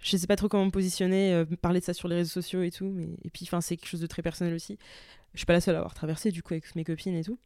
je 0.00 0.16
sais 0.16 0.26
pas 0.26 0.36
trop 0.36 0.48
comment 0.48 0.66
me 0.66 0.70
positionner, 0.70 1.32
euh, 1.32 1.44
parler 1.60 1.80
de 1.80 1.84
ça 1.84 1.94
sur 1.94 2.08
les 2.08 2.16
réseaux 2.16 2.30
sociaux 2.30 2.62
et 2.62 2.70
tout. 2.70 2.90
Mais 2.90 3.08
et 3.24 3.30
puis, 3.30 3.48
c'est 3.60 3.76
quelque 3.76 3.88
chose 3.88 4.00
de 4.00 4.06
très 4.06 4.22
personnel 4.22 4.54
aussi. 4.54 4.78
Je 5.36 5.40
suis 5.40 5.46
pas 5.46 5.52
la 5.52 5.60
seule 5.60 5.74
à 5.74 5.78
avoir 5.78 5.92
traversé 5.92 6.30
du 6.30 6.42
coup 6.42 6.54
avec 6.54 6.74
mes 6.74 6.84
copines 6.84 7.14
et 7.14 7.22
tout. 7.22 7.38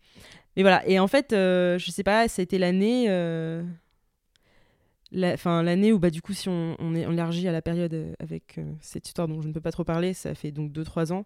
Mais 0.56 0.62
voilà. 0.62 0.86
Et 0.88 1.00
en 1.00 1.08
fait, 1.08 1.32
euh, 1.32 1.76
je 1.76 1.90
sais 1.90 2.04
pas, 2.04 2.28
ça 2.28 2.40
a 2.40 2.44
été 2.44 2.56
l'année, 2.56 3.06
euh, 3.08 3.64
enfin 5.12 5.64
l'année 5.64 5.92
où 5.92 5.98
bah 5.98 6.10
du 6.10 6.22
coup, 6.22 6.32
si 6.32 6.48
on, 6.48 6.94
est 6.94 7.00
élargit 7.00 7.48
à 7.48 7.52
la 7.52 7.62
période 7.62 7.92
euh, 7.92 8.14
avec 8.20 8.60
cette 8.80 9.08
histoire 9.08 9.26
dont 9.26 9.42
je 9.42 9.48
ne 9.48 9.52
peux 9.52 9.60
pas 9.60 9.72
trop 9.72 9.82
parler, 9.82 10.14
ça 10.14 10.36
fait 10.36 10.52
donc 10.52 10.70
2-3 10.70 11.12
ans. 11.12 11.24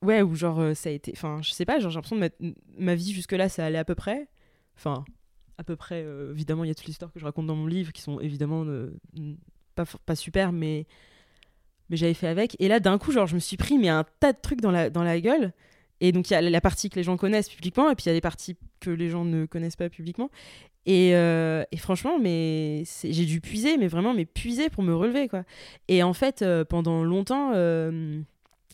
Ouais, 0.00 0.22
où 0.22 0.34
genre 0.34 0.76
ça 0.76 0.90
a 0.90 0.92
été, 0.92 1.12
enfin, 1.14 1.40
je 1.42 1.50
sais 1.50 1.64
pas, 1.64 1.80
genre 1.80 1.90
j'ai 1.90 1.96
l'impression 1.96 2.16
de 2.16 2.20
mettre 2.20 2.36
ma 2.76 2.94
vie 2.94 3.12
jusque 3.12 3.32
là, 3.32 3.48
ça 3.48 3.64
allait 3.64 3.78
à 3.78 3.84
peu 3.84 3.96
près. 3.96 4.28
Enfin, 4.76 5.04
à 5.58 5.64
peu 5.64 5.76
près, 5.76 6.02
euh, 6.04 6.32
évidemment, 6.32 6.64
il 6.64 6.68
y 6.68 6.70
a 6.70 6.74
toute 6.74 6.86
l'histoire 6.86 7.12
que 7.12 7.18
je 7.18 7.24
raconte 7.24 7.46
dans 7.46 7.56
mon 7.56 7.66
livre 7.66 7.92
qui 7.92 8.00
sont 8.00 8.20
évidemment 8.20 8.64
euh, 8.64 8.96
pas, 9.74 9.84
pas 10.06 10.14
super, 10.14 10.52
mais, 10.52 10.86
mais 11.90 11.96
j'avais 11.96 12.14
fait 12.14 12.28
avec. 12.28 12.56
Et 12.60 12.68
là, 12.68 12.78
d'un 12.78 12.96
coup, 12.96 13.10
genre, 13.10 13.26
je 13.26 13.34
me 13.34 13.40
suis 13.40 13.56
pris 13.56 13.76
mais 13.76 13.88
un 13.88 14.04
tas 14.20 14.32
de 14.32 14.38
trucs 14.40 14.60
dans 14.60 14.70
la, 14.70 15.20
gueule. 15.20 15.52
Et 16.00 16.12
donc, 16.12 16.30
il 16.30 16.34
y 16.34 16.36
a 16.36 16.40
la 16.40 16.60
partie 16.60 16.90
que 16.90 16.94
les 16.94 17.02
gens 17.02 17.16
connaissent 17.16 17.48
publiquement, 17.48 17.90
et 17.90 17.96
puis 17.96 18.04
il 18.04 18.08
y 18.08 18.10
a 18.10 18.14
les 18.14 18.20
parties 18.20 18.56
que 18.78 18.90
les 18.90 19.10
gens 19.10 19.24
ne 19.24 19.46
connaissent 19.46 19.76
pas 19.76 19.88
publiquement. 19.88 20.30
Et, 20.86 21.16
euh, 21.16 21.64
franchement, 21.76 22.20
mais 22.20 22.84
j'ai 23.02 23.26
dû 23.26 23.40
puiser, 23.40 23.76
mais 23.78 23.88
vraiment, 23.88 24.14
mais 24.14 24.26
puiser 24.26 24.70
pour 24.70 24.84
me 24.84 24.94
relever, 24.94 25.26
quoi. 25.26 25.42
Et 25.88 26.04
en 26.04 26.12
fait, 26.14 26.44
pendant 26.68 27.02
longtemps, 27.02 27.50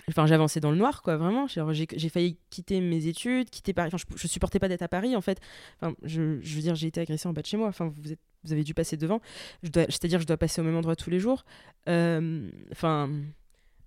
enfin, 0.08 0.26
j'avançais 0.26 0.60
dans 0.60 0.70
le 0.70 0.76
noir, 0.76 1.02
quoi, 1.02 1.16
vraiment. 1.16 1.46
J'ai 1.46 2.08
failli 2.08 2.36
quitter 2.50 2.80
mes 2.80 3.06
études, 3.06 3.50
quitter 3.50 3.72
Paris. 3.72 3.90
Enfin, 3.92 4.04
je, 4.16 4.26
supportais 4.26 4.58
pas 4.58 4.68
d'être 4.68 4.82
à 4.82 4.88
Paris, 4.88 5.16
en 5.16 5.20
fait. 5.20 5.40
Enfin, 5.80 5.94
je, 6.02 6.20
veux 6.20 6.60
dire, 6.60 6.74
j'ai 6.74 6.88
été 6.88 7.00
agressée 7.00 7.28
en 7.28 7.32
bas 7.32 7.42
de 7.42 7.46
chez 7.46 7.56
moi. 7.56 7.68
Enfin, 7.68 7.92
vous, 7.94 8.52
avez 8.52 8.64
dû 8.64 8.74
passer 8.74 8.96
devant. 8.96 9.20
C'est-à-dire, 9.62 10.20
je 10.20 10.26
dois 10.26 10.36
passer 10.36 10.60
au 10.60 10.64
même 10.64 10.76
endroit 10.76 10.96
tous 10.96 11.10
les 11.10 11.20
jours. 11.20 11.44
Euh, 11.88 12.50
Enfin, 12.72 13.10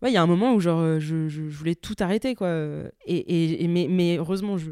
ouais, 0.02 0.10
il 0.10 0.14
y 0.14 0.18
a 0.18 0.22
un 0.22 0.28
moment 0.28 0.54
où 0.54 0.60
genre, 0.60 0.80
euh, 0.80 1.00
je, 1.00 1.42
voulais 1.42 1.76
tout 1.76 1.96
arrêter, 2.00 2.36
quoi. 2.36 2.50
Et, 3.06 3.68
mais 3.68 4.18
heureusement, 4.18 4.58
je, 4.58 4.72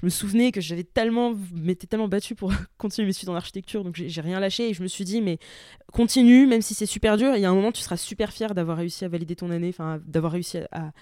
je 0.00 0.06
me 0.06 0.10
souvenais 0.10 0.50
que 0.50 0.60
j'avais 0.60 0.84
tellement, 0.84 1.34
m'étais 1.54 1.86
tellement 1.86 2.08
battue 2.08 2.34
pour 2.34 2.52
continuer 2.78 3.06
mes 3.06 3.12
études 3.12 3.28
en 3.28 3.34
architecture, 3.34 3.84
donc 3.84 3.96
j'ai 3.96 4.20
rien 4.20 4.40
lâché. 4.40 4.70
Et 4.70 4.74
je 4.74 4.82
me 4.82 4.88
suis 4.88 5.04
dit, 5.04 5.20
mais 5.20 5.38
continue, 5.92 6.46
même 6.46 6.62
si 6.62 6.74
c'est 6.74 6.86
super 6.86 7.16
dur. 7.16 7.34
Il 7.36 7.42
y 7.42 7.44
a 7.44 7.50
un 7.50 7.54
moment, 7.54 7.72
tu 7.72 7.82
seras 7.82 7.96
super 7.96 8.32
fier 8.32 8.54
d'avoir 8.54 8.78
réussi 8.78 9.04
à 9.04 9.08
valider 9.08 9.36
ton 9.36 9.50
année, 9.50 9.68
enfin, 9.68 10.00
d'avoir 10.06 10.32
réussi 10.32 10.58
à, 10.72 10.92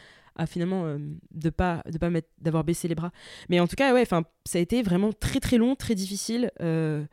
finalement 0.46 0.84
euh, 0.86 0.98
de 1.32 1.50
pas 1.50 1.82
de 1.90 1.98
pas 1.98 2.10
mettre 2.10 2.28
d'avoir 2.40 2.64
baissé 2.64 2.88
les 2.88 2.94
bras. 2.94 3.12
Mais 3.48 3.60
en 3.60 3.66
tout 3.66 3.76
cas, 3.76 3.92
ouais, 3.94 4.02
enfin, 4.02 4.24
ça 4.44 4.58
a 4.58 4.60
été 4.60 4.82
vraiment 4.82 5.12
très 5.12 5.40
très 5.40 5.58
long, 5.58 5.74
très 5.76 5.94
difficile. 5.94 6.50
Euh, 6.60 7.04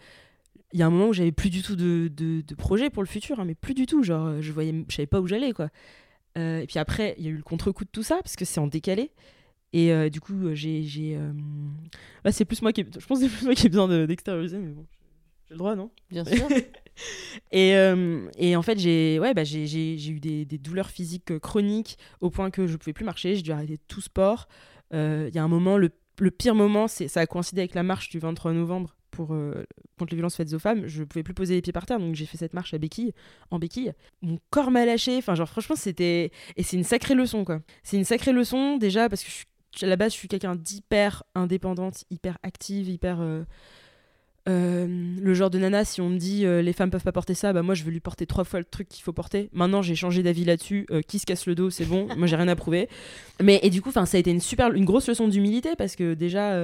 il 0.74 0.80
y 0.80 0.84
a 0.84 0.88
un 0.88 0.90
moment 0.90 1.08
où 1.08 1.14
j'avais 1.14 1.32
plus 1.32 1.50
du 1.50 1.62
tout 1.62 1.76
de, 1.76 2.10
de, 2.10 2.56
projet 2.56 2.90
pour 2.90 3.02
le 3.02 3.08
futur, 3.08 3.40
hein, 3.40 3.46
mais 3.46 3.56
plus 3.56 3.74
du 3.74 3.86
tout. 3.86 4.04
Genre, 4.04 4.42
je 4.42 4.52
voyais, 4.52 4.74
je 4.90 4.96
savais 4.96 5.08
pas 5.08 5.22
où 5.22 5.28
j'allais, 5.28 5.54
quoi. 5.54 5.70
Euh, 6.38 6.60
et 6.60 6.68
puis 6.68 6.80
après, 6.80 7.16
il 7.18 7.24
y 7.24 7.28
a 7.28 7.32
eu 7.32 7.38
le 7.38 7.44
contre-coup 7.44 7.86
de 7.86 7.90
tout 7.90 8.04
ça, 8.04 8.18
parce 8.18 8.36
que 8.36 8.46
c'est 8.46 8.60
en 8.60 8.68
décalé. 8.68 9.12
Et 9.78 9.92
euh, 9.92 10.10
du 10.10 10.22
coup, 10.22 10.34
j'ai. 10.54 10.84
j'ai 10.84 11.18
euh, 11.18 11.34
Là, 12.24 12.32
c'est 12.32 12.46
plus 12.46 12.62
moi 12.62 12.72
qui. 12.72 12.82
ai- 12.82 12.86
Je 12.98 13.06
pense 13.06 13.20
que 13.20 13.26
c'est 13.28 13.36
plus 13.36 13.46
moi 13.46 13.54
qui 13.56 13.66
ai 13.66 13.70
besoin 13.70 13.88
de- 13.88 14.06
d'extérioriser, 14.06 14.58
mais 14.58 14.72
bon. 14.72 14.86
J'ai 15.48 15.54
le 15.54 15.58
droit, 15.58 15.76
non? 15.76 15.92
Bien 16.10 16.24
sûr. 16.24 16.48
et, 17.52 17.76
euh, 17.76 18.30
et 18.38 18.56
en 18.56 18.62
fait, 18.62 18.80
j'ai 18.80 19.20
ouais, 19.20 19.34
bah, 19.34 19.44
j'ai- 19.44 19.66
eu 20.10 20.20
des, 20.20 20.46
des 20.46 20.58
douleurs 20.58 20.90
physiques 20.90 21.32
euh, 21.32 21.40
chroniques 21.40 21.98
au 22.22 22.30
point 22.30 22.52
que 22.52 22.68
je 22.68 22.78
pouvais 22.78 22.94
plus 22.94 23.06
marcher. 23.06 23.36
J'ai 23.36 23.42
dû 23.42 23.52
arrêter 23.52 23.78
tout 23.88 24.02
sport. 24.02 24.48
Euh, 24.94 25.26
Il 25.30 25.36
y 25.36 25.40
a 25.40 25.44
un 25.44 25.48
moment, 25.48 25.78
le, 25.78 25.90
le 26.20 26.32
pire 26.32 26.56
moment, 26.56 26.88
ça 26.88 27.20
a 27.20 27.26
coïncidé 27.28 27.62
avec 27.62 27.76
la 27.76 27.84
marche 27.84 28.10
du 28.10 28.20
23 28.20 28.54
novembre 28.54 28.96
pour, 29.12 29.34
euh, 29.34 29.66
contre 29.98 30.12
les 30.12 30.16
violences 30.18 30.36
faites 30.38 30.54
aux 30.54 30.60
femmes. 30.60 30.88
Je 30.88 31.04
pouvais 31.04 31.24
plus 31.24 31.34
poser 31.34 31.56
les 31.56 31.62
pieds 31.62 31.74
par 31.74 31.86
terre, 31.86 32.00
donc 32.00 32.16
j'ai 32.16 32.26
fait 32.26 32.38
cette 32.38 32.54
marche 32.54 32.74
à 32.74 32.78
béquille, 32.78 33.14
en 33.52 33.60
béquille. 33.60 33.92
Mon 34.22 34.38
corps 34.52 34.72
m'a 34.72 34.86
lâché. 34.86 35.18
Enfin, 35.18 35.36
genre, 35.36 35.50
franchement, 35.50 35.76
c'était. 35.76 36.32
Et 36.56 36.64
c'est 36.64 36.78
une 36.78 36.84
sacrée 36.86 37.14
leçon, 37.16 37.44
quoi. 37.46 37.60
C'est 37.84 37.98
une 37.98 38.06
sacrée 38.06 38.32
leçon, 38.32 38.78
déjà, 38.78 39.10
parce 39.10 39.22
que 39.24 39.30
je 39.30 39.36
suis- 39.36 39.46
à 39.82 39.88
la 39.88 39.96
base, 39.96 40.14
je 40.14 40.18
suis 40.18 40.28
quelqu'un 40.28 40.56
d'hyper 40.56 41.24
indépendante, 41.36 42.04
hyper 42.10 42.38
active, 42.44 42.90
hyper. 42.90 43.22
euh, 43.22 43.44
euh, 44.48 44.86
le 45.20 45.34
genre 45.34 45.50
de 45.50 45.58
nana, 45.58 45.84
si 45.86 46.02
on 46.02 46.10
me 46.10 46.18
dit 46.18 46.46
euh, 46.46 46.62
les 46.62 46.72
femmes 46.74 46.92
peuvent 46.92 47.04
pas 47.04 47.12
porter 47.12 47.34
ça, 47.34 47.52
bah 47.52 47.64
moi 47.64 47.74
je 47.74 47.84
veux 47.84 47.90
lui 47.92 48.00
porter 48.00 48.28
trois 48.28 48.44
fois 48.44 48.60
le 48.60 48.66
truc 48.66 48.88
qu'il 48.88 49.04
faut 49.04 49.14
porter. 49.14 49.50
Maintenant 49.54 49.82
j'ai 49.82 49.96
changé 49.96 50.22
d'avis 50.22 50.46
là-dessus. 50.46 50.86
euh, 50.92 51.02
qui 51.02 51.18
se 51.18 51.26
casse 51.26 51.48
le 51.48 51.56
dos, 51.56 51.70
c'est 51.72 51.86
bon. 51.86 52.08
moi 52.18 52.28
j'ai 52.28 52.36
rien 52.36 52.48
à 52.48 52.56
prouver. 52.56 52.88
Mais 53.42 53.60
et 53.64 53.70
du 53.72 53.82
coup, 53.82 53.90
enfin 53.90 54.06
ça 54.06 54.18
a 54.18 54.20
été 54.20 54.30
une 54.32 54.40
super, 54.42 54.72
une 54.74 54.86
grosse 54.86 55.08
leçon 55.10 55.28
d'humilité 55.28 55.76
parce 55.76 55.96
que 55.96 56.14
déjà, 56.14 56.56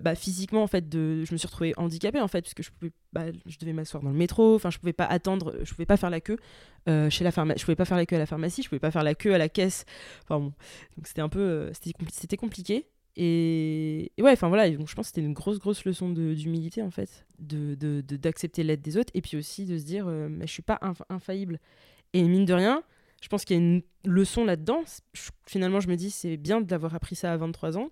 bah, 0.00 0.14
physiquement 0.14 0.62
en 0.62 0.66
fait, 0.66 0.88
de, 0.88 1.24
je 1.24 1.32
me 1.32 1.38
suis 1.38 1.46
retrouvée 1.46 1.72
handicapée 1.76 2.20
en 2.20 2.28
fait 2.28 2.42
puisque 2.42 2.62
je 2.62 2.70
pouvais, 2.70 2.92
bah, 3.12 3.24
je 3.46 3.58
devais 3.58 3.72
m'asseoir 3.72 4.02
dans 4.02 4.10
le 4.10 4.16
métro. 4.18 4.54
Enfin 4.54 4.70
je 4.70 4.78
pouvais 4.78 4.92
pas 4.92 5.06
attendre, 5.06 5.54
je 5.62 5.70
pouvais 5.72 5.86
pas 5.86 5.96
faire 5.96 6.10
la 6.10 6.20
queue 6.20 6.36
chez 7.08 7.24
la 7.24 7.30
pharmacie, 7.30 7.60
je 7.60 7.64
pouvais 7.64 7.76
pas 7.76 7.84
faire 7.86 7.96
la 7.96 8.06
queue 8.06 8.16
à 8.16 8.18
la 8.20 8.26
pharmacie, 8.26 8.62
je 8.62 8.68
pouvais 8.68 8.80
pas 8.80 8.90
faire 8.90 9.02
la 9.04 9.14
queue 9.14 9.34
à 9.34 9.38
la 9.38 9.48
caisse. 9.48 9.84
Enfin 10.24 10.38
bon, 10.40 10.52
donc 10.96 11.06
c'était 11.06 11.20
un 11.22 11.28
peu, 11.28 11.70
c'était 11.72 11.90
compli- 11.90 12.12
c'était 12.12 12.36
compliqué. 12.36 12.86
Et, 13.16 14.12
ouais, 14.20 14.32
enfin 14.32 14.48
voilà, 14.48 14.70
donc 14.70 14.88
je 14.88 14.94
pense 14.94 15.06
que 15.10 15.14
c'était 15.16 15.26
une 15.26 15.32
grosse, 15.34 15.58
grosse 15.58 15.84
leçon 15.84 16.10
d'humilité 16.10 16.80
en 16.82 16.90
fait, 16.90 17.26
de 17.38 17.74
de- 17.74 18.00
de- 18.06 18.16
d'accepter 18.16 18.62
l'aide 18.62 18.80
des 18.82 18.96
autres 18.96 19.10
et 19.14 19.20
puis 19.20 19.36
aussi 19.36 19.64
de 19.66 19.76
se 19.78 19.84
dire, 19.84 20.06
euh, 20.08 20.28
mais 20.30 20.46
je 20.46 20.52
suis 20.52 20.62
pas 20.62 20.78
inf- 20.82 21.02
infaillible. 21.08 21.58
Et 22.14 22.22
mine 22.22 22.44
de 22.44 22.54
rien, 22.54 22.82
je 23.20 23.28
pense 23.28 23.44
qu'il 23.44 23.56
y 23.56 23.60
a 23.60 23.62
une 23.62 23.82
leçon 24.04 24.44
là-dedans. 24.44 24.82
Finalement, 25.46 25.80
je 25.80 25.88
me 25.88 25.96
dis, 25.96 26.10
c'est 26.10 26.36
bien 26.36 26.60
d'avoir 26.60 26.94
appris 26.94 27.16
ça 27.16 27.32
à 27.32 27.36
23 27.36 27.76
ans 27.78 27.90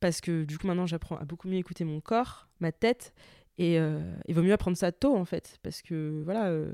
parce 0.00 0.20
que 0.20 0.44
du 0.44 0.58
coup, 0.58 0.66
maintenant, 0.66 0.86
j'apprends 0.86 1.16
à 1.16 1.24
beaucoup 1.24 1.48
mieux 1.48 1.58
écouter 1.58 1.84
mon 1.84 2.00
corps, 2.00 2.48
ma 2.60 2.72
tête 2.72 3.14
et 3.58 3.78
euh, 3.78 4.00
il 4.28 4.34
vaut 4.34 4.42
mieux 4.42 4.52
apprendre 4.52 4.76
ça 4.76 4.92
tôt 4.92 5.16
en 5.16 5.24
fait 5.24 5.58
parce 5.62 5.80
que 5.82 6.22
voilà, 6.24 6.48
euh, 6.48 6.72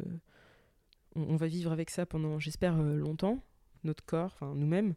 on, 1.16 1.22
on 1.22 1.36
va 1.36 1.46
vivre 1.46 1.72
avec 1.72 1.90
ça 1.90 2.06
pendant, 2.06 2.38
j'espère, 2.38 2.76
euh, 2.78 2.94
longtemps, 2.96 3.42
notre 3.84 4.04
corps, 4.04 4.32
enfin 4.34 4.54
nous-mêmes. 4.54 4.94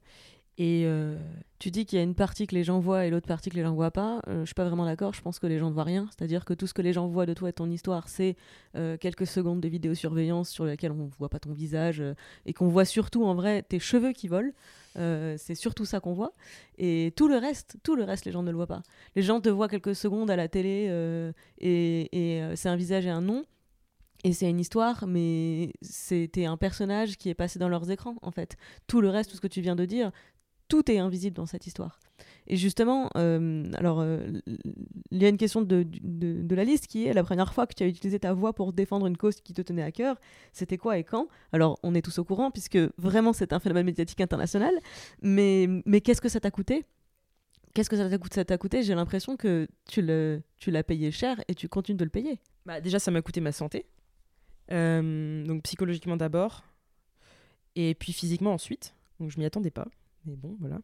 Et 0.57 0.83
euh, 0.85 1.17
Tu 1.63 1.71
dis 1.71 1.85
qu'il 1.85 1.97
y 1.97 1.99
a 2.01 2.03
une 2.03 2.13
partie 2.13 2.45
que 2.45 2.53
les 2.53 2.65
gens 2.65 2.79
voient 2.79 3.05
et 3.05 3.09
l'autre 3.09 3.25
partie 3.25 3.49
que 3.49 3.55
les 3.55 3.63
gens 3.63 3.73
voient 3.73 3.89
pas. 3.89 4.19
Euh, 4.27 4.41
je 4.41 4.47
suis 4.47 4.53
pas 4.53 4.65
vraiment 4.65 4.83
d'accord. 4.85 5.13
Je 5.13 5.21
pense 5.21 5.39
que 5.39 5.47
les 5.47 5.57
gens 5.59 5.69
ne 5.69 5.73
voient 5.73 5.85
rien. 5.85 6.09
C'est-à-dire 6.09 6.43
que 6.43 6.53
tout 6.53 6.67
ce 6.67 6.73
que 6.73 6.81
les 6.81 6.91
gens 6.91 7.07
voient 7.07 7.25
de 7.25 7.33
toi 7.33 7.47
et 7.47 7.53
ton 7.53 7.69
histoire, 7.69 8.09
c'est 8.09 8.35
euh, 8.75 8.97
quelques 8.97 9.25
secondes 9.25 9.61
de 9.61 9.69
vidéosurveillance 9.69 10.49
sur 10.49 10.65
lesquelles 10.65 10.91
on 10.91 11.09
voit 11.17 11.29
pas 11.29 11.39
ton 11.39 11.53
visage 11.53 12.01
euh, 12.01 12.15
et 12.45 12.51
qu'on 12.51 12.67
voit 12.67 12.83
surtout 12.83 13.23
en 13.23 13.33
vrai 13.33 13.63
tes 13.63 13.79
cheveux 13.79 14.11
qui 14.11 14.27
volent. 14.27 14.51
C'est 14.95 15.55
surtout 15.55 15.85
ça 15.85 16.01
qu'on 16.01 16.13
voit. 16.13 16.33
Et 16.77 17.13
tout 17.15 17.29
le 17.29 17.37
reste, 17.37 17.77
tout 17.81 17.95
le 17.95 18.03
reste, 18.03 18.25
les 18.25 18.33
gens 18.33 18.43
ne 18.43 18.51
le 18.51 18.57
voient 18.57 18.67
pas. 18.67 18.83
Les 19.15 19.21
gens 19.21 19.39
te 19.39 19.49
voient 19.49 19.69
quelques 19.69 19.95
secondes 19.95 20.29
à 20.29 20.35
la 20.35 20.47
télé 20.47 20.87
et, 21.59 22.43
c'est 22.55 22.69
un 22.69 22.75
visage 22.75 23.07
et 23.07 23.09
un 23.09 23.21
nom. 23.21 23.43
Et 24.25 24.33
c'est 24.33 24.49
une 24.49 24.59
histoire, 24.59 25.05
mais 25.07 25.73
c'était 25.81 26.45
un 26.45 26.57
personnage 26.57 27.17
qui 27.17 27.29
est 27.29 27.33
passé 27.33 27.59
dans 27.59 27.67
leurs 27.67 27.89
écrans, 27.89 28.15
en 28.21 28.31
fait. 28.31 28.55
Tout 28.87 29.01
le 29.01 29.09
reste, 29.09 29.31
tout 29.31 29.35
ce 29.35 29.41
que 29.41 29.47
tu 29.47 29.59
viens 29.61 29.75
de 29.75 29.85
dire, 29.85 30.11
tout 30.73 30.91
est 30.91 30.97
invisible 30.97 31.35
dans 31.35 31.45
cette 31.45 31.67
histoire. 31.67 31.99
Et 32.47 32.57
justement, 32.57 33.11
euh, 33.15 33.71
alors, 33.75 33.99
euh, 33.99 34.17
il 35.11 35.21
y 35.21 35.25
a 35.25 35.29
une 35.29 35.37
question 35.37 35.61
de, 35.61 35.85
la 36.49 36.63
liste 36.63 36.87
qui 36.87 37.05
est 37.05 37.13
la 37.13 37.23
première 37.23 37.53
fois 37.53 37.67
que 37.67 37.75
tu 37.75 37.83
as 37.83 37.87
utilisé 37.87 38.17
ta 38.17 38.33
voix 38.33 38.53
pour 38.53 38.73
défendre 38.73 39.05
une 39.05 39.15
cause 39.15 39.35
qui 39.35 39.53
te 39.53 39.61
tenait 39.61 39.83
à 39.83 39.91
cœur, 39.91 40.19
c'était 40.51 40.79
quoi 40.79 40.97
et 40.97 41.03
quand? 41.03 41.27
Alors, 41.51 41.77
on 41.83 41.93
est 41.93 42.01
tous 42.01 42.17
au 42.17 42.23
courant, 42.23 42.49
puisque 42.49 42.79
vraiment 42.97 43.33
c'est 43.33 43.53
un 43.53 43.59
phénomène 43.59 43.85
médiatique 43.85 44.19
international, 44.19 44.73
mais, 45.21 45.69
mais 45.85 46.01
qu'est-ce 46.01 46.21
que 46.21 46.29
ça 46.29 46.39
t'a 46.39 46.49
coûté? 46.49 46.85
Qu'est-ce 47.75 47.89
que 47.91 47.95
ça 47.95 48.43
t'a 48.43 48.57
coûté, 48.57 48.81
J'ai 48.81 48.95
l'impression 48.95 49.37
que 49.37 49.67
tu 49.87 50.01
l'as 50.01 50.83
payé 50.83 51.11
cher 51.11 51.39
et 51.47 51.53
tu 51.53 51.69
continues 51.69 51.97
de 51.97 52.03
le 52.03 52.09
payer. 52.09 52.39
bah, 52.65 52.81
déjà, 52.81 52.97
ça 52.97 53.11
m'a 53.11 53.21
coûté 53.21 53.41
ma 53.41 53.51
santé. 53.51 53.85
Euh, 54.71 55.45
donc 55.45 55.61
psychologiquement 55.61 56.17
d'abord. 56.17 56.63
Et 57.75 57.93
puis 57.93 58.11
physiquement 58.11 58.53
ensuite. 58.53 58.95
Donc 59.19 59.29
je 59.29 59.37
m'y 59.37 59.45
attendais 59.45 59.69
pas. 59.69 59.87
Mais 60.25 60.35
bon, 60.35 60.55
voilà. 60.59 60.79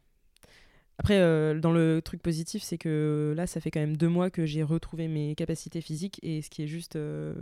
Après, 0.99 1.17
euh, 1.17 1.57
dans 1.57 1.71
le 1.71 2.01
truc 2.01 2.21
positif, 2.21 2.61
c'est 2.61 2.77
que 2.77 3.33
là, 3.35 3.47
ça 3.47 3.61
fait 3.61 3.71
quand 3.71 3.79
même 3.79 3.95
deux 3.95 4.09
mois 4.09 4.29
que 4.29 4.45
j'ai 4.45 4.63
retrouvé 4.63 5.07
mes 5.07 5.33
capacités 5.33 5.79
physiques. 5.79 6.19
Et 6.23 6.41
ce 6.41 6.49
qui 6.49 6.61
est 6.61 6.67
juste 6.67 6.97
euh, 6.97 7.33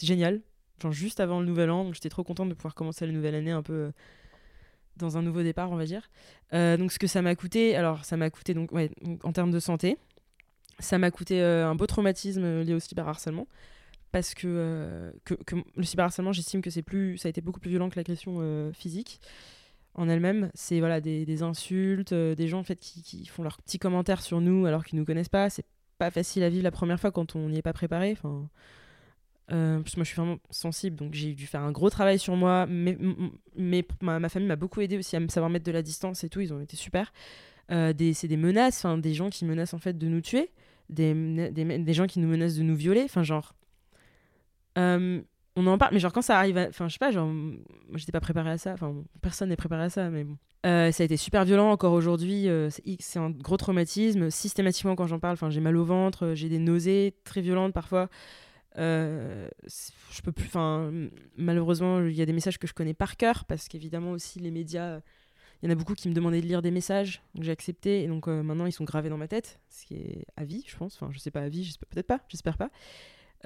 génial. 0.00 0.40
Genre 0.80 0.92
juste 0.92 1.18
avant 1.18 1.40
le 1.40 1.46
nouvel 1.46 1.70
an. 1.70 1.92
J'étais 1.92 2.08
trop 2.08 2.22
contente 2.22 2.48
de 2.48 2.54
pouvoir 2.54 2.76
commencer 2.76 3.04
la 3.04 3.12
nouvelle 3.12 3.34
année 3.34 3.50
un 3.50 3.62
peu 3.62 3.72
euh, 3.72 3.90
dans 4.96 5.16
un 5.16 5.22
nouveau 5.22 5.42
départ, 5.42 5.72
on 5.72 5.76
va 5.76 5.86
dire. 5.86 6.08
Donc 6.52 6.92
ce 6.92 6.98
que 6.98 7.08
ça 7.08 7.20
m'a 7.20 7.34
coûté, 7.34 7.74
alors 7.74 8.04
ça 8.04 8.16
m'a 8.16 8.30
coûté 8.30 8.54
donc, 8.54 8.70
en 9.24 9.32
termes 9.32 9.50
de 9.50 9.58
santé. 9.58 9.98
Ça 10.78 10.98
m'a 10.98 11.10
coûté 11.10 11.40
un 11.42 11.74
beau 11.74 11.86
traumatisme 11.86 12.60
lié 12.60 12.74
au 12.74 12.80
cyberharcèlement 12.80 13.48
parce 14.12 14.34
que, 14.34 15.12
le 15.76 15.82
cyberharcèlement, 15.84 16.32
j'estime 16.32 16.60
que 16.60 16.70
ça 16.70 16.80
a 17.24 17.28
été 17.28 17.40
beaucoup 17.40 17.60
plus 17.60 17.70
violent 17.70 17.88
que 17.88 17.96
l'agression 17.96 18.72
physique 18.74 19.20
en 19.94 20.08
elle-même. 20.08 20.50
C'est 20.54 20.78
voilà 20.78 21.00
des, 21.00 21.24
des 21.26 21.42
insultes, 21.42 22.12
euh, 22.12 22.34
des 22.34 22.48
gens 22.48 22.60
en 22.60 22.64
fait 22.64 22.78
qui, 22.78 23.02
qui 23.02 23.26
font 23.26 23.42
leurs 23.42 23.58
petits 23.58 23.78
commentaires 23.78 24.22
sur 24.22 24.40
nous 24.40 24.66
alors 24.66 24.84
qu'ils 24.84 24.98
nous 24.98 25.04
connaissent 25.04 25.28
pas. 25.28 25.50
C'est 25.50 25.66
pas 25.98 26.10
facile 26.10 26.42
à 26.42 26.48
vivre 26.48 26.64
la 26.64 26.70
première 26.70 26.98
fois 26.98 27.10
quand 27.10 27.36
on 27.36 27.48
n'y 27.48 27.58
est 27.58 27.62
pas 27.62 27.72
préparé. 27.72 28.12
Enfin, 28.12 28.48
euh, 29.52 29.74
moi 29.76 29.84
je 29.96 30.04
suis 30.04 30.16
vraiment 30.16 30.38
sensible, 30.50 30.96
donc 30.96 31.12
j'ai 31.14 31.34
dû 31.34 31.46
faire 31.46 31.62
un 31.62 31.72
gros 31.72 31.90
travail 31.90 32.18
sur 32.18 32.36
moi. 32.36 32.66
Mais, 32.66 32.96
mais 33.56 33.84
ma, 34.00 34.18
ma 34.18 34.28
famille 34.28 34.48
m'a 34.48 34.56
beaucoup 34.56 34.80
aidé 34.80 34.96
aussi 34.96 35.16
à 35.16 35.20
me 35.20 35.28
savoir 35.28 35.50
mettre 35.50 35.66
de 35.66 35.72
la 35.72 35.82
distance 35.82 36.24
et 36.24 36.28
tout. 36.28 36.40
Ils 36.40 36.52
ont 36.52 36.60
été 36.60 36.76
super. 36.76 37.12
Euh, 37.70 37.92
c'est 38.14 38.28
des 38.28 38.36
menaces, 38.36 38.84
enfin 38.84 38.98
des 38.98 39.14
gens 39.14 39.30
qui 39.30 39.44
menacent 39.44 39.74
en 39.74 39.78
fait 39.78 39.96
de 39.96 40.08
nous 40.08 40.20
tuer, 40.20 40.50
des, 40.88 41.14
des, 41.50 41.78
des 41.78 41.94
gens 41.94 42.06
qui 42.06 42.18
nous 42.18 42.28
menacent 42.28 42.56
de 42.56 42.62
nous 42.62 42.74
violer. 42.74 43.02
Enfin 43.04 43.22
genre 43.22 43.54
euh, 44.78 45.20
on 45.56 45.66
en 45.66 45.78
parle, 45.78 45.94
mais 45.94 46.00
genre 46.00 46.12
quand 46.12 46.22
ça 46.22 46.38
arrive, 46.38 46.58
enfin 46.68 46.88
je 46.88 46.92
sais 46.94 46.98
pas, 46.98 47.10
genre 47.10 47.30
j'étais 47.94 48.12
pas 48.12 48.20
préparée 48.20 48.50
à 48.50 48.58
ça, 48.58 48.72
enfin 48.72 48.94
personne 49.20 49.48
n'est 49.48 49.56
préparé 49.56 49.84
à 49.84 49.90
ça, 49.90 50.10
mais 50.10 50.24
bon. 50.24 50.36
Euh, 50.66 50.92
ça 50.92 51.02
a 51.02 51.06
été 51.06 51.16
super 51.16 51.44
violent 51.44 51.70
encore 51.70 51.92
aujourd'hui, 51.92 52.48
euh, 52.48 52.68
c'est 52.98 53.18
un 53.18 53.30
gros 53.30 53.56
traumatisme. 53.56 54.30
Systématiquement 54.30 54.94
quand 54.94 55.06
j'en 55.06 55.18
parle, 55.18 55.32
enfin 55.32 55.50
j'ai 55.50 55.60
mal 55.60 55.76
au 55.76 55.84
ventre, 55.84 56.32
j'ai 56.34 56.48
des 56.48 56.58
nausées 56.58 57.14
très 57.24 57.40
violentes 57.40 57.72
parfois. 57.72 58.08
Euh, 58.78 59.48
je 60.12 60.22
peux 60.22 60.30
plus, 60.32 60.46
enfin 60.46 60.92
malheureusement 61.36 62.00
il 62.06 62.14
y 62.14 62.22
a 62.22 62.26
des 62.26 62.32
messages 62.32 62.58
que 62.58 62.68
je 62.68 62.72
connais 62.72 62.94
par 62.94 63.16
cœur 63.16 63.44
parce 63.46 63.66
qu'évidemment 63.66 64.12
aussi 64.12 64.38
les 64.38 64.52
médias, 64.52 65.00
il 65.62 65.68
y 65.68 65.68
en 65.68 65.72
a 65.72 65.74
beaucoup 65.74 65.94
qui 65.94 66.08
me 66.08 66.14
demandaient 66.14 66.40
de 66.40 66.46
lire 66.46 66.62
des 66.62 66.70
messages, 66.70 67.22
donc 67.34 67.44
j'ai 67.44 67.50
accepté 67.52 68.04
et 68.04 68.06
donc 68.06 68.28
maintenant 68.28 68.66
ils 68.66 68.72
sont 68.72 68.84
gravés 68.84 69.08
dans 69.08 69.18
ma 69.18 69.26
tête, 69.26 69.58
ce 69.70 69.86
qui 69.86 69.94
est 69.94 70.24
à 70.36 70.44
vie 70.44 70.62
je 70.68 70.76
pense, 70.76 70.94
enfin 70.94 71.10
je 71.10 71.18
sais 71.18 71.32
pas 71.32 71.40
à 71.40 71.48
vie, 71.48 71.74
peut-être 71.88 72.06
pas, 72.06 72.20
j'espère 72.28 72.56
pas. 72.56 72.70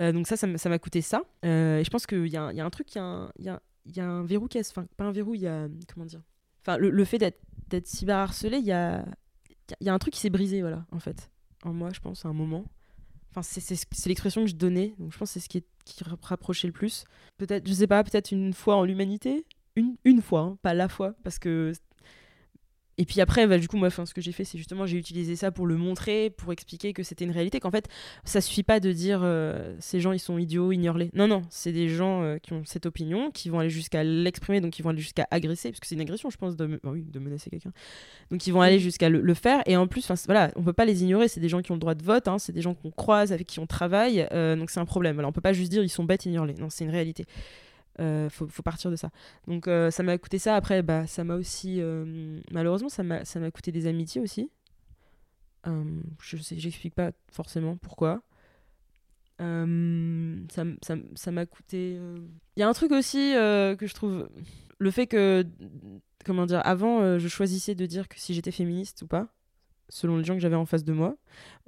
Euh, 0.01 0.13
donc 0.13 0.27
ça, 0.27 0.37
ça 0.37 0.69
m'a 0.69 0.79
coûté 0.79 1.01
ça. 1.03 1.23
Euh, 1.45 1.79
et 1.79 1.85
je 1.85 1.91
pense 1.91 2.07
qu'il 2.07 2.27
y, 2.27 2.31
y 2.31 2.37
a 2.37 2.49
un 2.65 2.71
truc, 2.71 2.93
il 2.95 2.99
y 2.99 3.01
a 3.01 3.05
un, 3.05 3.33
y 3.39 3.49
a- 3.49 3.63
y 3.87 4.01
a 4.01 4.07
un 4.07 4.25
verrou 4.25 4.49
qui 4.49 4.59
est... 4.59 4.69
Enfin, 4.71 4.87
pas 4.97 5.05
un 5.05 5.13
verrou, 5.13 5.35
il 5.35 5.43
y 5.43 5.47
a... 5.47 5.69
Comment 5.93 6.07
dire 6.07 6.23
Enfin, 6.63 6.79
le, 6.79 6.91
le 6.91 7.05
fait 7.05 7.19
d'être 7.19 7.87
cyberharcelé, 7.87 8.59
il 8.59 8.65
y 8.65 8.73
a, 8.73 9.05
y 9.81 9.89
a 9.89 9.95
un 9.95 9.99
truc 9.99 10.15
qui 10.15 10.21
s'est 10.21 10.31
brisé, 10.31 10.63
voilà, 10.63 10.87
en 10.93 10.99
fait. 10.99 11.31
En 11.63 11.73
moi, 11.73 11.91
je 11.93 12.01
pense, 12.01 12.25
à 12.25 12.29
un 12.29 12.33
moment. 12.33 12.65
Enfin, 13.31 13.43
c'est- 13.43 14.07
l'expression 14.07 14.43
que 14.45 14.51
je 14.51 14.57
donnais. 14.57 14.95
Donc 14.99 15.13
je 15.13 15.19
pense 15.19 15.29
que 15.31 15.35
c'est 15.35 15.41
ce 15.41 15.49
qui, 15.49 15.63
qui 15.85 16.03
ra- 16.05 16.17
rapprochait 16.23 16.67
le 16.67 16.73
plus. 16.73 17.05
Peut-être, 17.37 17.67
je 17.69 17.73
sais 17.73 17.87
pas, 17.87 18.03
peut-être 18.05 18.33
une 18.33 18.53
fois 18.55 18.77
en 18.77 18.85
l'humanité. 18.85 19.45
Une, 19.77 19.97
une 20.05 20.23
fois, 20.23 20.41
hein, 20.41 20.59
pas 20.63 20.73
la 20.75 20.89
fois. 20.89 21.15
Parce 21.25 21.39
que 21.39 21.73
et 22.99 23.05
puis 23.05 23.21
après, 23.21 23.47
bah, 23.47 23.59
du 23.59 23.69
coup, 23.69 23.77
moi, 23.77 23.89
enfin, 23.89 24.07
ce 24.07 24.15
que 24.15 24.21
j'ai 24.21 24.33
fait, 24.33 24.45
c'est 24.45 24.59
justement, 24.59 24.87
j'ai 24.87 24.97
utilisé 24.99 25.37
ça 25.37 25.51
pour 25.51 25.67
le 25.67 25.77
montrer, 25.77 26.31
pour 26.31 26.53
expliquer 26.53 26.93
que 26.93 27.03
c'était 27.03 27.25
une 27.25 27.31
réalité, 27.31 27.61
qu'en 27.61 27.71
fait, 27.71 27.89
ça 28.25 28.41
suffit 28.41 28.63
pas 28.63 28.81
de 28.81 28.93
dire 28.93 29.21
euh, 29.23 29.75
ces 29.81 30.01
gens, 30.01 30.13
ils 30.13 30.19
sont 30.19 30.39
idiots, 30.39 30.73
ignore-les. 30.73 31.11
Non, 31.15 31.27
non, 31.27 31.43
c'est 31.51 31.73
des 31.73 31.89
gens 31.89 32.23
euh, 32.23 32.39
qui 32.39 32.53
ont 32.53 32.63
cette 32.65 32.87
opinion, 32.87 33.31
qui 33.31 33.49
vont 33.49 33.59
aller 33.59 33.71
jusqu'à 33.71 34.05
l'exprimer, 34.05 34.61
donc 34.61 34.73
qui 34.73 34.83
vont 34.83 34.91
aller 34.91 35.01
jusqu'à 35.01 35.27
agresser, 35.31 35.71
parce 35.71 35.81
que 35.81 35.87
c'est 35.87 35.95
une 35.97 36.01
agression, 36.01 36.31
je 36.31 36.37
pense, 36.37 36.57
de, 36.57 36.67
me- 36.67 36.81
oui, 36.85 37.03
de 37.03 37.19
menacer 37.19 37.51
quelqu'un. 37.51 37.73
Donc 38.31 38.47
ils 38.47 38.53
vont 38.53 38.61
aller 38.61 38.79
jusqu'à 38.79 39.09
le, 39.09 39.21
le 39.21 39.35
faire, 39.35 39.63
et 39.67 39.77
en 39.77 39.87
plus, 39.87 40.11
voilà, 40.27 40.51
on 40.57 40.63
peut 40.63 40.73
pas 40.73 40.85
les 40.85 41.03
ignorer, 41.03 41.29
c'est 41.29 41.41
des 41.41 41.49
gens 41.49 41.63
qui 41.63 41.73
ont 41.73 41.77
le 41.77 41.81
droit 41.81 41.95
de 41.95 42.03
vote, 42.05 42.29
hein, 42.29 42.39
c'est 42.39 42.53
des 42.53 42.63
gens 42.63 42.75
qu'on 42.75 42.91
croise, 42.91 43.33
avec 43.33 43.47
qui 43.47 43.59
on 43.61 43.67
travaille, 43.67 44.27
euh, 44.33 44.57
donc 44.57 44.71
c'est 44.71 44.81
un 44.81 44.85
problème. 44.85 45.19
Alors 45.19 45.31
on 45.31 45.33
peut 45.33 45.41
pas 45.41 45.53
juste 45.53 45.71
dire 45.71 45.83
ils 45.83 45.89
sont 45.89 46.05
bêtes, 46.05 46.27
ignore-les. 46.27 46.55
Non, 46.55 46.71
c'est 46.71 46.85
une 46.85 46.91
réalité. 46.91 47.27
Euh, 48.01 48.29
faut, 48.29 48.49
faut 48.49 48.63
partir 48.63 48.91
de 48.91 48.97
ça. 48.97 49.11
Donc 49.47 49.69
euh, 49.69 49.91
ça 49.91 50.03
m'a 50.03 50.19
coûté 50.19 50.39
ça. 50.39 50.57
Après, 50.57 50.83
bah, 50.83 51.07
ça 51.07 51.23
m'a 51.25 51.37
aussi. 51.37 51.81
euh, 51.81 52.41
malheureusement, 52.51 52.89
ça 52.89 53.03
m'a 53.03 53.21
m'a 53.37 53.51
coûté 53.51 53.71
des 53.73 53.87
amitiés 53.87 54.21
aussi. 54.21 54.51
Euh, 55.67 56.01
je 56.21 56.37
sais, 56.37 56.59
j'explique 56.59 56.95
pas 56.95 57.13
forcément 57.31 57.77
pourquoi. 57.77 58.23
Ça 59.39 59.45
m- 60.63 60.79
ça 60.83 60.95
ça 61.15 61.31
m'a 61.31 61.47
coûté. 61.47 61.99
Il 62.57 62.61
y 62.61 62.63
a 62.63 62.69
un 62.69 62.73
truc 62.73 62.93
aussi 62.93 63.33
que 63.35 63.77
je 63.87 63.95
trouve. 63.95 64.29
Le 64.79 64.91
fait 64.91 65.07
que. 65.07 65.45
Comment 66.25 66.47
dire 66.47 66.63
Avant, 66.65 67.19
je 67.19 67.29
choisissais 67.29 67.75
de 67.75 67.85
dire 67.87 68.09
que 68.09 68.19
si 68.19 68.33
j'étais 68.33 68.51
féministe 68.51 69.03
ou 69.03 69.07
pas, 69.07 69.29
selon 69.89 70.17
les 70.19 70.25
gens 70.25 70.35
que 70.35 70.41
j'avais 70.41 70.57
en 70.57 70.67
face 70.67 70.85
de 70.85 70.93
moi. 70.93 71.17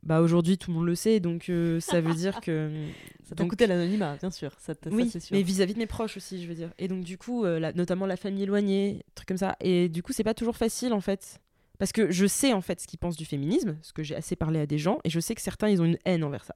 Bah 0.02 0.20
aujourd'hui, 0.20 0.56
tout 0.58 0.70
le 0.70 0.76
monde 0.76 0.86
le 0.86 0.94
sait, 0.94 1.18
donc 1.20 1.48
euh, 1.48 1.80
ça 1.80 2.00
veut 2.00 2.14
dire 2.14 2.40
que. 2.40 2.70
Ça 3.24 3.34
t'a 3.34 3.42
donc- 3.42 3.50
coûté 3.50 3.66
l'anonymat, 3.66 4.16
bien 4.20 4.30
sûr. 4.30 4.52
Ça, 4.60 4.74
t- 4.76 4.88
ça, 4.88 4.94
oui, 4.94 5.10
sûr. 5.10 5.20
mais 5.32 5.42
vis-à-vis 5.42 5.74
de 5.74 5.78
mes 5.80 5.86
proches 5.88 6.16
aussi, 6.16 6.40
je 6.40 6.46
veux 6.46 6.54
dire. 6.54 6.70
Et 6.78 6.86
donc, 6.86 7.02
du 7.02 7.18
coup, 7.18 7.44
euh, 7.44 7.58
la- 7.58 7.72
notamment 7.72 8.06
la 8.06 8.16
famille 8.16 8.44
éloignée, 8.44 9.04
trucs 9.16 9.26
comme 9.26 9.36
ça. 9.36 9.56
Et 9.58 9.88
du 9.88 10.00
coup, 10.04 10.12
c'est 10.12 10.22
pas 10.22 10.34
toujours 10.34 10.56
facile, 10.56 10.92
en 10.92 11.00
fait. 11.00 11.40
Parce 11.80 11.90
que 11.90 12.12
je 12.12 12.24
sais, 12.26 12.52
en 12.52 12.60
fait, 12.60 12.80
ce 12.80 12.86
qu'ils 12.86 13.00
pensent 13.00 13.16
du 13.16 13.24
féminisme, 13.24 13.74
parce 13.74 13.90
que 13.90 14.04
j'ai 14.04 14.14
assez 14.14 14.36
parlé 14.36 14.60
à 14.60 14.66
des 14.66 14.78
gens, 14.78 14.98
et 15.02 15.10
je 15.10 15.18
sais 15.18 15.34
que 15.34 15.42
certains, 15.42 15.68
ils 15.68 15.82
ont 15.82 15.84
une 15.84 15.98
haine 16.04 16.22
envers 16.22 16.44
ça. 16.44 16.54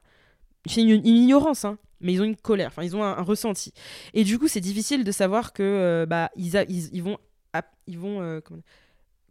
C'est 0.67 0.83
une, 0.83 0.91
une 0.91 1.07
ignorance, 1.07 1.65
hein, 1.65 1.77
mais 2.01 2.13
ils 2.13 2.21
ont 2.21 2.25
une 2.25 2.37
colère, 2.37 2.69
enfin, 2.69 2.85
ils 2.85 2.95
ont 2.95 3.03
un, 3.03 3.17
un 3.19 3.23
ressenti. 3.23 3.73
Et 4.15 4.23
du 4.23 4.39
coup, 4.39 4.47
c'est 4.47 4.61
difficile 4.61 5.03
de 5.03 5.11
savoir 5.11 5.53
que, 5.53 5.63
euh, 5.65 6.07
bah, 6.07 6.31
ils, 6.37 6.57
a- 6.57 6.65
ils, 6.69 6.95
ils 6.95 7.03
vont, 7.03 7.19
ils 7.89 7.99
vont 7.99 8.23
euh, 8.23 8.41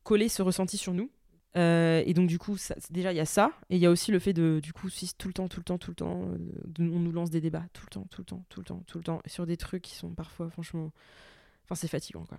coller 0.04 0.28
ce 0.28 0.42
ressenti 0.42 0.76
sur 0.78 0.94
nous. 0.94 1.10
Euh, 1.58 2.04
et 2.06 2.14
donc 2.14 2.28
du 2.28 2.38
coup, 2.38 2.58
ça- 2.58 2.76
déjà 2.92 3.12
il 3.12 3.16
y 3.16 3.20
a 3.20 3.26
ça, 3.26 3.52
et 3.72 3.76
il 3.76 3.82
y 3.82 3.86
a 3.88 3.90
aussi 3.90 4.12
le 4.12 4.20
fait 4.20 4.34
de, 4.34 4.60
du 4.62 4.72
coup, 4.72 4.88
si 4.90 5.12
tout 5.18 5.28
le 5.28 5.34
temps, 5.34 5.48
tout 5.48 5.60
le 5.60 5.64
temps, 5.64 5.78
tout 5.80 5.90
le 5.92 5.96
temps, 5.96 6.28
euh, 6.32 6.38
de- 6.68 6.84
on 6.84 7.00
nous 7.00 7.12
lance 7.12 7.32
des 7.32 7.42
débats 7.42 7.66
tout 7.74 7.84
le 7.86 7.90
temps, 7.90 8.06
tout 8.12 8.22
le 8.22 8.26
temps, 8.26 8.46
tout 8.50 8.60
le 8.60 8.66
temps, 8.66 8.84
tout 8.86 8.98
le 9.00 9.04
temps, 9.04 9.22
sur 9.26 9.48
des 9.48 9.58
trucs 9.58 9.82
qui 9.82 9.96
sont 9.96 10.12
parfois, 10.14 10.50
franchement, 10.52 10.92
enfin 11.66 11.74
c'est 11.76 11.88
fatigant 11.88 12.26
quoi. 12.26 12.38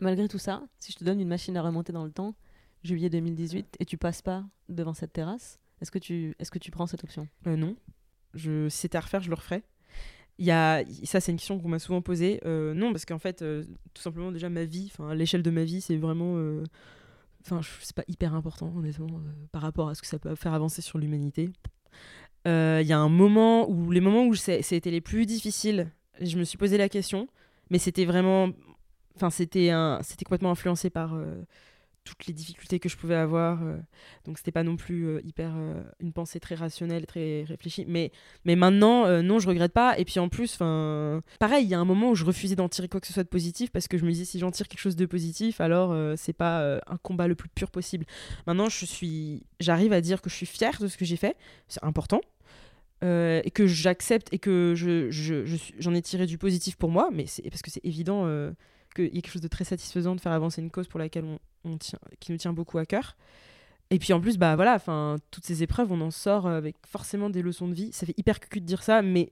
Malgré 0.00 0.28
tout 0.28 0.38
ça, 0.38 0.62
si 0.78 0.92
je 0.92 0.96
te 0.98 1.04
donne 1.04 1.20
une 1.20 1.28
machine 1.28 1.56
à 1.58 1.62
remonter 1.62 1.92
dans 1.92 2.04
le 2.04 2.10
temps, 2.10 2.34
juillet 2.84 3.10
2018, 3.10 3.76
et 3.80 3.84
tu 3.84 3.98
passes 3.98 4.22
pas 4.22 4.44
devant 4.70 4.94
cette 4.94 5.12
terrasse, 5.12 5.58
est-ce 5.82 5.90
que 5.90 5.98
tu, 5.98 6.34
est-ce 6.38 6.50
que 6.50 6.58
tu 6.58 6.70
prends 6.70 6.86
cette 6.86 7.04
option? 7.04 7.28
Euh, 7.46 7.56
non, 7.56 7.76
je, 8.34 8.68
si 8.70 8.78
c'était 8.78 8.96
à 8.96 9.00
refaire, 9.00 9.20
je 9.22 9.28
le 9.28 9.34
referais. 9.34 9.62
Il 10.38 10.46
y 10.46 10.52
a, 10.52 10.84
ça 11.02 11.20
c'est 11.20 11.32
une 11.32 11.38
question 11.38 11.58
qu'on 11.58 11.68
m'a 11.68 11.80
souvent 11.80 12.00
posée. 12.00 12.40
Non, 12.46 12.92
parce 12.92 13.04
qu'en 13.04 13.18
fait, 13.18 13.44
tout 13.92 14.00
simplement 14.02 14.30
déjà 14.32 14.48
ma 14.48 14.64
vie, 14.64 14.88
enfin 14.92 15.12
l'échelle 15.14 15.42
de 15.42 15.50
ma 15.50 15.64
vie, 15.64 15.80
c'est 15.80 15.96
vraiment, 15.96 16.36
enfin 17.42 17.60
c'est 17.80 17.94
pas 17.94 18.04
hyper 18.08 18.34
important 18.34 18.72
honnêtement 18.76 19.06
euh, 19.06 19.32
par 19.52 19.62
rapport 19.62 19.88
à 19.88 19.94
ce 19.94 20.02
que 20.02 20.08
ça 20.08 20.18
peut 20.18 20.34
faire 20.34 20.54
avancer 20.54 20.82
sur 20.82 20.98
l'humanité. 20.98 21.50
Euh, 22.46 22.80
Il 22.82 22.88
y 22.88 22.92
a 22.92 22.98
un 22.98 23.08
moment 23.08 23.68
où 23.68 23.90
les 23.90 24.00
moments 24.00 24.24
où 24.26 24.34
c'était 24.34 24.90
les 24.90 25.00
plus 25.00 25.26
difficiles, 25.26 25.90
je 26.20 26.38
me 26.38 26.44
suis 26.44 26.58
posé 26.58 26.78
la 26.78 26.88
question, 26.88 27.28
mais 27.70 27.78
c'était 27.78 28.04
vraiment, 28.04 28.50
enfin 29.16 29.30
c'était 29.30 29.72
complètement 30.24 30.50
influencé 30.50 30.90
par 30.90 31.14
euh, 31.14 31.42
toutes 32.08 32.26
les 32.26 32.32
difficultés 32.32 32.78
que 32.78 32.88
je 32.88 32.96
pouvais 32.96 33.14
avoir. 33.14 33.62
euh, 33.62 33.76
donc 34.24 34.38
c'était 34.38 34.52
pas 34.52 34.62
non 34.62 34.76
plus 34.76 35.06
euh, 35.06 35.20
hyper 35.24 35.52
euh, 35.56 35.82
une 36.00 36.12
pensée 36.12 36.40
très 36.40 36.54
rationnelle, 36.54 37.06
très 37.06 37.44
réfléchie. 37.44 37.84
Mais, 37.86 38.12
mais 38.44 38.56
maintenant, 38.56 39.22
non, 39.22 39.38
je 39.38 39.48
regrette 39.48 39.72
pas. 39.72 39.98
Et 39.98 40.04
puis 40.04 40.18
en 40.18 40.28
plus, 40.28 40.56
pareil, 41.38 41.64
il 41.64 41.68
y 41.68 41.74
a 41.74 41.78
un 41.78 41.84
moment 41.84 42.10
où 42.10 42.14
je 42.14 42.24
refusais 42.24 42.56
d'en 42.56 42.68
tirer 42.68 42.88
quoi 42.88 43.00
que 43.00 43.06
ce 43.06 43.12
soit 43.12 43.24
de 43.24 43.28
positif 43.28 43.70
parce 43.70 43.88
que 43.88 43.98
je 43.98 44.04
me 44.04 44.10
disais 44.10 44.24
si 44.24 44.38
j'en 44.38 44.50
tire 44.50 44.68
quelque 44.68 44.80
chose 44.80 44.96
de 44.96 45.06
positif, 45.06 45.60
alors 45.60 45.96
c'est 46.16 46.32
pas 46.32 46.80
un 46.86 46.96
combat 47.02 47.28
le 47.28 47.34
plus 47.34 47.48
pur 47.48 47.70
possible. 47.70 48.06
Maintenant, 48.46 48.68
je 48.68 48.84
suis, 48.84 49.44
j'arrive 49.60 49.92
à 49.92 50.00
dire 50.00 50.20
que 50.20 50.30
je 50.30 50.34
suis 50.34 50.46
fière 50.46 50.78
de 50.80 50.88
ce 50.88 50.96
que 50.96 51.04
j'ai 51.04 51.16
fait. 51.16 51.36
C'est 51.68 51.84
important. 51.84 52.20
et 53.02 53.50
que 53.54 53.66
j'accepte 53.66 54.32
et 54.32 54.38
que 54.38 54.74
j'en 55.78 55.94
ai 55.94 56.02
tiré 56.02 56.26
du 56.26 56.38
positif 56.38 56.76
pour 56.76 56.90
moi, 56.90 57.10
mais 57.12 57.26
c'est 57.26 57.48
parce 57.50 57.62
que 57.62 57.70
c'est 57.70 57.84
évident 57.84 58.26
qu'il 58.94 59.06
y 59.06 59.18
a 59.18 59.20
quelque 59.20 59.30
chose 59.32 59.42
de 59.42 59.48
très 59.48 59.64
satisfaisant 59.64 60.14
de 60.14 60.20
faire 60.20 60.32
avancer 60.32 60.60
une 60.60 60.70
cause 60.70 60.88
pour 60.88 60.98
laquelle 60.98 61.24
on, 61.64 61.78
tient, 61.78 61.98
qui 62.20 62.32
nous 62.32 62.38
tient 62.38 62.52
beaucoup 62.52 62.78
à 62.78 62.86
cœur. 62.86 63.16
Et 63.90 63.98
puis 63.98 64.12
en 64.12 64.20
plus, 64.20 64.36
bah 64.36 64.54
voilà, 64.54 64.74
enfin, 64.74 65.16
toutes 65.30 65.44
ces 65.44 65.62
épreuves, 65.62 65.90
on 65.92 66.00
en 66.00 66.10
sort 66.10 66.46
avec 66.46 66.76
forcément 66.86 67.30
des 67.30 67.42
leçons 67.42 67.68
de 67.68 67.74
vie. 67.74 67.90
Ça 67.92 68.04
fait 68.06 68.14
hyper 68.18 68.38
cucu 68.38 68.60
de 68.60 68.66
dire 68.66 68.82
ça, 68.82 69.00
mais 69.02 69.30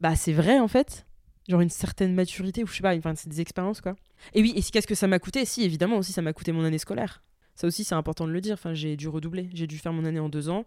bah 0.00 0.16
c'est 0.16 0.32
vrai 0.32 0.58
en 0.58 0.68
fait. 0.68 1.06
Genre 1.48 1.60
une 1.60 1.70
certaine 1.70 2.14
maturité, 2.14 2.64
ou 2.64 2.66
je 2.66 2.74
sais 2.74 2.82
pas, 2.82 2.96
enfin, 2.96 3.14
c'est 3.14 3.28
des 3.28 3.40
expériences 3.40 3.80
quoi. 3.80 3.94
Et 4.32 4.42
oui, 4.42 4.52
et 4.56 4.62
qu'est-ce 4.62 4.86
que 4.86 4.94
ça 4.94 5.06
m'a 5.06 5.18
coûté? 5.18 5.44
Si, 5.44 5.62
évidemment 5.62 5.98
aussi, 5.98 6.12
ça 6.12 6.22
m'a 6.22 6.32
coûté 6.32 6.52
mon 6.52 6.64
année 6.64 6.78
scolaire. 6.78 7.22
Ça 7.54 7.66
aussi, 7.66 7.84
c'est 7.84 7.94
important 7.94 8.26
de 8.26 8.32
le 8.32 8.40
dire. 8.40 8.54
Enfin, 8.54 8.74
j'ai 8.74 8.96
dû 8.96 9.08
redoubler. 9.08 9.48
J'ai 9.52 9.66
dû 9.66 9.78
faire 9.78 9.92
mon 9.92 10.04
année 10.04 10.18
en 10.18 10.28
deux 10.28 10.48
ans, 10.48 10.64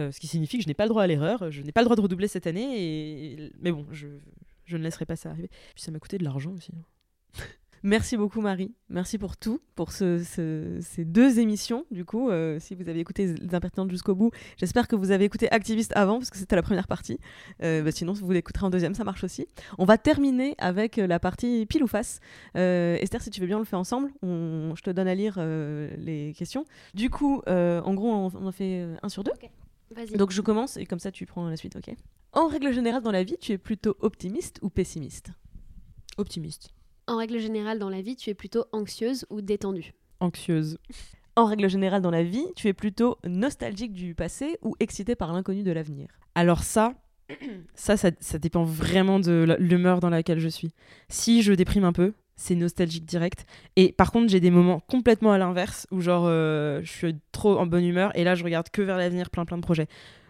euh, 0.00 0.10
ce 0.12 0.20
qui 0.20 0.26
signifie 0.28 0.56
que 0.56 0.62
je 0.62 0.68
n'ai 0.68 0.74
pas 0.74 0.84
le 0.84 0.88
droit 0.90 1.02
à 1.02 1.06
l'erreur. 1.06 1.50
Je 1.50 1.60
n'ai 1.62 1.72
pas 1.72 1.80
le 1.82 1.84
droit 1.84 1.96
de 1.96 2.00
redoubler 2.00 2.28
cette 2.28 2.46
année. 2.46 3.50
Mais 3.60 3.72
bon, 3.72 3.86
je, 3.90 4.06
je 4.64 4.76
ne 4.78 4.82
laisserai 4.82 5.04
pas 5.04 5.16
ça 5.16 5.30
arriver. 5.30 5.50
Puis 5.74 5.82
ça 5.82 5.90
m'a 5.90 5.98
coûté 5.98 6.16
de 6.16 6.24
l'argent 6.24 6.52
aussi. 6.52 6.70
hein. 6.74 6.82
Merci 7.84 8.16
beaucoup 8.16 8.40
Marie, 8.40 8.72
merci 8.88 9.18
pour 9.18 9.36
tout, 9.36 9.60
pour 9.74 9.90
ce- 9.90 10.22
ce- 10.22 10.78
ces 10.80 11.04
deux 11.04 11.40
émissions 11.40 11.84
du 11.90 12.04
coup. 12.04 12.30
euh, 12.30 12.60
si 12.60 12.76
vous 12.76 12.88
avez 12.88 13.00
écouté 13.00 13.34
Les 13.34 13.54
Impertinentes 13.56 13.90
jusqu'au 13.90 14.14
bout, 14.14 14.30
j'espère 14.56 14.86
que 14.86 14.94
vous 14.94 15.10
avez 15.10 15.24
écouté 15.24 15.50
Activiste 15.50 15.92
avant 15.96 16.18
parce 16.18 16.30
que 16.30 16.36
c'était 16.38 16.54
la 16.54 16.62
première 16.62 16.86
partie. 16.86 17.18
Euh, 17.64 17.82
bah, 17.82 17.90
sinon, 17.90 18.12
vous 18.12 18.30
l'écouterez 18.30 18.66
en 18.66 18.70
deuxième, 18.70 18.94
ça 18.94 19.02
marche 19.02 19.24
aussi. 19.24 19.48
On 19.78 19.84
va 19.84 19.98
terminer 19.98 20.54
avec 20.58 20.98
euh, 20.98 21.08
la 21.08 21.18
partie 21.18 21.66
pile 21.66 21.82
ou 21.82 21.88
face. 21.88 22.20
Euh, 22.56 22.96
Esther, 23.00 23.20
si 23.20 23.30
tu 23.30 23.40
veux 23.40 23.48
bien, 23.48 23.56
on 23.56 23.60
le 23.60 23.64
fait 23.66 23.74
ensemble. 23.74 24.12
On- 24.22 24.74
je 24.76 24.82
te 24.82 24.90
donne 24.90 25.08
à 25.08 25.14
lire 25.16 25.34
euh, 25.38 25.90
les 25.98 26.34
questions. 26.34 26.64
Du 26.94 27.10
coup, 27.10 27.42
euh, 27.48 27.80
en 27.82 27.94
gros, 27.94 28.12
on, 28.12 28.30
on 28.36 28.46
en 28.46 28.52
fait 28.52 28.86
un 29.02 29.08
sur 29.08 29.24
deux. 29.24 29.32
Donc 30.18 30.30
je 30.30 30.40
commence 30.40 30.76
et 30.76 30.86
comme 30.86 31.00
ça 31.00 31.10
tu 31.10 31.26
prends 31.26 31.48
la 31.48 31.56
suite, 31.56 31.74
ok? 31.74 31.94
En 32.32 32.46
règle 32.46 32.72
générale 32.72 33.02
dans 33.02 33.10
la 33.10 33.24
vie, 33.24 33.36
tu 33.40 33.50
es 33.52 33.58
plutôt 33.58 33.96
optimiste 33.98 34.60
ou 34.62 34.70
pessimiste? 34.70 35.30
Optimiste. 36.16 36.70
En 37.08 37.16
règle 37.16 37.38
générale, 37.38 37.78
dans 37.78 37.90
la 37.90 38.00
vie, 38.00 38.16
tu 38.16 38.30
es 38.30 38.34
plutôt 38.34 38.64
anxieuse 38.72 39.26
ou 39.30 39.40
détendue? 39.40 39.92
Anxieuse. 40.20 40.78
En 41.34 41.46
règle 41.46 41.70
générale 41.70 42.02
dans 42.02 42.10
la 42.10 42.22
vie, 42.22 42.44
tu 42.56 42.68
es 42.68 42.74
plutôt 42.74 43.16
nostalgique 43.24 43.94
du 43.94 44.14
passé 44.14 44.58
ou 44.60 44.76
excité 44.80 45.14
par 45.14 45.32
l'inconnu 45.32 45.62
de 45.62 45.72
l'avenir? 45.72 46.08
Alors 46.34 46.62
ça, 46.62 46.92
ça, 47.74 47.96
ça, 47.96 48.10
ça 48.20 48.38
dépend 48.38 48.64
vraiment 48.64 49.18
de 49.18 49.56
l'humeur 49.58 50.00
dans 50.00 50.10
laquelle 50.10 50.40
je 50.40 50.48
suis. 50.48 50.74
Si 51.08 51.40
je 51.40 51.54
déprime 51.54 51.84
un 51.84 51.94
peu, 51.94 52.12
c'est 52.36 52.54
nostalgique 52.54 53.06
direct. 53.06 53.46
Et 53.76 53.92
par 53.92 54.12
contre, 54.12 54.30
j'ai 54.30 54.40
des 54.40 54.50
moments 54.50 54.80
complètement 54.80 55.32
à 55.32 55.38
l'inverse 55.38 55.86
où 55.90 56.02
genre 56.02 56.24
euh, 56.26 56.82
je 56.82 56.90
suis 56.92 57.16
trop 57.32 57.56
en 57.56 57.64
bonne 57.64 57.84
humeur 57.84 58.14
et 58.14 58.24
là 58.24 58.34
je 58.34 58.44
regarde 58.44 58.68
que 58.68 58.82
vers 58.82 58.98
l'avenir, 58.98 59.30
plein 59.30 59.46
plein 59.46 59.56
de 59.56 59.62
projets. 59.62 59.86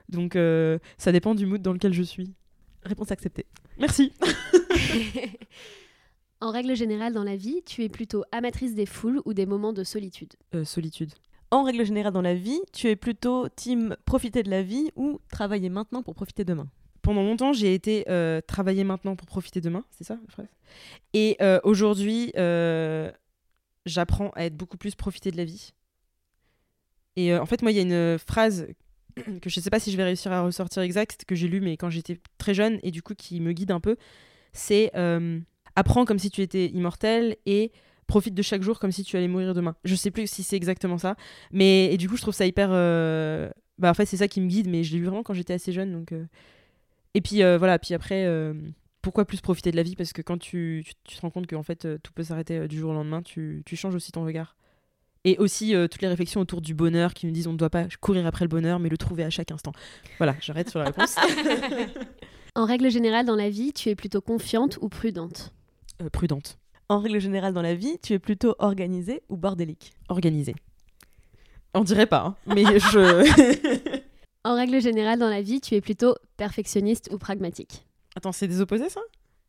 Donc 0.09 0.37
euh, 0.37 0.79
ça 0.99 1.11
dépend 1.11 1.35
du 1.35 1.47
mood 1.47 1.63
dans 1.63 1.73
lequel 1.73 1.93
je 1.93 2.03
suis. 2.05 2.33
Réponse 2.85 3.11
acceptée. 3.11 3.47
Merci. 3.77 4.13
En 6.43 6.51
règle 6.51 6.75
générale, 6.75 7.13
dans 7.13 7.23
la 7.23 7.37
vie, 7.37 7.63
tu 7.65 7.85
es 7.85 7.89
plutôt 7.89 8.25
amatrice 8.33 8.75
des 8.75 8.85
foules 8.85 9.23
ou 9.25 9.33
des 9.33 9.47
moments 9.47 9.73
de 9.73 9.85
solitude? 9.85 10.33
Euh, 10.57 10.65
solitude. 10.65 11.13
En 11.53 11.63
règle 11.63 11.87
générale 11.87 12.13
dans 12.13 12.21
la 12.21 12.35
vie, 12.35 12.61
tu 12.73 12.89
es 12.89 12.97
plutôt 12.97 13.49
team 13.49 13.95
profiter 14.07 14.43
de 14.43 14.51
la 14.51 14.65
vie 14.65 14.91
ou 14.97 15.21
travailler 15.31 15.69
maintenant 15.69 16.03
pour 16.03 16.17
profiter 16.17 16.45
demain? 16.45 16.67
Pendant 17.01 17.23
longtemps, 17.23 17.53
j'ai 17.53 17.75
été 17.75 18.05
euh, 18.09 18.41
travailler 18.41 18.83
maintenant 18.83 19.15
pour 19.15 19.29
profiter 19.29 19.61
demain, 19.61 19.85
c'est 19.93 20.03
ça 20.03 20.19
la 20.21 20.33
phrase? 20.33 20.49
Et 21.13 21.37
euh, 21.41 21.61
aujourd'hui, 21.63 22.33
euh, 22.37 23.13
j'apprends 23.87 24.31
à 24.31 24.45
être 24.45 24.57
beaucoup 24.57 24.79
plus 24.79 24.97
profiter 24.97 25.31
de 25.31 25.37
la 25.37 25.45
vie. 25.45 25.71
Et 27.15 27.33
euh, 27.33 27.41
en 27.41 27.47
fait, 27.47 27.63
moi, 27.63 27.71
il 27.71 27.77
y 27.77 27.79
a 27.79 27.83
une 27.83 28.19
phrase 28.19 28.67
que 29.15 29.49
je 29.49 29.61
ne 29.61 29.63
sais 29.63 29.71
pas 29.71 29.79
si 29.79 29.93
je 29.93 29.97
vais 29.97 30.03
réussir 30.05 30.33
à 30.33 30.43
ressortir 30.43 30.83
exact, 30.83 31.25
que 31.25 31.37
j'ai 31.37 31.47
lu, 31.47 31.61
mais 31.61 31.77
quand 31.77 31.91
j'étais 31.91 32.19
très 32.37 32.53
jeune, 32.53 32.81
et 32.83 32.91
du 32.91 33.01
coup 33.01 33.15
qui 33.15 33.39
me 33.39 33.53
guide 33.53 33.71
un 33.71 33.79
peu, 33.79 33.97
c'est 34.53 34.91
euh, 34.97 35.39
apprends 35.77 36.05
comme 36.05 36.19
si 36.19 36.31
tu 36.31 36.41
étais 36.43 36.67
immortel 36.69 37.37
et 37.47 37.73
profite 38.07 38.35
de 38.35 38.43
chaque 38.43 38.63
jour 38.63 38.79
comme 38.79 38.93
si 38.93 39.05
tu 39.05 39.17
allais 39.17 39.29
mourir 39.29 39.55
demain. 39.55 39.75
Je 39.85 39.95
sais 39.95 40.11
plus 40.11 40.27
si 40.27 40.43
c'est 40.43 40.57
exactement 40.57 40.99
ça, 40.99 41.17
mais 41.53 41.93
et 41.93 41.97
du 41.97 42.09
coup 42.09 42.17
je 42.17 42.23
trouve 42.23 42.35
ça 42.35 42.47
hyper. 42.47 42.69
euh, 42.73 43.51
Bah 43.79 43.91
en 43.91 43.95
fait 43.95 44.07
c'est 44.07 44.17
ça 44.19 44.29
qui 44.29 44.41
me 44.41 44.49
guide, 44.49 44.69
mais 44.69 44.85
je 44.85 44.93
l'ai 44.93 44.99
lu 44.99 45.07
vraiment 45.07 45.23
quand 45.23 45.35
j'étais 45.35 45.55
assez 45.55 45.73
jeune, 45.73 45.93
donc. 45.93 46.13
euh, 46.13 46.25
Et 47.15 47.21
puis 47.21 47.43
euh, 47.43 47.59
voilà, 47.59 47.79
puis 47.79 47.95
après. 47.95 48.27
Pourquoi 49.03 49.25
plus 49.25 49.41
profiter 49.41 49.73
de 49.73 49.77
la 49.77 49.83
vie? 49.83 49.97
Parce 49.97 50.13
que 50.13 50.23
quand 50.23 50.39
tu, 50.39 50.85
tu, 50.87 50.93
tu 51.03 51.17
te 51.17 51.21
rends 51.23 51.31
compte 51.31 51.49
que 51.49 51.57
en 51.57 51.65
fait, 51.65 51.89
tout 52.05 52.13
peut 52.13 52.23
s'arrêter 52.23 52.69
du 52.69 52.79
jour 52.79 52.93
au 52.93 52.95
lendemain, 52.95 53.21
tu, 53.21 53.65
tu 53.67 53.75
changes 53.75 53.97
aussi 53.97 54.13
ton 54.13 54.25
regard. 54.25 54.55
Et 55.25 55.39
aussi 55.39 55.75
toutes 55.91 56.03
les 56.03 56.07
réflexions 56.09 56.41
autour 56.41 56.61
du 56.61 56.73
bonheur 56.75 57.13
qui 57.13 57.27
me 57.27 57.33
disent 57.33 57.49
on 57.49 57.53
ne 57.53 57.57
doit 57.57 57.69
pas 57.71 57.87
courir 58.01 58.25
après 58.27 58.45
le 58.45 58.49
bonheur, 58.49 58.79
mais 58.79 58.89
le 58.89 58.97
trouver 58.97 59.25
à 59.25 59.31
chaque 59.31 59.51
instant. 59.51 59.73
Voilà, 60.19 60.37
j'arrête 60.41 60.71
sur 60.71 60.79
la 60.79 60.85
réponse. 60.87 61.17
En 62.55 62.65
règle 62.67 62.91
générale, 62.91 63.25
dans 63.27 63.35
la 63.35 63.49
vie, 63.49 63.73
tu 63.73 63.89
es 63.89 63.95
plutôt 63.95 64.21
confiante 64.21 64.79
ou 64.83 64.89
prudente? 64.89 65.53
Euh, 66.03 66.09
prudente, 66.11 66.59
En 66.89 67.01
règle 67.01 67.21
générale 67.21 67.53
dans 67.53 67.63
la 67.63 67.75
vie, 67.75 67.99
tu 68.03 68.13
es 68.13 68.19
plutôt 68.19 68.55
organisé 68.59 69.23
ou 69.29 69.37
bordélique? 69.37 69.93
Organisée. 70.09 70.55
On 71.75 71.85
dirait 71.85 72.07
pas, 72.07 72.25
hein, 72.25 72.37
mais 72.47 72.65
je. 72.79 74.03
En 74.45 74.57
règle 74.57 74.81
générale, 74.81 75.21
dans 75.21 75.29
la 75.29 75.41
vie, 75.41 75.61
tu 75.61 75.77
es 75.77 75.81
plutôt 75.81 76.17
perfectionniste 76.37 77.09
ou 77.13 77.19
pragmatique? 77.19 77.87
Attends, 78.17 78.33
c'est 78.33 78.49
des 78.49 78.61
opposés 78.61 78.89
ça? 78.89 79.01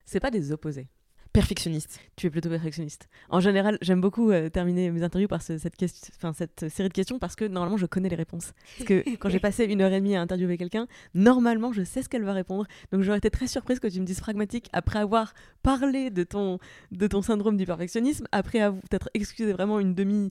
C'est 0.05 0.19
pas 0.19 0.29
des 0.29 0.51
opposés. 0.51 0.87
Perfectionniste. 1.33 1.99
Tu 2.15 2.27
es 2.27 2.29
plutôt 2.29 2.49
perfectionniste. 2.49 3.09
En 3.29 3.39
général, 3.39 3.79
j'aime 3.81 3.99
beaucoup 4.01 4.29
euh, 4.31 4.49
terminer 4.49 4.91
mes 4.91 5.01
interviews 5.01 5.27
par 5.27 5.41
ce- 5.41 5.57
cette, 5.57 5.75
question, 5.75 6.13
enfin, 6.15 6.31
cette 6.31 6.69
série 6.69 6.89
de 6.89 6.93
questions 6.93 7.17
parce 7.17 7.35
que 7.35 7.43
normalement, 7.45 7.75
je 7.77 7.87
connais 7.87 8.07
les 8.07 8.15
réponses. 8.15 8.53
Parce 8.77 8.87
que 8.87 9.15
quand 9.17 9.29
j'ai 9.29 9.39
passé 9.39 9.65
une 9.65 9.81
heure 9.81 9.91
et 9.91 9.99
demie 9.99 10.15
à 10.15 10.21
interviewer 10.21 10.57
quelqu'un, 10.57 10.85
normalement, 11.15 11.73
je 11.73 11.83
sais 11.83 12.03
ce 12.03 12.09
qu'elle 12.09 12.23
va 12.23 12.33
répondre. 12.33 12.65
Donc, 12.91 13.01
j'aurais 13.01 13.17
été 13.17 13.31
très 13.31 13.47
surprise 13.47 13.79
que 13.79 13.87
tu 13.87 13.99
me 13.99 14.05
dises 14.05 14.19
pragmatique 14.21 14.69
après 14.73 14.99
avoir 14.99 15.33
parlé 15.63 16.11
de 16.11 16.23
ton, 16.23 16.59
de 16.91 17.07
ton 17.07 17.23
syndrome 17.23 17.57
du 17.57 17.65
perfectionnisme, 17.65 18.27
après 18.31 18.59
avoir 18.59 18.79
peut-être 18.83 19.09
excusé 19.15 19.53
vraiment 19.53 19.79
une 19.79 19.95
demi 19.95 20.29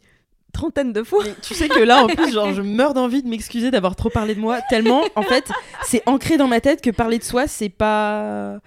trentaine 0.53 0.93
de 0.93 1.03
fois. 1.03 1.25
Mais 1.25 1.35
tu 1.43 1.55
sais 1.55 1.69
que 1.69 1.81
là, 1.81 2.05
en 2.05 2.07
plus, 2.07 2.33
genre, 2.33 2.53
je 2.53 2.63
meurs 2.63 2.95
d'envie 2.95 3.25
de 3.25 3.29
m'excuser 3.29 3.73
d'avoir 3.73 3.97
trop 3.97 4.11
parlé 4.11 4.37
de 4.37 4.41
moi, 4.41 4.61
tellement, 4.71 5.03
en 5.17 5.23
fait, 5.23 5.51
c'est 5.85 6.03
ancré 6.07 6.37
dans 6.37 6.47
ma 6.47 6.61
tête 6.61 6.81
que 6.81 6.91
parler 6.91 7.19
de 7.19 7.25
soi, 7.25 7.49
c'est 7.49 7.71
pas. 7.71 8.61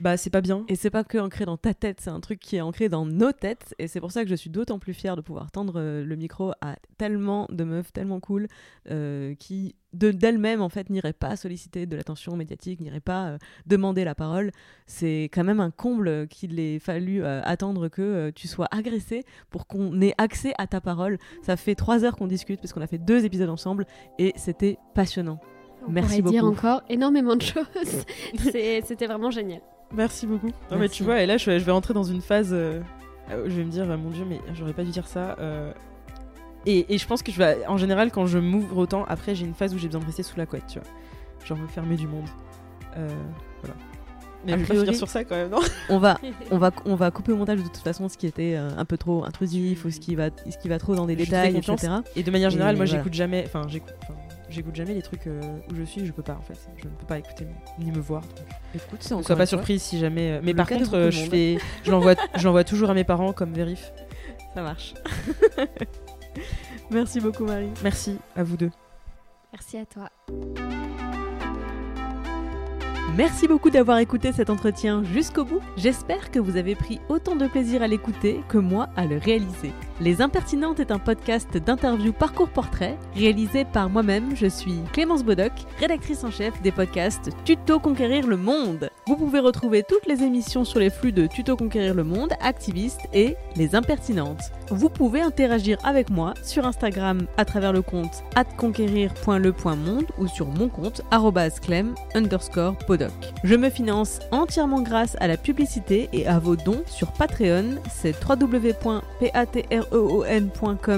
Bah, 0.00 0.16
c'est 0.16 0.30
pas 0.30 0.40
bien. 0.40 0.64
Et 0.68 0.76
c'est 0.76 0.90
pas 0.90 1.02
que 1.02 1.18
ancré 1.18 1.44
dans 1.44 1.56
ta 1.56 1.74
tête, 1.74 2.00
c'est 2.00 2.10
un 2.10 2.20
truc 2.20 2.38
qui 2.38 2.56
est 2.56 2.60
ancré 2.60 2.88
dans 2.88 3.04
nos 3.04 3.32
têtes. 3.32 3.74
Et 3.78 3.88
c'est 3.88 4.00
pour 4.00 4.12
ça 4.12 4.22
que 4.22 4.30
je 4.30 4.34
suis 4.36 4.48
d'autant 4.50 4.78
plus 4.78 4.94
fière 4.94 5.16
de 5.16 5.20
pouvoir 5.20 5.50
tendre 5.50 5.74
euh, 5.76 6.04
le 6.04 6.14
micro 6.16 6.52
à 6.60 6.76
tellement 6.98 7.46
de 7.50 7.64
meufs 7.64 7.92
tellement 7.92 8.20
cool 8.20 8.46
euh, 8.90 9.34
qui, 9.34 9.74
de- 9.94 10.12
d'elles-mêmes, 10.12 10.62
en 10.62 10.68
fait, 10.68 10.88
n'iraient 10.88 11.12
pas 11.12 11.34
solliciter 11.34 11.86
de 11.86 11.96
l'attention 11.96 12.36
médiatique, 12.36 12.80
n'iraient 12.80 13.00
pas 13.00 13.26
euh, 13.30 13.38
demander 13.66 14.04
la 14.04 14.14
parole. 14.14 14.52
C'est 14.86 15.24
quand 15.32 15.42
même 15.44 15.60
un 15.60 15.70
comble 15.72 16.28
qu'il 16.28 16.60
ait 16.60 16.78
fallu 16.78 17.24
euh, 17.24 17.40
attendre 17.42 17.88
que 17.88 18.02
euh, 18.02 18.30
tu 18.32 18.46
sois 18.46 18.68
agressé 18.70 19.24
pour 19.50 19.66
qu'on 19.66 20.00
ait 20.00 20.14
accès 20.18 20.54
à 20.58 20.66
ta 20.68 20.80
parole. 20.80 21.18
Ça 21.42 21.56
fait 21.56 21.74
trois 21.74 22.04
heures 22.04 22.14
qu'on 22.16 22.28
discute 22.28 22.60
parce 22.60 22.72
qu'on 22.72 22.82
a 22.82 22.86
fait 22.86 22.98
deux 22.98 23.24
épisodes 23.24 23.50
ensemble 23.50 23.84
et 24.18 24.32
c'était 24.36 24.78
passionnant. 24.94 25.40
On 25.86 25.90
Merci 25.90 26.20
pourrait 26.22 26.32
dire 26.32 26.44
encore 26.44 26.82
énormément 26.88 27.36
de 27.36 27.42
choses. 27.42 27.64
C'était 28.36 29.06
vraiment 29.06 29.30
génial. 29.30 29.60
Merci 29.92 30.26
beaucoup. 30.26 30.50
Non, 30.70 30.78
mais 30.78 30.88
tu 30.88 31.02
vois, 31.02 31.22
et 31.22 31.26
là, 31.26 31.36
je, 31.38 31.44
je 31.58 31.64
vais 31.64 31.72
rentrer 31.72 31.94
dans 31.94 32.02
une 32.04 32.20
phase. 32.20 32.50
euh, 32.52 32.80
où 33.30 33.48
je 33.48 33.56
vais 33.56 33.64
me 33.64 33.70
dire, 33.70 33.90
euh, 33.90 33.96
mon 33.96 34.10
dieu, 34.10 34.24
mais 34.28 34.40
j'aurais 34.54 34.72
pas 34.72 34.84
dû 34.84 34.90
dire 34.90 35.06
ça. 35.06 35.36
euh, 35.40 35.72
Et, 36.66 36.94
et 36.94 36.98
je 36.98 37.06
pense 37.06 37.22
que 37.22 37.32
je 37.32 37.38
vais. 37.38 37.66
En 37.66 37.76
général, 37.78 38.10
quand 38.10 38.26
je 38.26 38.38
m'ouvre 38.38 38.76
autant, 38.78 39.04
après, 39.08 39.34
j'ai 39.34 39.44
une 39.46 39.54
phase 39.54 39.74
où 39.74 39.78
j'ai 39.78 39.88
besoin 39.88 40.00
de 40.02 40.06
rester 40.06 40.22
sous 40.22 40.36
la 40.38 40.46
couette, 40.46 40.66
tu 40.68 40.78
vois. 40.78 40.88
Genre 41.46 41.56
me 41.58 41.66
fermer 41.68 41.96
du 41.96 42.06
monde. 42.06 42.26
Euh, 42.96 43.08
voilà. 43.62 43.74
Mais 44.44 44.52
je 44.52 44.56
vais 44.58 44.62
pas 44.62 44.68
priori- 44.68 44.84
finir 44.86 44.98
sur 44.98 45.08
ça 45.08 45.24
quand 45.24 45.34
même, 45.34 45.50
non 45.50 45.58
On 45.88 45.98
va, 45.98 46.18
on 46.52 46.58
va, 46.58 46.70
on 46.84 46.94
va 46.94 47.10
couper 47.10 47.32
au 47.32 47.36
montage 47.36 47.58
de 47.58 47.64
toute 47.64 47.78
façon 47.78 48.08
ce 48.08 48.16
qui 48.16 48.26
était 48.26 48.54
euh, 48.56 48.70
un 48.76 48.84
peu 48.84 48.96
trop 48.96 49.24
intrusif 49.24 49.84
ou 49.84 49.90
ce 49.90 49.98
qui 49.98 50.14
va, 50.14 50.28
ce 50.48 50.56
qui 50.58 50.68
va 50.68 50.78
trop 50.78 50.94
dans 50.94 51.06
des 51.06 51.14
Je 51.14 51.24
détails, 51.24 51.56
etc. 51.56 51.88
Et 52.14 52.22
de 52.22 52.30
manière 52.30 52.50
générale, 52.50 52.74
Et 52.74 52.78
moi, 52.78 52.86
voilà. 52.86 52.98
j'écoute 53.00 53.14
jamais. 53.14 53.42
Enfin, 53.46 53.62
j'écoute. 53.68 53.94
J'écoute 54.50 54.74
jamais 54.74 54.94
les 54.94 55.02
trucs 55.02 55.26
euh, 55.26 55.40
où 55.70 55.74
je 55.76 55.82
suis, 55.82 56.06
je 56.06 56.12
peux 56.12 56.22
pas 56.22 56.34
en 56.34 56.40
fait. 56.42 56.58
Je 56.78 56.84
ne 56.84 56.90
peux 56.90 57.06
pas 57.06 57.18
écouter 57.18 57.46
ni 57.78 57.90
me 57.92 57.98
voir. 58.00 58.22
donc 58.22 58.46
Écoute, 58.74 58.98
c'est 59.00 59.10
Ne 59.10 59.16
encore 59.16 59.26
sois 59.26 59.36
pas 59.36 59.46
surprise 59.46 59.82
si 59.82 59.98
jamais. 59.98 60.32
euh, 60.32 60.40
Mais 60.42 60.52
Le 60.52 60.56
par 60.56 60.66
contre, 60.68 60.94
euh, 60.94 61.10
je 61.10 61.24
fais, 61.28 61.58
je 61.84 61.90
l'envoie, 61.90 62.14
je 62.34 62.44
l'envoie 62.44 62.64
toujours 62.64 62.88
à 62.90 62.94
mes 62.94 63.04
parents 63.04 63.32
comme 63.34 63.52
vérif. 63.52 63.92
Ça 64.54 64.62
marche. 64.62 64.94
Merci 66.90 67.20
beaucoup 67.20 67.44
Marie. 67.44 67.68
Merci 67.82 68.16
à 68.36 68.42
vous 68.42 68.56
deux. 68.56 68.70
Merci 69.52 69.76
à 69.78 69.84
toi. 69.84 70.08
Merci 73.16 73.48
beaucoup 73.48 73.70
d'avoir 73.70 73.98
écouté 73.98 74.32
cet 74.32 74.48
entretien 74.48 75.02
jusqu'au 75.04 75.44
bout. 75.44 75.60
J'espère 75.76 76.30
que 76.30 76.38
vous 76.38 76.56
avez 76.56 76.74
pris 76.74 77.00
autant 77.08 77.36
de 77.36 77.46
plaisir 77.46 77.82
à 77.82 77.88
l'écouter 77.88 78.40
que 78.48 78.58
moi 78.58 78.88
à 78.96 79.06
le 79.06 79.18
réaliser. 79.18 79.72
Les 80.00 80.22
Impertinentes 80.22 80.78
est 80.78 80.92
un 80.92 81.00
podcast 81.00 81.56
d'interview 81.56 82.12
parcours 82.12 82.48
portrait 82.48 82.96
réalisé 83.16 83.64
par 83.64 83.90
moi-même. 83.90 84.36
Je 84.36 84.46
suis 84.46 84.78
Clémence 84.92 85.24
Bodoc, 85.24 85.50
rédactrice 85.80 86.22
en 86.22 86.30
chef 86.30 86.62
des 86.62 86.70
podcasts 86.70 87.30
Tuto 87.44 87.80
Conquérir 87.80 88.28
le 88.28 88.36
Monde. 88.36 88.90
Vous 89.08 89.16
pouvez 89.16 89.40
retrouver 89.40 89.82
toutes 89.82 90.06
les 90.06 90.22
émissions 90.22 90.64
sur 90.64 90.78
les 90.78 90.90
flux 90.90 91.10
de 91.10 91.26
Tuto 91.26 91.56
Conquérir 91.56 91.94
le 91.94 92.04
Monde, 92.04 92.32
Activiste 92.40 93.00
et 93.12 93.34
Les 93.56 93.74
Impertinentes. 93.74 94.52
Vous 94.70 94.88
pouvez 94.88 95.20
interagir 95.20 95.78
avec 95.82 96.10
moi 96.10 96.34
sur 96.44 96.64
Instagram 96.64 97.26
à 97.36 97.44
travers 97.44 97.72
le 97.72 97.82
compte 97.82 98.22
atconquérir.le.monde 98.36 100.06
ou 100.18 100.28
sur 100.28 100.46
mon 100.46 100.68
compte 100.68 101.02
clem 101.60 101.94
underscore 102.14 102.76
podoc. 102.86 103.10
Je 103.42 103.56
me 103.56 103.68
finance 103.68 104.20
entièrement 104.30 104.82
grâce 104.82 105.16
à 105.18 105.26
la 105.26 105.36
publicité 105.36 106.08
et 106.12 106.28
à 106.28 106.38
vos 106.38 106.54
dons 106.54 106.82
sur 106.86 107.10
Patreon, 107.12 107.80
c'est 107.90 108.14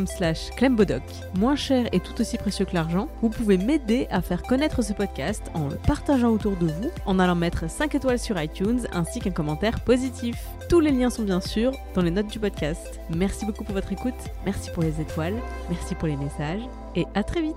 slash. 0.07 0.51
Moins 1.39 1.57
cher 1.57 1.87
et 1.93 2.01
tout 2.01 2.21
aussi 2.21 2.37
précieux 2.37 2.65
que 2.65 2.75
l'argent, 2.75 3.09
vous 3.23 3.31
pouvez 3.31 3.59
m'aider 3.59 4.07
à 4.11 4.23
faire 4.23 4.43
connaître 4.43 4.83
ce 4.83 4.93
podcast 4.93 5.43
en 5.55 5.69
le 5.69 5.77
partageant 5.77 6.31
autour 6.31 6.57
de 6.57 6.67
vous, 6.67 6.91
en 7.07 7.19
allant 7.19 7.35
mettre 7.35 7.69
5 7.69 7.95
étoiles 7.95 8.19
sur 8.19 8.41
iTunes 8.41 8.87
ainsi 8.93 9.21
qu'un 9.21 9.31
commentaire 9.31 9.81
positif. 9.85 10.37
Tous 10.69 10.81
les 10.81 10.91
liens 10.93 11.11
sont 11.11 11.23
bien 11.23 11.41
sûr 11.41 11.73
dans 11.95 12.03
les 12.03 12.11
notes 12.11 12.29
du 12.29 12.39
podcast. 12.39 13.01
Merci 13.11 13.45
beaucoup 13.45 13.65
pour 13.65 13.75
votre 13.75 13.93
écoute, 13.93 14.15
merci 14.45 14.71
pour 14.71 14.83
les 14.83 15.01
étoiles, 15.01 15.37
merci 15.69 15.95
pour 15.95 16.09
les 16.09 16.17
messages 16.17 16.62
et 16.97 17.07
à 17.15 17.23
très 17.23 17.43
vite? 17.43 17.57